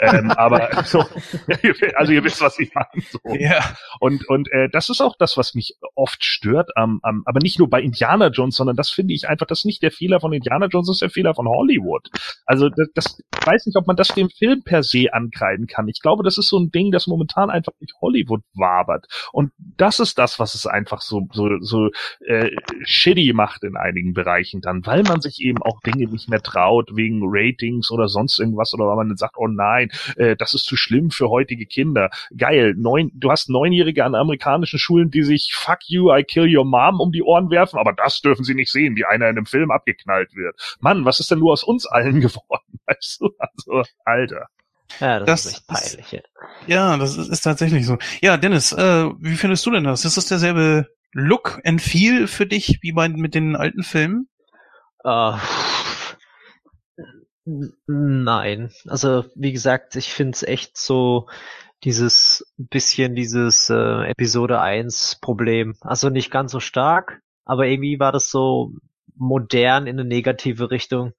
ähm, 0.00 0.30
aber 0.30 0.68
so, 0.84 1.04
also 1.96 2.12
ihr 2.12 2.24
wisst, 2.24 2.40
was 2.40 2.58
ich 2.58 2.72
meine. 2.74 3.04
So. 3.10 3.18
Ja. 3.38 3.76
Und, 4.00 4.28
und 4.28 4.50
äh, 4.52 4.68
das 4.70 4.88
ist 4.88 5.00
auch 5.00 5.16
das, 5.18 5.36
was 5.36 5.54
mich 5.54 5.76
oft 5.94 6.24
stört, 6.24 6.70
ähm, 6.76 7.00
ähm, 7.06 7.22
aber 7.26 7.40
nicht 7.40 7.58
nur 7.58 7.68
bei 7.68 7.80
Indiana 7.80 8.28
Jones, 8.28 8.56
sondern 8.56 8.76
das 8.76 8.90
finde 8.90 9.14
ich 9.14 9.28
einfach, 9.28 9.46
das 9.46 9.60
ist 9.60 9.64
nicht 9.64 9.82
der 9.82 9.90
Fehler 9.90 10.20
von 10.20 10.32
Indiana 10.32 10.66
Jones, 10.66 10.88
das 10.88 10.96
ist 10.96 11.02
der 11.02 11.10
Fehler 11.10 11.34
von 11.34 11.48
Hollywood. 11.48 12.08
Also 12.46 12.68
das, 12.68 12.88
das 12.94 13.18
ich 13.18 13.46
weiß 13.46 13.66
nicht, 13.66 13.76
ob 13.76 13.86
man 13.86 13.96
das 13.96 14.08
dem 14.08 14.28
Film 14.28 14.62
per 14.62 14.82
se 14.82 15.12
ankreiden 15.12 15.66
kann. 15.66 15.88
Ich 15.88 16.00
glaube, 16.00 16.24
das 16.24 16.38
ist 16.38 16.48
so 16.48 16.58
ein 16.58 16.70
Ding, 16.70 16.90
das 16.90 17.06
momentan 17.06 17.50
einfach 17.50 17.72
durch 17.78 17.92
Hollywood 18.00 18.42
wabert. 18.54 19.06
Und 19.32 19.52
das 19.56 20.00
ist 20.00 20.18
das, 20.18 20.38
was 20.38 20.54
es 20.54 20.66
einfach 20.66 21.00
so, 21.00 21.28
so, 21.32 21.48
so 21.60 21.90
äh, 22.26 22.50
shitty 22.84 23.32
macht 23.34 23.62
in 23.62 23.76
einigen 23.76 24.14
Bereichen 24.14 24.60
dann, 24.60 24.84
weil 24.84 25.02
man 25.02 25.20
sich 25.20 25.40
eben 25.40 25.62
auch 25.62 25.80
Dinge 25.80 26.08
nicht 26.08 26.28
mehr 26.28 26.35
traut, 26.40 26.90
wegen 26.94 27.20
Ratings 27.24 27.90
oder 27.90 28.08
sonst 28.08 28.38
irgendwas, 28.38 28.72
oder 28.74 28.86
weil 28.86 28.96
man 28.96 29.08
dann 29.08 29.16
sagt, 29.16 29.36
oh 29.36 29.46
nein, 29.48 29.90
äh, 30.16 30.36
das 30.36 30.54
ist 30.54 30.64
zu 30.64 30.76
schlimm 30.76 31.10
für 31.10 31.28
heutige 31.30 31.66
Kinder. 31.66 32.10
Geil, 32.36 32.74
neun, 32.76 33.10
du 33.14 33.30
hast 33.30 33.48
Neunjährige 33.50 34.04
an 34.04 34.14
amerikanischen 34.14 34.78
Schulen, 34.78 35.10
die 35.10 35.22
sich 35.22 35.52
Fuck 35.54 35.80
you, 35.88 36.12
I 36.14 36.22
kill 36.24 36.54
your 36.54 36.64
mom 36.64 37.00
um 37.00 37.12
die 37.12 37.22
Ohren 37.22 37.50
werfen, 37.50 37.78
aber 37.78 37.92
das 37.92 38.20
dürfen 38.20 38.44
sie 38.44 38.54
nicht 38.54 38.70
sehen, 38.72 38.96
wie 38.96 39.04
einer 39.04 39.28
in 39.28 39.36
einem 39.36 39.46
Film 39.46 39.70
abgeknallt 39.70 40.34
wird. 40.34 40.56
Mann, 40.80 41.04
was 41.04 41.20
ist 41.20 41.30
denn 41.30 41.38
nur 41.38 41.52
aus 41.52 41.64
uns 41.64 41.86
allen 41.86 42.20
geworden? 42.20 42.80
Weißt 42.86 43.20
du? 43.20 43.30
Also, 43.38 43.82
Alter. 44.04 44.48
Ja, 45.00 45.18
das, 45.18 45.26
Das 45.26 45.46
ist 45.46 45.52
echt 45.54 45.66
peinlich. 45.66 46.12
Ja. 46.12 46.20
Ja, 46.66 46.96
das 46.96 47.16
ist, 47.16 47.28
ist 47.28 47.40
tatsächlich 47.42 47.84
so. 47.86 47.98
Ja, 48.20 48.36
Dennis, 48.36 48.72
äh, 48.72 49.10
wie 49.18 49.36
findest 49.36 49.66
du 49.66 49.70
denn 49.72 49.84
das? 49.84 50.04
Ist 50.04 50.16
das 50.16 50.26
derselbe 50.26 50.86
Look 51.12 51.60
and 51.64 51.82
Feel 51.82 52.26
für 52.28 52.46
dich 52.46 52.78
wie 52.82 52.92
bei 52.92 53.08
mit 53.08 53.34
den 53.34 53.56
alten 53.56 53.82
Filmen? 53.82 54.28
Äh, 55.04 55.08
n- 55.08 55.38
nein. 57.86 58.70
Also, 58.86 59.24
wie 59.34 59.52
gesagt, 59.52 59.96
ich 59.96 60.12
finde 60.12 60.32
es 60.32 60.42
echt 60.42 60.76
so 60.76 61.28
dieses 61.84 62.52
bisschen 62.56 63.14
dieses 63.14 63.70
äh, 63.70 64.10
Episode 64.10 64.60
1 64.60 65.18
Problem. 65.20 65.76
Also 65.80 66.08
nicht 66.10 66.30
ganz 66.30 66.52
so 66.52 66.60
stark, 66.60 67.20
aber 67.44 67.66
irgendwie 67.66 68.00
war 68.00 68.12
das 68.12 68.30
so 68.30 68.72
modern 69.14 69.86
in 69.86 69.98
eine 69.98 70.08
negative 70.08 70.70
Richtung. 70.70 71.12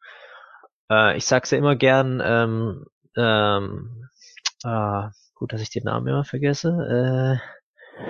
Äh, 0.92 1.18
ich 1.18 1.26
sag's 1.26 1.52
ja 1.52 1.58
immer 1.58 1.76
gern, 1.76 2.22
ähm, 2.24 2.86
ähm, 3.16 4.10
äh, 4.64 5.04
gut, 5.36 5.54
dass 5.54 5.62
ich 5.62 5.70
den 5.70 5.84
Namen 5.84 6.08
immer 6.08 6.24
vergesse. 6.24 7.40
Äh, 7.40 8.04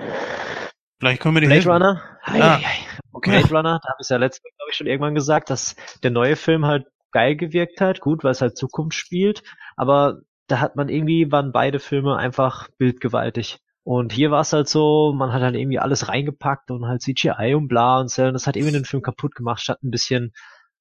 Vielleicht 0.98 1.22
können 1.22 1.36
wir 1.36 1.40
den 1.40 1.50
Blade 1.50 1.60
helfen. 1.60 1.70
Runner? 1.70 2.02
Ah. 2.24 2.56
ei. 2.56 3.20
Blade 3.20 3.50
Runner, 3.50 3.80
da 3.82 3.88
habe 3.88 3.98
ich 4.00 4.08
ja 4.08 4.16
letztes 4.16 4.42
Mal, 4.44 4.50
glaube 4.56 4.70
ich, 4.70 4.76
schon 4.76 4.86
irgendwann 4.86 5.14
gesagt, 5.14 5.50
dass 5.50 5.76
der 6.02 6.10
neue 6.10 6.36
Film 6.36 6.66
halt 6.66 6.86
geil 7.12 7.36
gewirkt 7.36 7.80
hat, 7.80 8.00
gut, 8.00 8.24
weil 8.24 8.32
es 8.32 8.40
halt 8.40 8.56
Zukunft 8.56 8.96
spielt, 8.96 9.42
aber 9.76 10.20
da 10.46 10.60
hat 10.60 10.76
man 10.76 10.88
irgendwie, 10.88 11.30
waren 11.30 11.52
beide 11.52 11.78
Filme 11.78 12.16
einfach 12.16 12.68
bildgewaltig. 12.78 13.58
Und 13.84 14.12
hier 14.12 14.30
war 14.30 14.40
es 14.42 14.52
halt 14.52 14.68
so, 14.68 15.14
man 15.16 15.32
hat 15.32 15.42
halt 15.42 15.54
irgendwie 15.54 15.78
alles 15.78 16.08
reingepackt 16.08 16.70
und 16.70 16.86
halt 16.86 17.02
CGI 17.02 17.54
und 17.54 17.68
bla 17.68 18.00
und 18.00 18.10
so, 18.10 18.24
und 18.24 18.34
das 18.34 18.46
hat 18.46 18.56
irgendwie 18.56 18.74
den 18.74 18.84
Film 18.84 19.02
kaputt 19.02 19.34
gemacht, 19.34 19.60
statt 19.60 19.82
ein 19.82 19.90
bisschen 19.90 20.32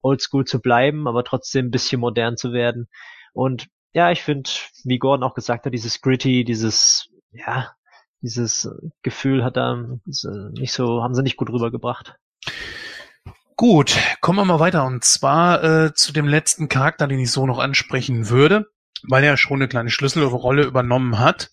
oldschool 0.01 0.45
zu 0.45 0.61
bleiben, 0.61 1.07
aber 1.07 1.23
trotzdem 1.23 1.67
ein 1.67 1.71
bisschen 1.71 2.01
modern 2.01 2.37
zu 2.37 2.53
werden. 2.53 2.87
Und 3.33 3.67
ja, 3.93 4.11
ich 4.11 4.21
finde, 4.23 4.49
wie 4.83 4.99
Gordon 4.99 5.23
auch 5.23 5.33
gesagt 5.33 5.65
hat, 5.65 5.73
dieses 5.73 6.01
gritty, 6.01 6.43
dieses, 6.43 7.09
ja, 7.31 7.71
dieses 8.21 8.69
Gefühl 9.01 9.43
hat 9.43 9.57
da 9.57 9.73
äh, 9.73 10.59
nicht 10.59 10.73
so, 10.73 11.03
haben 11.03 11.13
sie 11.13 11.23
nicht 11.23 11.37
gut 11.37 11.49
rübergebracht. 11.49 12.15
Gut, 13.59 13.97
kommen 14.21 14.37
wir 14.37 14.45
mal 14.45 14.59
weiter 14.59 14.85
und 14.85 15.03
zwar 15.03 15.63
äh, 15.63 15.93
zu 15.95 16.13
dem 16.13 16.27
letzten 16.27 16.69
Charakter, 16.69 17.07
den 17.07 17.17
ich 17.17 17.31
so 17.31 17.47
noch 17.47 17.57
ansprechen 17.57 18.29
würde, 18.29 18.67
weil 19.01 19.23
er 19.23 19.35
schon 19.35 19.57
eine 19.57 19.67
kleine 19.67 19.89
Schlüsselrolle 19.89 20.61
übernommen 20.61 21.17
hat. 21.17 21.49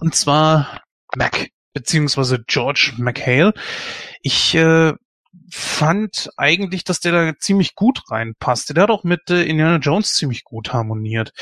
Und 0.00 0.16
zwar 0.16 0.82
Mac, 1.14 1.50
beziehungsweise 1.72 2.42
George 2.48 2.94
McHale. 2.96 3.54
Ich 4.22 4.56
äh, 4.56 4.94
fand 5.50 6.30
eigentlich, 6.36 6.84
dass 6.84 7.00
der 7.00 7.12
da 7.12 7.38
ziemlich 7.38 7.74
gut 7.74 8.02
reinpasste. 8.10 8.74
Der 8.74 8.84
hat 8.84 8.90
auch 8.90 9.04
mit 9.04 9.30
äh, 9.30 9.44
Indiana 9.44 9.76
Jones 9.76 10.14
ziemlich 10.14 10.44
gut 10.44 10.72
harmoniert. 10.72 11.32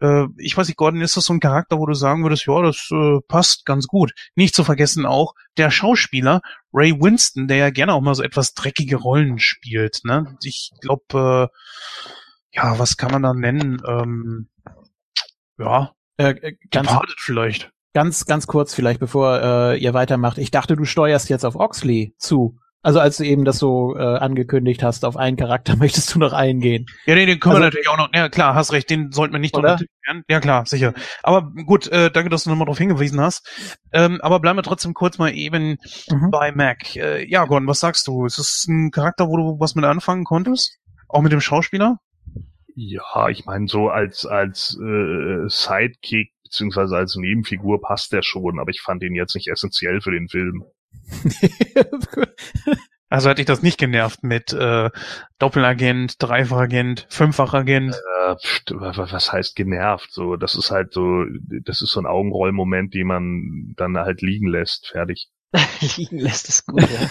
Äh, 0.00 0.26
ich 0.36 0.56
weiß 0.56 0.66
nicht, 0.68 0.76
Gordon, 0.76 1.00
ist 1.00 1.16
das 1.16 1.26
so 1.26 1.32
ein 1.32 1.40
Charakter, 1.40 1.78
wo 1.78 1.86
du 1.86 1.94
sagen 1.94 2.22
würdest, 2.22 2.46
ja, 2.46 2.60
das 2.62 2.88
äh, 2.90 3.18
passt 3.28 3.64
ganz 3.64 3.86
gut. 3.86 4.12
Nicht 4.34 4.54
zu 4.54 4.64
vergessen 4.64 5.06
auch 5.06 5.34
der 5.56 5.70
Schauspieler 5.70 6.40
Ray 6.72 6.92
Winston, 6.92 7.48
der 7.48 7.58
ja 7.58 7.70
gerne 7.70 7.94
auch 7.94 8.00
mal 8.00 8.14
so 8.14 8.22
etwas 8.22 8.54
dreckige 8.54 8.96
Rollen 8.96 9.38
spielt. 9.38 10.00
Ne? 10.04 10.36
Ich 10.42 10.70
glaube, 10.80 11.50
äh, 11.52 12.56
ja, 12.56 12.78
was 12.78 12.96
kann 12.96 13.12
man 13.12 13.22
da 13.22 13.32
nennen? 13.34 13.80
Ähm, 13.86 14.48
ja, 15.58 15.92
Äh, 16.16 16.30
äh, 16.30 16.56
ganz, 16.70 16.90
vielleicht. 17.18 17.70
ganz, 17.94 18.26
ganz 18.26 18.46
kurz 18.46 18.74
vielleicht, 18.74 19.00
bevor 19.00 19.74
ihr 19.74 19.94
weitermacht. 19.94 20.38
Ich 20.38 20.50
dachte, 20.50 20.76
du 20.76 20.84
steuerst 20.84 21.28
jetzt 21.28 21.44
auf 21.44 21.56
Oxley 21.56 22.14
zu. 22.18 22.58
Also 22.84 22.98
als 22.98 23.16
du 23.16 23.24
eben 23.24 23.44
das 23.44 23.58
so 23.58 23.96
äh, 23.96 24.00
angekündigt 24.02 24.82
hast, 24.82 25.04
auf 25.04 25.16
einen 25.16 25.36
Charakter 25.36 25.76
möchtest 25.76 26.14
du 26.14 26.18
noch 26.18 26.32
eingehen. 26.32 26.86
Ja, 27.06 27.14
nee, 27.14 27.26
den 27.26 27.38
können 27.38 27.52
wir 27.54 27.56
Also- 27.56 27.64
natürlich 27.66 27.88
auch 27.88 27.96
noch. 27.98 28.08
Ja, 28.12 28.28
klar, 28.28 28.54
hast 28.54 28.72
recht, 28.72 28.90
den 28.90 29.12
sollten 29.12 29.32
wir 29.32 29.38
nicht 29.38 29.56
Oder? 29.56 29.76
drunter 29.76 29.84
werden. 30.06 30.24
Ja, 30.28 30.40
klar, 30.40 30.66
sicher. 30.66 30.92
Aber 31.22 31.50
gut, 31.64 31.86
äh, 31.88 32.10
danke, 32.10 32.28
dass 32.30 32.44
du 32.44 32.50
nochmal 32.50 32.66
darauf 32.66 32.78
hingewiesen 32.78 33.20
hast. 33.20 33.78
Ähm, 33.92 34.20
aber 34.20 34.40
bleiben 34.40 34.58
wir 34.58 34.62
trotzdem 34.64 34.94
kurz 34.94 35.18
mal 35.18 35.32
eben 35.34 35.76
Mhm. 36.10 36.30
bei 36.32 36.50
Mac. 36.52 36.96
Äh, 36.96 37.24
ja, 37.28 37.44
Gordon, 37.44 37.68
was 37.68 37.80
sagst 37.80 38.06
du? 38.08 38.26
Ist 38.26 38.38
es 38.38 38.66
ein 38.68 38.90
Charakter, 38.90 39.28
wo 39.28 39.36
du 39.36 39.60
was 39.60 39.74
mit 39.76 39.84
anfangen 39.84 40.24
konntest? 40.24 40.78
Auch 41.08 41.22
mit 41.22 41.30
dem 41.32 41.40
Schauspieler? 41.40 41.98
Ja, 42.74 43.28
ich 43.28 43.44
meine, 43.44 43.68
so 43.68 43.90
als, 43.90 44.24
als 44.26 44.78
äh, 44.82 45.46
Sidekick 45.46 46.32
beziehungsweise 46.42 46.96
als 46.96 47.16
Nebenfigur 47.16 47.80
passt 47.80 48.12
der 48.12 48.22
schon, 48.22 48.58
aber 48.58 48.70
ich 48.70 48.80
fand 48.80 49.02
ihn 49.02 49.14
jetzt 49.14 49.34
nicht 49.34 49.48
essentiell 49.48 50.00
für 50.00 50.10
den 50.10 50.28
Film. 50.28 50.64
Also 53.12 53.28
hat 53.28 53.36
dich 53.36 53.44
das 53.44 53.62
nicht 53.62 53.76
genervt 53.76 54.22
mit 54.22 54.54
äh, 54.54 54.88
Doppelagent, 55.38 56.14
Dreifachagent, 56.18 57.04
Fünffachagent? 57.10 57.94
Äh, 57.94 58.34
was 58.70 59.30
heißt 59.30 59.54
genervt? 59.54 60.10
So, 60.10 60.36
das 60.36 60.54
ist 60.54 60.70
halt 60.70 60.94
so, 60.94 61.26
das 61.62 61.82
ist 61.82 61.92
so 61.92 62.00
ein 62.00 62.06
Augenrollmoment, 62.06 62.94
den 62.94 63.06
man 63.06 63.74
dann 63.76 63.98
halt 63.98 64.22
liegen 64.22 64.46
lässt. 64.46 64.86
Fertig. 64.86 65.28
Liegen 65.96 66.18
lässt 66.18 66.48
es 66.48 66.64
gut, 66.64 66.80
ja. 66.80 67.10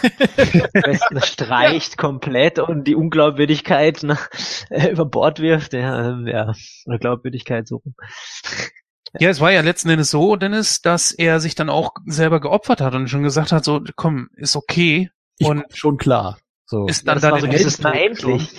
Besten 0.82 1.22
streicht 1.22 1.98
komplett 1.98 2.58
und 2.58 2.88
die 2.88 2.96
Unglaubwürdigkeit 2.96 4.02
nach, 4.02 4.28
äh, 4.72 4.90
über 4.90 5.06
Bord 5.06 5.40
wirft, 5.40 5.74
ja, 5.74 6.10
ähm, 6.10 6.26
ja, 6.26 6.52
oder 6.88 6.98
Glaubwürdigkeit 6.98 7.68
suchen. 7.68 7.94
Ja, 9.20 9.30
es 9.30 9.42
war 9.42 9.52
ja 9.52 9.62
letzten 9.62 9.90
Endes 9.90 10.12
so, 10.12 10.36
Dennis, 10.36 10.82
dass 10.82 11.12
er 11.12 11.40
sich 11.40 11.56
dann 11.56 11.70
auch 11.70 11.92
selber 12.06 12.40
geopfert 12.40 12.82
hat 12.82 12.94
und 12.96 13.10
schon 13.10 13.24
gesagt 13.24 13.52
hat, 13.52 13.66
so, 13.66 13.82
komm, 13.96 14.30
ist 14.36 14.56
okay. 14.56 15.10
Ich, 15.38 15.48
Und 15.48 15.66
schon 15.74 15.98
klar. 15.98 16.38
So. 16.66 16.88
ist 16.88 17.06
Ja, 17.06 17.14
dann 17.14 17.16
das 17.16 17.22
da 17.24 17.32
war 17.32 17.42
so 17.42 17.48
dieses, 17.48 17.80
na 17.80 17.94
endlich. 17.94 18.50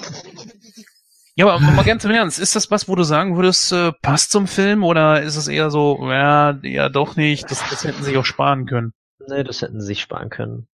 Ja, 1.35 1.47
aber 1.47 1.61
mal 1.61 1.85
ganz 1.85 2.05
im 2.05 2.11
Ernst, 2.11 2.39
ist 2.39 2.55
das 2.55 2.71
was, 2.71 2.87
wo 2.87 2.95
du 2.95 3.05
sagen 3.05 3.37
würdest, 3.37 3.73
äh, 3.73 3.93
passt 4.03 4.33
zum 4.33 4.47
Film 4.47 4.85
oder 4.85 5.23
ist 5.23 5.37
es 5.37 5.49
eher 5.49 5.71
so, 5.71 5.99
ja, 6.03 6.59
ja 6.63 6.91
doch 6.91 7.17
nicht, 7.17 7.51
das, 7.51 7.63
das 7.71 7.85
hätten 7.85 8.03
sie 8.03 8.11
sich 8.11 8.19
auch 8.19 8.27
sparen 8.27 8.67
können. 8.67 8.93
Nee, 9.27 9.43
das 9.43 9.63
hätten 9.63 9.81
sie 9.81 9.87
sich 9.87 10.03
sparen 10.03 10.29
können. 10.29 10.69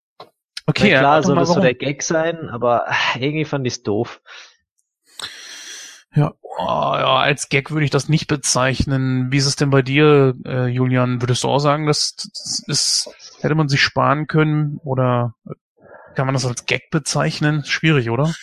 Okay, 0.66 0.92
Na 0.92 0.98
klar, 0.98 1.20
doch 1.20 1.26
soll 1.28 1.36
das 1.36 1.48
so 1.48 1.60
der 1.60 1.74
Gag 1.74 2.02
sein, 2.02 2.48
aber 2.50 2.86
irgendwie 3.14 3.44
fand 3.44 3.66
ich's 3.66 3.82
doof. 3.84 4.20
Oh, 6.26 6.64
ja, 6.64 7.18
als 7.18 7.48
Gag 7.48 7.70
würde 7.70 7.84
ich 7.84 7.90
das 7.90 8.08
nicht 8.08 8.26
bezeichnen. 8.26 9.30
Wie 9.30 9.36
ist 9.36 9.46
es 9.46 9.56
denn 9.56 9.70
bei 9.70 9.82
dir, 9.82 10.34
äh, 10.44 10.66
Julian? 10.66 11.22
Würdest 11.22 11.44
du 11.44 11.48
auch 11.48 11.60
sagen, 11.60 11.86
das, 11.86 12.16
das 12.16 12.64
ist, 12.66 13.10
hätte 13.40 13.54
man 13.54 13.68
sich 13.68 13.80
sparen 13.80 14.26
können 14.26 14.80
oder 14.82 15.34
kann 16.14 16.26
man 16.26 16.34
das 16.34 16.46
als 16.46 16.66
Gag 16.66 16.90
bezeichnen? 16.90 17.64
Schwierig, 17.64 18.10
oder? 18.10 18.34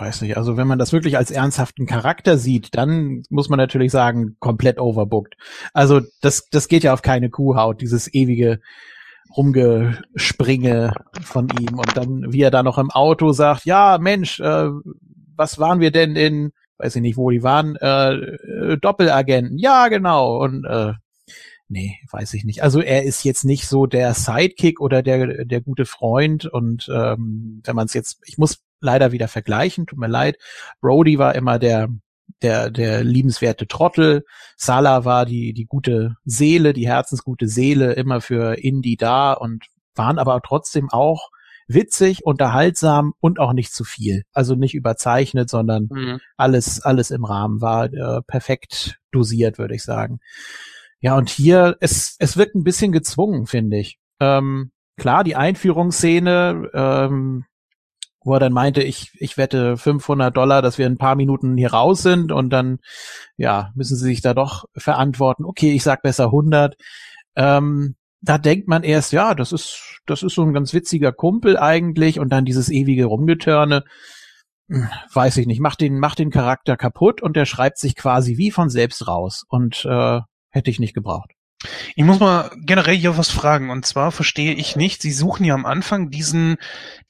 weiß 0.00 0.22
nicht, 0.22 0.36
also 0.36 0.56
wenn 0.56 0.66
man 0.66 0.78
das 0.78 0.92
wirklich 0.92 1.16
als 1.16 1.30
ernsthaften 1.30 1.86
Charakter 1.86 2.38
sieht, 2.38 2.74
dann 2.74 3.22
muss 3.30 3.48
man 3.48 3.58
natürlich 3.58 3.92
sagen, 3.92 4.36
komplett 4.40 4.78
overbooked. 4.78 5.36
Also 5.72 6.00
das, 6.20 6.48
das 6.50 6.68
geht 6.68 6.84
ja 6.84 6.92
auf 6.92 7.02
keine 7.02 7.30
Kuhhaut, 7.30 7.80
dieses 7.80 8.12
ewige 8.12 8.60
Rumgespringe 9.36 10.92
von 11.22 11.48
ihm 11.60 11.78
und 11.78 11.96
dann, 11.96 12.32
wie 12.32 12.42
er 12.42 12.50
da 12.50 12.62
noch 12.62 12.78
im 12.78 12.90
Auto 12.90 13.32
sagt, 13.32 13.64
ja 13.64 13.98
Mensch, 13.98 14.40
äh, 14.40 14.70
was 15.36 15.58
waren 15.58 15.80
wir 15.80 15.90
denn 15.90 16.16
in, 16.16 16.52
weiß 16.78 16.96
ich 16.96 17.02
nicht, 17.02 17.16
wo 17.16 17.30
die 17.30 17.42
waren, 17.42 17.76
äh, 17.76 18.12
äh, 18.12 18.78
Doppelagenten, 18.78 19.58
ja 19.58 19.88
genau 19.88 20.42
und 20.42 20.64
äh, 20.64 20.92
Nee, 21.68 21.98
weiß 22.12 22.34
ich 22.34 22.44
nicht. 22.44 22.62
Also 22.62 22.80
er 22.80 23.02
ist 23.02 23.24
jetzt 23.24 23.44
nicht 23.44 23.66
so 23.66 23.86
der 23.86 24.14
Sidekick 24.14 24.80
oder 24.80 25.02
der 25.02 25.44
der 25.44 25.60
gute 25.60 25.84
Freund 25.84 26.46
und 26.46 26.88
ähm, 26.88 27.60
wenn 27.64 27.74
man 27.74 27.86
es 27.86 27.94
jetzt, 27.94 28.20
ich 28.24 28.38
muss 28.38 28.62
leider 28.80 29.10
wieder 29.10 29.26
vergleichen, 29.26 29.86
tut 29.86 29.98
mir 29.98 30.06
leid. 30.06 30.38
Brody 30.80 31.18
war 31.18 31.34
immer 31.34 31.58
der 31.58 31.88
der 32.42 32.70
der 32.70 33.02
liebenswerte 33.02 33.66
Trottel, 33.66 34.24
Salah 34.56 35.04
war 35.04 35.26
die 35.26 35.54
die 35.54 35.66
gute 35.66 36.16
Seele, 36.24 36.72
die 36.72 36.86
herzensgute 36.86 37.48
Seele, 37.48 37.94
immer 37.94 38.20
für 38.20 38.58
Indy 38.62 38.96
da 38.96 39.32
und 39.32 39.64
waren 39.96 40.18
aber 40.20 40.40
trotzdem 40.42 40.88
auch 40.90 41.30
witzig, 41.68 42.24
unterhaltsam 42.24 43.14
und 43.20 43.38
auch 43.38 43.52
nicht 43.52 43.72
zu 43.72 43.84
viel. 43.84 44.22
Also 44.32 44.54
nicht 44.54 44.74
überzeichnet, 44.74 45.50
sondern 45.50 45.88
mhm. 45.90 46.20
alles, 46.36 46.80
alles 46.80 47.10
im 47.10 47.24
Rahmen 47.24 47.60
war 47.60 47.92
äh, 47.92 48.22
perfekt 48.22 48.98
dosiert, 49.10 49.58
würde 49.58 49.74
ich 49.74 49.82
sagen. 49.82 50.20
Ja, 51.00 51.16
und 51.16 51.28
hier, 51.28 51.76
es, 51.80 52.16
es 52.18 52.36
wirkt 52.36 52.54
ein 52.54 52.64
bisschen 52.64 52.92
gezwungen, 52.92 53.46
finde 53.46 53.78
ich. 53.78 53.98
Ähm, 54.20 54.70
klar, 54.96 55.24
die 55.24 55.36
Einführungsszene, 55.36 56.70
ähm, 56.72 57.44
wo 58.24 58.34
er 58.34 58.40
dann 58.40 58.52
meinte, 58.52 58.82
ich, 58.82 59.12
ich 59.14 59.36
wette 59.36 59.76
500 59.76 60.36
Dollar, 60.36 60.62
dass 60.62 60.78
wir 60.78 60.86
in 60.86 60.94
ein 60.94 60.98
paar 60.98 61.14
Minuten 61.14 61.56
hier 61.56 61.72
raus 61.72 62.02
sind 62.02 62.32
und 62.32 62.50
dann, 62.50 62.78
ja, 63.36 63.70
müssen 63.76 63.96
sie 63.96 64.04
sich 64.04 64.20
da 64.20 64.34
doch 64.34 64.64
verantworten. 64.76 65.44
Okay, 65.44 65.72
ich 65.72 65.84
sag 65.84 66.02
besser 66.02 66.26
100. 66.26 66.76
Ähm, 67.36 67.94
da 68.28 68.38
denkt 68.38 68.68
man 68.68 68.82
erst, 68.82 69.12
ja, 69.12 69.34
das 69.34 69.52
ist, 69.52 70.00
das 70.06 70.22
ist 70.22 70.34
so 70.34 70.42
ein 70.42 70.52
ganz 70.52 70.74
witziger 70.74 71.12
Kumpel 71.12 71.56
eigentlich 71.58 72.18
und 72.18 72.30
dann 72.30 72.44
dieses 72.44 72.68
ewige 72.68 73.06
Rumgetörne. 73.06 73.84
Hm, 74.68 74.88
weiß 75.14 75.36
ich 75.38 75.46
nicht, 75.46 75.60
macht 75.60 75.80
den, 75.80 75.98
macht 75.98 76.18
den 76.18 76.30
Charakter 76.30 76.76
kaputt 76.76 77.22
und 77.22 77.36
der 77.36 77.46
schreibt 77.46 77.78
sich 77.78 77.94
quasi 77.94 78.36
wie 78.36 78.50
von 78.50 78.68
selbst 78.68 79.06
raus 79.06 79.44
und 79.48 79.84
äh, 79.84 80.20
hätte 80.50 80.70
ich 80.70 80.80
nicht 80.80 80.94
gebraucht. 80.94 81.30
Ich 81.94 82.04
muss 82.04 82.20
mal 82.20 82.50
generell 82.56 82.96
hier 82.96 83.16
was 83.16 83.30
fragen. 83.30 83.70
Und 83.70 83.86
zwar 83.86 84.12
verstehe 84.12 84.52
ich 84.54 84.76
nicht, 84.76 85.00
Sie 85.00 85.12
suchen 85.12 85.44
ja 85.44 85.54
am 85.54 85.64
Anfang 85.64 86.10
diesen, 86.10 86.56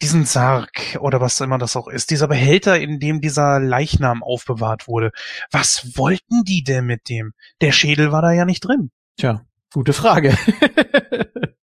diesen 0.02 0.24
Sarg 0.24 0.98
oder 1.00 1.20
was 1.20 1.40
immer 1.40 1.58
das 1.58 1.76
auch 1.76 1.88
ist, 1.88 2.10
dieser 2.10 2.28
Behälter, 2.28 2.78
in 2.78 3.00
dem 3.00 3.20
dieser 3.20 3.58
Leichnam 3.58 4.22
aufbewahrt 4.22 4.86
wurde. 4.86 5.10
Was 5.50 5.96
wollten 5.96 6.44
die 6.44 6.62
denn 6.62 6.86
mit 6.86 7.08
dem? 7.08 7.32
Der 7.60 7.72
Schädel 7.72 8.12
war 8.12 8.22
da 8.22 8.32
ja 8.32 8.44
nicht 8.44 8.60
drin. 8.60 8.90
Tja, 9.18 9.45
gute 9.72 9.92
Frage. 9.92 10.36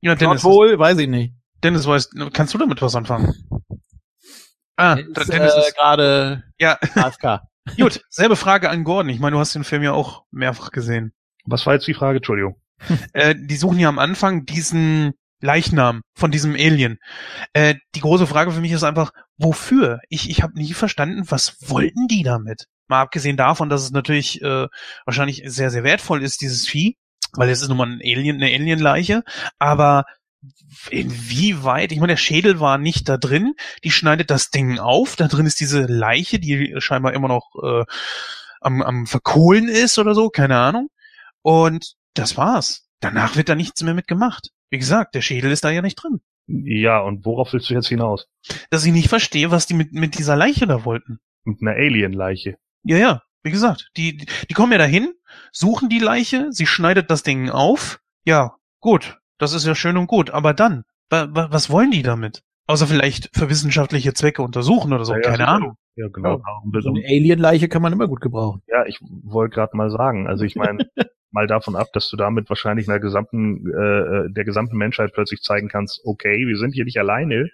ja, 0.00 0.14
Dennis. 0.14 0.44
wohl, 0.44 0.78
weiß 0.78 0.98
ich 0.98 1.08
nicht. 1.08 1.34
Dennis, 1.62 1.86
weißt, 1.86 2.14
kannst 2.32 2.54
du 2.54 2.58
damit 2.58 2.82
was 2.82 2.94
anfangen? 2.94 3.34
Ah, 4.78 4.92
ist, 4.92 5.32
Dennis 5.32 5.54
äh, 5.54 5.60
ist 5.60 5.74
gerade 5.74 6.44
ja. 6.58 6.78
AFK. 6.96 7.40
Gut, 7.78 8.02
selbe 8.10 8.36
Frage 8.36 8.68
an 8.68 8.84
Gordon. 8.84 9.08
Ich 9.08 9.20
meine, 9.20 9.32
du 9.32 9.40
hast 9.40 9.54
den 9.54 9.64
Film 9.64 9.82
ja 9.82 9.92
auch 9.92 10.24
mehrfach 10.30 10.70
gesehen. 10.70 11.14
Was 11.46 11.64
war 11.64 11.72
jetzt 11.72 11.86
die 11.86 11.94
Frage? 11.94 12.18
Entschuldigung. 12.18 12.60
äh, 13.14 13.34
die 13.34 13.56
suchen 13.56 13.78
ja 13.78 13.88
am 13.88 13.98
Anfang 13.98 14.44
diesen 14.44 15.14
Leichnam 15.40 16.02
von 16.14 16.30
diesem 16.30 16.54
Alien. 16.54 16.98
Äh, 17.52 17.74
die 17.94 18.00
große 18.00 18.26
Frage 18.26 18.52
für 18.52 18.60
mich 18.60 18.72
ist 18.72 18.84
einfach, 18.84 19.12
wofür? 19.36 20.00
Ich, 20.08 20.30
ich 20.30 20.42
habe 20.42 20.58
nie 20.58 20.72
verstanden, 20.72 21.24
was 21.28 21.56
wollten 21.68 22.08
die 22.08 22.22
damit? 22.22 22.66
Mal 22.88 23.02
abgesehen 23.02 23.36
davon, 23.36 23.68
dass 23.68 23.82
es 23.82 23.90
natürlich 23.90 24.42
äh, 24.42 24.66
wahrscheinlich 25.04 25.42
sehr, 25.46 25.70
sehr 25.70 25.84
wertvoll 25.84 26.22
ist, 26.22 26.40
dieses 26.40 26.68
Vieh, 26.68 26.96
weil 27.32 27.48
es 27.48 27.62
ist 27.62 27.68
nun 27.68 27.76
mal 27.76 27.88
ein 27.88 28.00
Alien, 28.02 28.36
eine 28.36 28.54
Alienleiche, 28.54 29.22
aber 29.58 30.04
inwieweit, 30.90 31.92
ich 31.92 31.98
meine, 31.98 32.12
der 32.12 32.18
Schädel 32.18 32.60
war 32.60 32.78
nicht 32.78 33.08
da 33.08 33.16
drin, 33.16 33.54
die 33.84 33.90
schneidet 33.90 34.30
das 34.30 34.50
Ding 34.50 34.78
auf, 34.78 35.16
da 35.16 35.28
drin 35.28 35.46
ist 35.46 35.60
diese 35.60 35.82
Leiche, 35.82 36.38
die 36.38 36.74
scheinbar 36.78 37.12
immer 37.14 37.28
noch 37.28 37.50
äh, 37.62 37.84
am, 38.60 38.82
am 38.82 39.06
Verkohlen 39.06 39.68
ist 39.68 39.98
oder 39.98 40.14
so, 40.14 40.30
keine 40.30 40.58
Ahnung. 40.58 40.88
Und 41.42 41.94
das 42.14 42.36
war's. 42.36 42.88
Danach 43.00 43.36
wird 43.36 43.48
da 43.48 43.54
nichts 43.54 43.82
mehr 43.82 43.94
mit 43.94 44.06
gemacht. 44.06 44.50
Wie 44.70 44.78
gesagt, 44.78 45.14
der 45.14 45.22
Schädel 45.22 45.50
ist 45.50 45.64
da 45.64 45.70
ja 45.70 45.82
nicht 45.82 45.96
drin. 45.96 46.20
Ja, 46.46 47.00
und 47.00 47.24
worauf 47.24 47.52
willst 47.52 47.70
du 47.70 47.74
jetzt 47.74 47.88
hinaus? 47.88 48.28
Dass 48.70 48.84
ich 48.84 48.92
nicht 48.92 49.08
verstehe, 49.08 49.50
was 49.50 49.66
die 49.66 49.74
mit, 49.74 49.92
mit 49.92 50.18
dieser 50.18 50.36
Leiche 50.36 50.66
da 50.66 50.84
wollten. 50.84 51.18
Mit 51.44 51.60
einer 51.60 51.72
Alien-Leiche. 51.72 52.56
Ja, 52.84 52.96
ja. 52.96 53.22
Wie 53.42 53.50
gesagt, 53.50 53.90
die, 53.96 54.16
die 54.16 54.54
kommen 54.54 54.72
ja 54.72 54.78
dahin, 54.78 55.12
suchen 55.52 55.88
die 55.88 56.00
Leiche, 56.00 56.48
sie 56.50 56.66
schneidet 56.66 57.10
das 57.10 57.22
Ding 57.22 57.50
auf. 57.50 58.00
Ja, 58.24 58.56
gut. 58.80 59.18
Das 59.38 59.52
ist 59.52 59.66
ja 59.66 59.74
schön 59.74 59.96
und 59.96 60.06
gut. 60.06 60.30
Aber 60.30 60.54
dann, 60.54 60.84
wa, 61.10 61.28
wa, 61.30 61.48
was 61.50 61.70
wollen 61.70 61.90
die 61.90 62.02
damit? 62.02 62.42
Außer 62.66 62.86
vielleicht 62.86 63.30
für 63.36 63.48
wissenschaftliche 63.48 64.14
Zwecke 64.14 64.42
untersuchen 64.42 64.92
oder 64.92 65.04
so, 65.04 65.14
ja, 65.14 65.20
keine 65.20 65.46
Ahnung. 65.46 65.76
Ja, 65.94 66.08
genau. 66.08 66.38
Ja, 66.38 66.80
so 66.80 66.90
eine 66.90 67.04
Alien-Leiche 67.04 67.68
kann 67.68 67.82
man 67.82 67.92
immer 67.92 68.08
gut 68.08 68.20
gebrauchen. 68.20 68.62
Ja, 68.66 68.84
ich 68.86 68.98
wollte 69.00 69.54
gerade 69.54 69.76
mal 69.76 69.90
sagen, 69.90 70.26
also 70.26 70.44
ich 70.44 70.56
meine, 70.56 70.90
mal 71.30 71.46
davon 71.46 71.76
ab, 71.76 71.88
dass 71.92 72.08
du 72.08 72.16
damit 72.16 72.48
wahrscheinlich 72.48 72.88
einer 72.88 73.00
gesamten, 73.00 73.66
äh, 73.70 74.26
äh, 74.26 74.30
der 74.30 74.44
gesamten 74.44 74.76
Menschheit 74.76 75.12
plötzlich 75.12 75.42
zeigen 75.42 75.68
kannst, 75.68 76.00
okay, 76.04 76.46
wir 76.46 76.56
sind 76.56 76.72
hier 76.72 76.84
nicht 76.84 76.98
alleine, 76.98 77.50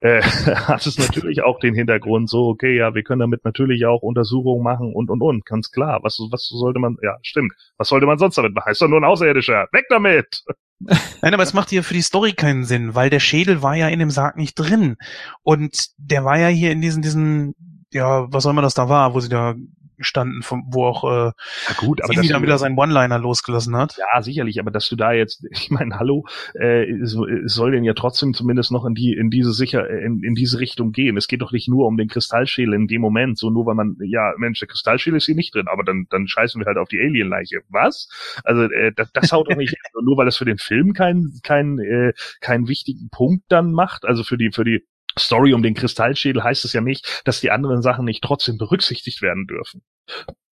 äh, 0.00 0.22
hat 0.22 0.86
es 0.86 0.98
natürlich 0.98 1.42
auch 1.42 1.58
den 1.58 1.74
Hintergrund 1.74 2.30
so, 2.30 2.48
okay, 2.48 2.76
ja, 2.76 2.94
wir 2.94 3.02
können 3.02 3.20
damit 3.20 3.44
natürlich 3.44 3.84
auch 3.86 4.02
Untersuchungen 4.02 4.62
machen 4.62 4.92
und 4.94 5.10
und 5.10 5.20
und, 5.20 5.44
ganz 5.44 5.70
klar. 5.70 6.00
Was, 6.02 6.18
was 6.30 6.48
sollte 6.48 6.78
man, 6.78 6.96
ja, 7.02 7.18
stimmt. 7.22 7.52
Was 7.76 7.88
sollte 7.88 8.06
man 8.06 8.18
sonst 8.18 8.38
damit 8.38 8.54
machen? 8.54 8.72
Ist 8.72 8.80
doch 8.80 8.88
nur 8.88 9.00
ein 9.00 9.04
Außerirdischer. 9.04 9.68
Weg 9.72 9.84
damit! 9.90 10.42
Nein, 11.22 11.34
aber 11.34 11.42
es 11.42 11.52
macht 11.52 11.68
hier 11.68 11.84
für 11.84 11.92
die 11.92 12.00
Story 12.00 12.32
keinen 12.32 12.64
Sinn, 12.64 12.94
weil 12.94 13.10
der 13.10 13.20
Schädel 13.20 13.62
war 13.62 13.76
ja 13.76 13.88
in 13.88 13.98
dem 13.98 14.10
Sarg 14.10 14.36
nicht 14.36 14.54
drin. 14.54 14.96
Und 15.42 15.88
der 15.98 16.24
war 16.24 16.38
ja 16.38 16.48
hier 16.48 16.72
in 16.72 16.80
diesen, 16.80 17.02
diesen, 17.02 17.54
ja, 17.92 18.32
was 18.32 18.46
auch 18.46 18.50
immer 18.50 18.62
das 18.62 18.74
da 18.74 18.88
war, 18.88 19.12
wo 19.12 19.20
sie 19.20 19.28
da 19.28 19.54
gestanden, 20.00 20.42
von, 20.42 20.64
wo 20.66 20.86
auch 20.86 21.04
äh, 21.04 21.32
ja 21.68 21.74
gut, 21.76 22.02
aber 22.02 22.14
dann 22.14 22.42
wieder 22.42 22.58
seinen 22.58 22.76
One-Liner 22.76 23.18
losgelassen 23.18 23.76
hat. 23.76 23.96
Ja, 23.98 24.22
sicherlich, 24.22 24.58
aber 24.58 24.70
dass 24.70 24.88
du 24.88 24.96
da 24.96 25.12
jetzt, 25.12 25.44
ich 25.50 25.70
meine, 25.70 25.98
hallo, 25.98 26.24
äh, 26.54 26.90
es, 26.90 27.14
es 27.14 27.54
soll 27.54 27.72
denn 27.72 27.84
ja 27.84 27.92
trotzdem 27.94 28.34
zumindest 28.34 28.72
noch 28.72 28.84
in 28.84 28.94
die 28.94 29.12
in 29.12 29.30
diese 29.30 29.52
sicher 29.52 29.88
in, 29.88 30.24
in 30.24 30.34
diese 30.34 30.58
Richtung 30.58 30.92
gehen. 30.92 31.16
Es 31.16 31.28
geht 31.28 31.42
doch 31.42 31.52
nicht 31.52 31.68
nur 31.68 31.86
um 31.86 31.96
den 31.96 32.08
Kristallschädel 32.08 32.74
in 32.74 32.88
dem 32.88 33.00
Moment, 33.00 33.38
so 33.38 33.50
nur 33.50 33.66
weil 33.66 33.74
man 33.74 33.96
ja, 34.00 34.32
Mensch, 34.38 34.58
der 34.58 34.68
Kristallschädel 34.68 35.18
ist 35.18 35.26
hier 35.26 35.34
nicht 35.34 35.54
drin, 35.54 35.66
aber 35.70 35.84
dann 35.84 36.06
dann 36.10 36.26
scheißen 36.26 36.60
wir 36.60 36.66
halt 36.66 36.78
auf 36.78 36.88
die 36.88 36.98
Alienleiche. 36.98 37.60
Was? 37.68 38.08
Also 38.42 38.62
äh, 38.62 38.92
das, 38.96 39.12
das 39.12 39.32
haut 39.32 39.50
doch 39.50 39.56
nicht 39.56 39.76
nur 40.02 40.16
weil 40.16 40.28
es 40.28 40.36
für 40.36 40.44
den 40.44 40.58
Film 40.58 40.94
keinen 40.94 41.40
keinen 41.42 41.78
äh, 41.78 42.12
keinen 42.40 42.68
wichtigen 42.68 43.10
Punkt 43.10 43.44
dann 43.48 43.72
macht, 43.72 44.04
also 44.04 44.24
für 44.24 44.38
die 44.38 44.50
für 44.50 44.64
die 44.64 44.84
Story 45.20 45.54
um 45.54 45.62
den 45.62 45.74
Kristallschädel 45.74 46.42
heißt 46.42 46.64
es 46.64 46.72
ja 46.72 46.80
nicht, 46.80 47.22
dass 47.24 47.40
die 47.40 47.50
anderen 47.50 47.82
Sachen 47.82 48.04
nicht 48.04 48.22
trotzdem 48.22 48.58
berücksichtigt 48.58 49.22
werden 49.22 49.46
dürfen. 49.46 49.82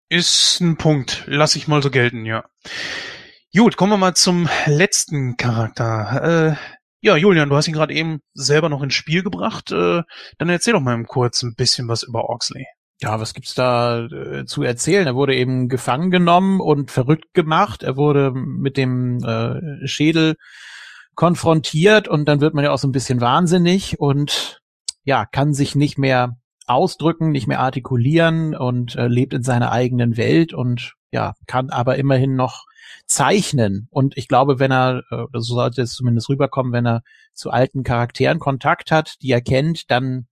Ist 0.08 0.60
ein 0.60 0.76
Punkt. 0.76 1.24
Lass 1.26 1.56
ich 1.56 1.68
mal 1.68 1.82
so 1.82 1.90
gelten, 1.90 2.24
ja. 2.24 2.44
Gut, 3.54 3.76
kommen 3.76 3.92
wir 3.92 3.98
mal 3.98 4.14
zum 4.14 4.48
letzten 4.66 5.36
Charakter. 5.36 6.52
Äh, 6.52 6.56
ja, 7.00 7.16
Julian, 7.16 7.48
du 7.48 7.56
hast 7.56 7.68
ihn 7.68 7.74
gerade 7.74 7.94
eben 7.94 8.20
selber 8.34 8.68
noch 8.68 8.82
ins 8.82 8.94
Spiel 8.94 9.22
gebracht. 9.22 9.70
Äh, 9.70 10.02
dann 10.38 10.48
erzähl 10.48 10.72
doch 10.72 10.80
mal 10.80 11.02
kurz 11.04 11.42
ein 11.42 11.54
bisschen 11.54 11.88
was 11.88 12.02
über 12.02 12.28
Oxley. 12.28 12.66
Ja, 13.00 13.20
was 13.20 13.34
gibt's 13.34 13.54
da 13.54 14.06
äh, 14.06 14.44
zu 14.46 14.62
erzählen? 14.62 15.06
Er 15.06 15.14
wurde 15.14 15.34
eben 15.34 15.68
gefangen 15.68 16.10
genommen 16.10 16.60
und 16.60 16.90
verrückt 16.90 17.32
gemacht. 17.34 17.82
Er 17.82 17.96
wurde 17.96 18.32
mit 18.32 18.76
dem 18.76 19.22
äh, 19.22 19.86
Schädel 19.86 20.34
konfrontiert 21.14 22.08
und 22.08 22.26
dann 22.26 22.40
wird 22.40 22.54
man 22.54 22.64
ja 22.64 22.70
auch 22.70 22.78
so 22.78 22.88
ein 22.88 22.92
bisschen 22.92 23.20
wahnsinnig 23.20 23.98
und 24.00 24.57
ja, 25.08 25.24
kann 25.24 25.54
sich 25.54 25.74
nicht 25.74 25.96
mehr 25.96 26.36
ausdrücken, 26.66 27.30
nicht 27.30 27.46
mehr 27.46 27.60
artikulieren 27.60 28.54
und 28.54 28.94
äh, 28.94 29.08
lebt 29.08 29.32
in 29.32 29.42
seiner 29.42 29.72
eigenen 29.72 30.18
Welt 30.18 30.52
und 30.52 30.96
ja, 31.10 31.32
kann 31.46 31.70
aber 31.70 31.96
immerhin 31.96 32.36
noch 32.36 32.66
zeichnen. 33.06 33.88
Und 33.90 34.18
ich 34.18 34.28
glaube, 34.28 34.58
wenn 34.58 34.70
er, 34.70 35.02
äh, 35.10 35.24
so 35.32 35.54
sollte 35.54 35.80
es 35.80 35.94
zumindest 35.94 36.28
rüberkommen, 36.28 36.74
wenn 36.74 36.86
er 36.86 37.02
zu 37.32 37.50
alten 37.50 37.84
Charakteren 37.84 38.38
Kontakt 38.38 38.90
hat, 38.90 39.14
die 39.22 39.30
er 39.30 39.40
kennt, 39.40 39.90
dann 39.90 40.26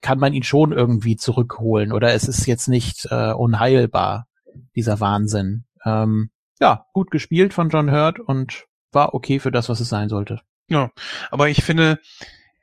kann 0.00 0.20
man 0.20 0.34
ihn 0.34 0.44
schon 0.44 0.70
irgendwie 0.70 1.16
zurückholen 1.16 1.90
oder 1.90 2.14
es 2.14 2.28
ist 2.28 2.46
jetzt 2.46 2.68
nicht 2.68 3.08
äh, 3.10 3.32
unheilbar, 3.32 4.28
dieser 4.76 5.00
Wahnsinn. 5.00 5.64
Ähm, 5.84 6.30
ja, 6.60 6.86
gut 6.92 7.10
gespielt 7.10 7.52
von 7.52 7.70
John 7.70 7.90
Hurt 7.90 8.20
und 8.20 8.66
war 8.92 9.14
okay 9.14 9.40
für 9.40 9.50
das, 9.50 9.68
was 9.68 9.80
es 9.80 9.88
sein 9.88 10.08
sollte. 10.08 10.42
Ja, 10.68 10.92
aber 11.32 11.48
ich 11.48 11.64
finde, 11.64 11.98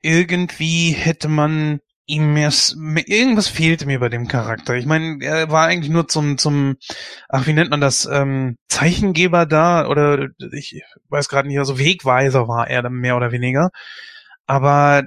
irgendwie 0.01 0.91
hätte 0.91 1.27
man 1.27 1.79
ihm 2.05 2.33
mehr, 2.33 2.51
irgendwas 3.05 3.47
fehlte 3.47 3.85
mir 3.85 3.99
bei 3.99 4.09
dem 4.09 4.27
Charakter. 4.27 4.75
Ich 4.75 4.85
meine, 4.85 5.23
er 5.23 5.49
war 5.49 5.67
eigentlich 5.67 5.91
nur 5.91 6.07
zum, 6.07 6.37
zum, 6.37 6.75
ach, 7.29 7.47
wie 7.47 7.53
nennt 7.53 7.69
man 7.69 7.79
das, 7.79 8.05
ähm, 8.05 8.57
Zeichengeber 8.67 9.45
da 9.45 9.87
oder 9.87 10.27
ich 10.51 10.81
weiß 11.09 11.29
gerade 11.29 11.47
nicht, 11.47 11.59
also 11.59 11.79
Wegweiser 11.79 12.47
war 12.47 12.67
er 12.67 12.81
dann 12.81 12.93
mehr 12.93 13.15
oder 13.15 13.31
weniger. 13.31 13.69
Aber 14.45 15.03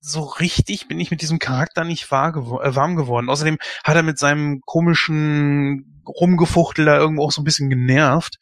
so 0.00 0.22
richtig 0.22 0.88
bin 0.88 1.00
ich 1.00 1.10
mit 1.10 1.20
diesem 1.20 1.38
Charakter 1.38 1.84
nicht 1.84 2.08
gewo 2.08 2.60
äh, 2.60 2.74
warm 2.74 2.96
geworden. 2.96 3.28
Außerdem 3.28 3.58
hat 3.84 3.96
er 3.96 4.02
mit 4.02 4.18
seinem 4.18 4.60
komischen 4.64 6.02
Rumgefuchtel 6.06 6.84
da 6.84 6.96
irgendwo 6.96 7.24
auch 7.24 7.32
so 7.32 7.42
ein 7.42 7.44
bisschen 7.44 7.68
genervt. 7.68 8.36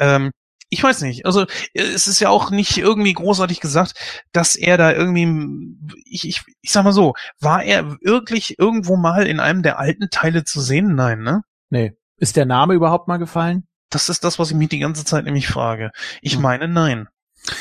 Ähm, 0.00 0.32
ich 0.74 0.82
weiß 0.82 1.02
nicht. 1.02 1.24
Also 1.24 1.46
es 1.72 2.08
ist 2.08 2.20
ja 2.20 2.28
auch 2.28 2.50
nicht 2.50 2.76
irgendwie 2.76 3.12
großartig 3.12 3.60
gesagt, 3.60 3.94
dass 4.32 4.56
er 4.56 4.76
da 4.76 4.92
irgendwie, 4.92 5.76
ich, 6.04 6.28
ich, 6.28 6.42
ich 6.60 6.72
sag 6.72 6.84
mal 6.84 6.92
so, 6.92 7.14
war 7.40 7.62
er 7.62 7.96
wirklich 8.02 8.58
irgendwo 8.58 8.96
mal 8.96 9.26
in 9.26 9.40
einem 9.40 9.62
der 9.62 9.78
alten 9.78 10.10
Teile 10.10 10.44
zu 10.44 10.60
sehen? 10.60 10.94
Nein, 10.94 11.22
ne? 11.22 11.42
Nee. 11.70 11.92
Ist 12.18 12.36
der 12.36 12.44
Name 12.44 12.74
überhaupt 12.74 13.06
mal 13.06 13.18
gefallen? 13.18 13.66
Das 13.88 14.08
ist 14.08 14.24
das, 14.24 14.40
was 14.40 14.50
ich 14.50 14.56
mich 14.56 14.68
die 14.68 14.80
ganze 14.80 15.04
Zeit 15.04 15.24
nämlich 15.24 15.46
frage. 15.46 15.92
Ich 16.20 16.34
hm. 16.34 16.42
meine, 16.42 16.68
nein. 16.68 17.08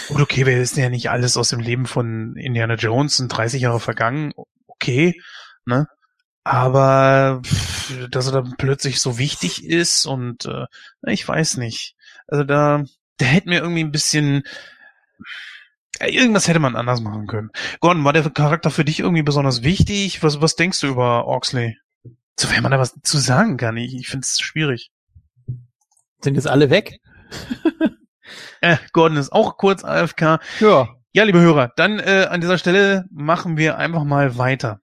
Gut, 0.07 0.21
okay, 0.21 0.45
wir 0.45 0.57
wissen 0.57 0.79
ja 0.79 0.89
nicht 0.89 1.09
alles 1.11 1.37
aus 1.37 1.49
dem 1.49 1.59
Leben 1.59 1.85
von 1.85 2.35
Indiana 2.35 2.75
Jones, 2.75 3.17
sind 3.17 3.29
30 3.29 3.61
Jahre 3.61 3.79
vergangen, 3.79 4.31
okay, 4.65 5.21
ne? 5.65 5.87
Aber 6.45 7.41
dass 8.09 8.27
er 8.27 8.31
dann 8.31 8.55
plötzlich 8.57 8.99
so 8.99 9.17
wichtig 9.17 9.65
ist 9.65 10.05
und 10.05 10.45
äh, 10.45 10.65
ich 11.05 11.27
weiß 11.27 11.57
nicht. 11.57 11.95
Also 12.27 12.43
da, 12.43 12.83
der 13.19 13.27
hätte 13.27 13.49
mir 13.49 13.59
irgendwie 13.61 13.83
ein 13.83 13.91
bisschen, 13.91 14.43
Ja, 15.99 16.07
irgendwas 16.07 16.47
hätte 16.47 16.59
man 16.59 16.75
anders 16.75 17.01
machen 17.01 17.27
können. 17.27 17.51
Gordon, 17.79 18.03
war 18.03 18.13
der 18.13 18.29
Charakter 18.29 18.71
für 18.71 18.85
dich 18.85 18.99
irgendwie 18.99 19.23
besonders 19.23 19.63
wichtig? 19.63 20.23
Was, 20.23 20.41
was 20.41 20.55
denkst 20.55 20.79
du 20.81 20.87
über 20.87 21.27
Oxley? 21.27 21.77
Sofern 22.39 22.63
man 22.63 22.71
da 22.71 22.79
was 22.79 22.95
zu 23.03 23.17
sagen 23.19 23.57
kann. 23.57 23.77
Ich, 23.77 23.95
ich 23.95 24.07
finde 24.07 24.25
es 24.25 24.39
schwierig. 24.39 24.91
Sind 26.21 26.35
jetzt 26.35 26.47
alle 26.47 26.69
weg? 26.69 26.99
äh, 28.61 28.77
Gordon 28.91 29.17
ist 29.17 29.31
auch 29.31 29.57
kurz 29.57 29.83
AFK. 29.83 30.39
Ja. 30.59 30.89
Ja, 31.15 31.23
liebe 31.25 31.39
Hörer, 31.39 31.71
dann 31.75 31.99
äh, 31.99 32.27
an 32.29 32.41
dieser 32.41 32.57
Stelle 32.57 33.05
machen 33.11 33.55
wir 33.55 33.77
einfach 33.77 34.03
mal 34.03 34.39
weiter. 34.39 34.79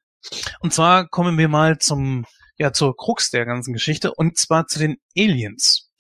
Und 0.61 0.73
zwar 0.73 1.09
kommen 1.09 1.39
wir 1.39 1.49
mal 1.49 1.79
zum, 1.79 2.25
ja, 2.57 2.73
zur 2.73 2.97
Krux 2.97 3.31
der 3.31 3.47
ganzen 3.47 3.73
Geschichte, 3.73 4.15
und 4.15 4.39
zwar 4.39 4.69
zu 4.69 4.79
den 4.79 4.99
Aliens. 5.19 5.91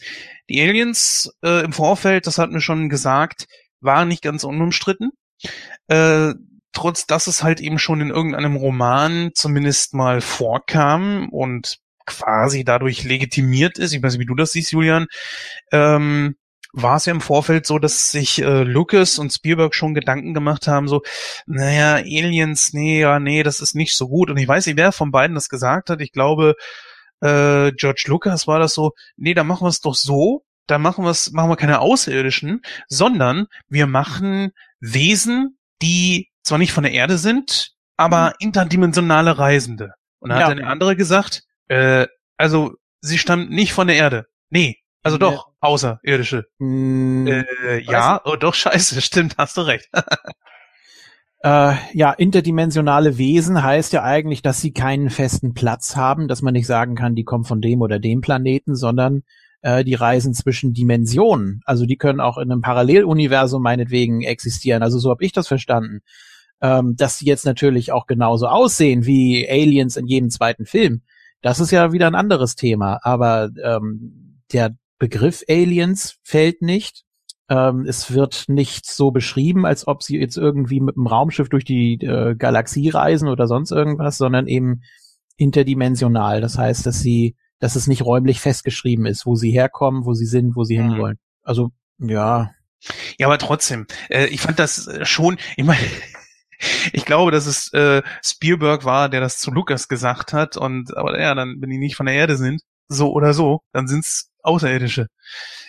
Die 0.50 0.60
Aliens 0.60 1.32
äh, 1.44 1.64
im 1.64 1.72
Vorfeld, 1.72 2.26
das 2.26 2.36
hatten 2.36 2.54
wir 2.54 2.60
schon 2.60 2.88
gesagt, 2.88 3.46
waren 3.80 4.08
nicht 4.08 4.22
ganz 4.22 4.44
unumstritten. 4.44 5.12
Äh, 5.86 6.34
trotz 6.72 7.06
dass 7.06 7.26
es 7.26 7.42
halt 7.42 7.60
eben 7.60 7.78
schon 7.78 8.00
in 8.00 8.10
irgendeinem 8.10 8.56
Roman 8.56 9.30
zumindest 9.34 9.94
mal 9.94 10.20
vorkam 10.20 11.28
und 11.30 11.78
quasi 12.04 12.64
dadurch 12.64 13.04
legitimiert 13.04 13.78
ist, 13.78 13.92
ich 13.92 14.02
weiß 14.02 14.12
nicht, 14.12 14.20
wie 14.20 14.26
du 14.26 14.34
das 14.34 14.52
siehst, 14.52 14.72
Julian, 14.72 15.06
ähm, 15.72 16.36
war 16.72 16.96
es 16.96 17.06
ja 17.06 17.12
im 17.12 17.20
Vorfeld 17.20 17.66
so, 17.66 17.78
dass 17.78 18.12
sich 18.12 18.40
äh, 18.42 18.62
Lucas 18.62 19.18
und 19.18 19.32
Spielberg 19.32 19.74
schon 19.74 19.94
Gedanken 19.94 20.34
gemacht 20.34 20.66
haben, 20.66 20.88
so, 20.88 21.02
naja, 21.46 21.96
Aliens, 21.96 22.72
nee, 22.72 23.00
ja, 23.00 23.18
nee, 23.18 23.42
das 23.42 23.60
ist 23.60 23.74
nicht 23.74 23.94
so 23.96 24.08
gut. 24.08 24.30
Und 24.30 24.36
ich 24.36 24.46
weiß 24.46 24.66
nicht, 24.66 24.76
wer 24.76 24.92
von 24.92 25.10
beiden 25.10 25.34
das 25.34 25.48
gesagt 25.48 25.90
hat. 25.90 26.00
Ich 26.00 26.12
glaube, 26.12 26.54
äh, 27.20 27.72
George 27.72 28.04
Lucas 28.06 28.46
war 28.46 28.58
das 28.58 28.74
so, 28.74 28.92
nee, 29.16 29.34
da 29.34 29.44
machen 29.44 29.64
wir 29.64 29.68
es 29.68 29.80
doch 29.80 29.94
so, 29.94 30.44
da 30.66 30.78
machen 30.78 31.04
wir 31.04 31.10
es, 31.10 31.32
machen 31.32 31.50
wir 31.50 31.56
keine 31.56 31.80
Außerirdischen, 31.80 32.62
sondern 32.88 33.46
wir 33.68 33.86
machen 33.86 34.52
Wesen, 34.80 35.58
die 35.82 36.30
zwar 36.42 36.58
nicht 36.58 36.72
von 36.72 36.84
der 36.84 36.92
Erde 36.92 37.18
sind, 37.18 37.72
aber 37.96 38.28
mhm. 38.28 38.46
interdimensionale 38.46 39.38
Reisende. 39.38 39.94
Und 40.20 40.30
da 40.30 40.40
ja. 40.40 40.44
hat 40.46 40.52
eine 40.52 40.66
andere 40.66 40.96
gesagt, 40.96 41.42
äh, 41.68 42.06
also 42.36 42.74
sie 43.00 43.18
stammt 43.18 43.50
nicht 43.50 43.72
von 43.72 43.86
der 43.86 43.96
Erde. 43.96 44.26
Nee, 44.48 44.78
also 45.02 45.16
doch, 45.18 45.48
außerirdische. 45.60 46.46
Mm, 46.58 47.26
äh, 47.26 47.78
ja, 47.80 48.20
oh 48.24 48.36
doch, 48.36 48.54
scheiße, 48.54 49.00
stimmt, 49.00 49.36
hast 49.38 49.56
du 49.56 49.62
recht. 49.62 49.88
äh, 51.42 51.74
ja, 51.94 52.12
interdimensionale 52.12 53.16
Wesen 53.16 53.62
heißt 53.62 53.92
ja 53.92 54.02
eigentlich, 54.02 54.42
dass 54.42 54.60
sie 54.60 54.72
keinen 54.72 55.10
festen 55.10 55.54
Platz 55.54 55.96
haben, 55.96 56.28
dass 56.28 56.42
man 56.42 56.52
nicht 56.52 56.66
sagen 56.66 56.94
kann, 56.94 57.14
die 57.14 57.24
kommen 57.24 57.44
von 57.44 57.60
dem 57.60 57.80
oder 57.80 57.98
dem 57.98 58.20
Planeten, 58.20 58.74
sondern 58.74 59.22
äh, 59.62 59.84
die 59.84 59.94
reisen 59.94 60.34
zwischen 60.34 60.74
Dimensionen. 60.74 61.62
Also 61.64 61.86
die 61.86 61.96
können 61.96 62.20
auch 62.20 62.36
in 62.36 62.52
einem 62.52 62.60
Paralleluniversum 62.60 63.62
meinetwegen 63.62 64.22
existieren. 64.22 64.82
Also 64.82 64.98
so 64.98 65.10
habe 65.10 65.24
ich 65.24 65.32
das 65.32 65.48
verstanden. 65.48 66.00
Ähm, 66.62 66.94
dass 66.94 67.18
sie 67.18 67.24
jetzt 67.24 67.46
natürlich 67.46 67.90
auch 67.90 68.06
genauso 68.06 68.46
aussehen 68.46 69.06
wie 69.06 69.48
Aliens 69.48 69.96
in 69.96 70.06
jedem 70.06 70.28
zweiten 70.28 70.66
Film. 70.66 71.00
Das 71.40 71.58
ist 71.58 71.70
ja 71.70 71.92
wieder 71.92 72.06
ein 72.06 72.14
anderes 72.14 72.54
Thema. 72.54 72.98
Aber 73.02 73.48
ähm, 73.64 74.42
der 74.52 74.76
Begriff 74.98 75.42
Aliens 75.48 76.18
fällt 76.22 76.60
nicht. 76.60 77.04
Ähm, 77.50 77.84
es 77.86 78.14
wird 78.14 78.44
nicht 78.48 78.86
so 78.86 79.10
beschrieben, 79.10 79.66
als 79.66 79.86
ob 79.86 80.02
sie 80.02 80.18
jetzt 80.18 80.38
irgendwie 80.38 80.80
mit 80.80 80.96
einem 80.96 81.06
Raumschiff 81.06 81.50
durch 81.50 81.64
die 81.64 81.94
äh, 81.96 82.34
Galaxie 82.36 82.88
reisen 82.88 83.28
oder 83.28 83.46
sonst 83.46 83.72
irgendwas, 83.72 84.16
sondern 84.16 84.46
eben 84.46 84.82
interdimensional. 85.36 86.40
Das 86.40 86.56
heißt, 86.56 86.86
dass 86.86 87.00
sie 87.00 87.36
dass 87.60 87.76
es 87.76 87.86
nicht 87.86 88.04
räumlich 88.04 88.40
festgeschrieben 88.40 89.06
ist, 89.06 89.26
wo 89.26 89.36
sie 89.36 89.52
herkommen, 89.52 90.04
wo 90.04 90.14
sie 90.14 90.26
sind, 90.26 90.56
wo 90.56 90.64
sie 90.64 90.78
mhm. 90.78 90.90
hinwollen. 90.90 91.18
Also, 91.42 91.70
ja. 91.98 92.50
Ja, 93.18 93.26
aber 93.26 93.38
trotzdem, 93.38 93.86
äh, 94.08 94.26
ich 94.26 94.40
fand 94.40 94.58
das 94.58 94.88
äh, 94.88 95.04
schon, 95.04 95.38
ich 95.56 95.64
meine, 95.64 95.80
ich 96.92 97.04
glaube, 97.04 97.30
dass 97.30 97.46
es 97.46 97.72
äh, 97.74 98.02
Spielberg 98.24 98.86
war, 98.86 99.10
der 99.10 99.20
das 99.20 99.38
zu 99.38 99.50
Lukas 99.50 99.86
gesagt 99.88 100.32
hat 100.32 100.56
und 100.56 100.96
aber 100.96 101.20
ja, 101.20 101.34
dann, 101.34 101.58
wenn 101.60 101.68
die 101.68 101.78
nicht 101.78 101.96
von 101.96 102.06
der 102.06 102.14
Erde 102.14 102.38
sind, 102.38 102.62
so 102.88 103.12
oder 103.12 103.34
so, 103.34 103.60
dann 103.72 103.86
sind's 103.86 104.29
Außerirdische. 104.42 105.06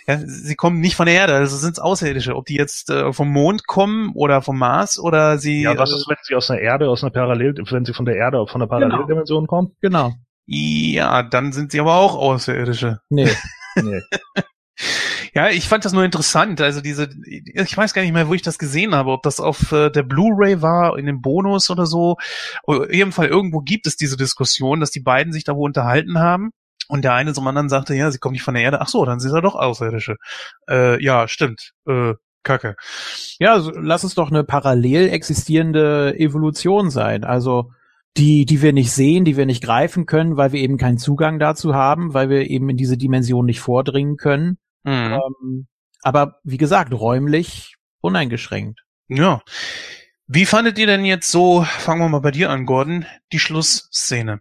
Ja, 0.07 0.17
sie 0.25 0.55
kommen 0.55 0.79
nicht 0.79 0.95
von 0.95 1.05
der 1.05 1.15
Erde, 1.15 1.35
also 1.35 1.55
sind's 1.57 1.79
Außerirdische. 1.79 2.35
Ob 2.35 2.45
die 2.45 2.55
jetzt 2.55 2.89
äh, 2.89 3.13
vom 3.13 3.29
Mond 3.29 3.67
kommen 3.67 4.11
oder 4.15 4.41
vom 4.41 4.57
Mars 4.57 4.99
oder 4.99 5.37
sie. 5.37 5.61
Ja, 5.61 5.77
was 5.77 5.91
ist, 5.91 6.07
wenn 6.09 6.17
sie 6.23 6.35
aus 6.35 6.47
der 6.47 6.59
Erde, 6.59 6.89
aus 6.89 7.03
einer 7.03 7.11
Parallel, 7.11 7.55
wenn 7.69 7.85
sie 7.85 7.93
von 7.93 8.05
der 8.05 8.15
Erde, 8.15 8.45
von 8.47 8.59
der 8.59 8.67
genau. 8.67 8.89
Paralleldimension 8.89 9.43
genau. 9.43 9.49
kommen? 9.49 9.75
Genau. 9.81 10.13
Ja, 10.45 11.23
dann 11.23 11.51
sind 11.51 11.71
sie 11.71 11.79
aber 11.79 11.95
auch 11.95 12.15
Außerirdische. 12.15 12.99
Nee. 13.09 13.29
nee. 13.81 14.01
ja, 15.33 15.49
ich 15.49 15.67
fand 15.67 15.85
das 15.85 15.93
nur 15.93 16.03
interessant. 16.03 16.59
Also 16.61 16.81
diese, 16.81 17.09
ich 17.25 17.77
weiß 17.77 17.93
gar 17.93 18.01
nicht 18.01 18.11
mehr, 18.11 18.27
wo 18.27 18.33
ich 18.33 18.41
das 18.41 18.57
gesehen 18.57 18.95
habe, 18.95 19.11
ob 19.11 19.23
das 19.23 19.39
auf 19.39 19.71
äh, 19.71 19.89
der 19.89 20.03
Blu-ray 20.03 20.61
war, 20.61 20.97
in 20.97 21.05
dem 21.05 21.21
Bonus 21.21 21.69
oder 21.69 21.85
so. 21.85 22.17
In 22.67 22.91
jedem 22.91 23.11
Fall 23.11 23.27
irgendwo 23.27 23.59
gibt 23.59 23.87
es 23.87 23.95
diese 23.95 24.17
Diskussion, 24.17 24.79
dass 24.79 24.91
die 24.91 24.99
beiden 24.99 25.31
sich 25.31 25.43
da 25.43 25.55
wohl 25.55 25.69
unterhalten 25.69 26.19
haben. 26.19 26.51
Und 26.91 27.03
der 27.03 27.13
eine 27.13 27.31
zum 27.31 27.47
anderen 27.47 27.69
sagte, 27.69 27.95
ja, 27.95 28.11
sie 28.11 28.17
kommen 28.17 28.33
nicht 28.33 28.43
von 28.43 28.53
der 28.53 28.63
Erde. 28.63 28.81
Ach 28.81 28.89
so, 28.89 29.05
dann 29.05 29.21
sind 29.21 29.31
sie 29.31 29.41
doch 29.41 29.55
Außerirdische. 29.55 30.17
Äh, 30.69 31.01
ja, 31.01 31.29
stimmt. 31.29 31.71
Äh, 31.87 32.15
Kacke. 32.43 32.75
Ja, 33.39 33.53
also, 33.53 33.71
lass 33.73 34.03
es 34.03 34.13
doch 34.13 34.29
eine 34.29 34.43
parallel 34.43 35.07
existierende 35.07 36.19
Evolution 36.19 36.89
sein. 36.89 37.23
Also 37.23 37.71
die, 38.17 38.43
die 38.43 38.61
wir 38.61 38.73
nicht 38.73 38.91
sehen, 38.91 39.23
die 39.23 39.37
wir 39.37 39.45
nicht 39.45 39.63
greifen 39.63 40.05
können, 40.05 40.35
weil 40.35 40.51
wir 40.51 40.59
eben 40.59 40.77
keinen 40.77 40.97
Zugang 40.97 41.39
dazu 41.39 41.73
haben, 41.73 42.13
weil 42.13 42.27
wir 42.27 42.49
eben 42.49 42.69
in 42.69 42.75
diese 42.75 42.97
Dimension 42.97 43.45
nicht 43.45 43.61
vordringen 43.61 44.17
können. 44.17 44.57
Mhm. 44.83 45.13
Ähm, 45.13 45.67
aber 46.01 46.39
wie 46.43 46.57
gesagt, 46.57 46.93
räumlich 46.93 47.75
uneingeschränkt. 48.01 48.81
Ja. 49.07 49.39
Wie 50.33 50.45
fandet 50.45 50.79
ihr 50.79 50.87
denn 50.87 51.03
jetzt 51.03 51.29
so, 51.29 51.65
fangen 51.65 51.99
wir 51.99 52.07
mal 52.07 52.21
bei 52.21 52.31
dir 52.31 52.51
an, 52.51 52.65
Gordon, 52.65 53.05
die 53.33 53.39
Schlussszene? 53.39 54.39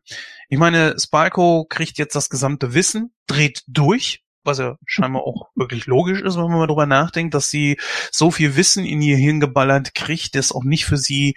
Ich 0.48 0.56
meine, 0.56 0.94
Spalko 0.96 1.66
kriegt 1.68 1.98
jetzt 1.98 2.14
das 2.14 2.28
gesamte 2.28 2.74
Wissen, 2.74 3.12
dreht 3.26 3.64
durch, 3.66 4.22
was 4.44 4.60
ja 4.60 4.76
scheinbar 4.86 5.22
auch 5.22 5.48
wirklich 5.56 5.86
logisch 5.86 6.20
ist, 6.20 6.36
wenn 6.36 6.44
man 6.44 6.60
mal 6.60 6.68
drüber 6.68 6.86
nachdenkt, 6.86 7.34
dass 7.34 7.50
sie 7.50 7.76
so 8.12 8.30
viel 8.30 8.54
Wissen 8.54 8.84
in 8.84 9.02
ihr 9.02 9.16
Hirn 9.16 9.40
geballert 9.40 9.96
kriegt, 9.96 10.36
das 10.36 10.52
auch 10.52 10.62
nicht 10.62 10.84
für 10.84 10.96
sie 10.96 11.34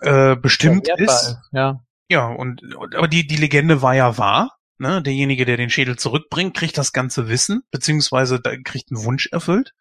äh, 0.00 0.34
bestimmt 0.34 0.88
ja, 0.88 0.96
ist. 0.96 1.36
Ja. 1.52 1.84
Ja, 2.08 2.26
und, 2.26 2.62
aber 2.96 3.06
die, 3.06 3.28
die 3.28 3.36
Legende 3.36 3.80
war 3.80 3.94
ja 3.94 4.18
wahr. 4.18 4.58
Ne? 4.80 5.02
Derjenige, 5.02 5.44
der 5.44 5.58
den 5.58 5.68
Schädel 5.68 5.96
zurückbringt, 5.96 6.56
kriegt 6.56 6.78
das 6.78 6.94
ganze 6.94 7.28
Wissen, 7.28 7.62
beziehungsweise 7.70 8.40
kriegt 8.40 8.90
einen 8.90 9.04
Wunsch 9.04 9.28
erfüllt. 9.30 9.74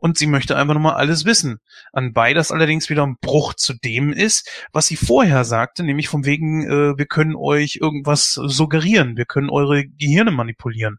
Und 0.00 0.18
sie 0.18 0.26
möchte 0.26 0.54
einfach 0.54 0.74
nochmal 0.74 0.96
alles 0.96 1.24
wissen. 1.24 1.60
Anbei 1.94 2.34
das 2.34 2.52
allerdings 2.52 2.90
wieder 2.90 3.06
ein 3.06 3.16
Bruch 3.22 3.54
zu 3.54 3.72
dem 3.72 4.12
ist, 4.12 4.50
was 4.70 4.86
sie 4.86 4.96
vorher 4.96 5.46
sagte, 5.46 5.82
nämlich 5.82 6.08
von 6.08 6.26
wegen, 6.26 6.62
äh, 6.64 6.98
wir 6.98 7.06
können 7.06 7.36
euch 7.36 7.78
irgendwas 7.80 8.34
suggerieren, 8.34 9.16
wir 9.16 9.24
können 9.24 9.48
eure 9.48 9.86
Gehirne 9.86 10.30
manipulieren. 10.30 10.98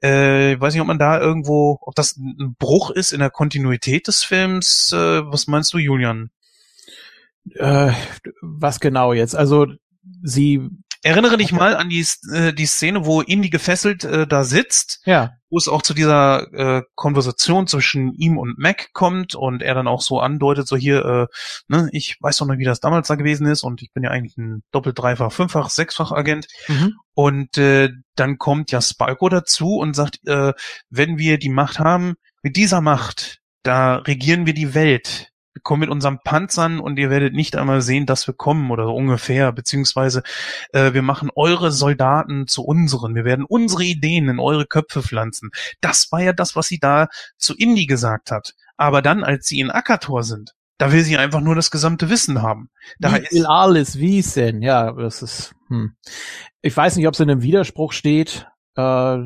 Äh, 0.00 0.52
ich 0.52 0.60
weiß 0.60 0.72
nicht, 0.72 0.80
ob 0.80 0.86
man 0.86 1.00
da 1.00 1.20
irgendwo, 1.20 1.78
ob 1.80 1.96
das 1.96 2.16
ein 2.16 2.54
Bruch 2.60 2.90
ist 2.90 3.12
in 3.12 3.18
der 3.18 3.30
Kontinuität 3.30 4.06
des 4.06 4.22
Films. 4.22 4.92
Äh, 4.92 5.24
was 5.24 5.48
meinst 5.48 5.72
du, 5.74 5.78
Julian? 5.78 6.30
Äh, 7.54 7.90
was 8.40 8.78
genau 8.78 9.12
jetzt? 9.12 9.34
Also 9.34 9.66
sie 10.22 10.60
Erinnere 11.02 11.36
dich 11.36 11.52
mal 11.52 11.76
an 11.76 11.88
die, 11.88 12.04
äh, 12.32 12.52
die 12.52 12.66
Szene, 12.66 13.06
wo 13.06 13.20
Indy 13.20 13.50
gefesselt 13.50 14.04
äh, 14.04 14.26
da 14.26 14.42
sitzt, 14.42 15.00
ja. 15.04 15.32
wo 15.48 15.56
es 15.58 15.68
auch 15.68 15.82
zu 15.82 15.94
dieser 15.94 16.52
äh, 16.52 16.82
Konversation 16.96 17.66
zwischen 17.68 18.12
ihm 18.14 18.36
und 18.36 18.58
Mac 18.58 18.92
kommt 18.92 19.34
und 19.34 19.62
er 19.62 19.74
dann 19.74 19.86
auch 19.86 20.00
so 20.00 20.18
andeutet, 20.20 20.66
so 20.66 20.76
hier, 20.76 21.04
äh, 21.04 21.26
ne, 21.68 21.88
ich 21.92 22.16
weiß 22.20 22.38
doch 22.38 22.46
noch, 22.46 22.58
wie 22.58 22.64
das 22.64 22.80
damals 22.80 23.08
da 23.08 23.14
gewesen 23.14 23.46
ist 23.46 23.62
und 23.62 23.80
ich 23.82 23.92
bin 23.92 24.02
ja 24.02 24.10
eigentlich 24.10 24.36
ein 24.36 24.62
doppelt, 24.72 24.98
dreifach, 24.98 25.32
fünffach, 25.32 25.70
sechsfach 25.70 26.10
Agent. 26.10 26.48
Mhm. 26.66 26.94
Und 27.14 27.58
äh, 27.58 27.90
dann 28.16 28.38
kommt 28.38 28.72
ja 28.72 28.80
Spalko 28.80 29.28
dazu 29.28 29.76
und 29.76 29.94
sagt, 29.94 30.18
äh, 30.26 30.52
wenn 30.90 31.18
wir 31.18 31.38
die 31.38 31.50
Macht 31.50 31.78
haben, 31.78 32.14
mit 32.42 32.56
dieser 32.56 32.80
Macht, 32.80 33.38
da 33.62 33.96
regieren 33.96 34.46
wir 34.46 34.54
die 34.54 34.74
Welt 34.74 35.30
wir 35.58 35.62
kommen 35.62 35.80
mit 35.80 35.90
unseren 35.90 36.20
Panzern 36.22 36.78
und 36.78 36.98
ihr 36.98 37.10
werdet 37.10 37.34
nicht 37.34 37.56
einmal 37.56 37.82
sehen, 37.82 38.06
dass 38.06 38.26
wir 38.28 38.34
kommen 38.34 38.70
oder 38.70 38.84
so 38.84 38.94
ungefähr, 38.94 39.50
beziehungsweise 39.52 40.22
äh, 40.72 40.92
wir 40.92 41.02
machen 41.02 41.30
eure 41.34 41.72
Soldaten 41.72 42.46
zu 42.46 42.62
unseren, 42.62 43.16
wir 43.16 43.24
werden 43.24 43.44
unsere 43.44 43.82
Ideen 43.82 44.28
in 44.28 44.38
eure 44.38 44.66
Köpfe 44.66 45.02
pflanzen. 45.02 45.50
Das 45.80 46.12
war 46.12 46.22
ja 46.22 46.32
das, 46.32 46.54
was 46.54 46.68
sie 46.68 46.78
da 46.78 47.08
zu 47.38 47.56
Indy 47.56 47.86
gesagt 47.86 48.30
hat. 48.30 48.54
Aber 48.76 49.02
dann, 49.02 49.24
als 49.24 49.46
sie 49.46 49.58
in 49.58 49.70
Akator 49.70 50.22
sind, 50.22 50.54
da 50.78 50.92
will 50.92 51.02
sie 51.02 51.18
einfach 51.18 51.40
nur 51.40 51.56
das 51.56 51.72
gesamte 51.72 52.08
Wissen 52.08 52.40
haben. 52.40 52.70
Da 53.00 53.16
ich 53.16 53.32
will 53.32 53.46
alles 53.46 53.98
wissen, 53.98 54.62
ja, 54.62 54.92
das 54.92 55.22
ist, 55.22 55.54
hm. 55.66 55.94
Ich 56.62 56.76
weiß 56.76 56.94
nicht, 56.96 57.08
ob 57.08 57.14
es 57.14 57.20
in 57.20 57.30
einem 57.30 57.42
Widerspruch 57.42 57.92
steht. 57.92 58.46
Äh, 58.76 59.18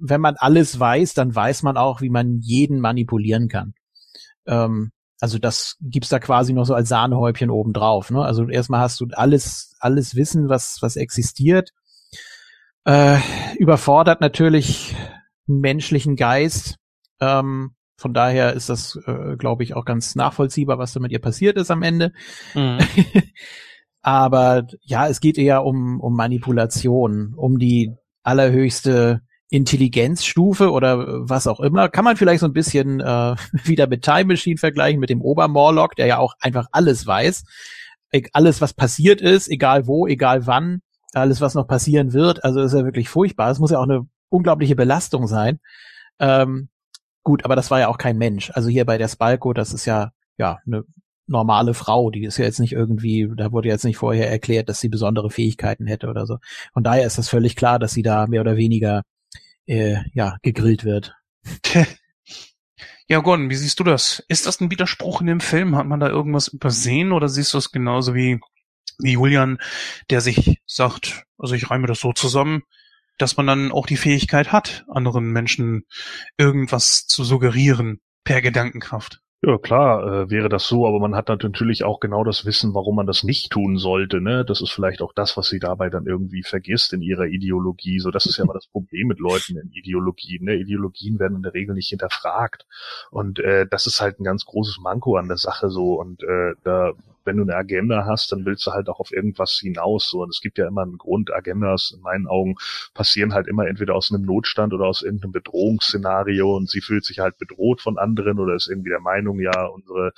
wenn 0.00 0.20
man 0.20 0.36
alles 0.36 0.80
weiß, 0.80 1.12
dann 1.12 1.34
weiß 1.34 1.62
man 1.62 1.76
auch, 1.76 2.00
wie 2.00 2.08
man 2.08 2.38
jeden 2.40 2.80
manipulieren 2.80 3.48
kann. 3.48 3.74
Ähm, 4.46 4.92
also 5.20 5.38
das 5.38 5.76
gibt's 5.80 6.08
da 6.10 6.18
quasi 6.18 6.52
noch 6.52 6.64
so 6.64 6.74
als 6.74 6.88
Sahnehäubchen 6.88 7.50
obendrauf. 7.50 8.10
Ne? 8.10 8.22
Also 8.22 8.48
erstmal 8.48 8.80
hast 8.80 9.00
du 9.00 9.06
alles, 9.12 9.74
alles 9.80 10.14
Wissen, 10.14 10.48
was, 10.48 10.78
was 10.80 10.96
existiert. 10.96 11.72
Äh, 12.84 13.18
überfordert 13.58 14.20
natürlich 14.20 14.94
einen 15.48 15.60
menschlichen 15.60 16.16
Geist. 16.16 16.76
Ähm, 17.20 17.74
Von 17.96 18.14
daher 18.14 18.52
ist 18.52 18.68
das, 18.68 18.96
äh, 19.06 19.36
glaube 19.36 19.64
ich, 19.64 19.74
auch 19.74 19.84
ganz 19.84 20.14
nachvollziehbar, 20.14 20.78
was 20.78 20.92
da 20.92 21.00
mit 21.00 21.10
ihr 21.10 21.20
passiert 21.20 21.56
ist 21.56 21.70
am 21.70 21.82
Ende. 21.82 22.12
Mhm. 22.54 22.78
Aber 24.02 24.66
ja, 24.82 25.08
es 25.08 25.20
geht 25.20 25.36
eher 25.36 25.64
um, 25.64 26.00
um 26.00 26.14
Manipulation, 26.14 27.34
um 27.34 27.58
die 27.58 27.96
allerhöchste 28.22 29.22
Intelligenzstufe 29.50 30.70
oder 30.70 31.28
was 31.28 31.46
auch 31.46 31.60
immer. 31.60 31.88
Kann 31.88 32.04
man 32.04 32.16
vielleicht 32.16 32.40
so 32.40 32.46
ein 32.46 32.52
bisschen 32.52 33.00
äh, 33.00 33.34
wieder 33.64 33.86
mit 33.86 34.02
Time 34.02 34.26
Machine 34.26 34.58
vergleichen, 34.58 35.00
mit 35.00 35.10
dem 35.10 35.22
Obermorlock, 35.22 35.96
der 35.96 36.06
ja 36.06 36.18
auch 36.18 36.34
einfach 36.40 36.66
alles 36.72 37.06
weiß. 37.06 37.44
Alles, 38.32 38.60
was 38.60 38.72
passiert 38.72 39.20
ist, 39.20 39.48
egal 39.48 39.86
wo, 39.86 40.06
egal 40.06 40.46
wann, 40.46 40.80
alles, 41.12 41.40
was 41.40 41.54
noch 41.54 41.66
passieren 41.66 42.12
wird. 42.12 42.44
Also 42.44 42.60
ist 42.60 42.72
ja 42.72 42.84
wirklich 42.84 43.08
furchtbar. 43.08 43.50
Es 43.50 43.58
muss 43.58 43.70
ja 43.70 43.78
auch 43.78 43.84
eine 43.84 44.06
unglaubliche 44.30 44.76
Belastung 44.76 45.26
sein. 45.26 45.60
Ähm, 46.18 46.68
gut, 47.22 47.44
aber 47.44 47.56
das 47.56 47.70
war 47.70 47.80
ja 47.80 47.88
auch 47.88 47.98
kein 47.98 48.18
Mensch. 48.18 48.50
Also 48.54 48.68
hier 48.68 48.84
bei 48.84 48.98
der 48.98 49.08
Spalko, 49.08 49.52
das 49.52 49.72
ist 49.72 49.84
ja 49.84 50.12
ja 50.38 50.58
eine 50.66 50.84
normale 51.26 51.74
Frau, 51.74 52.10
die 52.10 52.24
ist 52.24 52.38
ja 52.38 52.46
jetzt 52.46 52.60
nicht 52.60 52.72
irgendwie, 52.72 53.30
da 53.36 53.52
wurde 53.52 53.68
jetzt 53.68 53.84
nicht 53.84 53.98
vorher 53.98 54.30
erklärt, 54.30 54.68
dass 54.68 54.80
sie 54.80 54.88
besondere 54.88 55.30
Fähigkeiten 55.30 55.86
hätte 55.86 56.08
oder 56.08 56.26
so. 56.26 56.38
Von 56.72 56.82
daher 56.82 57.06
ist 57.06 57.18
das 57.18 57.28
völlig 57.28 57.54
klar, 57.54 57.78
dass 57.78 57.92
sie 57.92 58.02
da 58.02 58.26
mehr 58.26 58.40
oder 58.40 58.56
weniger 58.56 59.02
äh, 59.68 59.98
ja 60.12 60.36
gegrillt 60.42 60.84
wird. 60.84 61.14
Ja, 63.10 63.20
Gordon, 63.20 63.48
wie 63.48 63.54
siehst 63.54 63.80
du 63.80 63.84
das? 63.84 64.22
Ist 64.28 64.44
das 64.44 64.60
ein 64.60 64.70
Widerspruch 64.70 65.22
in 65.22 65.28
dem 65.28 65.40
Film? 65.40 65.76
Hat 65.76 65.86
man 65.86 65.98
da 65.98 66.08
irgendwas 66.08 66.48
übersehen 66.48 67.12
oder 67.12 67.30
siehst 67.30 67.54
du 67.54 67.58
es 67.58 67.72
genauso 67.72 68.14
wie, 68.14 68.38
wie 68.98 69.12
Julian, 69.12 69.56
der 70.10 70.20
sich 70.20 70.60
sagt, 70.66 71.24
also 71.38 71.54
ich 71.54 71.70
reime 71.70 71.86
das 71.86 72.00
so 72.00 72.12
zusammen, 72.12 72.64
dass 73.16 73.38
man 73.38 73.46
dann 73.46 73.72
auch 73.72 73.86
die 73.86 73.96
Fähigkeit 73.96 74.52
hat, 74.52 74.84
anderen 74.88 75.32
Menschen 75.32 75.86
irgendwas 76.36 77.06
zu 77.06 77.24
suggerieren 77.24 78.00
per 78.24 78.42
Gedankenkraft? 78.42 79.22
Ja, 79.40 79.56
klar, 79.56 80.24
äh, 80.24 80.30
wäre 80.30 80.48
das 80.48 80.66
so, 80.66 80.84
aber 80.84 80.98
man 80.98 81.14
hat 81.14 81.28
natürlich 81.28 81.84
auch 81.84 82.00
genau 82.00 82.24
das 82.24 82.44
Wissen, 82.44 82.74
warum 82.74 82.96
man 82.96 83.06
das 83.06 83.22
nicht 83.22 83.52
tun 83.52 83.78
sollte. 83.78 84.20
Ne? 84.20 84.44
Das 84.44 84.60
ist 84.60 84.72
vielleicht 84.72 85.00
auch 85.00 85.12
das, 85.12 85.36
was 85.36 85.48
sie 85.48 85.60
dabei 85.60 85.90
dann 85.90 86.06
irgendwie 86.06 86.42
vergisst 86.42 86.92
in 86.92 87.02
ihrer 87.02 87.26
Ideologie. 87.26 88.00
So, 88.00 88.10
das 88.10 88.26
ist 88.26 88.38
ja 88.38 88.44
immer 88.44 88.54
das 88.54 88.66
Problem 88.66 89.06
mit 89.06 89.20
Leuten 89.20 89.56
in 89.56 89.70
Ideologien. 89.70 90.44
Ne? 90.44 90.56
Ideologien 90.56 91.20
werden 91.20 91.36
in 91.36 91.42
der 91.42 91.54
Regel 91.54 91.76
nicht 91.76 91.88
hinterfragt. 91.88 92.66
Und 93.12 93.38
äh, 93.38 93.64
das 93.70 93.86
ist 93.86 94.00
halt 94.00 94.18
ein 94.18 94.24
ganz 94.24 94.44
großes 94.44 94.78
Manko 94.80 95.16
an 95.16 95.28
der 95.28 95.36
Sache 95.36 95.70
so. 95.70 96.00
Und 96.00 96.24
äh, 96.24 96.54
da 96.64 96.94
wenn 97.28 97.36
du 97.36 97.42
eine 97.42 97.54
Agenda 97.54 98.06
hast, 98.06 98.32
dann 98.32 98.46
willst 98.46 98.66
du 98.66 98.72
halt 98.72 98.88
auch 98.88 99.00
auf 99.00 99.12
irgendwas 99.12 99.52
hinaus. 99.52 100.08
So, 100.08 100.22
und 100.22 100.30
es 100.30 100.40
gibt 100.40 100.56
ja 100.56 100.66
immer 100.66 100.82
einen 100.82 100.96
Grund. 100.96 101.30
Agendas 101.30 101.92
in 101.94 102.00
meinen 102.00 102.26
Augen 102.26 102.56
passieren 102.94 103.34
halt 103.34 103.46
immer 103.46 103.66
entweder 103.66 103.94
aus 103.94 104.10
einem 104.10 104.24
Notstand 104.24 104.72
oder 104.72 104.86
aus 104.86 105.02
irgendeinem 105.02 105.32
Bedrohungsszenario 105.32 106.56
und 106.56 106.70
sie 106.70 106.80
fühlt 106.80 107.04
sich 107.04 107.18
halt 107.18 107.36
bedroht 107.36 107.82
von 107.82 107.98
anderen 107.98 108.38
oder 108.38 108.54
ist 108.54 108.68
irgendwie 108.68 108.88
der 108.88 109.00
Meinung, 109.00 109.40
ja, 109.40 109.66
unsere, 109.66 110.12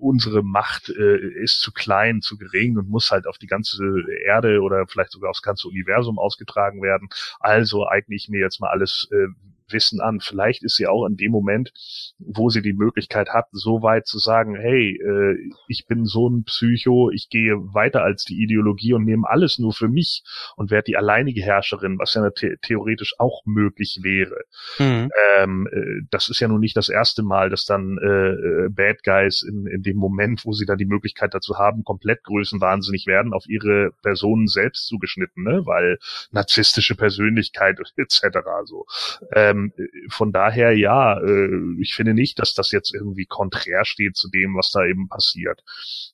unsere 0.00 0.42
Macht 0.42 0.90
äh, 0.90 1.16
ist 1.16 1.60
zu 1.60 1.72
klein, 1.72 2.20
zu 2.20 2.36
gering 2.36 2.76
und 2.76 2.90
muss 2.90 3.10
halt 3.10 3.26
auf 3.26 3.38
die 3.38 3.46
ganze 3.46 3.82
Erde 4.26 4.60
oder 4.60 4.86
vielleicht 4.86 5.12
sogar 5.12 5.30
aufs 5.30 5.42
ganze 5.42 5.68
Universum 5.68 6.18
ausgetragen 6.18 6.82
werden. 6.82 7.08
Also 7.40 7.88
eigne 7.88 8.14
ich 8.14 8.28
mir 8.28 8.40
jetzt 8.40 8.60
mal 8.60 8.68
alles 8.68 9.08
äh, 9.12 9.28
Wissen 9.68 10.00
an. 10.00 10.20
Vielleicht 10.20 10.62
ist 10.62 10.76
sie 10.76 10.86
auch 10.86 11.06
in 11.06 11.16
dem 11.16 11.32
Moment, 11.32 11.72
wo 12.18 12.48
sie 12.48 12.62
die 12.62 12.72
Möglichkeit 12.72 13.30
hat, 13.30 13.46
so 13.52 13.82
weit 13.82 14.06
zu 14.06 14.18
sagen, 14.18 14.56
hey, 14.56 14.96
äh, 14.96 15.36
ich 15.68 15.86
bin 15.86 16.04
so 16.04 16.28
ein 16.28 16.44
Psycho, 16.44 17.10
ich 17.10 17.28
gehe 17.28 17.54
weiter 17.74 18.02
als 18.02 18.24
die 18.24 18.42
Ideologie 18.42 18.92
und 18.92 19.04
nehme 19.04 19.28
alles 19.28 19.58
nur 19.58 19.72
für 19.72 19.88
mich 19.88 20.22
und 20.56 20.70
werde 20.70 20.86
die 20.86 20.96
alleinige 20.96 21.42
Herrscherin, 21.42 21.98
was 21.98 22.14
ja 22.14 22.22
the 22.34 22.56
theoretisch 22.62 23.14
auch 23.18 23.42
möglich 23.44 24.00
wäre. 24.02 24.44
Mhm. 24.78 25.10
Ähm, 25.38 25.68
äh, 25.70 26.06
das 26.10 26.28
ist 26.28 26.40
ja 26.40 26.48
nun 26.48 26.60
nicht 26.60 26.76
das 26.76 26.88
erste 26.88 27.22
Mal, 27.22 27.50
dass 27.50 27.64
dann 27.64 27.98
äh, 27.98 28.06
äh, 28.06 28.68
Bad 28.70 29.02
Guys 29.02 29.42
in, 29.42 29.66
in 29.66 29.82
dem 29.82 29.96
Moment, 29.96 30.44
wo 30.44 30.52
sie 30.52 30.66
dann 30.66 30.78
die 30.78 30.84
Möglichkeit 30.84 31.34
dazu 31.34 31.58
haben, 31.58 31.84
komplett 31.84 32.22
größenwahnsinnig 32.24 33.06
werden, 33.06 33.32
auf 33.32 33.46
ihre 33.48 33.92
Personen 34.02 34.46
selbst 34.46 34.86
zugeschnitten, 34.86 35.44
ne? 35.44 35.62
weil 35.66 35.98
narzisstische 36.30 36.94
Persönlichkeit 36.94 37.78
etc. 37.96 38.38
so. 38.64 38.86
Ähm, 39.32 39.53
ähm, 39.54 39.72
von 40.10 40.32
daher 40.32 40.76
ja, 40.76 41.18
äh, 41.20 41.80
ich 41.80 41.94
finde 41.94 42.14
nicht, 42.14 42.38
dass 42.38 42.54
das 42.54 42.70
jetzt 42.72 42.94
irgendwie 42.94 43.26
konträr 43.26 43.84
steht 43.84 44.16
zu 44.16 44.28
dem, 44.28 44.56
was 44.56 44.70
da 44.70 44.84
eben 44.84 45.08
passiert. 45.08 45.62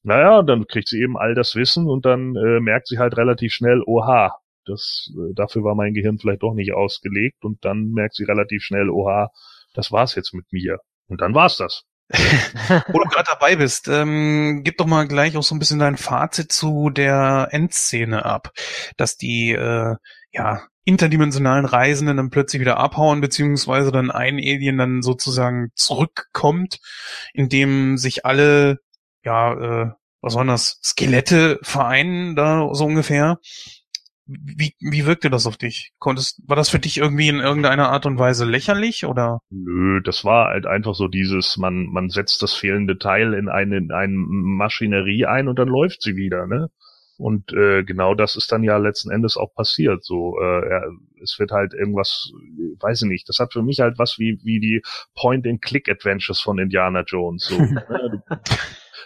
Naja, 0.03 0.43
dann 0.43 0.67
kriegt 0.67 0.89
sie 0.89 1.01
eben 1.01 1.17
all 1.17 1.35
das 1.35 1.57
Wissen 1.57 1.89
und 1.89 2.05
dann 2.05 2.37
äh, 2.37 2.61
merkt 2.61 2.89
sie 2.89 2.99
halt 2.99 3.17
relativ 3.17 3.53
schnell, 3.53 3.83
oha, 3.87 4.37
das, 4.67 5.11
äh, 5.15 5.35
dafür 5.35 5.65
war 5.65 5.75
mein 5.75 5.95
Gehirn 5.95 6.19
vielleicht 6.19 6.43
doch 6.43 6.55
nicht 6.55 6.73
ausgelegt 6.73 7.45
und 7.45 7.65
dann 7.65 7.91
merkt 7.91 8.15
sie 8.15 8.25
relativ 8.25 8.63
schnell, 8.63 8.91
oha, 8.91 9.31
das 9.75 9.93
war's 9.93 10.15
jetzt 10.15 10.35
mit 10.35 10.47
mir. 10.53 10.79
Und 11.09 11.21
dann 11.21 11.35
war's 11.35 11.57
das. 11.57 11.85
Wo 12.89 12.99
du 12.99 13.09
gerade 13.09 13.29
dabei 13.31 13.55
bist, 13.57 13.87
ähm, 13.87 14.63
gib 14.65 14.79
doch 14.79 14.87
mal 14.87 15.07
gleich 15.07 15.37
auch 15.37 15.45
so 15.45 15.55
ein 15.55 15.61
bisschen 15.61 15.79
dein 15.79 15.97
Fazit 15.97 16.51
zu 16.51 16.91
der 16.91 17.49
Endszene 17.53 18.25
ab, 18.25 18.53
dass 18.97 19.17
die 19.17 19.53
äh, 19.53 19.95
ja 20.33 20.63
interdimensionalen 20.85 21.67
Reisenden 21.67 22.17
dann 22.17 22.31
plötzlich 22.31 22.61
wieder 22.61 22.79
abhauen, 22.79 23.21
beziehungsweise 23.21 23.93
dann 23.93 24.11
ein 24.11 24.37
Alien 24.37 24.79
dann 24.79 25.03
sozusagen 25.03 25.71
zurückkommt, 25.75 26.79
indem 27.33 27.97
sich 27.97 28.25
alle, 28.25 28.79
ja, 29.25 29.53
äh, 29.53 29.91
was 30.23 30.35
waren 30.35 30.49
das, 30.49 30.81
Skelette 30.83 31.59
vereinen 31.63 32.37
da 32.37 32.69
so 32.73 32.85
ungefähr. 32.85 33.39
Wie, 34.27 34.75
wie 34.79 35.07
wirkte 35.07 35.29
das 35.29 35.47
auf 35.47 35.57
dich? 35.57 35.93
Konntest, 35.99 36.41
war 36.47 36.55
das 36.55 36.69
für 36.69 36.79
dich 36.79 36.99
irgendwie 36.99 37.29
in 37.29 37.41
irgendeiner 37.41 37.91
Art 37.91 38.07
und 38.07 38.19
Weise 38.19 38.45
lächerlich 38.45 39.05
oder? 39.05 39.41
Nö, 39.51 40.01
das 40.03 40.25
war 40.25 40.51
halt 40.51 40.67
einfach 40.67 40.95
so 40.95 41.09
dieses, 41.09 41.57
man, 41.57 41.87
man 41.87 42.11
setzt 42.11 42.41
das 42.43 42.55
fehlende 42.55 42.97
Teil 42.97 43.35
in 43.35 43.49
eine, 43.49 43.79
in 43.79 43.91
eine 43.91 44.13
Maschinerie 44.15 45.27
ein 45.27 45.49
und 45.49 45.59
dann 45.59 45.69
läuft 45.69 46.03
sie 46.03 46.15
wieder, 46.15 46.47
ne? 46.47 46.69
Und 47.21 47.53
äh, 47.53 47.85
genau 47.85 48.15
das 48.15 48.35
ist 48.35 48.51
dann 48.51 48.63
ja 48.63 48.79
letzten 48.79 49.11
Endes 49.11 49.37
auch 49.37 49.55
passiert. 49.55 50.05
So, 50.05 50.39
äh, 50.41 50.71
ja, 50.71 50.83
es 51.23 51.39
wird 51.39 51.51
halt 51.53 51.75
irgendwas, 51.75 52.33
weiß 52.81 53.03
ich 53.03 53.09
nicht. 53.09 53.29
Das 53.29 53.39
hat 53.39 53.53
für 53.53 53.63
mich 53.63 53.81
halt 53.81 53.99
was 53.99 54.19
wie 54.19 54.41
wie 54.43 54.59
die 54.59 54.83
Point-and-Click-Adventures 55.15 56.41
von 56.41 56.59
Indiana 56.59 57.03
Jones. 57.07 57.45
So, 57.45 57.59
ne? 57.61 58.23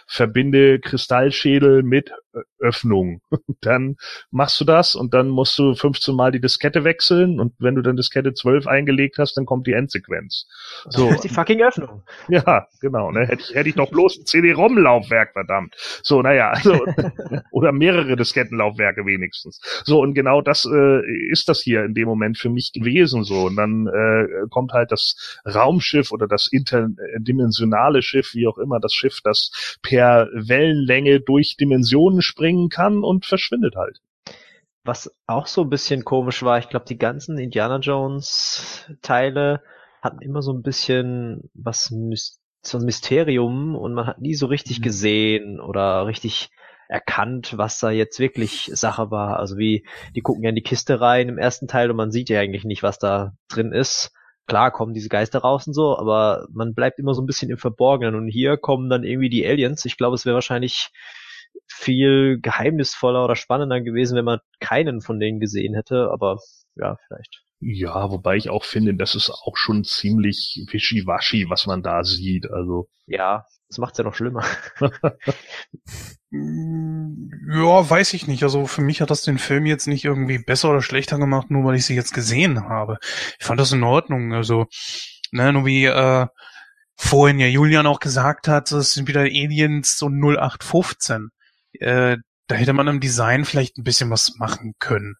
verbinde 0.07 0.79
Kristallschädel 0.79 1.83
mit 1.83 2.11
Öffnung. 2.59 3.21
Dann 3.61 3.95
machst 4.31 4.59
du 4.59 4.65
das 4.65 4.95
und 4.95 5.13
dann 5.13 5.29
musst 5.29 5.57
du 5.57 5.73
15 5.73 6.15
Mal 6.15 6.31
die 6.31 6.41
Diskette 6.41 6.83
wechseln 6.83 7.39
und 7.39 7.53
wenn 7.59 7.75
du 7.75 7.81
dann 7.81 7.95
Diskette 7.95 8.33
12 8.33 8.67
eingelegt 8.67 9.17
hast, 9.17 9.37
dann 9.37 9.45
kommt 9.45 9.67
die 9.67 9.73
Endsequenz. 9.73 10.47
So. 10.89 11.07
Das 11.07 11.15
ist 11.15 11.23
die 11.23 11.29
fucking 11.29 11.61
Öffnung. 11.61 12.03
Ja, 12.27 12.67
genau. 12.81 13.11
Ne? 13.11 13.27
Hätte 13.27 13.41
ich, 13.41 13.55
hätte 13.55 13.69
ich 13.69 13.75
doch 13.75 13.89
bloß 13.89 14.19
ein 14.19 14.25
CD-ROM-Laufwerk, 14.25 15.33
verdammt. 15.33 15.75
So, 16.03 16.21
naja, 16.21 16.51
also, 16.51 16.79
oder 17.51 17.71
mehrere 17.71 18.15
Diskettenlaufwerke 18.15 19.05
wenigstens. 19.05 19.59
So, 19.85 20.01
und 20.01 20.13
genau 20.13 20.41
das 20.41 20.65
äh, 20.65 21.01
ist 21.31 21.49
das 21.49 21.61
hier 21.61 21.83
in 21.83 21.93
dem 21.93 22.07
Moment 22.07 22.37
für 22.37 22.49
mich 22.49 22.71
gewesen. 22.73 23.23
So, 23.23 23.45
und 23.45 23.55
dann 23.55 23.87
äh, 23.87 24.47
kommt 24.49 24.73
halt 24.73 24.91
das 24.91 25.39
Raumschiff 25.45 26.11
oder 26.11 26.27
das 26.27 26.47
interdimensionale 26.51 28.01
Schiff, 28.01 28.33
wie 28.33 28.47
auch 28.47 28.57
immer, 28.57 28.79
das 28.79 28.93
Schiff, 28.93 29.21
das 29.23 29.77
per 29.81 30.27
Wellenlänge 30.33 31.21
durch 31.21 31.57
Dimensionen 31.57 32.21
springen 32.25 32.69
kann 32.69 33.03
und 33.03 33.25
verschwindet 33.25 33.75
halt. 33.75 34.01
Was 34.83 35.11
auch 35.25 35.47
so 35.47 35.61
ein 35.61 35.69
bisschen 35.69 36.05
komisch 36.05 36.43
war, 36.43 36.59
ich 36.59 36.69
glaube, 36.69 36.85
die 36.85 36.97
ganzen 36.97 37.37
Indiana 37.37 37.77
Jones 37.79 38.85
Teile 39.01 39.61
hatten 40.01 40.21
immer 40.21 40.41
so 40.41 40.53
ein 40.53 40.61
bisschen 40.61 41.49
was 41.53 41.91
so 42.61 42.77
ein 42.77 42.85
Mysterium 42.85 43.75
und 43.75 43.93
man 43.93 44.07
hat 44.07 44.21
nie 44.21 44.35
so 44.35 44.45
richtig 44.47 44.79
mhm. 44.79 44.83
gesehen 44.83 45.59
oder 45.59 46.05
richtig 46.05 46.49
erkannt, 46.87 47.57
was 47.57 47.79
da 47.79 47.89
jetzt 47.89 48.19
wirklich 48.19 48.69
Sache 48.73 49.09
war. 49.09 49.39
Also 49.39 49.57
wie, 49.57 49.85
die 50.15 50.21
gucken 50.21 50.43
ja 50.43 50.49
in 50.49 50.55
die 50.55 50.61
Kiste 50.61 51.01
rein 51.01 51.29
im 51.29 51.37
ersten 51.37 51.67
Teil 51.67 51.89
und 51.89 51.97
man 51.97 52.11
sieht 52.11 52.29
ja 52.29 52.39
eigentlich 52.39 52.63
nicht, 52.63 52.83
was 52.83 52.99
da 52.99 53.33
drin 53.47 53.71
ist. 53.71 54.11
Klar 54.47 54.71
kommen 54.71 54.93
diese 54.93 55.09
Geister 55.09 55.39
raus 55.39 55.65
und 55.65 55.73
so, 55.73 55.97
aber 55.97 56.47
man 56.51 56.75
bleibt 56.75 56.99
immer 56.99 57.15
so 57.15 57.21
ein 57.21 57.25
bisschen 57.25 57.49
im 57.49 57.57
Verborgenen 57.57 58.13
und 58.13 58.27
hier 58.27 58.57
kommen 58.57 58.89
dann 58.89 59.03
irgendwie 59.03 59.29
die 59.29 59.45
Aliens. 59.45 59.85
Ich 59.85 59.97
glaube, 59.97 60.13
es 60.13 60.25
wäre 60.25 60.35
wahrscheinlich 60.35 60.91
viel 61.67 62.39
geheimnisvoller 62.41 63.23
oder 63.23 63.35
spannender 63.35 63.81
gewesen, 63.81 64.17
wenn 64.17 64.25
man 64.25 64.39
keinen 64.59 65.01
von 65.01 65.19
denen 65.19 65.39
gesehen 65.39 65.73
hätte, 65.73 66.09
aber 66.11 66.37
ja, 66.75 66.97
vielleicht. 67.07 67.41
Ja, 67.59 68.11
wobei 68.11 68.35
ich 68.35 68.49
auch 68.49 68.63
finde, 68.63 68.95
das 68.95 69.15
ist 69.15 69.29
auch 69.29 69.55
schon 69.55 69.83
ziemlich 69.83 70.65
wischiwaschi, 70.69 71.49
was 71.49 71.65
man 71.65 71.81
da 71.81 72.03
sieht, 72.03 72.51
also. 72.51 72.89
Ja, 73.07 73.45
das 73.69 73.77
macht's 73.79 73.97
ja 73.97 74.03
noch 74.03 74.13
schlimmer. 74.13 74.45
ja, 74.79 74.89
weiß 77.89 78.13
ich 78.13 78.27
nicht. 78.27 78.43
Also 78.43 78.67
für 78.67 78.81
mich 78.81 79.01
hat 79.01 79.09
das 79.09 79.23
den 79.23 79.39
Film 79.39 79.65
jetzt 79.65 79.87
nicht 79.87 80.05
irgendwie 80.05 80.37
besser 80.37 80.69
oder 80.69 80.81
schlechter 80.81 81.17
gemacht, 81.17 81.49
nur 81.49 81.63
weil 81.63 81.75
ich 81.75 81.85
sie 81.85 81.95
jetzt 81.95 82.13
gesehen 82.13 82.69
habe. 82.69 82.97
Ich 83.39 83.45
fand 83.45 83.59
das 83.59 83.71
in 83.71 83.83
Ordnung. 83.83 84.33
Also, 84.33 84.67
ne, 85.31 85.51
nur 85.51 85.65
wie 85.65 85.85
äh, 85.85 86.27
vorhin 86.95 87.39
ja 87.39 87.47
Julian 87.47 87.87
auch 87.87 87.99
gesagt 87.99 88.47
hat, 88.47 88.71
es 88.71 88.93
sind 88.93 89.07
wieder 89.07 89.21
Aliens 89.21 89.97
so 89.97 90.07
0815 90.07 91.29
äh, 91.81 92.17
da 92.47 92.55
hätte 92.55 92.73
man 92.73 92.87
im 92.87 92.99
Design 92.99 93.45
vielleicht 93.45 93.77
ein 93.77 93.83
bisschen 93.83 94.09
was 94.09 94.35
machen 94.37 94.73
können. 94.79 95.15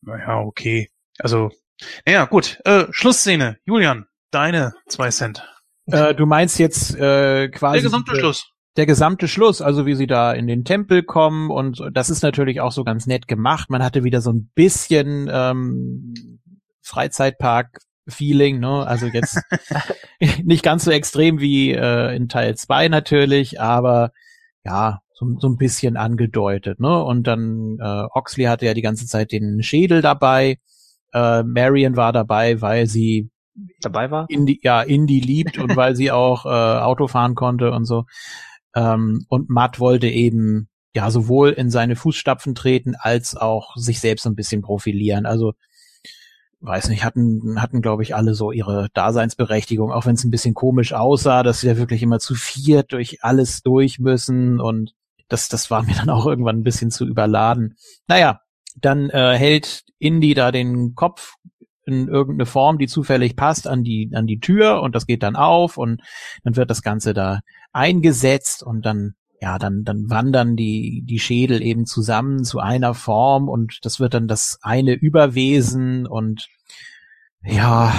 Naja, 0.00 0.38
okay. 0.40 0.88
Also, 1.18 1.50
naja, 2.06 2.24
gut. 2.24 2.58
Äh, 2.64 2.86
Schlussszene. 2.90 3.58
Julian, 3.64 4.06
deine 4.30 4.72
zwei 4.88 5.10
Cent. 5.10 5.46
Äh, 5.86 6.14
du 6.14 6.26
meinst 6.26 6.58
jetzt 6.58 6.94
äh, 6.96 7.48
quasi 7.48 7.80
Der 7.80 7.82
gesamte 7.90 8.16
Schluss. 8.16 8.46
der 8.76 8.86
gesamte 8.86 9.28
Schluss, 9.28 9.60
also 9.60 9.84
wie 9.84 9.94
sie 9.96 10.06
da 10.06 10.32
in 10.32 10.46
den 10.46 10.64
Tempel 10.64 11.02
kommen 11.02 11.50
und 11.50 11.82
das 11.92 12.08
ist 12.08 12.22
natürlich 12.22 12.60
auch 12.60 12.72
so 12.72 12.84
ganz 12.84 13.06
nett 13.06 13.28
gemacht. 13.28 13.68
Man 13.68 13.82
hatte 13.82 14.04
wieder 14.04 14.20
so 14.22 14.32
ein 14.32 14.50
bisschen 14.54 15.28
ähm, 15.30 16.14
Freizeitpark-Feeling, 16.82 18.60
ne? 18.60 18.86
Also 18.86 19.06
jetzt 19.06 19.38
nicht 20.44 20.62
ganz 20.62 20.84
so 20.84 20.90
extrem 20.90 21.40
wie 21.40 21.72
äh, 21.72 22.14
in 22.16 22.28
Teil 22.28 22.56
2 22.56 22.88
natürlich, 22.88 23.60
aber 23.60 24.12
ja, 24.64 25.01
so, 25.14 25.26
so 25.38 25.48
ein 25.48 25.56
bisschen 25.56 25.96
angedeutet, 25.96 26.80
ne? 26.80 27.02
Und 27.02 27.26
dann 27.26 27.78
äh, 27.80 28.04
Oxley 28.12 28.44
hatte 28.44 28.66
ja 28.66 28.74
die 28.74 28.82
ganze 28.82 29.06
Zeit 29.06 29.32
den 29.32 29.62
Schädel 29.62 30.02
dabei. 30.02 30.58
Äh, 31.12 31.42
Marion 31.42 31.96
war 31.96 32.12
dabei, 32.12 32.60
weil 32.60 32.86
sie 32.86 33.30
Dabei 33.80 34.10
war? 34.10 34.26
Indie, 34.28 34.60
ja, 34.62 34.80
Indie 34.82 35.20
liebt 35.20 35.58
und 35.58 35.76
weil 35.76 35.94
sie 35.94 36.10
auch 36.10 36.46
äh, 36.46 36.48
Auto 36.48 37.06
fahren 37.06 37.34
konnte 37.34 37.72
und 37.72 37.84
so. 37.84 38.04
Ähm, 38.74 39.26
und 39.28 39.50
Matt 39.50 39.78
wollte 39.78 40.08
eben 40.08 40.68
ja 40.94 41.10
sowohl 41.10 41.50
in 41.50 41.70
seine 41.70 41.96
Fußstapfen 41.96 42.54
treten 42.54 42.94
als 42.98 43.36
auch 43.36 43.76
sich 43.76 44.00
selbst 44.00 44.26
ein 44.26 44.34
bisschen 44.34 44.62
profilieren. 44.62 45.26
Also 45.26 45.52
weiß 46.60 46.88
nicht, 46.88 47.04
hatten 47.04 47.60
hatten 47.60 47.82
glaube 47.82 48.02
ich 48.04 48.14
alle 48.14 48.34
so 48.34 48.52
ihre 48.52 48.88
Daseinsberechtigung, 48.94 49.90
auch 49.90 50.06
wenn 50.06 50.14
es 50.14 50.24
ein 50.24 50.30
bisschen 50.30 50.54
komisch 50.54 50.92
aussah, 50.92 51.42
dass 51.42 51.60
sie 51.60 51.66
ja 51.66 51.76
wirklich 51.76 52.02
immer 52.02 52.20
zu 52.20 52.34
viert 52.34 52.92
durch 52.92 53.22
alles 53.22 53.62
durch 53.62 53.98
müssen 53.98 54.60
und 54.60 54.94
das 55.32 55.48
das 55.48 55.70
war 55.70 55.82
mir 55.82 55.94
dann 55.96 56.10
auch 56.10 56.26
irgendwann 56.26 56.58
ein 56.58 56.64
bisschen 56.64 56.90
zu 56.90 57.06
überladen. 57.06 57.76
Naja, 58.06 58.40
dann 58.76 59.10
äh, 59.10 59.36
hält 59.36 59.84
Indy 59.98 60.34
da 60.34 60.50
den 60.50 60.94
Kopf 60.94 61.34
in 61.84 62.08
irgendeine 62.08 62.46
Form, 62.46 62.78
die 62.78 62.86
zufällig 62.86 63.36
passt, 63.36 63.66
an 63.66 63.82
die, 63.82 64.10
an 64.14 64.26
die 64.26 64.38
Tür 64.38 64.82
und 64.82 64.94
das 64.94 65.06
geht 65.06 65.22
dann 65.22 65.36
auf 65.36 65.76
und 65.76 66.00
dann 66.44 66.56
wird 66.56 66.70
das 66.70 66.82
Ganze 66.82 67.12
da 67.12 67.40
eingesetzt 67.72 68.62
und 68.62 68.86
dann, 68.86 69.14
ja, 69.40 69.58
dann, 69.58 69.82
dann 69.84 70.08
wandern 70.08 70.56
die, 70.56 71.02
die 71.04 71.18
Schädel 71.18 71.60
eben 71.60 71.86
zusammen 71.86 72.44
zu 72.44 72.60
einer 72.60 72.94
Form 72.94 73.48
und 73.48 73.80
das 73.82 73.98
wird 73.98 74.14
dann 74.14 74.28
das 74.28 74.58
eine 74.62 74.94
Überwesen 74.94 76.06
und 76.06 76.48
ja, 77.44 77.92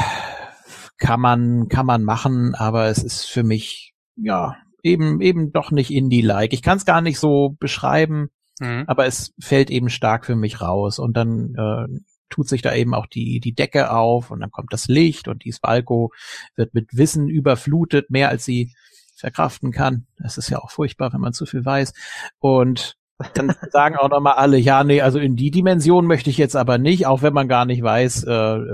kann 0.98 1.20
man, 1.20 1.68
kann 1.68 1.86
man 1.86 2.04
machen, 2.04 2.56
aber 2.56 2.88
es 2.88 3.04
ist 3.04 3.26
für 3.26 3.44
mich, 3.44 3.94
ja, 4.16 4.56
eben, 4.84 5.22
eben 5.22 5.52
doch 5.52 5.72
nicht 5.72 5.92
Indie-like. 5.92 6.54
Ich 6.54 6.62
kann 6.62 6.78
es 6.78 6.86
gar 6.86 7.02
nicht 7.02 7.20
so 7.20 7.56
beschreiben, 7.60 8.30
Mhm. 8.60 8.84
aber 8.86 9.08
es 9.08 9.34
fällt 9.40 9.72
eben 9.72 9.90
stark 9.90 10.28
für 10.28 10.36
mich 10.36 10.62
raus 10.62 11.00
und 11.00 11.18
dann 11.18 11.56
äh, 11.56 12.00
tut 12.30 12.48
sich 12.48 12.62
da 12.62 12.74
eben 12.76 12.94
auch 12.94 13.08
die 13.08 13.40
die 13.40 13.54
Decke 13.56 13.92
auf 13.92 14.30
und 14.30 14.42
dann 14.42 14.52
kommt 14.52 14.72
das 14.74 14.88
Licht 14.88 15.28
und 15.28 15.44
die 15.44 15.52
Spalko 15.52 16.12
wird 16.56 16.74
mit 16.76 16.90
Wissen 16.96 17.30
überflutet, 17.30 18.12
mehr 18.12 18.30
als 18.30 18.46
sie 18.46 18.72
verkraften 19.16 19.72
kann. 19.72 20.06
Das 20.18 20.38
ist 20.38 20.50
ja 20.50 20.60
auch 20.60 20.70
furchtbar, 20.70 21.14
wenn 21.14 21.22
man 21.22 21.34
zu 21.34 21.46
viel 21.48 21.66
weiß. 21.66 21.94
Und 22.40 22.96
dann 23.34 23.56
sagen 23.72 23.96
auch 23.96 24.10
nochmal 24.10 24.36
alle, 24.36 24.58
ja, 24.58 24.84
nee, 24.84 25.02
also 25.02 25.18
in 25.18 25.36
die 25.36 25.50
Dimension 25.52 26.06
möchte 26.06 26.30
ich 26.30 26.38
jetzt 26.38 26.56
aber 26.56 26.78
nicht, 26.78 27.08
auch 27.08 27.22
wenn 27.24 27.34
man 27.34 27.48
gar 27.48 27.66
nicht 27.66 27.82
weiß, 27.82 28.26
äh, 28.26 28.30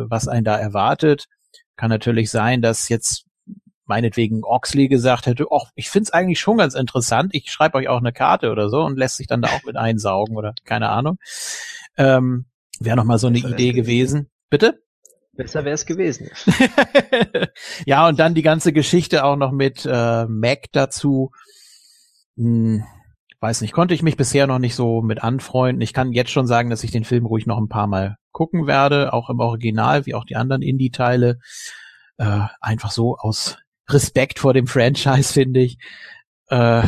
was 0.09 0.27
einen 0.27 0.43
da 0.45 0.57
erwartet. 0.57 1.27
Kann 1.77 1.89
natürlich 1.89 2.31
sein, 2.31 2.61
dass 2.61 2.89
jetzt 2.89 3.25
meinetwegen 3.89 4.43
Oxley 4.43 4.87
gesagt 4.87 5.25
hätte, 5.25 5.47
ach, 5.51 5.71
ich 5.75 5.89
find's 5.89 6.11
eigentlich 6.11 6.39
schon 6.39 6.57
ganz 6.57 6.75
interessant, 6.75 7.31
ich 7.33 7.51
schreibe 7.51 7.77
euch 7.77 7.89
auch 7.89 7.97
eine 7.97 8.13
Karte 8.13 8.51
oder 8.51 8.69
so 8.69 8.81
und 8.83 8.97
lässt 8.97 9.17
sich 9.17 9.27
dann 9.27 9.41
da 9.41 9.49
auch 9.49 9.63
mit 9.65 9.75
einsaugen 9.75 10.37
oder 10.37 10.53
keine 10.63 10.89
Ahnung. 10.89 11.17
Ähm, 11.97 12.45
Wäre 12.79 12.95
noch 12.95 13.03
mal 13.03 13.17
so 13.17 13.27
eine 13.27 13.41
Besser 13.41 13.53
Idee 13.53 13.75
wär's 13.75 13.75
gewesen. 13.75 14.29
Bitte? 14.49 14.81
Besser 15.33 15.65
wäre 15.65 15.75
es 15.75 15.85
gewesen. 15.85 16.29
ja, 17.85 18.07
und 18.07 18.19
dann 18.19 18.35
die 18.35 18.41
ganze 18.41 18.71
Geschichte 18.71 19.25
auch 19.25 19.35
noch 19.35 19.51
mit 19.51 19.85
äh, 19.85 20.25
Mac 20.25 20.65
dazu. 20.71 21.31
Hm, 22.37 22.83
weiß 23.39 23.61
nicht, 23.61 23.73
konnte 23.73 23.93
ich 23.93 24.03
mich 24.03 24.17
bisher 24.17 24.47
noch 24.47 24.59
nicht 24.59 24.75
so 24.75 25.01
mit 25.01 25.23
anfreunden. 25.23 25.81
Ich 25.81 25.93
kann 25.93 26.11
jetzt 26.11 26.31
schon 26.31 26.47
sagen, 26.47 26.69
dass 26.69 26.83
ich 26.83 26.91
den 26.91 27.05
Film 27.05 27.25
ruhig 27.25 27.45
noch 27.47 27.57
ein 27.57 27.69
paar 27.69 27.87
Mal 27.87 28.17
gucken 28.31 28.67
werde, 28.67 29.13
auch 29.13 29.29
im 29.29 29.39
Original, 29.39 30.05
wie 30.05 30.13
auch 30.13 30.25
die 30.25 30.35
anderen 30.35 30.61
Indie-Teile. 30.61 31.39
Äh, 32.17 32.41
einfach 32.59 32.91
so 32.91 33.17
aus 33.17 33.57
Respekt 33.91 34.39
vor 34.39 34.53
dem 34.53 34.67
Franchise, 34.67 35.33
finde 35.33 35.61
ich. 35.61 35.77
Äh, 36.47 36.83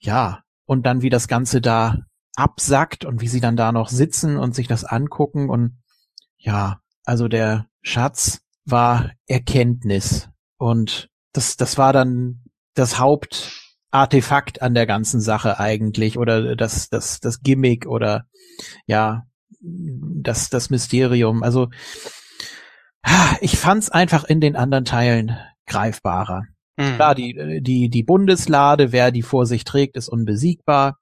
ja, 0.00 0.42
und 0.66 0.84
dann 0.86 1.02
wie 1.02 1.10
das 1.10 1.28
Ganze 1.28 1.60
da 1.60 1.98
absackt 2.36 3.04
und 3.04 3.20
wie 3.20 3.28
sie 3.28 3.40
dann 3.40 3.56
da 3.56 3.72
noch 3.72 3.88
sitzen 3.88 4.36
und 4.36 4.54
sich 4.54 4.68
das 4.68 4.84
angucken 4.84 5.50
und 5.50 5.78
ja, 6.36 6.80
also 7.04 7.26
der 7.26 7.66
Schatz 7.82 8.40
war 8.64 9.10
Erkenntnis 9.26 10.28
und 10.56 11.08
das, 11.32 11.56
das 11.56 11.78
war 11.78 11.92
dann 11.92 12.44
das 12.74 12.98
Hauptartefakt 12.98 14.62
an 14.62 14.74
der 14.74 14.86
ganzen 14.86 15.20
Sache 15.20 15.58
eigentlich 15.58 16.16
oder 16.16 16.54
das, 16.54 16.88
das, 16.90 17.18
das 17.18 17.40
Gimmick 17.40 17.86
oder 17.86 18.26
ja, 18.86 19.26
das, 19.60 20.48
das 20.50 20.70
Mysterium. 20.70 21.42
Also 21.42 21.70
ich 23.40 23.58
fand's 23.58 23.90
einfach 23.90 24.24
in 24.24 24.40
den 24.40 24.54
anderen 24.54 24.84
Teilen 24.84 25.36
greifbarer. 25.68 26.44
Mhm. 26.76 26.94
Klar, 26.94 27.14
die, 27.14 27.60
die, 27.60 27.88
die 27.88 28.02
Bundeslade, 28.02 28.92
wer 28.92 29.10
die 29.10 29.22
vor 29.22 29.46
sich 29.46 29.64
trägt, 29.64 29.96
ist 29.96 30.08
unbesiegbar. 30.08 30.98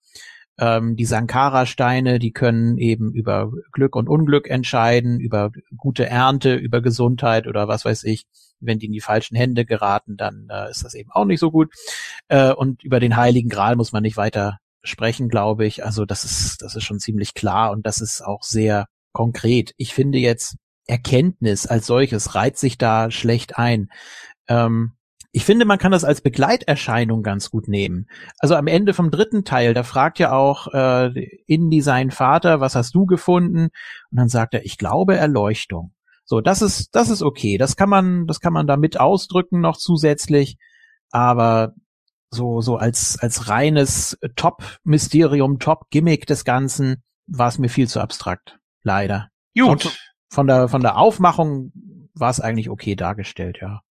Ähm, 0.58 0.96
die 0.96 1.04
Sankara-Steine, 1.04 2.18
die 2.18 2.32
können 2.32 2.78
eben 2.78 3.12
über 3.12 3.52
Glück 3.72 3.94
und 3.94 4.08
Unglück 4.08 4.48
entscheiden, 4.48 5.20
über 5.20 5.50
gute 5.76 6.06
Ernte, 6.06 6.54
über 6.54 6.80
Gesundheit 6.80 7.46
oder 7.46 7.68
was 7.68 7.84
weiß 7.84 8.04
ich. 8.04 8.24
Wenn 8.58 8.78
die 8.78 8.86
in 8.86 8.92
die 8.92 9.02
falschen 9.02 9.36
Hände 9.36 9.66
geraten, 9.66 10.16
dann 10.16 10.48
äh, 10.50 10.70
ist 10.70 10.82
das 10.82 10.94
eben 10.94 11.10
auch 11.12 11.26
nicht 11.26 11.40
so 11.40 11.50
gut. 11.50 11.74
Äh, 12.28 12.52
und 12.52 12.82
über 12.82 13.00
den 13.00 13.16
Heiligen 13.16 13.50
Gral 13.50 13.76
muss 13.76 13.92
man 13.92 14.02
nicht 14.02 14.16
weiter 14.16 14.58
sprechen, 14.82 15.28
glaube 15.28 15.66
ich. 15.66 15.84
Also 15.84 16.06
das 16.06 16.24
ist, 16.24 16.62
das 16.62 16.74
ist 16.74 16.84
schon 16.84 17.00
ziemlich 17.00 17.34
klar 17.34 17.70
und 17.70 17.84
das 17.84 18.00
ist 18.00 18.22
auch 18.22 18.42
sehr 18.42 18.86
konkret. 19.12 19.74
Ich 19.76 19.92
finde 19.92 20.18
jetzt 20.18 20.56
Erkenntnis 20.86 21.66
als 21.66 21.86
solches 21.86 22.34
reiht 22.34 22.56
sich 22.56 22.78
da 22.78 23.10
schlecht 23.10 23.58
ein. 23.58 23.90
Ähm, 24.48 24.92
ich 25.32 25.44
finde, 25.44 25.66
man 25.66 25.78
kann 25.78 25.92
das 25.92 26.04
als 26.04 26.22
Begleiterscheinung 26.22 27.22
ganz 27.22 27.50
gut 27.50 27.68
nehmen. 27.68 28.08
Also 28.38 28.54
am 28.54 28.66
Ende 28.66 28.94
vom 28.94 29.10
dritten 29.10 29.44
Teil, 29.44 29.74
da 29.74 29.82
fragt 29.82 30.18
ja 30.18 30.32
auch 30.32 30.68
äh, 30.72 31.08
Indy 31.46 31.82
seinen 31.82 32.10
Vater, 32.10 32.60
was 32.60 32.74
hast 32.74 32.94
du 32.94 33.04
gefunden? 33.04 33.68
Und 34.10 34.18
dann 34.18 34.30
sagt 34.30 34.54
er, 34.54 34.64
ich 34.64 34.78
glaube 34.78 35.16
Erleuchtung. 35.16 35.92
So, 36.24 36.40
das 36.40 36.62
ist, 36.62 36.94
das 36.94 37.10
ist 37.10 37.22
okay. 37.22 37.58
Das 37.58 37.76
kann 37.76 37.90
man, 37.90 38.26
das 38.26 38.40
kann 38.40 38.54
man 38.54 38.66
da 38.66 38.76
mit 38.76 38.98
ausdrücken 38.98 39.60
noch 39.60 39.76
zusätzlich. 39.76 40.56
Aber 41.10 41.74
so, 42.30 42.60
so 42.62 42.76
als, 42.76 43.18
als 43.20 43.48
reines 43.48 44.18
Top-Mysterium, 44.36 45.58
Top-Gimmick 45.58 46.26
des 46.26 46.44
Ganzen 46.44 47.02
war 47.26 47.48
es 47.48 47.58
mir 47.58 47.68
viel 47.68 47.88
zu 47.88 48.00
abstrakt. 48.00 48.58
Leider. 48.82 49.28
Gut. 49.54 49.96
Von 50.30 50.46
der, 50.46 50.68
von 50.68 50.80
der 50.80 50.96
Aufmachung 50.96 51.72
war 52.14 52.30
es 52.30 52.40
eigentlich 52.40 52.70
okay 52.70 52.96
dargestellt, 52.96 53.58
ja. 53.60 53.82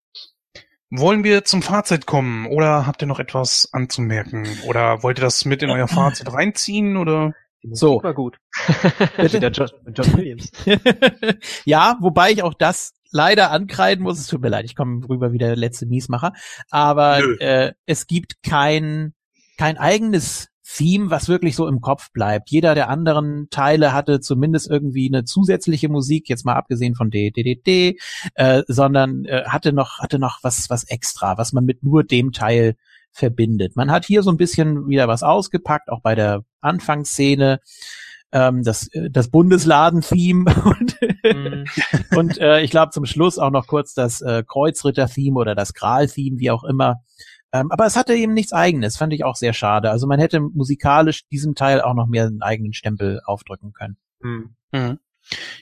Wollen 0.92 1.24
wir 1.24 1.44
zum 1.44 1.62
Fazit 1.62 2.06
kommen 2.06 2.46
oder 2.46 2.86
habt 2.86 3.02
ihr 3.02 3.08
noch 3.08 3.20
etwas 3.20 3.70
anzumerken? 3.72 4.48
Oder 4.68 5.04
wollt 5.04 5.20
ihr 5.20 5.24
das 5.24 5.46
mit 5.46 5.64
in 5.64 5.70
euer 5.70 5.88
Fazit 5.88 6.32
reinziehen 6.32 6.98
oder? 6.98 7.34
So. 7.72 8.02
war 8.04 8.14
gut. 8.14 8.38
Bitte? 9.18 9.40
Der 9.40 9.52
John, 9.52 9.70
John 9.94 10.14
Williams. 10.18 10.52
ja, 11.66 11.98
wobei 12.00 12.32
ich 12.32 12.44
auch 12.44 12.54
das 12.54 12.94
leider 13.12 13.52
ankreiden 13.52 14.04
muss. 14.04 14.20
Es 14.20 14.28
tut 14.28 14.42
mir 14.42 14.50
leid, 14.50 14.66
ich 14.66 14.76
komme 14.76 15.08
rüber 15.10 15.32
wie 15.32 15.38
der 15.38 15.56
letzte 15.56 15.86
Miesmacher. 15.88 16.34
Aber 16.70 17.20
Nö. 17.20 17.36
äh, 17.40 17.74
es 17.86 18.06
gibt 18.08 18.44
kein, 18.44 19.14
kein 19.58 19.78
eigenes 19.78 20.50
Theme, 20.66 21.12
was 21.12 21.30
wirklich 21.30 21.56
so 21.56 21.68
im 21.68 21.82
Kopf 21.82 22.12
bleibt. 22.12 22.50
Jeder 22.50 22.76
der 22.76 22.90
anderen 22.90 23.48
Teile 23.50 23.94
hatte 23.94 24.20
zumindest 24.20 24.70
irgendwie 24.70 25.08
eine 25.08 25.24
zusätzliche 25.24 25.90
Musik, 25.90 26.28
jetzt 26.28 26.46
mal 26.46 26.56
abgesehen 26.56 26.96
von 26.96 27.12
DDD, 27.12 28.00
äh, 28.34 28.64
sondern 28.68 29.26
äh, 29.26 29.44
hatte 29.46 29.74
noch 29.74 30.00
hatte 30.00 30.20
noch 30.20 30.40
was 30.42 30.70
was 30.70 30.84
extra, 30.86 31.38
was 31.38 31.54
man 31.54 31.66
mit 31.66 31.84
nur 31.84 32.04
dem 32.04 32.32
Teil 32.32 32.76
verbindet. 33.12 33.76
Man 33.76 33.92
hat 33.92 34.06
hier 34.06 34.24
so 34.24 34.32
ein 34.32 34.38
bisschen 34.38 34.88
wieder 34.90 35.08
was 35.08 35.24
ausgepackt, 35.24 35.90
auch 35.90 36.02
bei 36.02 36.16
der 36.16 36.44
Anfangsszene. 36.62 37.60
Ähm, 38.32 38.64
das, 38.64 38.88
äh, 38.88 39.10
das 39.10 39.30
Bundesladen-Theme 39.30 40.46
und, 40.66 40.96
Mhm. 41.34 41.66
und 42.16 42.38
äh, 42.38 42.62
ich 42.62 42.72
glaube 42.72 42.92
zum 42.92 43.06
Schluss 43.06 43.40
auch 43.40 43.50
noch 43.52 43.68
kurz 43.68 43.94
das 43.94 44.22
äh, 44.22 44.44
Kreuzritter-Theme 44.46 45.40
oder 45.40 45.56
das 45.56 45.74
Gral-Theme, 45.74 46.40
wie 46.40 46.52
auch 46.52 46.64
immer. 46.64 46.98
Ähm, 47.56 47.72
aber 47.72 47.86
es 47.86 47.96
hatte 47.96 48.14
eben 48.16 48.34
nichts 48.34 48.52
eigenes, 48.52 48.98
fand 48.98 49.14
ich 49.14 49.24
auch 49.24 49.38
sehr 49.38 49.54
schade. 49.54 49.90
Also 49.90 50.08
man 50.08 50.20
hätte 50.20 50.42
musikalisch 50.42 51.26
diesem 51.30 51.56
Teil 51.56 51.80
auch 51.80 51.94
noch 51.94 52.08
mehr 52.08 52.26
einen 52.26 52.42
eigenen 52.42 52.74
Stempel 52.74 53.22
aufdrücken 53.26 53.72
können. 53.72 53.96
Mhm. 54.20 54.56
Mhm. 54.74 55.00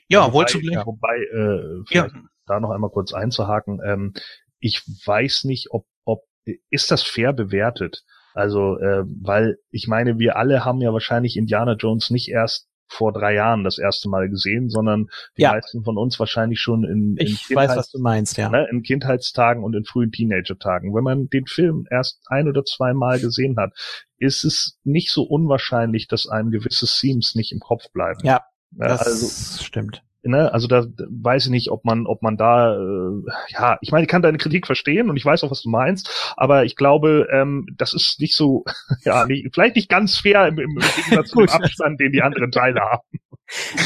Ja, 0.07 0.23
wobei, 0.23 0.33
wolltest 0.33 0.55
du 0.55 0.59
gleich? 0.61 0.85
Wobei, 0.85 1.15
äh, 1.33 1.77
Ja. 1.77 1.83
vielleicht 2.09 2.15
da 2.47 2.59
noch 2.59 2.71
einmal 2.71 2.89
kurz 2.89 3.13
einzuhaken. 3.13 3.79
Ähm, 3.85 4.13
ich 4.59 4.81
weiß 5.05 5.43
nicht, 5.43 5.67
ob, 5.69 5.85
ob 6.03 6.23
ist 6.71 6.89
das 6.89 7.03
fair 7.03 7.31
bewertet? 7.31 8.03
Also, 8.33 8.79
äh, 8.79 9.03
weil 9.21 9.59
ich 9.69 9.87
meine, 9.87 10.17
wir 10.17 10.35
alle 10.35 10.65
haben 10.65 10.81
ja 10.81 10.91
wahrscheinlich 10.93 11.37
Indiana 11.37 11.73
Jones 11.73 12.09
nicht 12.09 12.29
erst 12.29 12.67
vor 12.93 13.11
drei 13.11 13.33
Jahren 13.33 13.63
das 13.63 13.77
erste 13.77 14.07
Mal 14.09 14.29
gesehen, 14.29 14.69
sondern 14.69 15.09
die 15.37 15.41
Ja. 15.43 15.51
meisten 15.51 15.83
von 15.83 15.97
uns 15.97 16.19
wahrscheinlich 16.19 16.59
schon 16.59 16.83
in, 16.83 17.17
in 17.17 17.27
Ich 17.27 17.53
weiß, 17.53 17.75
was 17.75 17.91
du 17.91 17.99
meinst, 17.99 18.37
ja. 18.37 18.49
ne, 18.49 18.67
in 18.71 18.83
Kindheitstagen 18.83 19.63
und 19.63 19.75
in 19.75 19.83
frühen 19.85 20.11
Teenager-Tagen. 20.11 20.93
Wenn 20.93 21.03
man 21.03 21.29
den 21.29 21.45
Film 21.47 21.85
erst 21.89 22.21
ein 22.27 22.47
oder 22.47 22.63
zwei 22.63 22.93
Mal 22.93 23.19
gesehen 23.19 23.57
hat, 23.57 23.73
ist 24.17 24.43
es 24.45 24.77
nicht 24.83 25.11
so 25.11 25.23
unwahrscheinlich, 25.23 26.07
dass 26.07 26.27
einem 26.27 26.51
gewisse 26.51 26.85
Themes 26.85 27.35
nicht 27.35 27.51
im 27.51 27.59
Kopf 27.59 27.91
bleiben. 27.91 28.19
Ja, 28.23 28.43
Ne, 28.75 28.87
Das 28.87 29.01
also, 29.01 29.63
stimmt. 29.63 30.03
Ne, 30.23 30.53
also 30.53 30.67
da 30.67 30.85
weiß 30.97 31.45
ich 31.45 31.51
nicht, 31.51 31.69
ob 31.71 31.85
man, 31.85 32.07
ob 32.07 32.21
man 32.21 32.37
da, 32.37 32.75
äh, 32.75 33.21
ja, 33.49 33.77
ich 33.81 33.91
meine, 33.91 34.03
ich 34.03 34.09
kann 34.09 34.21
deine 34.21 34.37
Kritik 34.37 34.65
verstehen 34.65 35.09
und 35.09 35.17
ich 35.17 35.25
weiß 35.25 35.43
auch, 35.43 35.51
was 35.51 35.61
du 35.61 35.69
meinst, 35.69 36.33
aber 36.37 36.65
ich 36.65 36.75
glaube, 36.75 37.27
ähm, 37.31 37.67
das 37.77 37.93
ist 37.93 38.19
nicht 38.19 38.35
so, 38.35 38.63
ja, 39.03 39.25
nicht, 39.25 39.53
vielleicht 39.53 39.75
nicht 39.75 39.89
ganz 39.89 40.17
fair 40.17 40.47
im, 40.47 40.59
im, 40.59 40.75
Gegensatz 40.75 41.29
zu 41.29 41.39
dem. 41.39 41.49
Abstand, 41.53 41.99
den 41.99 42.11
die 42.11 42.21
anderen 42.21 42.51
Teile 42.51 42.79
haben. 42.81 43.03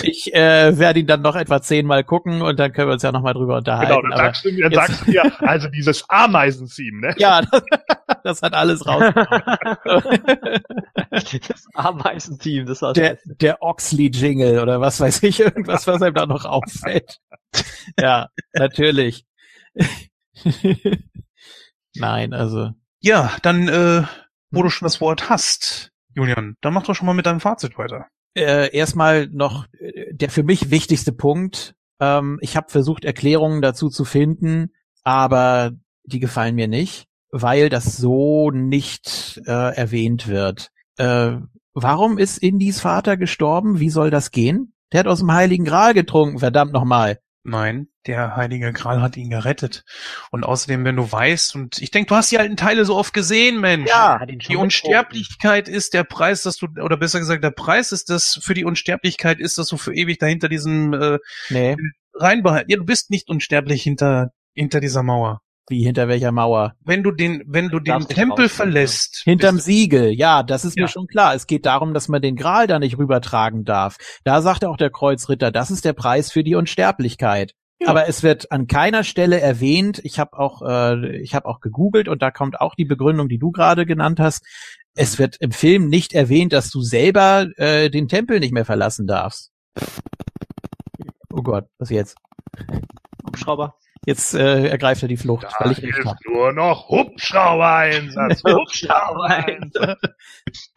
Ich 0.03 0.33
äh, 0.33 0.77
werde 0.77 0.99
ihn 0.99 1.07
dann 1.07 1.21
noch 1.21 1.35
etwa 1.35 1.61
zehnmal 1.61 2.03
gucken 2.03 2.41
und 2.41 2.57
dann 2.59 2.71
können 2.71 2.87
wir 2.87 2.93
uns 2.93 3.03
ja 3.03 3.11
nochmal 3.11 3.33
drüber 3.33 3.57
unterhalten. 3.57 3.89
Genau, 3.89 4.01
dann 4.01 4.13
aber- 4.13 4.23
sagst 4.25 4.45
du 4.45 4.51
mir, 4.51 4.69
dann 4.69 4.87
sagst 4.87 5.07
du 5.07 5.11
mir, 5.11 5.31
also 5.41 5.67
dieses 5.69 6.09
Ameisen-Theme, 6.09 7.01
ne? 7.01 7.15
ja, 7.17 7.41
das, 7.41 7.63
das 8.23 8.41
hat 8.41 8.53
alles 8.53 8.85
rausgekommen. 8.85 9.41
Das 11.09 11.65
Ameisenteam, 11.73 12.65
das 12.65 12.81
war 12.81 12.93
der, 12.93 13.17
der 13.25 13.61
Oxley-Jingle 13.61 14.59
oder 14.59 14.81
was 14.81 14.99
weiß 14.99 15.23
ich, 15.23 15.39
irgendwas, 15.39 15.87
was 15.87 16.01
einem 16.01 16.15
da 16.15 16.25
noch 16.25 16.45
auffällt. 16.45 17.19
Ja, 17.99 18.29
natürlich. 18.53 19.25
Nein, 21.95 22.33
also. 22.33 22.71
Ja, 22.99 23.35
dann, 23.41 23.67
äh, 23.67 24.03
wo 24.51 24.63
du 24.63 24.69
schon 24.69 24.85
das 24.85 25.01
Wort 25.01 25.29
hast, 25.29 25.91
Julian, 26.15 26.55
dann 26.61 26.73
mach 26.73 26.83
doch 26.83 26.95
schon 26.95 27.05
mal 27.05 27.13
mit 27.13 27.25
deinem 27.25 27.39
Fazit 27.39 27.77
weiter. 27.77 28.07
Äh, 28.35 28.75
erstmal 28.75 29.27
noch 29.27 29.65
äh, 29.79 30.13
der 30.13 30.29
für 30.29 30.43
mich 30.43 30.71
wichtigste 30.71 31.11
Punkt. 31.11 31.75
Ähm, 31.99 32.39
ich 32.41 32.55
habe 32.55 32.69
versucht, 32.69 33.05
Erklärungen 33.05 33.61
dazu 33.61 33.89
zu 33.89 34.05
finden, 34.05 34.73
aber 35.03 35.71
die 36.03 36.19
gefallen 36.19 36.55
mir 36.55 36.67
nicht, 36.67 37.07
weil 37.31 37.69
das 37.69 37.97
so 37.97 38.51
nicht 38.51 39.41
äh, 39.45 39.75
erwähnt 39.75 40.27
wird. 40.27 40.71
Äh, 40.97 41.37
warum 41.73 42.17
ist 42.17 42.37
Indys 42.37 42.79
Vater 42.79 43.17
gestorben? 43.17 43.79
Wie 43.79 43.89
soll 43.89 44.09
das 44.09 44.31
gehen? 44.31 44.73
Der 44.91 45.01
hat 45.01 45.07
aus 45.07 45.19
dem 45.19 45.31
Heiligen 45.31 45.65
Gral 45.65 45.93
getrunken, 45.93 46.39
verdammt 46.39 46.73
nochmal. 46.73 47.19
Nein, 47.43 47.87
der 48.07 48.35
Heilige 48.35 48.73
Gral 48.73 49.01
hat 49.01 49.15
ihn 49.15 49.29
gerettet. 49.29 49.85
Und 50.31 50.43
außerdem, 50.43 50.83
wenn 50.83 50.97
du 50.97 51.09
weißt, 51.09 51.55
und 51.55 51.81
ich 51.81 51.91
denke, 51.91 52.09
du 52.09 52.15
hast 52.15 52.29
die 52.29 52.39
alten 52.39 52.57
Teile 52.57 52.83
so 52.83 52.97
oft 52.97 53.13
gesehen, 53.13 53.61
Mensch. 53.61 53.89
Ja, 53.89 54.19
hat 54.19 54.29
ihn 54.29 54.41
schon 54.41 54.51
Die 54.51 54.57
Unsterblichkeit 54.57 55.69
ist 55.69 55.93
der 55.93 56.03
Preis, 56.03 56.43
dass 56.43 56.57
du, 56.57 56.67
oder 56.81 56.97
besser 56.97 57.19
gesagt, 57.19 57.45
der 57.45 57.51
Preis 57.51 57.93
ist 57.93 58.09
das 58.09 58.37
für 58.41 58.53
die 58.53 58.65
Unsterblichkeit 58.65 59.39
ist, 59.39 59.57
dass 59.57 59.69
du 59.69 59.77
für 59.77 59.93
ewig 59.93 60.17
dahinter 60.17 60.49
diesem 60.49 60.93
äh, 60.93 61.19
Nee, 61.49 61.77
reinbehalten. 62.13 62.69
Ja, 62.69 62.77
du 62.77 62.85
bist 62.85 63.11
nicht 63.11 63.29
unsterblich 63.29 63.81
hinter 63.81 64.31
hinter 64.53 64.81
dieser 64.81 65.03
Mauer. 65.03 65.41
Wie 65.69 65.83
hinter 65.83 66.07
welcher 66.07 66.31
Mauer? 66.31 66.75
Wenn 66.85 67.03
du 67.03 67.11
den, 67.11 67.43
wenn 67.45 67.69
du 67.69 67.79
den 67.79 67.99
Tempel 68.07 68.49
verlässt, 68.49 69.21
Hinterm 69.25 69.59
Siegel, 69.59 70.11
ja, 70.11 70.43
das 70.43 70.63
ist 70.65 70.77
Ja. 70.77 70.83
mir 70.83 70.87
schon 70.87 71.07
klar. 71.07 71.33
Es 71.35 71.47
geht 71.47 71.65
darum, 71.65 71.93
dass 71.93 72.07
man 72.07 72.21
den 72.21 72.35
Gral 72.35 72.67
da 72.67 72.79
nicht 72.79 72.97
rübertragen 72.97 73.65
darf. 73.65 73.97
Da 74.23 74.41
sagt 74.41 74.63
auch 74.65 74.77
der 74.77 74.89
Kreuzritter, 74.89 75.51
das 75.51 75.69
ist 75.71 75.83
der 75.85 75.93
Preis 75.93 76.31
für 76.31 76.43
die 76.43 76.55
Unsterblichkeit. 76.55 77.53
Ja. 77.79 77.89
Aber 77.89 78.07
es 78.07 78.23
wird 78.23 78.51
an 78.51 78.65
keiner 78.67 79.03
Stelle 79.03 79.39
erwähnt. 79.39 79.99
Ich 80.03 80.17
habe 80.19 80.39
auch, 80.39 80.61
äh, 80.63 81.17
ich 81.17 81.35
habe 81.35 81.45
auch 81.47 81.59
gegoogelt 81.59 82.07
und 82.07 82.21
da 82.21 82.31
kommt 82.31 82.59
auch 82.59 82.73
die 82.73 82.85
Begründung, 82.85 83.27
die 83.29 83.37
du 83.37 83.51
gerade 83.51 83.85
genannt 83.85 84.19
hast. 84.19 84.43
Es 84.95 85.19
wird 85.19 85.37
im 85.41 85.51
Film 85.51 85.87
nicht 85.87 86.13
erwähnt, 86.13 86.53
dass 86.53 86.71
du 86.71 86.81
selber 86.81 87.45
äh, 87.57 87.89
den 87.91 88.07
Tempel 88.07 88.39
nicht 88.39 88.51
mehr 88.51 88.65
verlassen 88.65 89.05
darfst. 89.05 89.51
Oh 91.31 91.43
Gott, 91.43 91.65
was 91.77 91.91
jetzt? 91.91 92.15
Hubschrauber. 93.27 93.75
Jetzt 94.07 94.33
äh, 94.35 94.67
ergreift 94.69 95.01
er 95.01 95.09
die 95.09 95.17
Flucht, 95.17 95.43
Da 95.43 95.65
weil 95.65 95.73
ich 95.73 95.83
recht 95.83 95.97
ist 95.97 96.05
habe. 96.05 96.17
nur 96.31 96.53
noch 96.53 96.87
Hubschrauber-Einsatz. 96.87 98.41
Hubschrauber-Einsatz. 98.47 99.99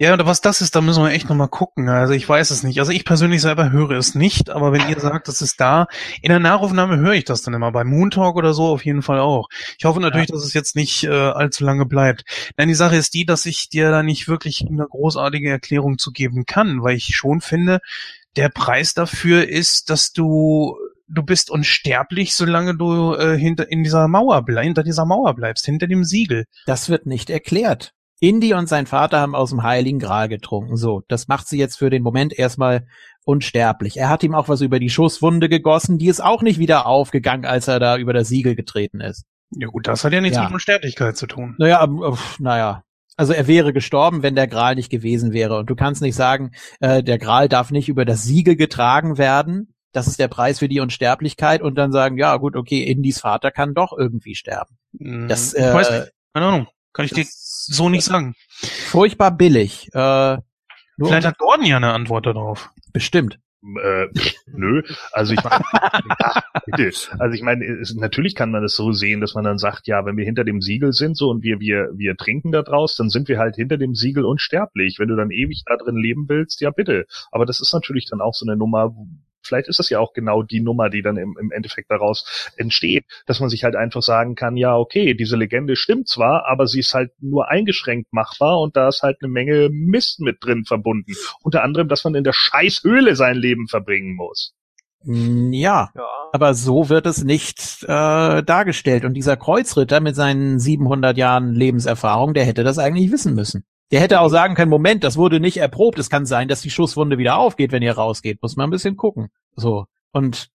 Ja, 0.01 0.15
oder 0.15 0.27
was 0.27 0.41
das 0.41 0.61
ist, 0.61 0.75
da 0.75 0.81
müssen 0.81 1.05
wir 1.05 1.13
echt 1.13 1.29
nochmal 1.29 1.47
gucken. 1.47 1.89
Also 1.89 2.13
ich 2.13 2.29
weiß 2.29 2.51
es 2.51 2.65
nicht. 2.65 2.81
Also 2.81 2.91
ich 2.91 3.05
persönlich 3.05 3.41
selber 3.41 3.71
höre 3.71 3.93
es 3.93 4.17
nicht, 4.17 4.51
aber 4.51 4.73
wenn 4.73 4.89
ihr 4.89 4.99
sagt, 4.99 5.29
das 5.29 5.43
ist 5.43 5.61
da, 5.61 5.87
in 6.23 6.31
der 6.31 6.41
Nachaufnahme 6.41 6.97
höre 6.97 7.13
ich 7.13 7.25
das 7.25 7.43
dann 7.43 7.55
immer. 7.55 7.71
Bei 7.71 7.85
Moon 7.85 8.11
Talk 8.11 8.35
oder 8.35 8.53
so 8.53 8.65
auf 8.67 8.85
jeden 8.85 9.03
Fall 9.03 9.21
auch. 9.21 9.47
Ich 9.79 9.85
hoffe 9.85 10.01
natürlich, 10.01 10.27
dass 10.27 10.43
es 10.43 10.53
jetzt 10.53 10.75
nicht 10.75 11.05
äh, 11.05 11.11
allzu 11.11 11.63
lange 11.65 11.87
bleibt. 11.87 12.25
Nein, 12.57 12.67
die 12.67 12.75
Sache 12.75 12.97
ist 12.97 13.15
die, 13.15 13.27
dass 13.27 13.47
ich 13.47 13.69
dir 13.69 13.93
da 13.93 14.03
nicht 14.03 14.27
wirklich 14.27 14.67
eine 14.69 14.89
großartige 14.89 15.49
Erklärung 15.49 15.99
zu 15.99 16.11
geben 16.11 16.47
kann, 16.47 16.83
weil 16.83 16.97
ich 16.97 17.15
schon 17.15 17.41
finde, 17.41 17.79
der 18.35 18.49
Preis 18.49 18.93
dafür 18.95 19.49
ist, 19.49 19.89
dass 19.89 20.13
du 20.13 20.77
du 21.13 21.23
bist 21.23 21.51
unsterblich, 21.51 22.35
solange 22.35 22.77
du 22.77 23.15
äh, 23.15 23.37
hinter 23.37 23.71
in 23.71 23.83
dieser 23.83 24.09
Mauer 24.09 24.45
hinter 24.47 24.83
dieser 24.83 25.05
Mauer 25.05 25.35
bleibst, 25.35 25.65
hinter 25.65 25.87
dem 25.87 26.05
Siegel. 26.05 26.45
Das 26.67 26.89
wird 26.89 27.07
nicht 27.07 27.31
erklärt. 27.31 27.93
Indy 28.21 28.53
und 28.53 28.69
sein 28.69 28.87
Vater 28.87 29.19
haben 29.21 29.35
aus 29.35 29.49
dem 29.51 29.63
Heiligen 29.63 29.99
Gral 29.99 30.29
getrunken. 30.29 30.77
So, 30.77 31.03
das 31.09 31.27
macht 31.27 31.49
sie 31.49 31.59
jetzt 31.59 31.79
für 31.79 31.89
den 31.89 32.03
Moment 32.03 32.39
erstmal 32.39 32.87
unsterblich. 33.25 33.97
Er 33.97 34.11
hat 34.11 34.23
ihm 34.23 34.35
auch 34.35 34.49
was 34.49 34.61
über 34.61 34.79
die 34.79 34.91
Schusswunde 34.91 35.49
gegossen, 35.49 35.99
die 35.99 36.09
ist 36.09 36.21
auch 36.23 36.43
nicht 36.43 36.59
wieder 36.59 36.87
aufgegangen, 36.87 37.47
als 37.47 37.67
er 37.69 37.81
da 37.81 37.97
über 37.97 38.13
das 38.13 38.29
Siegel 38.29 38.55
getreten 38.55 39.01
ist. 39.01 39.25
Ja 39.57 39.69
gut, 39.69 39.89
das 39.89 40.05
hat 40.05 40.13
ja 40.13 40.21
nichts 40.21 40.37
Ja. 40.37 40.45
mit 40.45 40.53
Unsterblichkeit 40.53 41.17
zu 41.17 41.27
tun. 41.27 41.55
Naja, 41.59 41.83
ähm, 41.83 41.99
uff, 41.99 42.39
naja. 42.39 42.85
Also 43.17 43.33
er 43.33 43.47
wäre 43.47 43.73
gestorben, 43.73 44.23
wenn 44.23 44.35
der 44.35 44.47
Gral 44.47 44.75
nicht 44.77 44.91
gewesen 44.91 45.33
wäre. 45.33 45.59
Und 45.59 45.69
du 45.69 45.75
kannst 45.75 46.01
nicht 46.01 46.15
sagen, 46.15 46.53
äh, 46.81 47.03
der 47.03 47.19
Gral 47.19 47.49
darf 47.49 47.71
nicht 47.71 47.89
über 47.89 48.05
das 48.05 48.23
Siegel 48.23 48.57
getragen 48.57 49.19
werden. 49.19 49.75
Das 49.93 50.07
ist 50.07 50.19
der 50.19 50.29
Preis 50.29 50.59
für 50.59 50.69
die 50.69 50.81
Unsterblichkeit. 50.81 51.63
Und 51.63 51.77
dann 51.77 51.93
sagen, 51.93 52.17
ja 52.19 52.37
gut, 52.37 52.57
okay, 52.57 52.83
Indys 52.83 53.21
Vater 53.21 53.51
kann 53.51 53.75
doch 53.75 53.97
irgendwie 53.97 54.35
sterben. 54.35 54.77
Das, 54.93 55.55
ich 55.55 55.63
weiß 55.63 55.89
äh, 55.89 56.01
nicht. 56.01 56.13
Keine 56.35 56.47
Ahnung. 56.47 56.69
Kann 56.93 57.05
ich 57.05 57.13
dir 57.13 57.25
so 57.29 57.89
nicht 57.89 58.05
sagen. 58.05 58.35
Furchtbar 58.89 59.31
billig. 59.31 59.89
Äh, 59.95 60.39
nur 60.97 61.09
Vielleicht 61.09 61.27
hat 61.27 61.39
Gordon 61.39 61.65
ja 61.65 61.77
eine 61.77 61.93
Antwort 61.93 62.27
darauf. 62.27 62.71
bestimmt. 62.93 63.39
äh, 63.63 64.07
nö, 64.47 64.83
also 65.13 65.33
ich 65.33 65.43
meine, 65.45 65.63
ja, 66.21 66.43
bitte. 66.67 66.91
Also 67.19 67.35
ich 67.35 67.43
meine, 67.43 67.65
es, 67.65 67.95
natürlich 67.95 68.35
kann 68.35 68.51
man 68.51 68.63
das 68.63 68.75
so 68.75 68.93
sehen, 68.93 69.21
dass 69.21 69.35
man 69.35 69.45
dann 69.45 69.59
sagt, 69.59 69.87
ja, 69.87 70.05
wenn 70.05 70.17
wir 70.17 70.25
hinter 70.25 70.45
dem 70.45 70.61
Siegel 70.61 70.93
sind, 70.93 71.17
so 71.17 71.31
und 71.31 71.43
wir 71.43 71.61
wir 71.61 71.91
wir 71.95 72.17
trinken 72.17 72.53
da 72.53 72.63
draus, 72.63 72.97
dann 72.97 73.11
sind 73.11 73.29
wir 73.29 73.39
halt 73.39 73.57
hinter 73.57 73.77
dem 73.77 73.95
Siegel 73.95 74.25
unsterblich. 74.25 74.99
Wenn 74.99 75.09
du 75.09 75.17
dann 75.17 75.31
ewig 75.31 75.63
da 75.67 75.77
drin 75.77 75.97
leben 75.97 76.29
willst, 76.29 76.61
ja 76.61 76.71
bitte. 76.71 77.07
Aber 77.31 77.47
das 77.47 77.61
ist 77.61 77.73
natürlich 77.73 78.07
dann 78.07 78.21
auch 78.21 78.35
so 78.35 78.47
eine 78.47 78.57
Nummer. 78.57 78.95
Vielleicht 79.43 79.69
ist 79.69 79.79
das 79.79 79.91
ja 79.91 79.99
auch 79.99 80.13
genau 80.13 80.43
die 80.43 80.61
Nummer, 80.61 80.91
die 80.91 81.03
dann 81.03 81.17
im, 81.17 81.37
im 81.41 81.51
Endeffekt 81.51 81.91
daraus 81.91 82.51
entsteht, 82.57 83.05
dass 83.27 83.41
man 83.41 83.49
sich 83.49 83.65
halt 83.65 83.77
einfach 83.77 84.03
sagen 84.03 84.35
kann, 84.35 84.57
ja, 84.57 84.77
okay, 84.77 85.15
diese 85.15 85.37
Legende 85.37 85.77
stimmt 85.77 86.09
zwar, 86.09 86.47
aber 86.47 86.67
sie 86.67 86.81
ist 86.81 86.95
halt 86.95 87.13
nur 87.21 87.49
eingeschränkt 87.49 88.13
machbar 88.13 88.61
und 88.61 88.77
da 88.77 88.89
ist 88.89 89.03
halt 89.03 89.19
eine 89.23 89.31
Menge 89.33 89.69
Mist 89.71 90.21
mit 90.21 90.39
drin 90.45 90.65
verbunden. 90.65 91.13
Unter 91.43 91.63
anderem, 91.63 91.89
dass 91.89 92.05
man 92.05 92.15
in 92.15 92.25
der 92.25 92.33
Scheißhöhle 92.33 93.17
sein 93.17 93.37
Leben 93.37 93.69
verbringen 93.69 94.15
muss. 94.15 94.55
Mm, 95.05 95.53
Ja, 95.53 95.91
Ja. 95.95 96.03
aber 96.33 96.55
so 96.55 96.89
wird 96.89 97.07
es 97.07 97.25
nicht 97.25 97.83
äh, 97.85 98.43
dargestellt. 98.43 99.05
Und 99.05 99.15
dieser 99.15 99.37
Kreuzritter 99.37 100.01
mit 100.01 100.15
seinen 100.15 100.59
700 100.59 101.17
Jahren 101.17 101.55
Lebenserfahrung, 101.55 102.35
der 102.35 102.45
hätte 102.45 102.65
das 102.65 102.79
eigentlich 102.79 103.11
wissen 103.11 103.35
müssen. 103.35 103.65
Der 103.91 104.01
hätte 104.01 104.21
auch 104.21 104.29
sagen 104.29 104.55
können, 104.55 104.71
Moment, 104.71 105.03
das 105.03 105.17
wurde 105.17 105.41
nicht 105.41 105.57
erprobt. 105.57 105.99
Es 105.99 106.11
kann 106.11 106.27
sein, 106.27 106.49
dass 106.49 106.63
die 106.63 106.71
Schusswunde 106.71 107.19
wieder 107.19 107.37
aufgeht, 107.37 107.73
wenn 107.73 107.83
ihr 107.83 107.93
rausgeht. 107.93 108.41
Muss 108.41 108.57
man 108.57 108.69
ein 108.69 108.71
bisschen 108.71 108.97
gucken. 108.97 109.29
So. 109.57 109.87
Und 110.13 110.51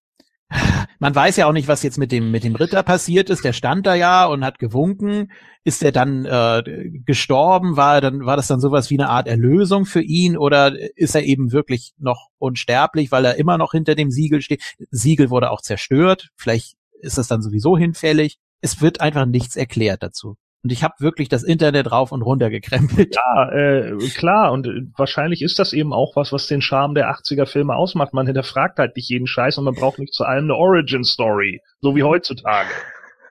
man 0.99 1.13
weiß 1.13 1.35
ja 1.37 1.47
auch 1.47 1.51
nicht, 1.51 1.67
was 1.67 1.83
jetzt 1.83 1.97
mit 1.97 2.11
dem, 2.11 2.31
mit 2.31 2.43
dem 2.43 2.55
Ritter 2.55 2.81
passiert 2.83 3.29
ist. 3.29 3.43
Der 3.43 3.53
stand 3.53 3.85
da 3.85 3.95
ja 3.95 4.25
und 4.25 4.45
hat 4.45 4.59
gewunken. 4.59 5.31
Ist 5.63 5.83
er 5.83 5.91
dann 5.91 6.25
äh, 6.25 6.63
gestorben? 7.05 7.75
War 7.75 7.99
dann, 7.99 8.25
war 8.25 8.37
das 8.37 8.47
dann 8.47 8.61
sowas 8.61 8.89
wie 8.89 8.99
eine 8.99 9.09
Art 9.09 9.27
Erlösung 9.27 9.85
für 9.85 10.01
ihn? 10.01 10.37
Oder 10.37 10.73
ist 10.95 11.15
er 11.15 11.23
eben 11.23 11.51
wirklich 11.51 11.93
noch 11.97 12.29
unsterblich, 12.37 13.11
weil 13.11 13.25
er 13.25 13.35
immer 13.35 13.57
noch 13.57 13.71
hinter 13.71 13.95
dem 13.95 14.11
Siegel 14.11 14.41
steht? 14.41 14.63
Siegel 14.91 15.29
wurde 15.29 15.51
auch 15.51 15.61
zerstört. 15.61 16.29
Vielleicht 16.35 16.75
ist 17.01 17.17
das 17.17 17.27
dann 17.27 17.41
sowieso 17.41 17.77
hinfällig. 17.77 18.37
Es 18.61 18.81
wird 18.81 19.01
einfach 19.01 19.25
nichts 19.25 19.55
erklärt 19.55 20.03
dazu. 20.03 20.37
Und 20.65 20.71
ich 20.71 20.83
habe 20.83 20.95
wirklich 20.97 21.29
das 21.29 21.43
Internet 21.43 21.91
rauf 21.91 22.11
und 22.11 22.23
runter 22.23 22.49
gekrempelt. 22.49 23.15
Ja, 23.15 23.51
äh, 23.51 23.95
klar, 24.15 24.51
und 24.51 24.65
äh, 24.65 24.81
wahrscheinlich 24.97 25.43
ist 25.43 25.59
das 25.59 25.73
eben 25.73 25.93
auch 25.93 26.15
was, 26.15 26.33
was 26.33 26.47
den 26.47 26.59
Charme 26.59 26.95
der 26.95 27.11
80er-Filme 27.11 27.75
ausmacht. 27.75 28.15
Man 28.15 28.25
hinterfragt 28.25 28.79
halt 28.79 28.95
nicht 28.95 29.07
jeden 29.07 29.27
Scheiß 29.27 29.59
und 29.59 29.65
man 29.65 29.75
braucht 29.75 29.99
nicht 29.99 30.15
zu 30.15 30.23
allem 30.23 30.45
eine 30.45 30.55
Origin-Story, 30.55 31.61
so 31.81 31.95
wie 31.95 32.01
heutzutage. 32.01 32.69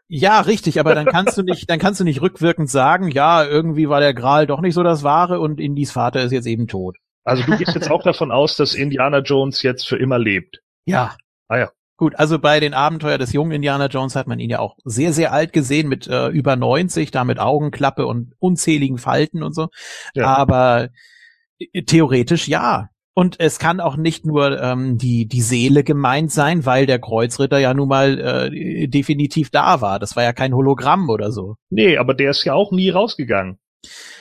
Ja, 0.06 0.42
richtig, 0.42 0.78
aber 0.78 0.94
dann 0.94 1.06
kannst 1.06 1.36
du 1.36 1.42
nicht, 1.42 1.68
dann 1.68 1.80
kannst 1.80 1.98
du 1.98 2.04
nicht 2.04 2.22
rückwirkend 2.22 2.70
sagen, 2.70 3.08
ja, 3.08 3.44
irgendwie 3.44 3.88
war 3.88 3.98
der 3.98 4.14
Gral 4.14 4.46
doch 4.46 4.60
nicht 4.60 4.74
so 4.74 4.84
das 4.84 5.02
Wahre 5.02 5.40
und 5.40 5.58
Indys 5.58 5.90
Vater 5.90 6.22
ist 6.22 6.30
jetzt 6.30 6.46
eben 6.46 6.68
tot. 6.68 6.98
Also 7.24 7.42
du 7.42 7.58
gehst 7.58 7.74
jetzt 7.74 7.90
auch 7.90 8.04
davon 8.04 8.30
aus, 8.30 8.56
dass 8.56 8.74
Indiana 8.74 9.18
Jones 9.18 9.60
jetzt 9.62 9.88
für 9.88 9.96
immer 9.96 10.20
lebt. 10.20 10.60
Ja. 10.84 11.16
Ah 11.48 11.58
ja. 11.58 11.70
Gut, 11.96 12.16
also 12.16 12.40
bei 12.40 12.58
den 12.58 12.74
Abenteuer 12.74 13.18
des 13.18 13.32
jungen 13.32 13.52
Indiana 13.52 13.86
Jones 13.86 14.16
hat 14.16 14.26
man 14.26 14.40
ihn 14.40 14.50
ja 14.50 14.58
auch 14.58 14.76
sehr, 14.84 15.12
sehr 15.12 15.32
alt 15.32 15.52
gesehen, 15.52 15.88
mit 15.88 16.08
äh, 16.08 16.28
über 16.28 16.56
90, 16.56 17.12
da 17.12 17.22
mit 17.22 17.38
Augenklappe 17.38 18.06
und 18.06 18.32
unzähligen 18.40 18.98
Falten 18.98 19.44
und 19.44 19.54
so. 19.54 19.68
Ja. 20.14 20.26
Aber 20.26 20.88
äh, 21.58 21.82
theoretisch 21.82 22.48
ja. 22.48 22.88
Und 23.16 23.38
es 23.38 23.60
kann 23.60 23.78
auch 23.78 23.96
nicht 23.96 24.26
nur 24.26 24.60
ähm, 24.60 24.98
die, 24.98 25.28
die 25.28 25.40
Seele 25.40 25.84
gemeint 25.84 26.32
sein, 26.32 26.66
weil 26.66 26.86
der 26.86 26.98
Kreuzritter 26.98 27.58
ja 27.58 27.72
nun 27.72 27.88
mal 27.88 28.18
äh, 28.18 28.88
definitiv 28.88 29.50
da 29.50 29.80
war. 29.80 30.00
Das 30.00 30.16
war 30.16 30.24
ja 30.24 30.32
kein 30.32 30.52
Hologramm 30.52 31.08
oder 31.08 31.30
so. 31.30 31.54
Nee, 31.70 31.96
aber 31.96 32.14
der 32.14 32.30
ist 32.30 32.44
ja 32.44 32.54
auch 32.54 32.72
nie 32.72 32.90
rausgegangen. 32.90 33.58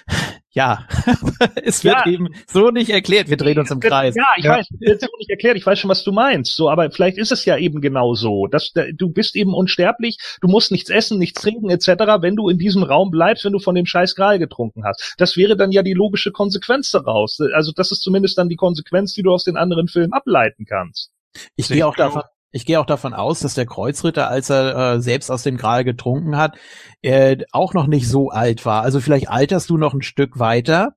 Ja, 0.55 0.87
es 1.63 1.83
wird 1.83 1.95
Ja. 2.05 2.11
eben 2.11 2.29
so 2.47 2.69
nicht 2.69 2.91
erklärt. 2.91 3.27
Wir 3.29 3.37
drehen 3.37 3.57
uns 3.57 3.71
im 3.71 3.79
Kreis. 3.79 4.13
Ja, 4.15 4.27
ich 4.37 4.45
weiß, 4.45 4.67
das 4.69 4.97
ist 4.97 5.03
auch 5.03 5.17
nicht 5.17 5.29
erklärt, 5.31 5.57
ich 5.57 5.65
weiß 5.65 5.79
schon, 5.79 5.89
was 5.89 6.03
du 6.03 6.11
meinst. 6.11 6.55
So, 6.55 6.69
aber 6.69 6.91
vielleicht 6.91 7.17
ist 7.17 7.31
es 7.31 7.43
ja 7.45 7.57
eben 7.57 7.81
genau 7.81 8.13
so, 8.13 8.45
dass 8.45 8.71
du 8.93 9.09
bist 9.09 9.35
eben 9.35 9.53
unsterblich, 9.55 10.17
du 10.41 10.47
musst 10.47 10.71
nichts 10.71 10.91
essen, 10.91 11.17
nichts 11.17 11.41
trinken 11.41 11.69
etc., 11.71 11.87
wenn 12.21 12.35
du 12.35 12.49
in 12.49 12.59
diesem 12.59 12.83
Raum 12.83 13.09
bleibst, 13.09 13.45
wenn 13.45 13.53
du 13.53 13.59
von 13.59 13.73
dem 13.73 13.87
scheiß 13.87 14.13
Gral 14.15 14.37
getrunken 14.37 14.83
hast. 14.85 15.15
Das 15.17 15.37
wäre 15.37 15.57
dann 15.57 15.71
ja 15.71 15.81
die 15.81 15.93
logische 15.93 16.31
Konsequenz 16.31 16.91
daraus. 16.91 17.39
Also 17.53 17.71
das 17.75 17.91
ist 17.91 18.01
zumindest 18.01 18.37
dann 18.37 18.47
die 18.49 18.55
Konsequenz, 18.55 19.13
die 19.13 19.23
du 19.23 19.31
aus 19.33 19.43
den 19.43 19.57
anderen 19.57 19.87
Filmen 19.87 20.13
ableiten 20.13 20.65
kannst. 20.65 21.09
Ich 21.55 21.67
gehe 21.67 21.85
auch 21.87 21.95
davon, 21.95 22.21
ich 22.53 22.65
gehe 22.65 22.79
auch 22.79 22.85
davon 22.85 23.13
aus, 23.13 23.39
dass 23.39 23.55
der 23.55 23.65
Kreuzritter, 23.65 24.29
als 24.29 24.49
er 24.49 24.75
äh, 24.93 25.01
selbst 25.01 25.31
aus 25.31 25.41
dem 25.41 25.57
Gral 25.57 25.83
getrunken 25.83 26.37
hat, 26.37 26.55
äh, 27.01 27.37
auch 27.51 27.73
noch 27.73 27.87
nicht 27.87 28.07
so 28.07 28.29
alt 28.29 28.65
war. 28.65 28.83
Also 28.83 29.01
vielleicht 29.01 29.27
alterst 29.27 29.71
du 29.71 29.77
noch 29.77 29.93
ein 29.93 30.03
Stück 30.03 30.39
weiter. 30.39 30.95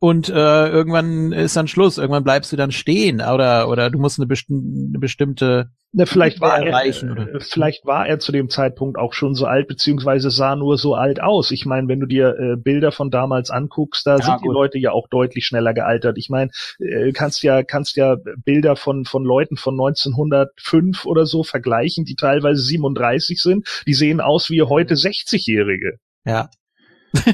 Und 0.00 0.28
äh, 0.28 0.68
irgendwann 0.68 1.32
ist 1.32 1.56
dann 1.56 1.66
Schluss. 1.66 1.98
Irgendwann 1.98 2.22
bleibst 2.24 2.52
du 2.52 2.56
dann 2.56 2.70
stehen 2.70 3.20
oder 3.20 3.68
oder 3.68 3.90
du 3.90 3.98
musst 3.98 4.18
eine, 4.18 4.26
besti 4.26 4.52
eine 4.54 4.98
bestimmte 4.98 5.70
Ne, 5.90 6.06
vielleicht 6.06 6.40
war 6.40 6.58
er, 6.58 6.66
erreichen, 6.66 7.10
oder? 7.10 7.28
äh, 7.34 7.40
vielleicht 7.40 7.86
war 7.86 8.06
er 8.06 8.18
zu 8.18 8.30
dem 8.30 8.50
Zeitpunkt 8.50 8.98
auch 8.98 9.14
schon 9.14 9.34
so 9.34 9.46
alt, 9.46 9.68
beziehungsweise 9.68 10.30
sah 10.30 10.54
nur 10.54 10.76
so 10.76 10.94
alt 10.94 11.20
aus. 11.20 11.50
Ich 11.50 11.64
meine, 11.64 11.88
wenn 11.88 11.98
du 11.98 12.06
dir 12.06 12.36
äh, 12.38 12.56
Bilder 12.56 12.92
von 12.92 13.10
damals 13.10 13.50
anguckst, 13.50 14.06
da 14.06 14.18
Ja, 14.18 14.22
sind 14.22 14.42
die 14.42 14.48
gut. 14.48 14.54
Leute 14.54 14.78
ja 14.78 14.92
auch 14.92 15.08
deutlich 15.08 15.46
schneller 15.46 15.72
gealtert. 15.72 16.18
Ich 16.18 16.28
meine, 16.28 16.50
äh, 16.78 17.12
kannst 17.12 17.42
ja, 17.42 17.62
kannst 17.62 17.96
ja 17.96 18.16
Bilder 18.44 18.76
von, 18.76 19.06
von 19.06 19.24
Leuten 19.24 19.56
von 19.56 19.74
1905 19.74 21.06
oder 21.06 21.24
so 21.26 21.42
vergleichen, 21.42 22.04
die 22.04 22.16
teilweise 22.16 22.62
37 22.62 23.40
sind. 23.40 23.66
Die 23.86 23.94
sehen 23.94 24.20
aus 24.20 24.50
wie 24.50 24.62
heute 24.62 24.94
60-Jährige. 24.94 25.98
ja. 26.24 26.50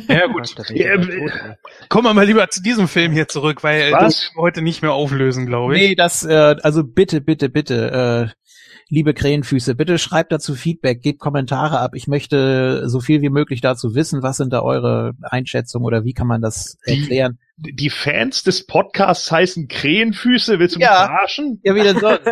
Ja, 0.08 0.26
gut. 0.26 0.54
Ja, 0.70 0.94
äh. 0.94 1.30
Kommen 1.88 2.06
wir 2.06 2.14
mal 2.14 2.26
lieber 2.26 2.48
zu 2.48 2.62
diesem 2.62 2.86
Film 2.88 3.12
hier 3.12 3.28
zurück, 3.28 3.62
weil 3.64 3.92
Was? 3.92 4.02
das 4.02 4.32
heute 4.36 4.62
nicht 4.62 4.82
mehr 4.82 4.92
auflösen, 4.92 5.46
glaube 5.46 5.74
ich. 5.76 5.80
Nee, 5.88 5.94
das, 5.94 6.24
äh, 6.24 6.56
also 6.62 6.84
bitte, 6.84 7.20
bitte, 7.20 7.48
bitte, 7.48 8.30
äh, 8.30 8.34
liebe 8.88 9.14
Krähenfüße, 9.14 9.74
bitte 9.74 9.98
schreibt 9.98 10.30
dazu 10.30 10.54
Feedback, 10.54 11.02
gebt 11.02 11.18
Kommentare 11.18 11.80
ab. 11.80 11.92
Ich 11.94 12.06
möchte 12.06 12.88
so 12.88 13.00
viel 13.00 13.20
wie 13.22 13.30
möglich 13.30 13.60
dazu 13.60 13.94
wissen. 13.94 14.22
Was 14.22 14.36
sind 14.36 14.52
da 14.52 14.60
eure 14.62 15.12
Einschätzungen 15.22 15.86
oder 15.86 16.04
wie 16.04 16.12
kann 16.12 16.26
man 16.28 16.40
das 16.40 16.76
Die- 16.86 17.00
erklären? 17.00 17.38
Die 17.56 17.90
Fans 17.90 18.42
des 18.42 18.66
Podcasts 18.66 19.30
heißen 19.30 19.68
Krähenfüße. 19.68 20.58
Willst 20.58 20.74
du 20.74 20.78
mich 20.80 20.86
Ja. 20.88 21.06
verarschen? 21.06 21.60
Ja, 21.64 21.74
wieder 21.74 21.98
sonst. 21.98 22.26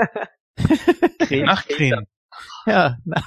Nachkrähen. 1.31 2.07
ja, 2.67 2.97
na, 3.05 3.23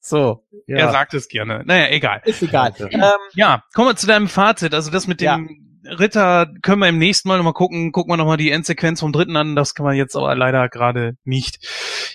so, 0.00 0.44
Er 0.66 0.90
sagt 0.90 1.14
es 1.14 1.28
gerne. 1.28 1.62
Naja, 1.64 1.88
egal. 1.90 2.22
ist 2.24 2.42
egal. 2.42 2.72
Ja. 2.78 2.86
Ähm, 2.92 3.18
Ja, 3.34 3.62
kommen 3.74 3.88
wir 3.88 3.96
zu 3.96 4.06
deinem 4.06 4.28
Fazit. 4.28 4.74
Also 4.74 4.90
das 4.90 5.06
mit 5.06 5.20
dem 5.20 5.66
Ritter 5.84 6.52
können 6.62 6.80
wir 6.80 6.88
im 6.88 6.98
nächsten 6.98 7.28
Mal 7.28 7.36
nochmal 7.36 7.52
gucken. 7.54 7.92
Gucken 7.92 8.12
wir 8.12 8.16
nochmal 8.16 8.36
die 8.36 8.50
Endsequenz 8.50 9.00
vom 9.00 9.12
dritten 9.12 9.36
an. 9.36 9.56
Das 9.56 9.74
kann 9.74 9.84
man 9.86 9.96
jetzt 9.96 10.16
aber 10.16 10.34
leider 10.34 10.68
gerade 10.68 11.16
nicht. 11.24 11.66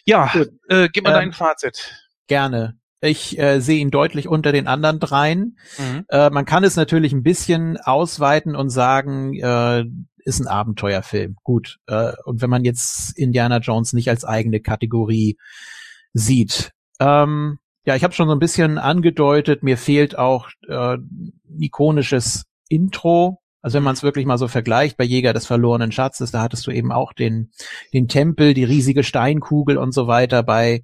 Ja, 0.06 0.28
Gut. 0.34 0.50
äh, 0.70 0.90
gib 0.92 1.04
mal 1.04 1.12
Ähm, 1.12 1.16
dein 1.16 1.34
Fazit. 1.34 1.96
gerne. 2.28 2.78
Ich 3.02 3.38
äh, 3.38 3.60
sehe 3.60 3.80
ihn 3.80 3.92
deutlich 3.92 4.28
unter 4.28 4.52
den 4.52 4.68
anderen 4.68 5.00
dreien. 5.00 5.58
Mhm. 5.78 6.06
Äh, 6.10 6.30
man 6.32 6.46
kann 6.46 6.64
es 6.64 6.76
natürlich 6.76 7.14
ein 7.14 7.22
bisschen 7.24 7.78
ausweiten 7.78 8.56
und 8.56 8.70
sagen, 8.70 9.36
äh, 9.36 9.84
ist 10.24 10.40
ein 10.40 10.48
Abenteuerfilm. 10.48 11.36
Gut. 11.44 11.78
Äh, 11.88 12.14
und 12.24 12.42
wenn 12.42 12.50
man 12.50 12.64
jetzt 12.66 13.16
Indiana 13.18 13.58
Jones 13.60 13.94
nicht 13.94 14.10
als 14.10 14.26
eigene 14.26 14.60
Kategorie 14.60 15.38
sieht. 16.14 16.72
Ähm, 17.00 17.60
ja, 17.86 17.96
ich 17.96 18.04
habe 18.04 18.14
schon 18.14 18.28
so 18.28 18.34
ein 18.34 18.40
bisschen 18.40 18.78
angedeutet, 18.78 19.64
mir 19.64 19.78
fehlt 19.78 20.18
auch 20.18 20.50
äh, 20.68 20.96
ein 20.96 21.34
ikonisches 21.60 22.46
Intro. 22.68 23.42
Also 23.62 23.78
wenn 23.78 23.84
man 23.84 23.94
es 23.94 24.04
wirklich 24.04 24.26
mal 24.26 24.38
so 24.38 24.48
vergleicht, 24.48 24.98
bei 24.98 25.04
Jäger 25.04 25.34
des 25.34 25.46
verlorenen 25.46 25.92
Schatzes, 25.92 26.32
da 26.32 26.42
hattest 26.42 26.68
du 26.68 26.72
eben 26.72 26.92
auch 26.92 27.14
den, 27.14 27.52
den 27.94 28.08
Tempel, 28.08 28.54
die 28.54 28.64
riesige 28.64 29.04
Steinkugel 29.04 29.78
und 29.78 29.94
so 29.94 30.08
weiter. 30.08 30.44
Bei 30.44 30.84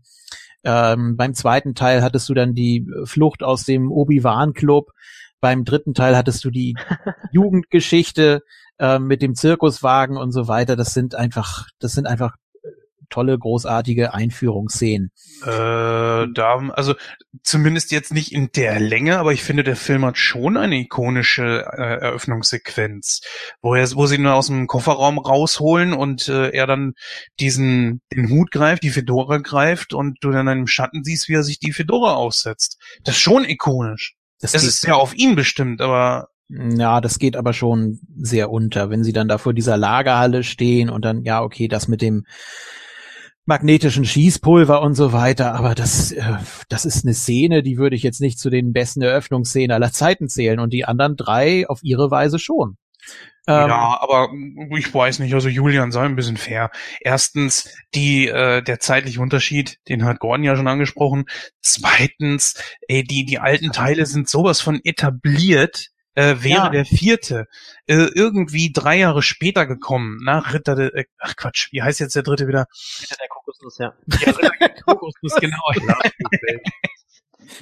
ähm, 0.64 1.18
beim 1.18 1.34
zweiten 1.34 1.74
Teil 1.74 2.04
hattest 2.04 2.30
du 2.30 2.34
dann 2.34 2.54
die 2.54 2.88
Flucht 3.06 3.44
aus 3.44 3.66
dem 3.66 3.92
Obi-Wan-Club. 3.92 4.92
Beim 5.40 5.66
dritten 5.66 5.94
Teil 5.96 6.16
hattest 6.16 6.44
du 6.44 6.52
die 6.52 6.76
Jugendgeschichte 7.32 8.44
äh, 8.78 9.00
mit 9.00 9.22
dem 9.24 9.34
Zirkuswagen 9.34 10.18
und 10.18 10.32
so 10.32 10.48
weiter. 10.48 10.76
Das 10.76 10.94
sind 10.94 11.16
einfach, 11.16 11.68
das 11.80 11.94
sind 11.94 12.06
einfach 12.06 12.36
tolle, 13.12 13.38
großartige 13.38 14.14
Einführungsszenen. 14.16 15.12
Äh, 15.44 15.48
da, 16.34 16.58
also 16.74 16.96
zumindest 17.44 17.92
jetzt 17.92 18.14
nicht 18.14 18.32
in 18.32 18.50
der 18.56 18.80
Länge, 18.80 19.20
aber 19.20 19.34
ich 19.34 19.44
finde, 19.44 19.64
der 19.64 19.76
Film 19.76 20.04
hat 20.06 20.18
schon 20.18 20.58
eine 20.58 20.78
ikonische 20.78 21.66
äh, 21.78 22.00
Eröffnungssequenz, 22.02 23.22
wo 23.62 23.76
er, 23.76 23.90
wo 23.94 24.06
sie 24.08 24.16
ihn 24.16 24.28
aus 24.28 24.48
dem 24.48 24.68
Kofferraum 24.68 25.20
rausholen 25.20 25.94
und 25.94 26.28
äh, 26.28 26.50
er 26.50 26.68
dann 26.68 26.94
diesen 27.40 28.02
den 28.14 28.30
Hut 28.30 28.52
greift, 28.52 28.84
die 28.84 28.90
Fedora 28.90 29.38
greift 29.38 29.94
und 29.94 30.18
du 30.22 30.32
dann 30.32 30.48
im 30.48 30.68
Schatten 30.68 31.04
siehst, 31.04 31.30
wie 31.30 31.36
er 31.36 31.44
sich 31.44 31.60
die 31.60 31.72
Fedora 31.74 32.14
aufsetzt. 32.16 32.78
Das 33.04 33.16
ist 33.16 33.22
schon 33.22 33.46
ikonisch. 33.46 34.16
Das 34.40 34.54
geht- 34.54 34.64
ist 34.64 34.84
ja 34.88 34.96
auf 34.96 35.14
ihn 35.14 35.36
bestimmt, 35.36 35.82
aber 35.82 36.30
Ja, 36.50 37.00
das 37.00 37.18
geht 37.18 37.38
aber 37.38 37.54
schon 37.54 38.02
sehr 38.18 38.52
unter, 38.52 38.90
wenn 38.90 39.06
sie 39.06 39.14
dann 39.14 39.30
da 39.30 39.38
vor 39.38 39.54
dieser 39.54 39.78
Lagerhalle 39.78 40.44
stehen 40.44 40.90
und 40.90 41.06
dann, 41.06 41.24
ja, 41.24 41.42
okay, 41.42 41.70
das 41.70 41.88
mit 41.88 42.02
dem 42.02 42.26
magnetischen 43.46 44.06
Schießpulver 44.06 44.82
und 44.82 44.96
so 44.96 45.14
weiter, 45.14 45.56
aber 45.56 45.76
das, 45.76 46.12
äh, 46.12 46.38
das 46.70 46.86
ist 46.86 47.06
eine 47.06 47.14
Szene, 47.14 47.64
die 47.64 47.78
würde 47.78 47.96
ich 47.96 48.04
jetzt 48.04 48.22
nicht 48.22 48.40
zu 48.40 48.50
den 48.50 48.74
besten 48.74 49.02
Eröffnungsszenen 49.02 49.72
aller 49.72 49.92
Zeiten 49.92 50.30
zählen 50.30 50.60
und 50.60 50.74
die 50.74 50.86
anderen 50.86 51.16
drei 51.16 51.68
auf 51.68 51.80
ihre 51.84 52.12
Weise 52.12 52.40
schon. 52.40 52.78
Ähm, 53.48 53.70
Ja, 53.70 53.98
aber 54.00 54.30
ich 54.78 54.94
weiß 54.94 55.20
nicht, 55.20 55.34
also 55.34 55.50
Julian 55.50 55.92
sei 55.92 56.04
ein 56.04 56.16
bisschen 56.16 56.38
fair. 56.38 56.70
Erstens, 57.00 57.76
die, 57.96 58.28
äh, 58.28 58.62
der 58.62 58.80
zeitliche 58.80 59.20
Unterschied, 59.20 59.80
den 59.90 60.06
hat 60.06 60.20
Gordon 60.20 60.44
ja 60.44 60.56
schon 60.56 60.68
angesprochen. 60.68 61.26
Zweitens, 61.62 62.54
ey, 62.88 63.04
die, 63.04 63.26
die 63.26 63.40
alten 63.40 63.72
Teile 63.72 64.06
sind 64.06 64.30
sowas 64.30 64.62
von 64.62 64.80
etabliert, 64.84 65.88
äh, 66.16 66.36
wäre 66.40 66.66
Ja. 66.66 66.70
der 66.70 66.86
vierte 66.86 67.46
äh, 67.88 68.08
irgendwie 68.16 68.72
drei 68.74 68.98
Jahre 68.98 69.22
später 69.22 69.66
gekommen, 69.66 70.20
nach 70.24 70.54
Ritter 70.54 70.76
der, 70.76 70.94
äh, 70.96 71.06
ach 71.20 71.36
Quatsch, 71.36 71.70
wie 71.72 71.82
heißt 71.82 72.00
jetzt 72.00 72.16
der 72.16 72.24
dritte 72.24 72.48
wieder? 72.48 72.68
Ritter 73.02 73.16
der 73.20 73.28
Kokosnuss, 73.30 73.78
ja. 73.78 73.94
Ja, 74.08 74.32
Ritter 74.32 74.52
der 74.60 74.70
Kokosnuss, 74.86 75.36
genau. 75.36 75.62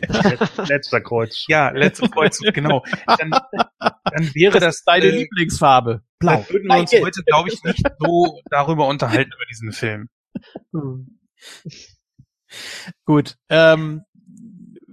Letz- 0.01 0.67
Letzter 0.69 1.01
Kreuz. 1.01 1.45
Ja, 1.47 1.69
letzte 1.69 2.09
Kreuz, 2.09 2.39
genau. 2.53 2.83
Dann, 3.07 3.31
dann 3.79 4.35
wäre 4.35 4.59
das, 4.59 4.83
deine 4.83 5.05
äh, 5.05 5.09
Lieblingsfarbe. 5.09 6.03
Blau. 6.19 6.33
dann 6.47 6.49
würden 6.49 6.67
wir 6.67 6.77
uns 6.79 6.91
heute, 6.93 7.23
glaube 7.23 7.49
ich, 7.49 7.63
nicht 7.63 7.83
so 7.99 8.39
darüber 8.51 8.87
unterhalten 8.87 9.31
über 9.33 9.45
diesen 9.49 9.71
Film. 9.71 10.09
Gut. 13.05 13.35
Ähm, 13.49 14.03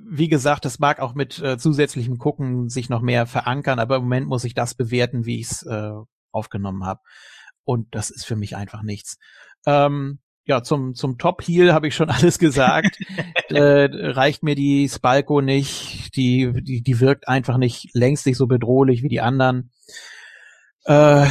wie 0.08 0.28
gesagt, 0.28 0.64
das 0.64 0.78
mag 0.78 1.00
auch 1.00 1.14
mit 1.14 1.38
äh, 1.40 1.58
zusätzlichem 1.58 2.18
Gucken 2.18 2.68
sich 2.68 2.88
noch 2.88 3.00
mehr 3.00 3.26
verankern, 3.26 3.78
aber 3.78 3.96
im 3.96 4.02
Moment 4.02 4.28
muss 4.28 4.44
ich 4.44 4.54
das 4.54 4.74
bewerten, 4.74 5.26
wie 5.26 5.40
ich 5.40 5.50
es 5.50 5.62
äh, 5.64 5.92
aufgenommen 6.30 6.84
habe. 6.84 7.00
Und 7.64 7.94
das 7.94 8.10
ist 8.10 8.24
für 8.24 8.36
mich 8.36 8.56
einfach 8.56 8.82
nichts. 8.82 9.18
Ähm, 9.66 10.20
ja, 10.44 10.62
zum, 10.62 10.94
zum 10.94 11.18
Top-Heel 11.18 11.72
habe 11.74 11.88
ich 11.88 11.96
schon 11.96 12.10
alles 12.10 12.38
gesagt. 12.38 12.98
äh, 13.48 13.88
reicht 13.90 14.42
mir 14.42 14.54
die 14.54 14.88
Spalko 14.88 15.40
nicht. 15.40 16.16
Die, 16.16 16.52
die, 16.62 16.82
die 16.82 17.00
wirkt 17.00 17.28
einfach 17.28 17.58
nicht 17.58 17.90
längst 17.92 18.26
nicht 18.26 18.36
so 18.36 18.46
bedrohlich 18.46 19.02
wie 19.02 19.08
die 19.08 19.20
anderen. 19.20 19.72
Äh, 20.84 21.26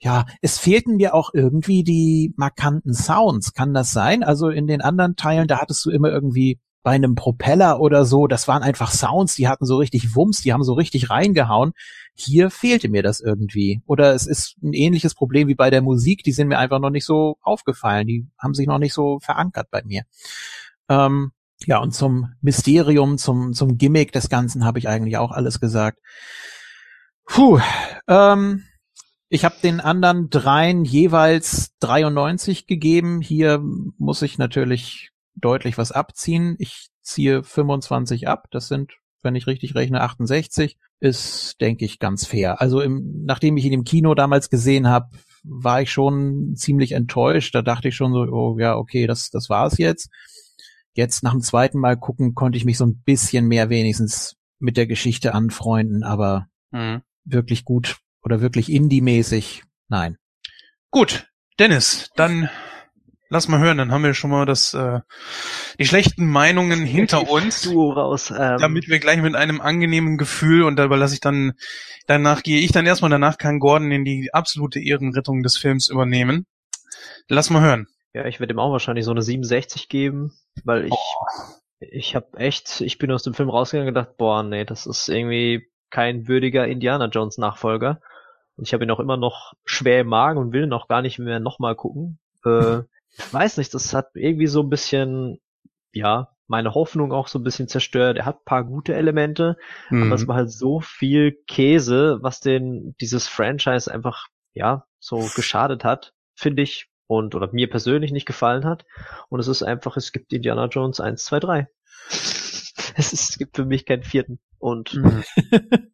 ja, 0.00 0.26
es 0.42 0.58
fehlten 0.58 0.96
mir 0.96 1.14
auch 1.14 1.30
irgendwie 1.32 1.82
die 1.82 2.34
markanten 2.36 2.92
Sounds. 2.92 3.54
Kann 3.54 3.72
das 3.72 3.92
sein? 3.92 4.22
Also 4.22 4.50
in 4.50 4.66
den 4.66 4.82
anderen 4.82 5.16
Teilen, 5.16 5.48
da 5.48 5.62
hattest 5.62 5.82
du 5.86 5.90
immer 5.90 6.10
irgendwie 6.10 6.60
bei 6.84 6.90
einem 6.92 7.14
Propeller 7.14 7.80
oder 7.80 8.04
so, 8.04 8.26
das 8.26 8.46
waren 8.46 8.62
einfach 8.62 8.92
Sounds, 8.92 9.34
die 9.34 9.48
hatten 9.48 9.64
so 9.64 9.78
richtig 9.78 10.14
Wumms, 10.14 10.42
die 10.42 10.52
haben 10.52 10.62
so 10.62 10.74
richtig 10.74 11.08
reingehauen. 11.08 11.72
Hier 12.14 12.50
fehlte 12.50 12.90
mir 12.90 13.02
das 13.02 13.20
irgendwie. 13.20 13.82
Oder 13.86 14.14
es 14.14 14.26
ist 14.26 14.62
ein 14.62 14.74
ähnliches 14.74 15.14
Problem 15.14 15.48
wie 15.48 15.54
bei 15.54 15.70
der 15.70 15.80
Musik, 15.80 16.22
die 16.22 16.32
sind 16.32 16.46
mir 16.48 16.58
einfach 16.58 16.78
noch 16.80 16.90
nicht 16.90 17.06
so 17.06 17.38
aufgefallen, 17.40 18.06
die 18.06 18.26
haben 18.38 18.52
sich 18.52 18.66
noch 18.66 18.78
nicht 18.78 18.92
so 18.92 19.18
verankert 19.18 19.68
bei 19.70 19.82
mir. 19.82 20.02
Ähm, 20.90 21.32
ja, 21.64 21.78
und 21.78 21.94
zum 21.94 22.34
Mysterium, 22.42 23.16
zum, 23.16 23.54
zum 23.54 23.78
Gimmick 23.78 24.12
des 24.12 24.28
Ganzen 24.28 24.66
habe 24.66 24.78
ich 24.78 24.86
eigentlich 24.86 25.16
auch 25.16 25.32
alles 25.32 25.60
gesagt. 25.60 26.00
Puh, 27.24 27.60
ähm, 28.06 28.64
ich 29.30 29.46
habe 29.46 29.54
den 29.62 29.80
anderen 29.80 30.28
dreien 30.28 30.84
jeweils 30.84 31.72
93 31.80 32.66
gegeben. 32.66 33.22
Hier 33.22 33.62
muss 33.62 34.20
ich 34.20 34.36
natürlich 34.36 35.13
deutlich 35.44 35.78
was 35.78 35.92
abziehen. 35.92 36.56
Ich 36.58 36.88
ziehe 37.02 37.42
25 37.42 38.28
ab. 38.28 38.46
Das 38.50 38.68
sind, 38.68 38.94
wenn 39.22 39.34
ich 39.34 39.46
richtig 39.46 39.74
rechne, 39.74 40.00
68. 40.00 40.78
Ist, 41.00 41.60
denke 41.60 41.84
ich, 41.84 41.98
ganz 41.98 42.26
fair. 42.26 42.60
Also 42.62 42.80
im, 42.80 43.24
nachdem 43.24 43.56
ich 43.56 43.66
ihn 43.66 43.72
im 43.72 43.84
Kino 43.84 44.14
damals 44.14 44.48
gesehen 44.48 44.88
habe, 44.88 45.10
war 45.42 45.82
ich 45.82 45.92
schon 45.92 46.54
ziemlich 46.56 46.92
enttäuscht. 46.92 47.54
Da 47.54 47.60
dachte 47.60 47.88
ich 47.88 47.96
schon 47.96 48.12
so, 48.12 48.20
oh 48.20 48.58
ja, 48.58 48.76
okay, 48.76 49.06
das, 49.06 49.30
das 49.30 49.50
war's 49.50 49.76
jetzt. 49.76 50.08
Jetzt 50.94 51.22
nach 51.22 51.32
dem 51.32 51.42
zweiten 51.42 51.78
Mal 51.78 51.98
gucken 51.98 52.34
konnte 52.34 52.56
ich 52.56 52.64
mich 52.64 52.78
so 52.78 52.86
ein 52.86 53.02
bisschen 53.04 53.46
mehr 53.46 53.68
wenigstens 53.68 54.36
mit 54.58 54.76
der 54.76 54.86
Geschichte 54.86 55.34
anfreunden, 55.34 56.04
aber 56.04 56.46
mhm. 56.70 57.02
wirklich 57.24 57.64
gut 57.64 57.98
oder 58.22 58.40
wirklich 58.40 58.72
Indie-mäßig, 58.72 59.64
nein. 59.88 60.16
Gut, 60.90 61.28
Dennis, 61.58 62.10
dann 62.16 62.48
lass 63.34 63.48
mal 63.48 63.58
hören, 63.58 63.78
dann 63.78 63.90
haben 63.92 64.04
wir 64.04 64.14
schon 64.14 64.30
mal 64.30 64.46
das 64.46 64.72
äh, 64.74 65.00
die 65.78 65.84
schlechten 65.84 66.26
Meinungen 66.26 66.84
hinter 66.86 67.28
uns, 67.28 67.68
raus, 67.68 68.30
ähm. 68.30 68.58
damit 68.58 68.88
wir 68.88 69.00
gleich 69.00 69.20
mit 69.20 69.34
einem 69.34 69.60
angenehmen 69.60 70.16
Gefühl 70.16 70.62
und 70.62 70.76
dabei 70.76 70.96
lasse 70.96 71.14
ich 71.14 71.20
dann 71.20 71.52
danach 72.06 72.42
gehe 72.42 72.60
ich 72.60 72.70
dann 72.70 72.86
erstmal 72.86 73.10
danach 73.10 73.36
kann 73.36 73.58
Gordon 73.58 73.90
in 73.90 74.04
die 74.04 74.30
absolute 74.32 74.80
Ehrenrettung 74.80 75.42
des 75.42 75.58
Films 75.58 75.88
übernehmen. 75.88 76.46
Lass 77.28 77.50
mal 77.50 77.60
hören. 77.60 77.88
Ja, 78.14 78.24
ich 78.26 78.38
werde 78.38 78.54
ihm 78.54 78.60
auch 78.60 78.70
wahrscheinlich 78.70 79.04
so 79.04 79.10
eine 79.10 79.22
67 79.22 79.88
geben, 79.88 80.32
weil 80.64 80.86
ich 80.86 80.92
oh. 80.92 81.26
ich 81.80 82.14
habe 82.14 82.38
echt, 82.38 82.80
ich 82.80 82.98
bin 82.98 83.10
aus 83.10 83.24
dem 83.24 83.34
Film 83.34 83.50
rausgegangen 83.50 83.88
und 83.88 83.94
gedacht, 83.94 84.16
boah, 84.16 84.44
nee, 84.44 84.64
das 84.64 84.86
ist 84.86 85.08
irgendwie 85.08 85.66
kein 85.90 86.28
würdiger 86.28 86.68
Indiana 86.68 87.06
Jones 87.06 87.36
Nachfolger. 87.36 88.00
Und 88.56 88.68
ich 88.68 88.72
habe 88.72 88.84
ihn 88.84 88.90
auch 88.92 89.00
immer 89.00 89.16
noch 89.16 89.54
schwer 89.64 90.02
im 90.02 90.06
Magen 90.06 90.38
und 90.38 90.52
will 90.52 90.68
noch 90.68 90.86
gar 90.86 91.02
nicht 91.02 91.18
mehr 91.18 91.40
nochmal 91.40 91.74
gucken. 91.74 92.20
Äh, 92.44 92.82
weiß 93.32 93.58
nicht, 93.58 93.72
das 93.74 93.94
hat 93.94 94.08
irgendwie 94.14 94.46
so 94.46 94.62
ein 94.62 94.70
bisschen, 94.70 95.38
ja, 95.92 96.34
meine 96.46 96.74
Hoffnung 96.74 97.12
auch 97.12 97.28
so 97.28 97.38
ein 97.38 97.44
bisschen 97.44 97.68
zerstört. 97.68 98.18
Er 98.18 98.26
hat 98.26 98.44
paar 98.44 98.64
gute 98.64 98.94
Elemente, 98.94 99.56
mhm. 99.90 100.04
aber 100.04 100.14
es 100.14 100.26
war 100.28 100.36
halt 100.36 100.50
so 100.50 100.80
viel 100.80 101.38
Käse, 101.46 102.18
was 102.20 102.40
den 102.40 102.94
dieses 103.00 103.28
Franchise 103.28 103.92
einfach 103.92 104.26
ja 104.52 104.84
so 104.98 105.28
geschadet 105.34 105.84
hat, 105.84 106.12
finde 106.34 106.62
ich 106.62 106.88
und 107.06 107.34
oder 107.34 107.50
mir 107.52 107.68
persönlich 107.68 108.12
nicht 108.12 108.26
gefallen 108.26 108.64
hat. 108.64 108.84
Und 109.28 109.40
es 109.40 109.48
ist 109.48 109.62
einfach, 109.62 109.96
es 109.96 110.12
gibt 110.12 110.32
Indiana 110.32 110.66
Jones 110.66 111.00
1, 111.00 111.24
2, 111.24 111.40
3. 111.40 111.68
es, 112.08 113.12
ist, 113.12 113.30
es 113.30 113.38
gibt 113.38 113.56
für 113.56 113.64
mich 113.64 113.86
keinen 113.86 114.02
vierten. 114.02 114.38
Und 114.58 114.94
mhm. 114.94 115.24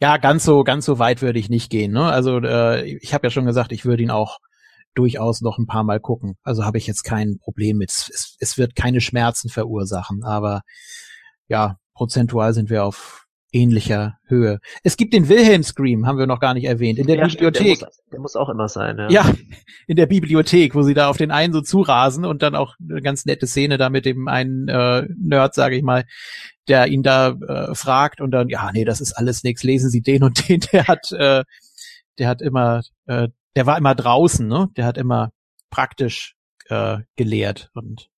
ja, 0.00 0.16
ganz 0.16 0.44
so 0.44 0.64
ganz 0.64 0.84
so 0.84 0.98
weit 0.98 1.22
würde 1.22 1.38
ich 1.38 1.48
nicht 1.48 1.70
gehen. 1.70 1.92
Ne? 1.92 2.04
Also 2.04 2.38
äh, 2.40 2.84
ich 2.84 3.14
habe 3.14 3.26
ja 3.26 3.30
schon 3.30 3.46
gesagt, 3.46 3.72
ich 3.72 3.84
würde 3.84 4.02
ihn 4.02 4.10
auch 4.10 4.38
durchaus 4.96 5.40
noch 5.40 5.58
ein 5.58 5.66
paar 5.66 5.84
Mal 5.84 6.00
gucken. 6.00 6.36
Also 6.42 6.64
habe 6.64 6.78
ich 6.78 6.86
jetzt 6.86 7.04
kein 7.04 7.38
Problem 7.38 7.78
mit. 7.78 7.90
Es, 7.90 8.36
es 8.40 8.58
wird 8.58 8.74
keine 8.74 9.00
Schmerzen 9.00 9.48
verursachen, 9.48 10.24
aber 10.24 10.62
ja, 11.48 11.76
prozentual 11.94 12.52
sind 12.54 12.70
wir 12.70 12.84
auf 12.84 13.26
ähnlicher 13.52 14.18
Höhe. 14.26 14.58
Es 14.82 14.96
gibt 14.96 15.14
den 15.14 15.28
Wilhelm 15.28 15.62
Scream, 15.62 16.06
haben 16.06 16.18
wir 16.18 16.26
noch 16.26 16.40
gar 16.40 16.54
nicht 16.54 16.64
erwähnt, 16.64 16.98
in 16.98 17.06
der 17.06 17.16
ja, 17.16 17.26
Bibliothek. 17.26 17.78
Der 17.78 17.86
muss, 17.88 18.02
der 18.12 18.20
muss, 18.20 18.36
auch 18.36 18.48
immer 18.48 18.68
sein, 18.68 18.98
ja. 18.98 19.08
Ja, 19.08 19.32
in 19.86 19.96
der 19.96 20.06
Bibliothek, 20.06 20.74
wo 20.74 20.82
sie 20.82 20.94
da 20.94 21.08
auf 21.08 21.16
den 21.16 21.30
einen 21.30 21.52
so 21.52 21.60
zurasen 21.60 22.24
und 22.24 22.42
dann 22.42 22.54
auch 22.54 22.74
eine 22.80 23.00
ganz 23.00 23.24
nette 23.24 23.46
Szene 23.46 23.78
da 23.78 23.88
mit 23.88 24.04
dem 24.04 24.28
einen 24.28 24.68
äh, 24.68 25.06
Nerd, 25.16 25.54
sage 25.54 25.76
ich 25.76 25.82
mal, 25.82 26.04
der 26.68 26.88
ihn 26.88 27.02
da 27.02 27.30
äh, 27.30 27.74
fragt 27.74 28.20
und 28.20 28.32
dann, 28.32 28.48
ja, 28.48 28.70
nee, 28.72 28.84
das 28.84 29.00
ist 29.00 29.12
alles 29.12 29.44
nix, 29.44 29.62
lesen 29.62 29.90
Sie 29.90 30.02
den 30.02 30.22
und 30.22 30.48
den, 30.48 30.60
der 30.72 30.86
hat, 30.86 31.12
äh, 31.12 31.44
der 32.18 32.28
hat 32.28 32.42
immer, 32.42 32.82
äh, 33.06 33.28
der 33.56 33.66
war 33.66 33.76
immer 33.76 33.94
draußen, 33.94 34.46
ne? 34.46 34.68
Der 34.76 34.84
hat 34.84 34.98
immer 34.98 35.32
praktisch 35.70 36.36
äh, 36.68 36.98
gelehrt 37.16 37.70
und 37.74 38.08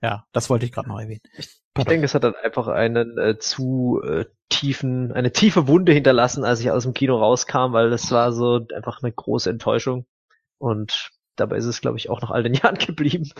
ja, 0.00 0.24
das 0.32 0.50
wollte 0.50 0.66
ich 0.66 0.72
gerade 0.72 0.88
noch 0.88 1.00
erwähnen. 1.00 1.22
Ich 1.36 1.84
denke, 1.84 2.04
es 2.04 2.14
hat 2.14 2.24
dann 2.24 2.34
einfach 2.34 2.68
einen 2.68 3.18
äh, 3.18 3.38
zu 3.38 4.00
äh, 4.04 4.26
tiefen, 4.48 5.12
eine 5.12 5.32
tiefe 5.32 5.66
Wunde 5.66 5.92
hinterlassen, 5.92 6.44
als 6.44 6.60
ich 6.60 6.70
aus 6.70 6.84
dem 6.84 6.94
Kino 6.94 7.16
rauskam, 7.16 7.72
weil 7.72 7.90
das 7.90 8.10
war 8.12 8.32
so 8.32 8.60
einfach 8.74 9.02
eine 9.02 9.12
große 9.12 9.50
Enttäuschung. 9.50 10.06
Und 10.58 11.10
dabei 11.36 11.56
ist 11.56 11.64
es, 11.64 11.80
glaube 11.80 11.96
ich, 11.96 12.10
auch 12.10 12.20
nach 12.20 12.30
all 12.30 12.42
den 12.42 12.54
Jahren 12.54 12.76
geblieben. 12.76 13.30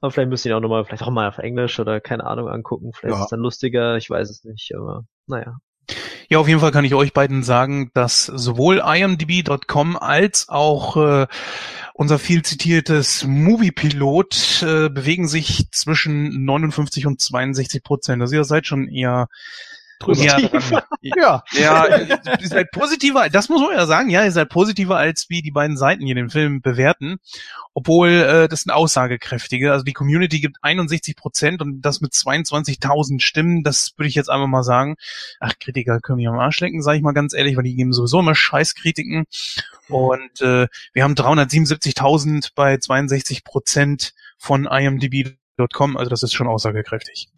Aber 0.00 0.10
vielleicht 0.10 0.30
müssen 0.30 0.48
wir 0.48 0.56
auch 0.56 0.60
nochmal, 0.60 0.84
vielleicht 0.84 1.02
auch 1.02 1.10
mal 1.10 1.28
auf 1.28 1.38
Englisch 1.38 1.78
oder 1.78 2.00
keine 2.00 2.24
Ahnung 2.24 2.48
angucken. 2.48 2.92
Vielleicht 2.94 3.14
ja. 3.14 3.18
ist 3.18 3.26
es 3.26 3.30
dann 3.30 3.40
lustiger, 3.40 3.96
ich 3.96 4.08
weiß 4.08 4.30
es 4.30 4.44
nicht, 4.44 4.74
aber 4.74 5.04
naja. 5.26 5.58
Ja, 6.28 6.38
auf 6.38 6.48
jeden 6.48 6.60
Fall 6.60 6.72
kann 6.72 6.84
ich 6.84 6.94
euch 6.94 7.12
beiden 7.12 7.42
sagen, 7.42 7.90
dass 7.94 8.26
sowohl 8.26 8.78
imdb.com 8.78 9.96
als 9.96 10.48
auch 10.48 10.96
äh, 10.96 11.26
unser 11.94 12.18
viel 12.18 12.42
zitiertes 12.42 13.24
Moviepilot 13.24 14.62
äh, 14.62 14.88
bewegen 14.88 15.28
sich 15.28 15.70
zwischen 15.70 16.44
59 16.44 17.06
und 17.06 17.20
62 17.20 17.82
Prozent. 17.82 18.20
Also 18.20 18.34
ihr 18.34 18.44
seid 18.44 18.66
schon 18.66 18.88
eher 18.88 19.28
Positiv. 19.98 20.72
Ja, 21.00 21.42
ja, 21.52 21.86
ihr 22.40 22.48
seid 22.48 22.70
positiver, 22.70 23.28
das 23.30 23.48
muss 23.48 23.60
man 23.60 23.72
ja 23.72 23.86
sagen, 23.86 24.10
ja, 24.10 24.24
ihr 24.24 24.32
seid 24.32 24.48
positiver, 24.50 24.96
als 24.96 25.30
wie 25.30 25.40
die 25.40 25.50
beiden 25.50 25.76
Seiten 25.76 26.04
hier 26.04 26.14
den 26.14 26.28
Film 26.28 26.60
bewerten, 26.60 27.16
obwohl 27.72 28.10
äh, 28.10 28.48
das 28.48 28.62
sind 28.62 28.72
aussagekräftige, 28.72 29.72
also 29.72 29.84
die 29.84 29.94
Community 29.94 30.40
gibt 30.40 30.58
61 30.60 31.16
Prozent 31.16 31.62
und 31.62 31.80
das 31.80 32.00
mit 32.00 32.12
22.000 32.12 33.20
Stimmen, 33.20 33.62
das 33.62 33.94
würde 33.96 34.08
ich 34.08 34.14
jetzt 34.14 34.28
einfach 34.28 34.48
mal 34.48 34.62
sagen, 34.62 34.96
ach, 35.40 35.54
Kritiker 35.58 36.00
können 36.00 36.16
mich 36.16 36.28
am 36.28 36.38
Arsch 36.38 36.60
lecken, 36.60 36.82
sage 36.82 36.98
ich 36.98 37.02
mal 37.02 37.12
ganz 37.12 37.32
ehrlich, 37.32 37.56
weil 37.56 37.64
die 37.64 37.74
geben 37.74 37.92
sowieso 37.92 38.20
immer 38.20 38.34
Scheißkritiken. 38.34 39.24
Und 39.88 40.40
äh, 40.40 40.66
wir 40.92 41.04
haben 41.04 41.14
377.000 41.14 42.50
bei 42.54 42.76
62 42.76 43.44
Prozent 43.44 44.12
von 44.36 44.66
imdb.com, 44.66 45.96
also 45.96 46.10
das 46.10 46.22
ist 46.22 46.34
schon 46.34 46.48
aussagekräftig. 46.48 47.28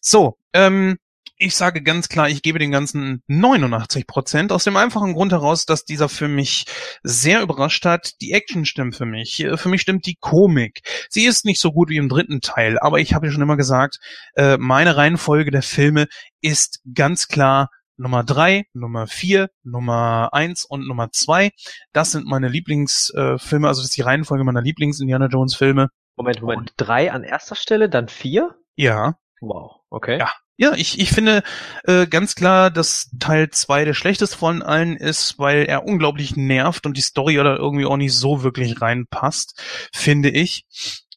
So, 0.00 0.36
ähm, 0.52 0.98
ich 1.38 1.54
sage 1.54 1.82
ganz 1.82 2.08
klar, 2.08 2.28
ich 2.28 2.42
gebe 2.42 2.58
den 2.58 2.72
ganzen 2.72 3.22
89 3.28 4.06
Prozent 4.06 4.52
aus 4.52 4.64
dem 4.64 4.76
einfachen 4.76 5.14
Grund 5.14 5.32
heraus, 5.32 5.66
dass 5.66 5.84
dieser 5.84 6.08
für 6.08 6.28
mich 6.28 6.66
sehr 7.02 7.42
überrascht 7.42 7.84
hat. 7.84 8.20
Die 8.20 8.32
Action 8.32 8.64
stimmt 8.64 8.96
für 8.96 9.06
mich. 9.06 9.40
Äh, 9.40 9.56
für 9.56 9.68
mich 9.68 9.80
stimmt 9.80 10.06
die 10.06 10.16
Komik. 10.20 10.80
Sie 11.08 11.24
ist 11.24 11.44
nicht 11.44 11.60
so 11.60 11.72
gut 11.72 11.88
wie 11.90 11.96
im 11.96 12.08
dritten 12.08 12.40
Teil, 12.40 12.78
aber 12.80 12.98
ich 12.98 13.14
habe 13.14 13.26
ja 13.26 13.32
schon 13.32 13.42
immer 13.42 13.56
gesagt, 13.56 13.98
äh, 14.34 14.56
meine 14.58 14.96
Reihenfolge 14.96 15.50
der 15.50 15.62
Filme 15.62 16.08
ist 16.40 16.80
ganz 16.92 17.28
klar 17.28 17.70
Nummer 17.96 18.24
drei, 18.24 18.64
Nummer 18.74 19.06
vier, 19.06 19.48
Nummer 19.64 20.30
eins 20.32 20.64
und 20.64 20.86
Nummer 20.86 21.10
zwei. 21.10 21.50
Das 21.92 22.12
sind 22.12 22.26
meine 22.26 22.48
Lieblingsfilme, 22.48 23.66
also 23.66 23.80
das 23.80 23.90
ist 23.90 23.96
die 23.96 24.02
Reihenfolge 24.02 24.44
meiner 24.44 24.62
Lieblings-Indiana 24.62 25.26
Jones 25.26 25.56
Filme. 25.56 25.88
Moment, 26.16 26.40
Moment. 26.40 26.58
Und 26.58 26.72
drei 26.76 27.10
an 27.10 27.24
erster 27.24 27.56
Stelle, 27.56 27.88
dann 27.88 28.08
vier? 28.08 28.56
Ja. 28.76 29.18
Wow, 29.40 29.80
okay. 29.90 30.18
Ja, 30.18 30.30
ja, 30.60 30.74
ich, 30.74 30.98
ich 30.98 31.10
finde 31.10 31.44
äh, 31.84 32.08
ganz 32.08 32.34
klar, 32.34 32.70
dass 32.72 33.10
Teil 33.20 33.48
2 33.48 33.84
der 33.84 33.94
schlechteste 33.94 34.36
von 34.36 34.60
allen 34.60 34.96
ist, 34.96 35.38
weil 35.38 35.64
er 35.64 35.84
unglaublich 35.84 36.36
nervt 36.36 36.84
und 36.84 36.96
die 36.96 37.00
Story 37.00 37.36
da 37.36 37.54
irgendwie 37.54 37.86
auch 37.86 37.96
nicht 37.96 38.12
so 38.12 38.42
wirklich 38.42 38.82
reinpasst, 38.82 39.62
finde 39.94 40.30
ich. 40.30 40.64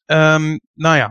Ähm, 0.10 0.60
naja, 0.76 1.10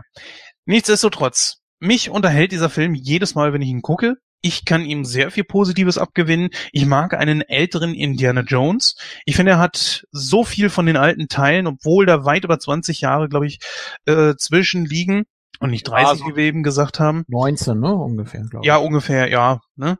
nichtsdestotrotz, 0.65 1.57
mich 1.79 2.09
unterhält 2.09 2.53
dieser 2.53 2.69
Film 2.69 2.95
jedes 2.95 3.35
Mal, 3.35 3.51
wenn 3.51 3.61
ich 3.61 3.69
ihn 3.69 3.81
gucke. 3.81 4.15
Ich 4.41 4.63
kann 4.63 4.85
ihm 4.85 5.03
sehr 5.03 5.29
viel 5.29 5.43
Positives 5.43 5.97
abgewinnen. 5.97 6.51
Ich 6.71 6.85
mag 6.85 7.13
einen 7.13 7.41
älteren 7.41 7.93
Indiana 7.93 8.41
Jones. 8.41 8.95
Ich 9.25 9.35
finde, 9.35 9.53
er 9.53 9.59
hat 9.59 10.05
so 10.11 10.45
viel 10.45 10.69
von 10.69 10.85
den 10.85 10.95
alten 10.95 11.27
Teilen, 11.27 11.67
obwohl 11.67 12.05
da 12.05 12.23
weit 12.23 12.45
über 12.45 12.57
20 12.57 13.01
Jahre, 13.01 13.27
glaube 13.27 13.47
ich, 13.47 13.59
äh, 14.05 14.35
zwischen 14.37 14.85
liegen 14.85 15.25
und 15.61 15.69
nicht 15.69 15.87
30, 15.87 16.07
also, 16.07 16.25
wie 16.25 16.35
wir 16.35 16.43
eben 16.43 16.63
gesagt 16.63 16.99
haben. 16.99 17.23
19, 17.27 17.79
ne? 17.79 17.93
Ungefähr, 17.93 18.41
glaube 18.41 18.63
ich. 18.63 18.67
Ja, 18.67 18.77
ungefähr, 18.77 19.29
ja. 19.29 19.61
Ne? 19.75 19.97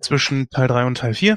Zwischen 0.00 0.50
Teil 0.50 0.68
3 0.68 0.84
und 0.84 0.98
Teil 0.98 1.14
4. 1.14 1.36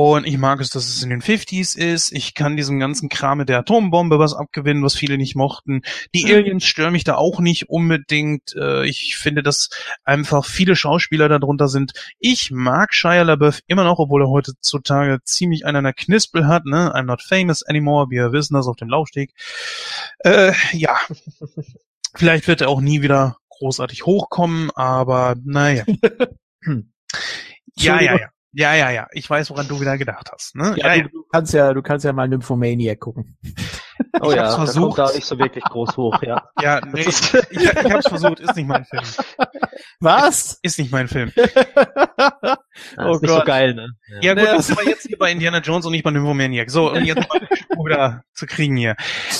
Und 0.00 0.28
ich 0.28 0.38
mag 0.38 0.60
es, 0.60 0.70
dass 0.70 0.88
es 0.88 1.02
in 1.02 1.10
den 1.10 1.22
50s 1.22 1.76
ist. 1.76 2.12
Ich 2.12 2.34
kann 2.34 2.56
diesem 2.56 2.78
ganzen 2.78 3.08
Kram 3.08 3.38
mit 3.38 3.48
der 3.48 3.58
Atombombe 3.58 4.20
was 4.20 4.32
abgewinnen, 4.32 4.84
was 4.84 4.94
viele 4.94 5.16
nicht 5.16 5.34
mochten. 5.34 5.82
Die 6.14 6.24
mhm. 6.24 6.34
Aliens 6.34 6.64
stören 6.64 6.92
mich 6.92 7.02
da 7.02 7.16
auch 7.16 7.40
nicht 7.40 7.68
unbedingt. 7.68 8.54
Äh, 8.54 8.86
ich 8.86 9.16
finde, 9.16 9.42
dass 9.42 9.70
einfach 10.04 10.44
viele 10.44 10.76
Schauspieler 10.76 11.28
darunter 11.28 11.66
sind. 11.66 11.94
Ich 12.20 12.52
mag 12.52 12.94
Shia 12.94 13.22
LaBeouf 13.22 13.58
immer 13.66 13.82
noch, 13.82 13.98
obwohl 13.98 14.22
er 14.22 14.28
heutzutage 14.28 15.18
ziemlich 15.24 15.66
einen 15.66 15.78
an 15.78 15.84
der 15.84 15.94
Knispel 15.94 16.46
hat. 16.46 16.64
Ne? 16.64 16.94
I'm 16.94 17.02
not 17.02 17.20
famous 17.20 17.64
anymore. 17.64 18.06
Wir 18.08 18.30
wissen 18.30 18.54
das 18.54 18.68
auf 18.68 18.76
dem 18.76 18.88
Laufsteg. 18.88 19.32
Äh, 20.20 20.52
ja. 20.74 20.96
Vielleicht 22.14 22.48
wird 22.48 22.60
er 22.60 22.68
auch 22.68 22.80
nie 22.80 23.02
wieder 23.02 23.36
großartig 23.50 24.06
hochkommen, 24.06 24.70
aber 24.74 25.36
naja. 25.44 25.84
ja, 27.76 28.00
ja, 28.00 28.16
ja. 28.18 28.28
Ja, 28.52 28.74
ja, 28.74 28.90
ja. 28.90 29.06
Ich 29.12 29.28
weiß, 29.28 29.50
woran 29.50 29.68
du 29.68 29.80
wieder 29.80 29.98
gedacht 29.98 30.30
hast. 30.32 30.56
Ne? 30.56 30.74
Ja, 30.76 30.94
ja, 30.94 31.02
du, 31.02 31.10
du, 31.10 31.24
kannst 31.30 31.52
ja, 31.52 31.74
du 31.74 31.82
kannst 31.82 32.04
ja 32.04 32.12
mal 32.12 32.28
Nymphomaniac 32.28 33.00
gucken. 33.00 33.36
Oh 34.20 34.30
ich 34.30 34.36
ja, 34.36 34.54
versucht. 34.54 34.96
da 34.96 35.02
kommt 35.02 35.10
da 35.10 35.16
nicht 35.16 35.26
so 35.26 35.38
wirklich 35.38 35.64
groß 35.64 35.96
hoch, 35.96 36.22
ja. 36.22 36.48
Ja, 36.62 36.80
nee, 36.80 37.00
ich, 37.00 37.34
ich, 37.50 37.50
ich 37.50 37.92
hab's 37.92 38.08
versucht, 38.08 38.38
ist 38.38 38.54
nicht 38.54 38.68
mein 38.68 38.84
Film. 38.84 39.02
Was? 39.98 40.52
Ist, 40.52 40.58
ist 40.62 40.78
nicht 40.78 40.92
mein 40.92 41.08
Film. 41.08 41.32
Das 42.96 43.06
oh 43.06 43.14
ist 43.14 43.22
nicht 43.22 43.30
Gott. 43.30 43.40
so 43.40 43.44
geil, 43.44 43.74
ne? 43.74 43.88
Ja, 44.20 44.34
ja 44.34 44.34
gut, 44.34 44.58
das 44.58 44.76
war 44.76 44.84
jetzt 44.84 45.06
hier 45.06 45.18
bei 45.18 45.30
Indiana 45.30 45.60
Jones 45.60 45.86
und 45.86 45.92
nicht 45.92 46.04
bei 46.04 46.10
Nymphomaniac. 46.10 46.70
So, 46.70 46.90
und 46.92 47.04
jetzt 47.04 47.28
mal 47.28 47.40
wieder 47.84 48.22
zu 48.34 48.46
kriegen 48.46 48.76
hier. 48.76 48.96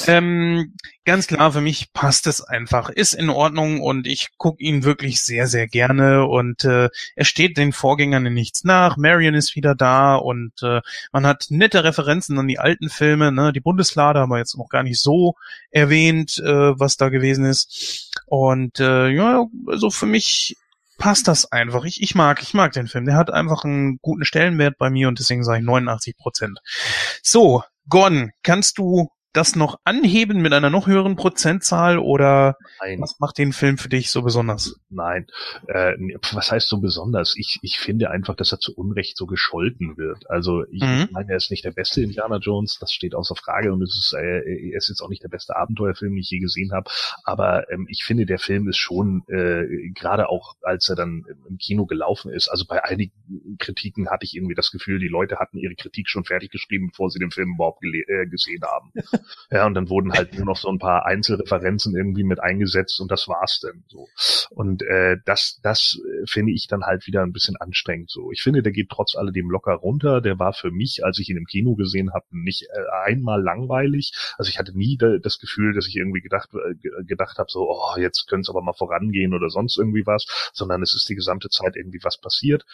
Ähm, 0.07 0.75
ganz 1.05 1.27
klar, 1.27 1.53
für 1.53 1.61
mich 1.61 1.93
passt 1.93 2.27
es 2.27 2.43
einfach. 2.43 2.91
Ist 2.91 3.15
in 3.15 3.31
Ordnung 3.31 3.81
und 3.81 4.07
ich 4.07 4.29
gucke 4.37 4.63
ihn 4.63 4.85
wirklich 4.85 5.23
sehr, 5.23 5.47
sehr 5.47 5.67
gerne 5.67 6.27
und 6.27 6.65
äh, 6.65 6.89
er 7.17 7.25
steht 7.25 7.57
den 7.57 7.73
Vorgängern 7.73 8.27
in 8.27 8.35
nichts 8.35 8.65
nach. 8.65 8.97
Marion 8.97 9.35
ist 9.35 9.57
wieder 9.57 9.75
da 9.75 10.17
und 10.17 10.53
äh, 10.63 10.81
man 11.13 11.27
hat 11.27 11.47
nette 11.51 11.85
Referenzen 11.85 12.39
an 12.39 12.49
die 12.49 12.59
alten 12.59 12.91
Filme. 12.91 13.33
Ne? 13.33 13.53
Die 13.53 13.61
Bundeslade 13.61 14.21
haben 14.21 14.31
wir 14.31 14.39
jetzt 14.39 14.57
noch 14.57 14.69
gar 14.69 14.83
nicht 14.83 15.01
so 15.01 15.35
erwähnt, 15.71 16.39
äh, 16.39 16.79
was 16.79 16.97
da 16.97 17.09
gewesen 17.09 17.45
ist. 17.45 18.13
Und 18.27 18.81
äh, 18.81 19.09
ja, 19.09 19.47
also 19.67 19.91
für 19.91 20.07
mich 20.07 20.57
passt 20.99 21.29
das 21.29 21.51
einfach. 21.51 21.85
Ich, 21.85 22.03
ich 22.03 22.15
mag, 22.15 22.43
ich 22.43 22.53
mag 22.53 22.73
den 22.73 22.89
Film. 22.89 23.07
Der 23.07 23.17
hat 23.17 23.33
einfach 23.33 23.65
einen 23.65 23.99
guten 24.03 24.25
Stellenwert 24.25 24.77
bei 24.77 24.91
mir 24.91 25.09
und 25.09 25.19
deswegen 25.19 25.45
sage 25.45 25.61
ich 25.61 25.65
89 25.65 26.17
Prozent. 26.17 26.59
So, 27.23 27.63
Gordon, 27.89 28.33
kannst 28.43 28.77
du 28.77 29.09
das 29.33 29.57
noch 29.57 29.79
anheben 29.85 30.41
mit 30.41 30.53
einer 30.53 30.71
noch 30.71 30.87
höheren 30.87 31.17
Prozentzahl 31.17 31.99
oder 31.99 32.57
Nein. 32.81 33.01
was 33.01 33.19
macht 33.21 33.39
den 33.39 33.53
Film 33.53 33.79
für 33.79 33.89
dich 33.89 34.11
so 34.11 34.23
besonders? 34.23 34.81
Nein, 34.89 35.27
äh, 35.67 35.95
was 36.33 36.51
heißt 36.51 36.69
so 36.69 36.79
besonders? 36.79 37.35
Ich, 37.37 37.59
ich 37.63 37.79
finde 37.79 38.11
einfach, 38.11 38.37
dass 38.37 38.53
er 38.53 38.59
zu 38.59 38.75
Unrecht 38.75 39.17
so 39.17 39.27
gescholten 39.27 39.97
wird. 39.97 40.29
Also 40.31 40.65
ich 40.71 40.83
mhm. 40.83 41.09
meine, 41.11 41.31
er 41.31 41.37
ist 41.37 41.51
nicht 41.51 41.65
der 41.65 41.73
beste 41.73 42.03
Indiana 42.03 42.39
Jones, 42.39 42.79
das 42.81 42.93
steht 42.93 43.15
außer 43.15 43.37
Frage 43.37 43.73
und 43.73 43.83
es 43.83 43.97
ist, 43.97 44.15
äh, 44.15 44.71
er 44.71 44.79
ist 44.79 44.89
jetzt 44.89 45.03
auch 45.03 45.11
nicht 45.11 45.23
der 45.23 45.29
beste 45.29 45.57
Abenteuerfilm, 45.57 46.13
den 46.13 46.21
ich 46.21 46.31
je 46.31 46.39
gesehen 46.39 46.73
habe. 46.73 46.91
Aber 47.25 47.71
ähm, 47.71 47.87
ich 47.91 48.05
finde, 48.05 48.25
der 48.25 48.39
Film 48.39 48.69
ist 48.69 48.79
schon 48.79 49.25
äh, 49.29 49.91
gerade 49.95 50.29
auch, 50.31 50.55
als 50.63 50.89
er 50.89 50.97
dann 50.97 51.25
im 51.49 51.59
Kino 51.59 51.87
gelaufen 51.87 52.33
ist. 52.33 52.49
Also 52.49 52.65
bei 52.67 52.83
einigen 52.83 53.13
Kritiken 53.59 54.09
hatte 54.09 54.25
ich 54.25 54.35
irgendwie 54.35 54.55
das 54.55 54.71
Gefühl, 54.71 54.99
die 54.99 55.09
Leute 55.09 55.39
hatten 55.39 55.59
ihre 55.59 55.75
Kritik 55.75 56.09
schon 56.09 56.25
fertig 56.25 56.51
geschrieben, 56.51 56.89
bevor 56.89 57.11
sie 57.11 57.19
den 57.19 57.31
Film 57.31 57.55
überhaupt 57.55 57.85
äh, 57.85 58.27
gesehen 58.27 58.63
haben. 58.63 58.93
Ja, 59.51 59.67
und 59.67 59.75
dann 59.75 59.89
wurden 59.89 60.13
halt 60.13 60.35
nur 60.35 60.47
noch 60.47 60.57
so 60.57 60.69
ein 60.69 60.79
paar 60.79 61.07
Einzelreferenzen 61.07 61.97
irgendwie 61.97 62.25
mit 62.25 62.41
eingesetzt 62.41 63.01
und 63.01 63.11
das 63.11 63.29
war's 63.29 63.61
denn 63.61 63.85
so. 63.89 64.09
Und 64.51 64.83
äh, 64.83 65.17
das, 65.25 65.61
das 65.63 65.99
äh, 66.05 66.27
finde 66.27 66.53
ich 66.53 66.67
dann 66.67 66.85
halt 66.85 67.07
wieder 67.07 67.23
ein 67.23 67.33
bisschen 67.33 67.57
anstrengend 67.57 68.11
so. 68.11 68.31
Ich 68.33 68.43
finde, 68.43 68.63
der 68.63 68.73
geht 68.73 68.91
trotz 68.91 69.17
alledem 69.17 69.51
locker 69.51 69.75
runter. 69.75 70.21
Der 70.21 70.39
war 70.39 70.53
für 70.53 70.71
mich, 70.71 71.05
als 71.05 71.19
ich 71.19 71.29
ihn 71.31 71.37
im 71.37 71.47
Kino 71.47 71.75
gesehen 71.75 72.13
habe, 72.13 72.27
nicht 72.31 72.63
äh, 72.63 73.07
einmal 73.07 73.43
langweilig. 73.43 74.13
Also 74.37 74.51
ich 74.51 74.59
hatte 74.59 74.77
nie 74.77 74.97
das 74.99 75.39
Gefühl, 75.39 75.75
dass 75.75 75.87
ich 75.87 75.97
irgendwie 75.97 76.21
gedacht, 76.21 76.51
äh, 76.55 77.05
gedacht 77.05 77.39
habe, 77.39 77.51
so, 77.51 77.69
oh, 77.71 77.99
jetzt 77.99 78.27
könnte 78.29 78.43
es 78.43 78.51
aber 78.51 78.63
mal 78.63 78.73
vorangehen 78.73 79.35
oder 79.35 79.51
sonst 79.51 79.79
irgendwie 79.79 80.07
was, 80.07 80.51
sondern 80.53 80.83
es 80.83 80.95
ist 80.95 81.09
die 81.09 81.15
gesamte 81.15 81.49
Zeit 81.49 81.77
irgendwie 81.77 82.01
was 82.03 82.19
passiert 82.19 82.65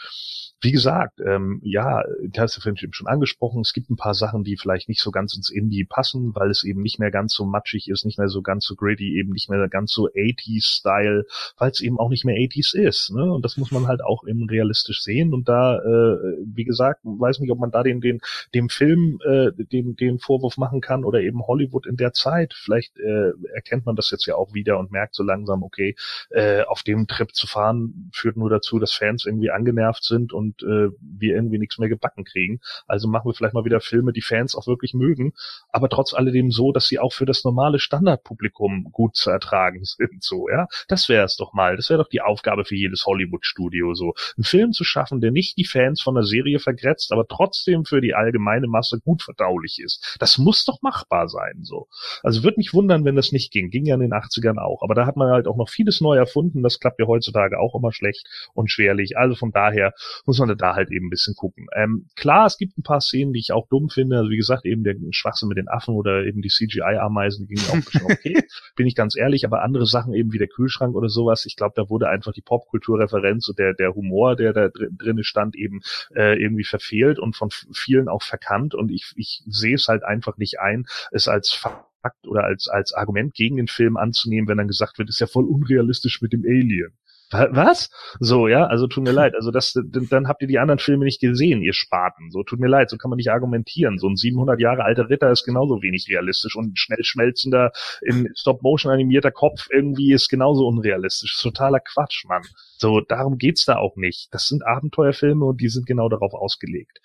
wie 0.64 0.72
gesagt, 0.72 1.20
ähm, 1.20 1.60
ja, 1.62 2.02
du 2.22 2.40
hast 2.40 2.66
eben 2.66 2.94
schon 2.94 3.06
angesprochen, 3.06 3.60
es 3.60 3.74
gibt 3.74 3.90
ein 3.90 3.96
paar 3.96 4.14
Sachen, 4.14 4.44
die 4.44 4.56
vielleicht 4.56 4.88
nicht 4.88 5.02
so 5.02 5.10
ganz 5.10 5.36
ins 5.36 5.50
Indie 5.50 5.84
passen, 5.84 6.33
weil 6.34 6.50
es 6.50 6.64
eben 6.64 6.82
nicht 6.82 6.98
mehr 6.98 7.10
ganz 7.10 7.34
so 7.34 7.44
matschig 7.44 7.88
ist, 7.88 8.04
nicht 8.04 8.18
mehr 8.18 8.28
so 8.28 8.42
ganz 8.42 8.64
so 8.64 8.74
gritty, 8.74 9.18
eben 9.18 9.32
nicht 9.32 9.50
mehr 9.50 9.68
ganz 9.68 9.92
so 9.92 10.08
80s-Style, 10.08 11.26
weil 11.58 11.70
es 11.70 11.80
eben 11.80 11.98
auch 11.98 12.08
nicht 12.08 12.24
mehr 12.24 12.36
80s 12.36 12.76
ist. 12.76 13.10
Ne? 13.10 13.32
Und 13.32 13.44
das 13.44 13.56
muss 13.56 13.70
man 13.70 13.86
halt 13.86 14.02
auch 14.02 14.26
eben 14.26 14.48
realistisch 14.48 15.02
sehen. 15.02 15.32
Und 15.32 15.48
da, 15.48 15.78
äh, 15.78 16.36
wie 16.44 16.64
gesagt, 16.64 17.00
weiß 17.04 17.40
nicht, 17.40 17.50
ob 17.50 17.58
man 17.58 17.70
da 17.70 17.82
den, 17.82 18.00
den, 18.00 18.20
dem 18.54 18.68
Film 18.68 19.18
äh, 19.24 19.50
den, 19.52 19.96
den 19.96 20.18
Vorwurf 20.18 20.56
machen 20.56 20.80
kann 20.80 21.04
oder 21.04 21.20
eben 21.20 21.46
Hollywood 21.46 21.86
in 21.86 21.96
der 21.96 22.12
Zeit. 22.12 22.54
Vielleicht 22.54 22.98
äh, 22.98 23.32
erkennt 23.54 23.86
man 23.86 23.96
das 23.96 24.10
jetzt 24.10 24.26
ja 24.26 24.36
auch 24.36 24.54
wieder 24.54 24.78
und 24.78 24.92
merkt 24.92 25.14
so 25.14 25.22
langsam, 25.22 25.62
okay, 25.62 25.96
äh, 26.30 26.62
auf 26.62 26.82
dem 26.82 27.06
Trip 27.06 27.34
zu 27.34 27.46
fahren 27.46 28.10
führt 28.12 28.36
nur 28.36 28.50
dazu, 28.50 28.78
dass 28.78 28.92
Fans 28.92 29.24
irgendwie 29.26 29.50
angenervt 29.50 30.04
sind 30.04 30.32
und 30.32 30.62
äh, 30.62 30.90
wir 31.00 31.34
irgendwie 31.34 31.58
nichts 31.58 31.78
mehr 31.78 31.88
gebacken 31.88 32.24
kriegen. 32.24 32.60
Also 32.86 33.08
machen 33.08 33.28
wir 33.28 33.34
vielleicht 33.34 33.54
mal 33.54 33.64
wieder 33.64 33.80
Filme, 33.80 34.12
die 34.12 34.22
Fans 34.22 34.54
auch 34.54 34.66
wirklich 34.66 34.94
mögen, 34.94 35.32
aber 35.70 35.88
trotz 35.88 36.14
alledem 36.24 36.50
so, 36.50 36.72
dass 36.72 36.86
sie 36.86 36.98
auch 36.98 37.12
für 37.12 37.26
das 37.26 37.44
normale 37.44 37.78
Standardpublikum 37.78 38.90
gut 38.92 39.16
zu 39.16 39.30
ertragen 39.30 39.80
sind. 39.84 40.22
So, 40.22 40.48
ja, 40.48 40.66
das 40.88 41.08
wäre 41.08 41.24
es 41.24 41.36
doch 41.36 41.52
mal. 41.52 41.76
Das 41.76 41.90
wäre 41.90 42.02
doch 42.02 42.08
die 42.08 42.20
Aufgabe 42.20 42.64
für 42.64 42.76
jedes 42.76 43.06
Hollywood-Studio, 43.06 43.94
so 43.94 44.14
einen 44.36 44.44
Film 44.44 44.72
zu 44.72 44.84
schaffen, 44.84 45.20
der 45.20 45.30
nicht 45.30 45.56
die 45.56 45.64
Fans 45.64 46.02
von 46.02 46.14
der 46.14 46.24
Serie 46.24 46.58
vergrätzt, 46.58 47.12
aber 47.12 47.26
trotzdem 47.26 47.84
für 47.84 48.00
die 48.00 48.14
allgemeine 48.14 48.66
Masse 48.66 49.00
gut 49.00 49.22
verdaulich 49.22 49.78
ist. 49.82 50.16
Das 50.18 50.38
muss 50.38 50.64
doch 50.64 50.82
machbar 50.82 51.28
sein, 51.28 51.60
so. 51.62 51.88
Also 52.22 52.42
würde 52.42 52.58
mich 52.58 52.72
wundern, 52.74 53.04
wenn 53.04 53.16
das 53.16 53.32
nicht 53.32 53.52
ging. 53.52 53.70
Ging 53.70 53.86
ja 53.86 53.94
in 53.94 54.00
den 54.00 54.12
80ern 54.12 54.58
auch. 54.58 54.82
Aber 54.82 54.94
da 54.94 55.06
hat 55.06 55.16
man 55.16 55.30
halt 55.30 55.46
auch 55.46 55.56
noch 55.56 55.68
vieles 55.68 56.00
neu 56.00 56.16
erfunden. 56.16 56.62
Das 56.62 56.80
klappt 56.80 57.00
ja 57.00 57.06
heutzutage 57.06 57.58
auch 57.58 57.74
immer 57.74 57.92
schlecht 57.92 58.26
und 58.54 58.70
schwerlich. 58.70 59.16
Also 59.16 59.34
von 59.34 59.52
daher 59.52 59.92
muss 60.26 60.38
man 60.38 60.56
da 60.56 60.74
halt 60.74 60.90
eben 60.90 61.06
ein 61.06 61.10
bisschen 61.10 61.34
gucken. 61.34 61.66
Ähm, 61.74 62.06
klar, 62.16 62.46
es 62.46 62.58
gibt 62.58 62.78
ein 62.78 62.82
paar 62.82 63.00
Szenen, 63.00 63.32
die 63.32 63.40
ich 63.40 63.52
auch 63.52 63.68
dumm 63.68 63.88
finde. 63.88 64.18
Also 64.18 64.30
wie 64.30 64.36
gesagt, 64.36 64.64
eben 64.64 64.84
der 64.84 64.94
Schwachsinn 65.10 65.48
mit 65.48 65.58
den 65.58 65.68
Affen 65.68 65.94
oder 65.94 66.13
eben 66.22 66.42
die 66.42 66.48
CGI-Ameisen, 66.48 67.46
die 67.46 67.54
gingen 67.54 67.68
auch 67.70 67.90
schon 67.90 68.04
okay. 68.04 68.42
Bin 68.76 68.86
ich 68.86 68.94
ganz 68.94 69.16
ehrlich, 69.16 69.44
aber 69.44 69.62
andere 69.62 69.86
Sachen 69.86 70.14
eben 70.14 70.32
wie 70.32 70.38
der 70.38 70.48
Kühlschrank 70.48 70.94
oder 70.94 71.08
sowas, 71.08 71.46
ich 71.46 71.56
glaube, 71.56 71.74
da 71.76 71.88
wurde 71.88 72.08
einfach 72.08 72.32
die 72.32 72.42
Popkulturreferenz 72.42 73.48
und 73.48 73.58
der, 73.58 73.74
der 73.74 73.94
Humor, 73.94 74.36
der 74.36 74.52
da 74.52 74.68
dr 74.68 74.88
drinne 74.98 75.24
stand, 75.24 75.56
eben 75.56 75.80
äh, 76.14 76.40
irgendwie 76.40 76.64
verfehlt 76.64 77.18
und 77.18 77.36
von 77.36 77.50
vielen 77.72 78.08
auch 78.08 78.22
verkannt. 78.22 78.74
Und 78.74 78.90
ich, 78.90 79.12
ich 79.16 79.42
sehe 79.46 79.74
es 79.74 79.88
halt 79.88 80.04
einfach 80.04 80.36
nicht 80.36 80.60
ein, 80.60 80.86
es 81.10 81.28
als 81.28 81.52
Fakt 81.52 82.26
oder 82.26 82.44
als, 82.44 82.68
als 82.68 82.92
Argument 82.92 83.34
gegen 83.34 83.56
den 83.56 83.68
Film 83.68 83.96
anzunehmen, 83.96 84.48
wenn 84.48 84.58
dann 84.58 84.68
gesagt 84.68 84.98
wird, 84.98 85.08
ist 85.08 85.20
ja 85.20 85.26
voll 85.26 85.44
unrealistisch 85.44 86.20
mit 86.20 86.32
dem 86.32 86.44
Alien 86.44 86.92
was? 87.30 87.90
So, 88.20 88.48
ja, 88.48 88.66
also 88.66 88.86
tut 88.86 89.04
mir 89.04 89.12
leid. 89.12 89.34
Also 89.34 89.50
das, 89.50 89.72
dann 89.72 90.28
habt 90.28 90.42
ihr 90.42 90.48
die 90.48 90.58
anderen 90.58 90.78
Filme 90.78 91.04
nicht 91.04 91.20
gesehen, 91.20 91.62
ihr 91.62 91.72
Spaten. 91.72 92.30
So, 92.30 92.42
tut 92.42 92.60
mir 92.60 92.68
leid, 92.68 92.90
so 92.90 92.96
kann 92.96 93.10
man 93.10 93.16
nicht 93.16 93.30
argumentieren. 93.30 93.98
So 93.98 94.08
ein 94.08 94.16
700 94.16 94.60
Jahre 94.60 94.84
alter 94.84 95.08
Ritter 95.08 95.30
ist 95.30 95.44
genauso 95.44 95.82
wenig 95.82 96.06
realistisch 96.08 96.56
und 96.56 96.72
ein 96.72 96.76
schnell 96.76 97.02
schmelzender, 97.02 97.72
in 98.02 98.28
Stop-Motion 98.36 98.92
animierter 98.92 99.30
Kopf 99.30 99.68
irgendwie 99.70 100.12
ist 100.12 100.28
genauso 100.28 100.66
unrealistisch. 100.66 101.40
Totaler 101.40 101.80
Quatsch, 101.80 102.24
Mann. 102.26 102.42
So, 102.76 103.00
darum 103.00 103.38
geht's 103.38 103.64
da 103.64 103.76
auch 103.76 103.96
nicht. 103.96 104.28
Das 104.32 104.48
sind 104.48 104.66
Abenteuerfilme 104.66 105.44
und 105.44 105.60
die 105.60 105.68
sind 105.68 105.86
genau 105.86 106.08
darauf 106.08 106.34
ausgelegt. 106.34 107.00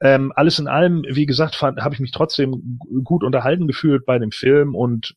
Ähm, 0.00 0.32
alles 0.36 0.58
in 0.58 0.68
allem, 0.68 1.04
wie 1.08 1.26
gesagt, 1.26 1.60
habe 1.62 1.94
ich 1.94 2.00
mich 2.00 2.12
trotzdem 2.12 2.78
gut 3.04 3.24
unterhalten 3.24 3.66
gefühlt 3.66 4.04
bei 4.04 4.18
dem 4.18 4.30
Film 4.30 4.74
und 4.74 5.16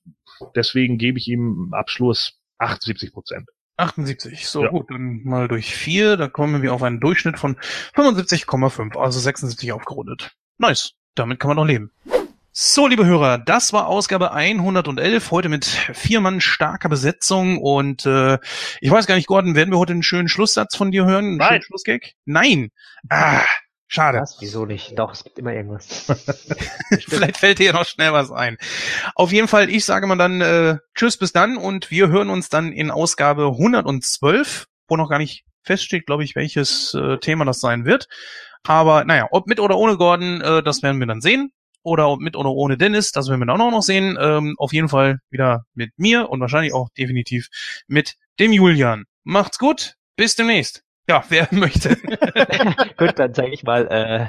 deswegen 0.55 0.97
gebe 0.97 1.17
ich 1.17 1.27
ihm 1.27 1.73
Abschluss 1.73 2.39
78 2.57 3.11
Prozent. 3.11 3.49
78. 3.81 4.47
So 4.47 4.63
ja. 4.63 4.69
gut, 4.69 4.89
dann 4.89 5.21
mal 5.23 5.47
durch 5.47 5.75
vier, 5.75 6.17
da 6.17 6.27
kommen 6.27 6.61
wir 6.61 6.73
auf 6.73 6.83
einen 6.83 6.99
Durchschnitt 6.99 7.39
von 7.39 7.57
75,5, 7.95 8.97
also 8.97 9.19
76 9.19 9.71
aufgerundet. 9.73 10.31
Nice, 10.57 10.93
damit 11.15 11.39
kann 11.39 11.49
man 11.49 11.57
noch 11.57 11.65
leben. 11.65 11.91
So, 12.53 12.85
liebe 12.85 13.05
Hörer, 13.05 13.37
das 13.37 13.71
war 13.71 13.87
Ausgabe 13.87 14.33
111, 14.33 15.31
heute 15.31 15.47
mit 15.47 15.65
vier 15.65 16.19
Mann 16.19 16.41
starker 16.41 16.89
Besetzung 16.89 17.57
und 17.57 18.05
äh, 18.05 18.39
ich 18.81 18.91
weiß 18.91 19.07
gar 19.07 19.15
nicht, 19.15 19.27
Gordon, 19.27 19.55
werden 19.55 19.71
wir 19.71 19.77
heute 19.77 19.93
einen 19.93 20.03
schönen 20.03 20.27
Schlusssatz 20.27 20.75
von 20.75 20.91
dir 20.91 21.05
hören? 21.05 21.25
Einen 21.25 21.37
Nein. 21.37 21.61
Schlussgag? 21.61 22.11
Nein. 22.25 22.71
Ah, 23.07 23.43
Schade. 23.93 24.19
Was? 24.21 24.37
Wieso 24.39 24.65
nicht? 24.65 24.97
Doch, 24.97 25.11
es 25.11 25.25
gibt 25.25 25.37
immer 25.37 25.51
irgendwas. 25.51 26.05
Vielleicht 27.09 27.35
fällt 27.35 27.59
dir 27.59 27.73
noch 27.73 27.85
schnell 27.85 28.13
was 28.13 28.31
ein. 28.31 28.57
Auf 29.15 29.33
jeden 29.33 29.49
Fall, 29.49 29.69
ich 29.69 29.83
sage 29.83 30.07
mal 30.07 30.15
dann 30.15 30.39
äh, 30.39 30.77
Tschüss 30.95 31.17
bis 31.17 31.33
dann 31.33 31.57
und 31.57 31.91
wir 31.91 32.07
hören 32.07 32.29
uns 32.29 32.47
dann 32.47 32.71
in 32.71 32.89
Ausgabe 32.89 33.47
112, 33.47 34.67
wo 34.87 34.95
noch 34.95 35.09
gar 35.09 35.17
nicht 35.17 35.43
feststeht, 35.63 36.05
glaube 36.05 36.23
ich, 36.23 36.37
welches 36.37 36.93
äh, 36.93 37.17
Thema 37.17 37.43
das 37.43 37.59
sein 37.59 37.83
wird. 37.83 38.07
Aber 38.63 39.03
naja, 39.03 39.27
ob 39.29 39.47
mit 39.47 39.59
oder 39.59 39.77
ohne 39.77 39.97
Gordon, 39.97 40.39
äh, 40.39 40.63
das 40.63 40.81
werden 40.83 41.01
wir 41.01 41.07
dann 41.07 41.19
sehen. 41.19 41.51
Oder 41.83 42.07
ob 42.07 42.21
mit 42.21 42.37
oder 42.37 42.51
ohne 42.51 42.77
Dennis, 42.77 43.11
das 43.11 43.27
werden 43.27 43.41
wir 43.41 43.47
dann 43.47 43.59
auch 43.59 43.71
noch 43.71 43.81
sehen. 43.81 44.17
Ähm, 44.17 44.55
auf 44.57 44.71
jeden 44.71 44.87
Fall 44.87 45.19
wieder 45.29 45.65
mit 45.73 45.91
mir 45.97 46.29
und 46.29 46.39
wahrscheinlich 46.39 46.73
auch 46.73 46.87
definitiv 46.97 47.49
mit 47.87 48.15
dem 48.39 48.53
Julian. 48.53 49.03
Macht's 49.25 49.59
gut, 49.59 49.95
bis 50.15 50.37
demnächst. 50.37 50.81
Ja, 51.07 51.23
wer 51.29 51.47
möchte. 51.51 51.95
Gut, 52.97 53.17
dann 53.17 53.33
sage 53.33 53.51
ich 53.53 53.63
mal 53.63 53.87
äh, 53.87 54.27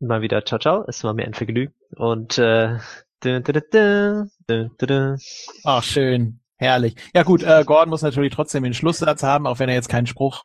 mal 0.00 0.20
wieder 0.20 0.44
ciao 0.44 0.58
ciao. 0.58 0.84
Es 0.88 1.04
war 1.04 1.14
mir 1.14 1.24
ein 1.24 1.34
Vergnügen 1.34 1.74
und 1.96 2.38
äh, 2.38 2.78
Ach, 5.64 5.82
schön. 5.82 6.40
Herrlich. 6.56 6.94
Ja 7.12 7.24
gut, 7.24 7.42
äh, 7.42 7.64
Gordon 7.64 7.90
muss 7.90 8.02
natürlich 8.02 8.32
trotzdem 8.32 8.62
den 8.62 8.74
Schlusssatz 8.74 9.24
haben, 9.24 9.48
auch 9.48 9.58
wenn 9.58 9.68
er 9.68 9.74
jetzt 9.74 9.88
keinen 9.88 10.06
Spruch 10.06 10.44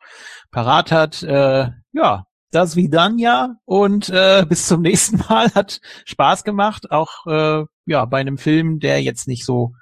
parat 0.50 0.90
hat. 0.90 1.22
Äh, 1.22 1.70
ja, 1.92 2.24
das 2.50 2.76
wie 2.76 2.88
dann 2.88 3.18
ja 3.18 3.56
und 3.64 4.08
äh, 4.08 4.44
bis 4.48 4.66
zum 4.66 4.82
nächsten 4.82 5.18
Mal. 5.18 5.52
Hat 5.54 5.80
Spaß 6.06 6.44
gemacht, 6.44 6.90
auch 6.90 7.26
äh, 7.26 7.64
ja 7.86 8.04
bei 8.04 8.18
einem 8.18 8.38
Film, 8.38 8.80
der 8.80 9.02
jetzt 9.02 9.28
nicht 9.28 9.44
so 9.44 9.74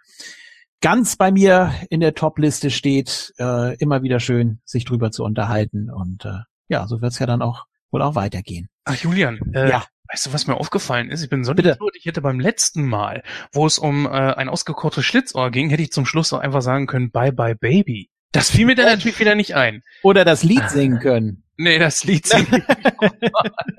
ganz 0.80 1.16
bei 1.16 1.30
mir 1.30 1.74
in 1.90 2.00
der 2.00 2.14
Top-Liste 2.14 2.70
steht, 2.70 3.34
äh, 3.38 3.76
immer 3.76 4.02
wieder 4.02 4.20
schön, 4.20 4.60
sich 4.64 4.84
drüber 4.84 5.10
zu 5.10 5.24
unterhalten. 5.24 5.90
Und 5.90 6.24
äh, 6.24 6.40
ja, 6.68 6.86
so 6.86 7.00
wird's 7.00 7.18
ja 7.18 7.26
dann 7.26 7.42
auch 7.42 7.66
wohl 7.90 8.02
auch 8.02 8.14
weitergehen. 8.14 8.68
Ach, 8.84 8.96
Julian, 8.96 9.38
äh, 9.54 9.70
ja. 9.70 9.84
Weißt 10.12 10.26
du, 10.26 10.32
was 10.32 10.46
mir 10.46 10.54
aufgefallen 10.54 11.10
ist? 11.10 11.24
Ich 11.24 11.30
bin 11.30 11.42
so 11.42 11.52
Bitte. 11.52 11.76
ich 11.94 12.04
hätte 12.06 12.20
beim 12.20 12.38
letzten 12.38 12.86
Mal, 12.86 13.24
wo 13.52 13.66
es 13.66 13.76
um 13.78 14.06
äh, 14.06 14.10
ein 14.10 14.48
ausgekochtes 14.48 15.04
Schlitzohr 15.04 15.50
ging, 15.50 15.68
hätte 15.68 15.82
ich 15.82 15.90
zum 15.90 16.06
Schluss 16.06 16.32
auch 16.32 16.38
einfach 16.38 16.62
sagen 16.62 16.86
können, 16.86 17.10
Bye 17.10 17.32
Bye 17.32 17.56
Baby. 17.56 18.08
Das 18.30 18.50
fiel 18.50 18.66
mir 18.66 18.76
dann 18.76 18.86
natürlich 18.86 19.18
wieder 19.18 19.34
nicht 19.34 19.56
ein. 19.56 19.82
Oder 20.02 20.24
das 20.24 20.44
Lied 20.44 20.68
singen 20.70 21.00
können. 21.00 21.42
Nee, 21.58 21.78
das 21.78 22.04
Lied 22.04 22.26
singt. 22.26 22.50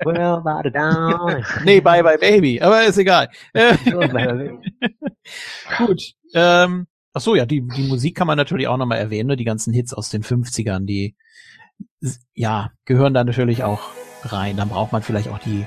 Well, 0.04 0.42
down. 0.72 1.44
nee, 1.64 1.80
Bye 1.80 2.02
Bye 2.02 2.18
Baby, 2.18 2.60
aber 2.60 2.84
ist 2.84 2.98
egal. 2.98 3.28
Äh, 3.54 3.76
Gut. 5.78 6.02
Ähm, 6.34 6.86
ach 7.12 7.20
so, 7.20 7.34
ja, 7.34 7.46
die, 7.46 7.60
die 7.60 7.88
Musik 7.88 8.16
kann 8.16 8.26
man 8.26 8.36
natürlich 8.36 8.68
auch 8.68 8.76
nochmal 8.76 8.98
erwähnen, 8.98 9.28
ne? 9.28 9.36
die 9.36 9.44
ganzen 9.44 9.72
Hits 9.72 9.94
aus 9.94 10.08
den 10.08 10.22
50ern, 10.22 10.86
die, 10.86 11.16
ja, 12.34 12.70
gehören 12.84 13.14
da 13.14 13.24
natürlich 13.24 13.62
auch 13.64 13.80
rein. 14.22 14.56
Dann 14.56 14.68
braucht 14.68 14.92
man 14.92 15.02
vielleicht 15.02 15.28
auch 15.28 15.38
die 15.38 15.66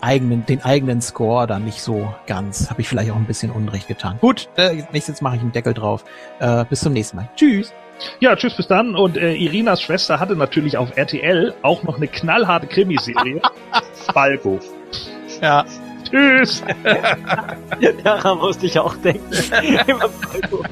eigenen, 0.00 0.46
den 0.46 0.62
eigenen 0.62 1.00
Score 1.00 1.46
dann 1.46 1.64
nicht 1.64 1.82
so 1.82 2.12
ganz. 2.26 2.70
Habe 2.70 2.80
ich 2.80 2.88
vielleicht 2.88 3.10
auch 3.10 3.16
ein 3.16 3.26
bisschen 3.26 3.50
Unrecht 3.50 3.88
getan. 3.88 4.18
Gut, 4.20 4.48
äh, 4.56 4.82
nächstes 4.92 5.20
mache 5.20 5.36
ich 5.36 5.42
einen 5.42 5.52
Deckel 5.52 5.74
drauf. 5.74 6.04
Äh, 6.40 6.64
bis 6.64 6.80
zum 6.80 6.92
nächsten 6.92 7.16
Mal. 7.16 7.28
Tschüss. 7.36 7.72
Ja, 8.20 8.36
tschüss, 8.36 8.54
bis 8.54 8.66
dann. 8.66 8.94
Und 8.94 9.16
äh, 9.16 9.34
Irinas 9.34 9.82
Schwester 9.82 10.20
hatte 10.20 10.36
natürlich 10.36 10.76
auf 10.76 10.96
RTL 10.96 11.54
auch 11.62 11.82
noch 11.82 11.96
eine 11.96 12.08
knallharte 12.08 12.66
Krimiserie. 12.66 13.40
Falco. 14.12 14.58
Ja. 15.40 15.64
Tschüss. 16.08 16.62
Daran 18.04 18.38
musste 18.38 18.66
ich 18.66 18.78
auch 18.78 18.96
denken. 18.96 19.32
Immer 19.86 20.08
Falco. 20.08 20.64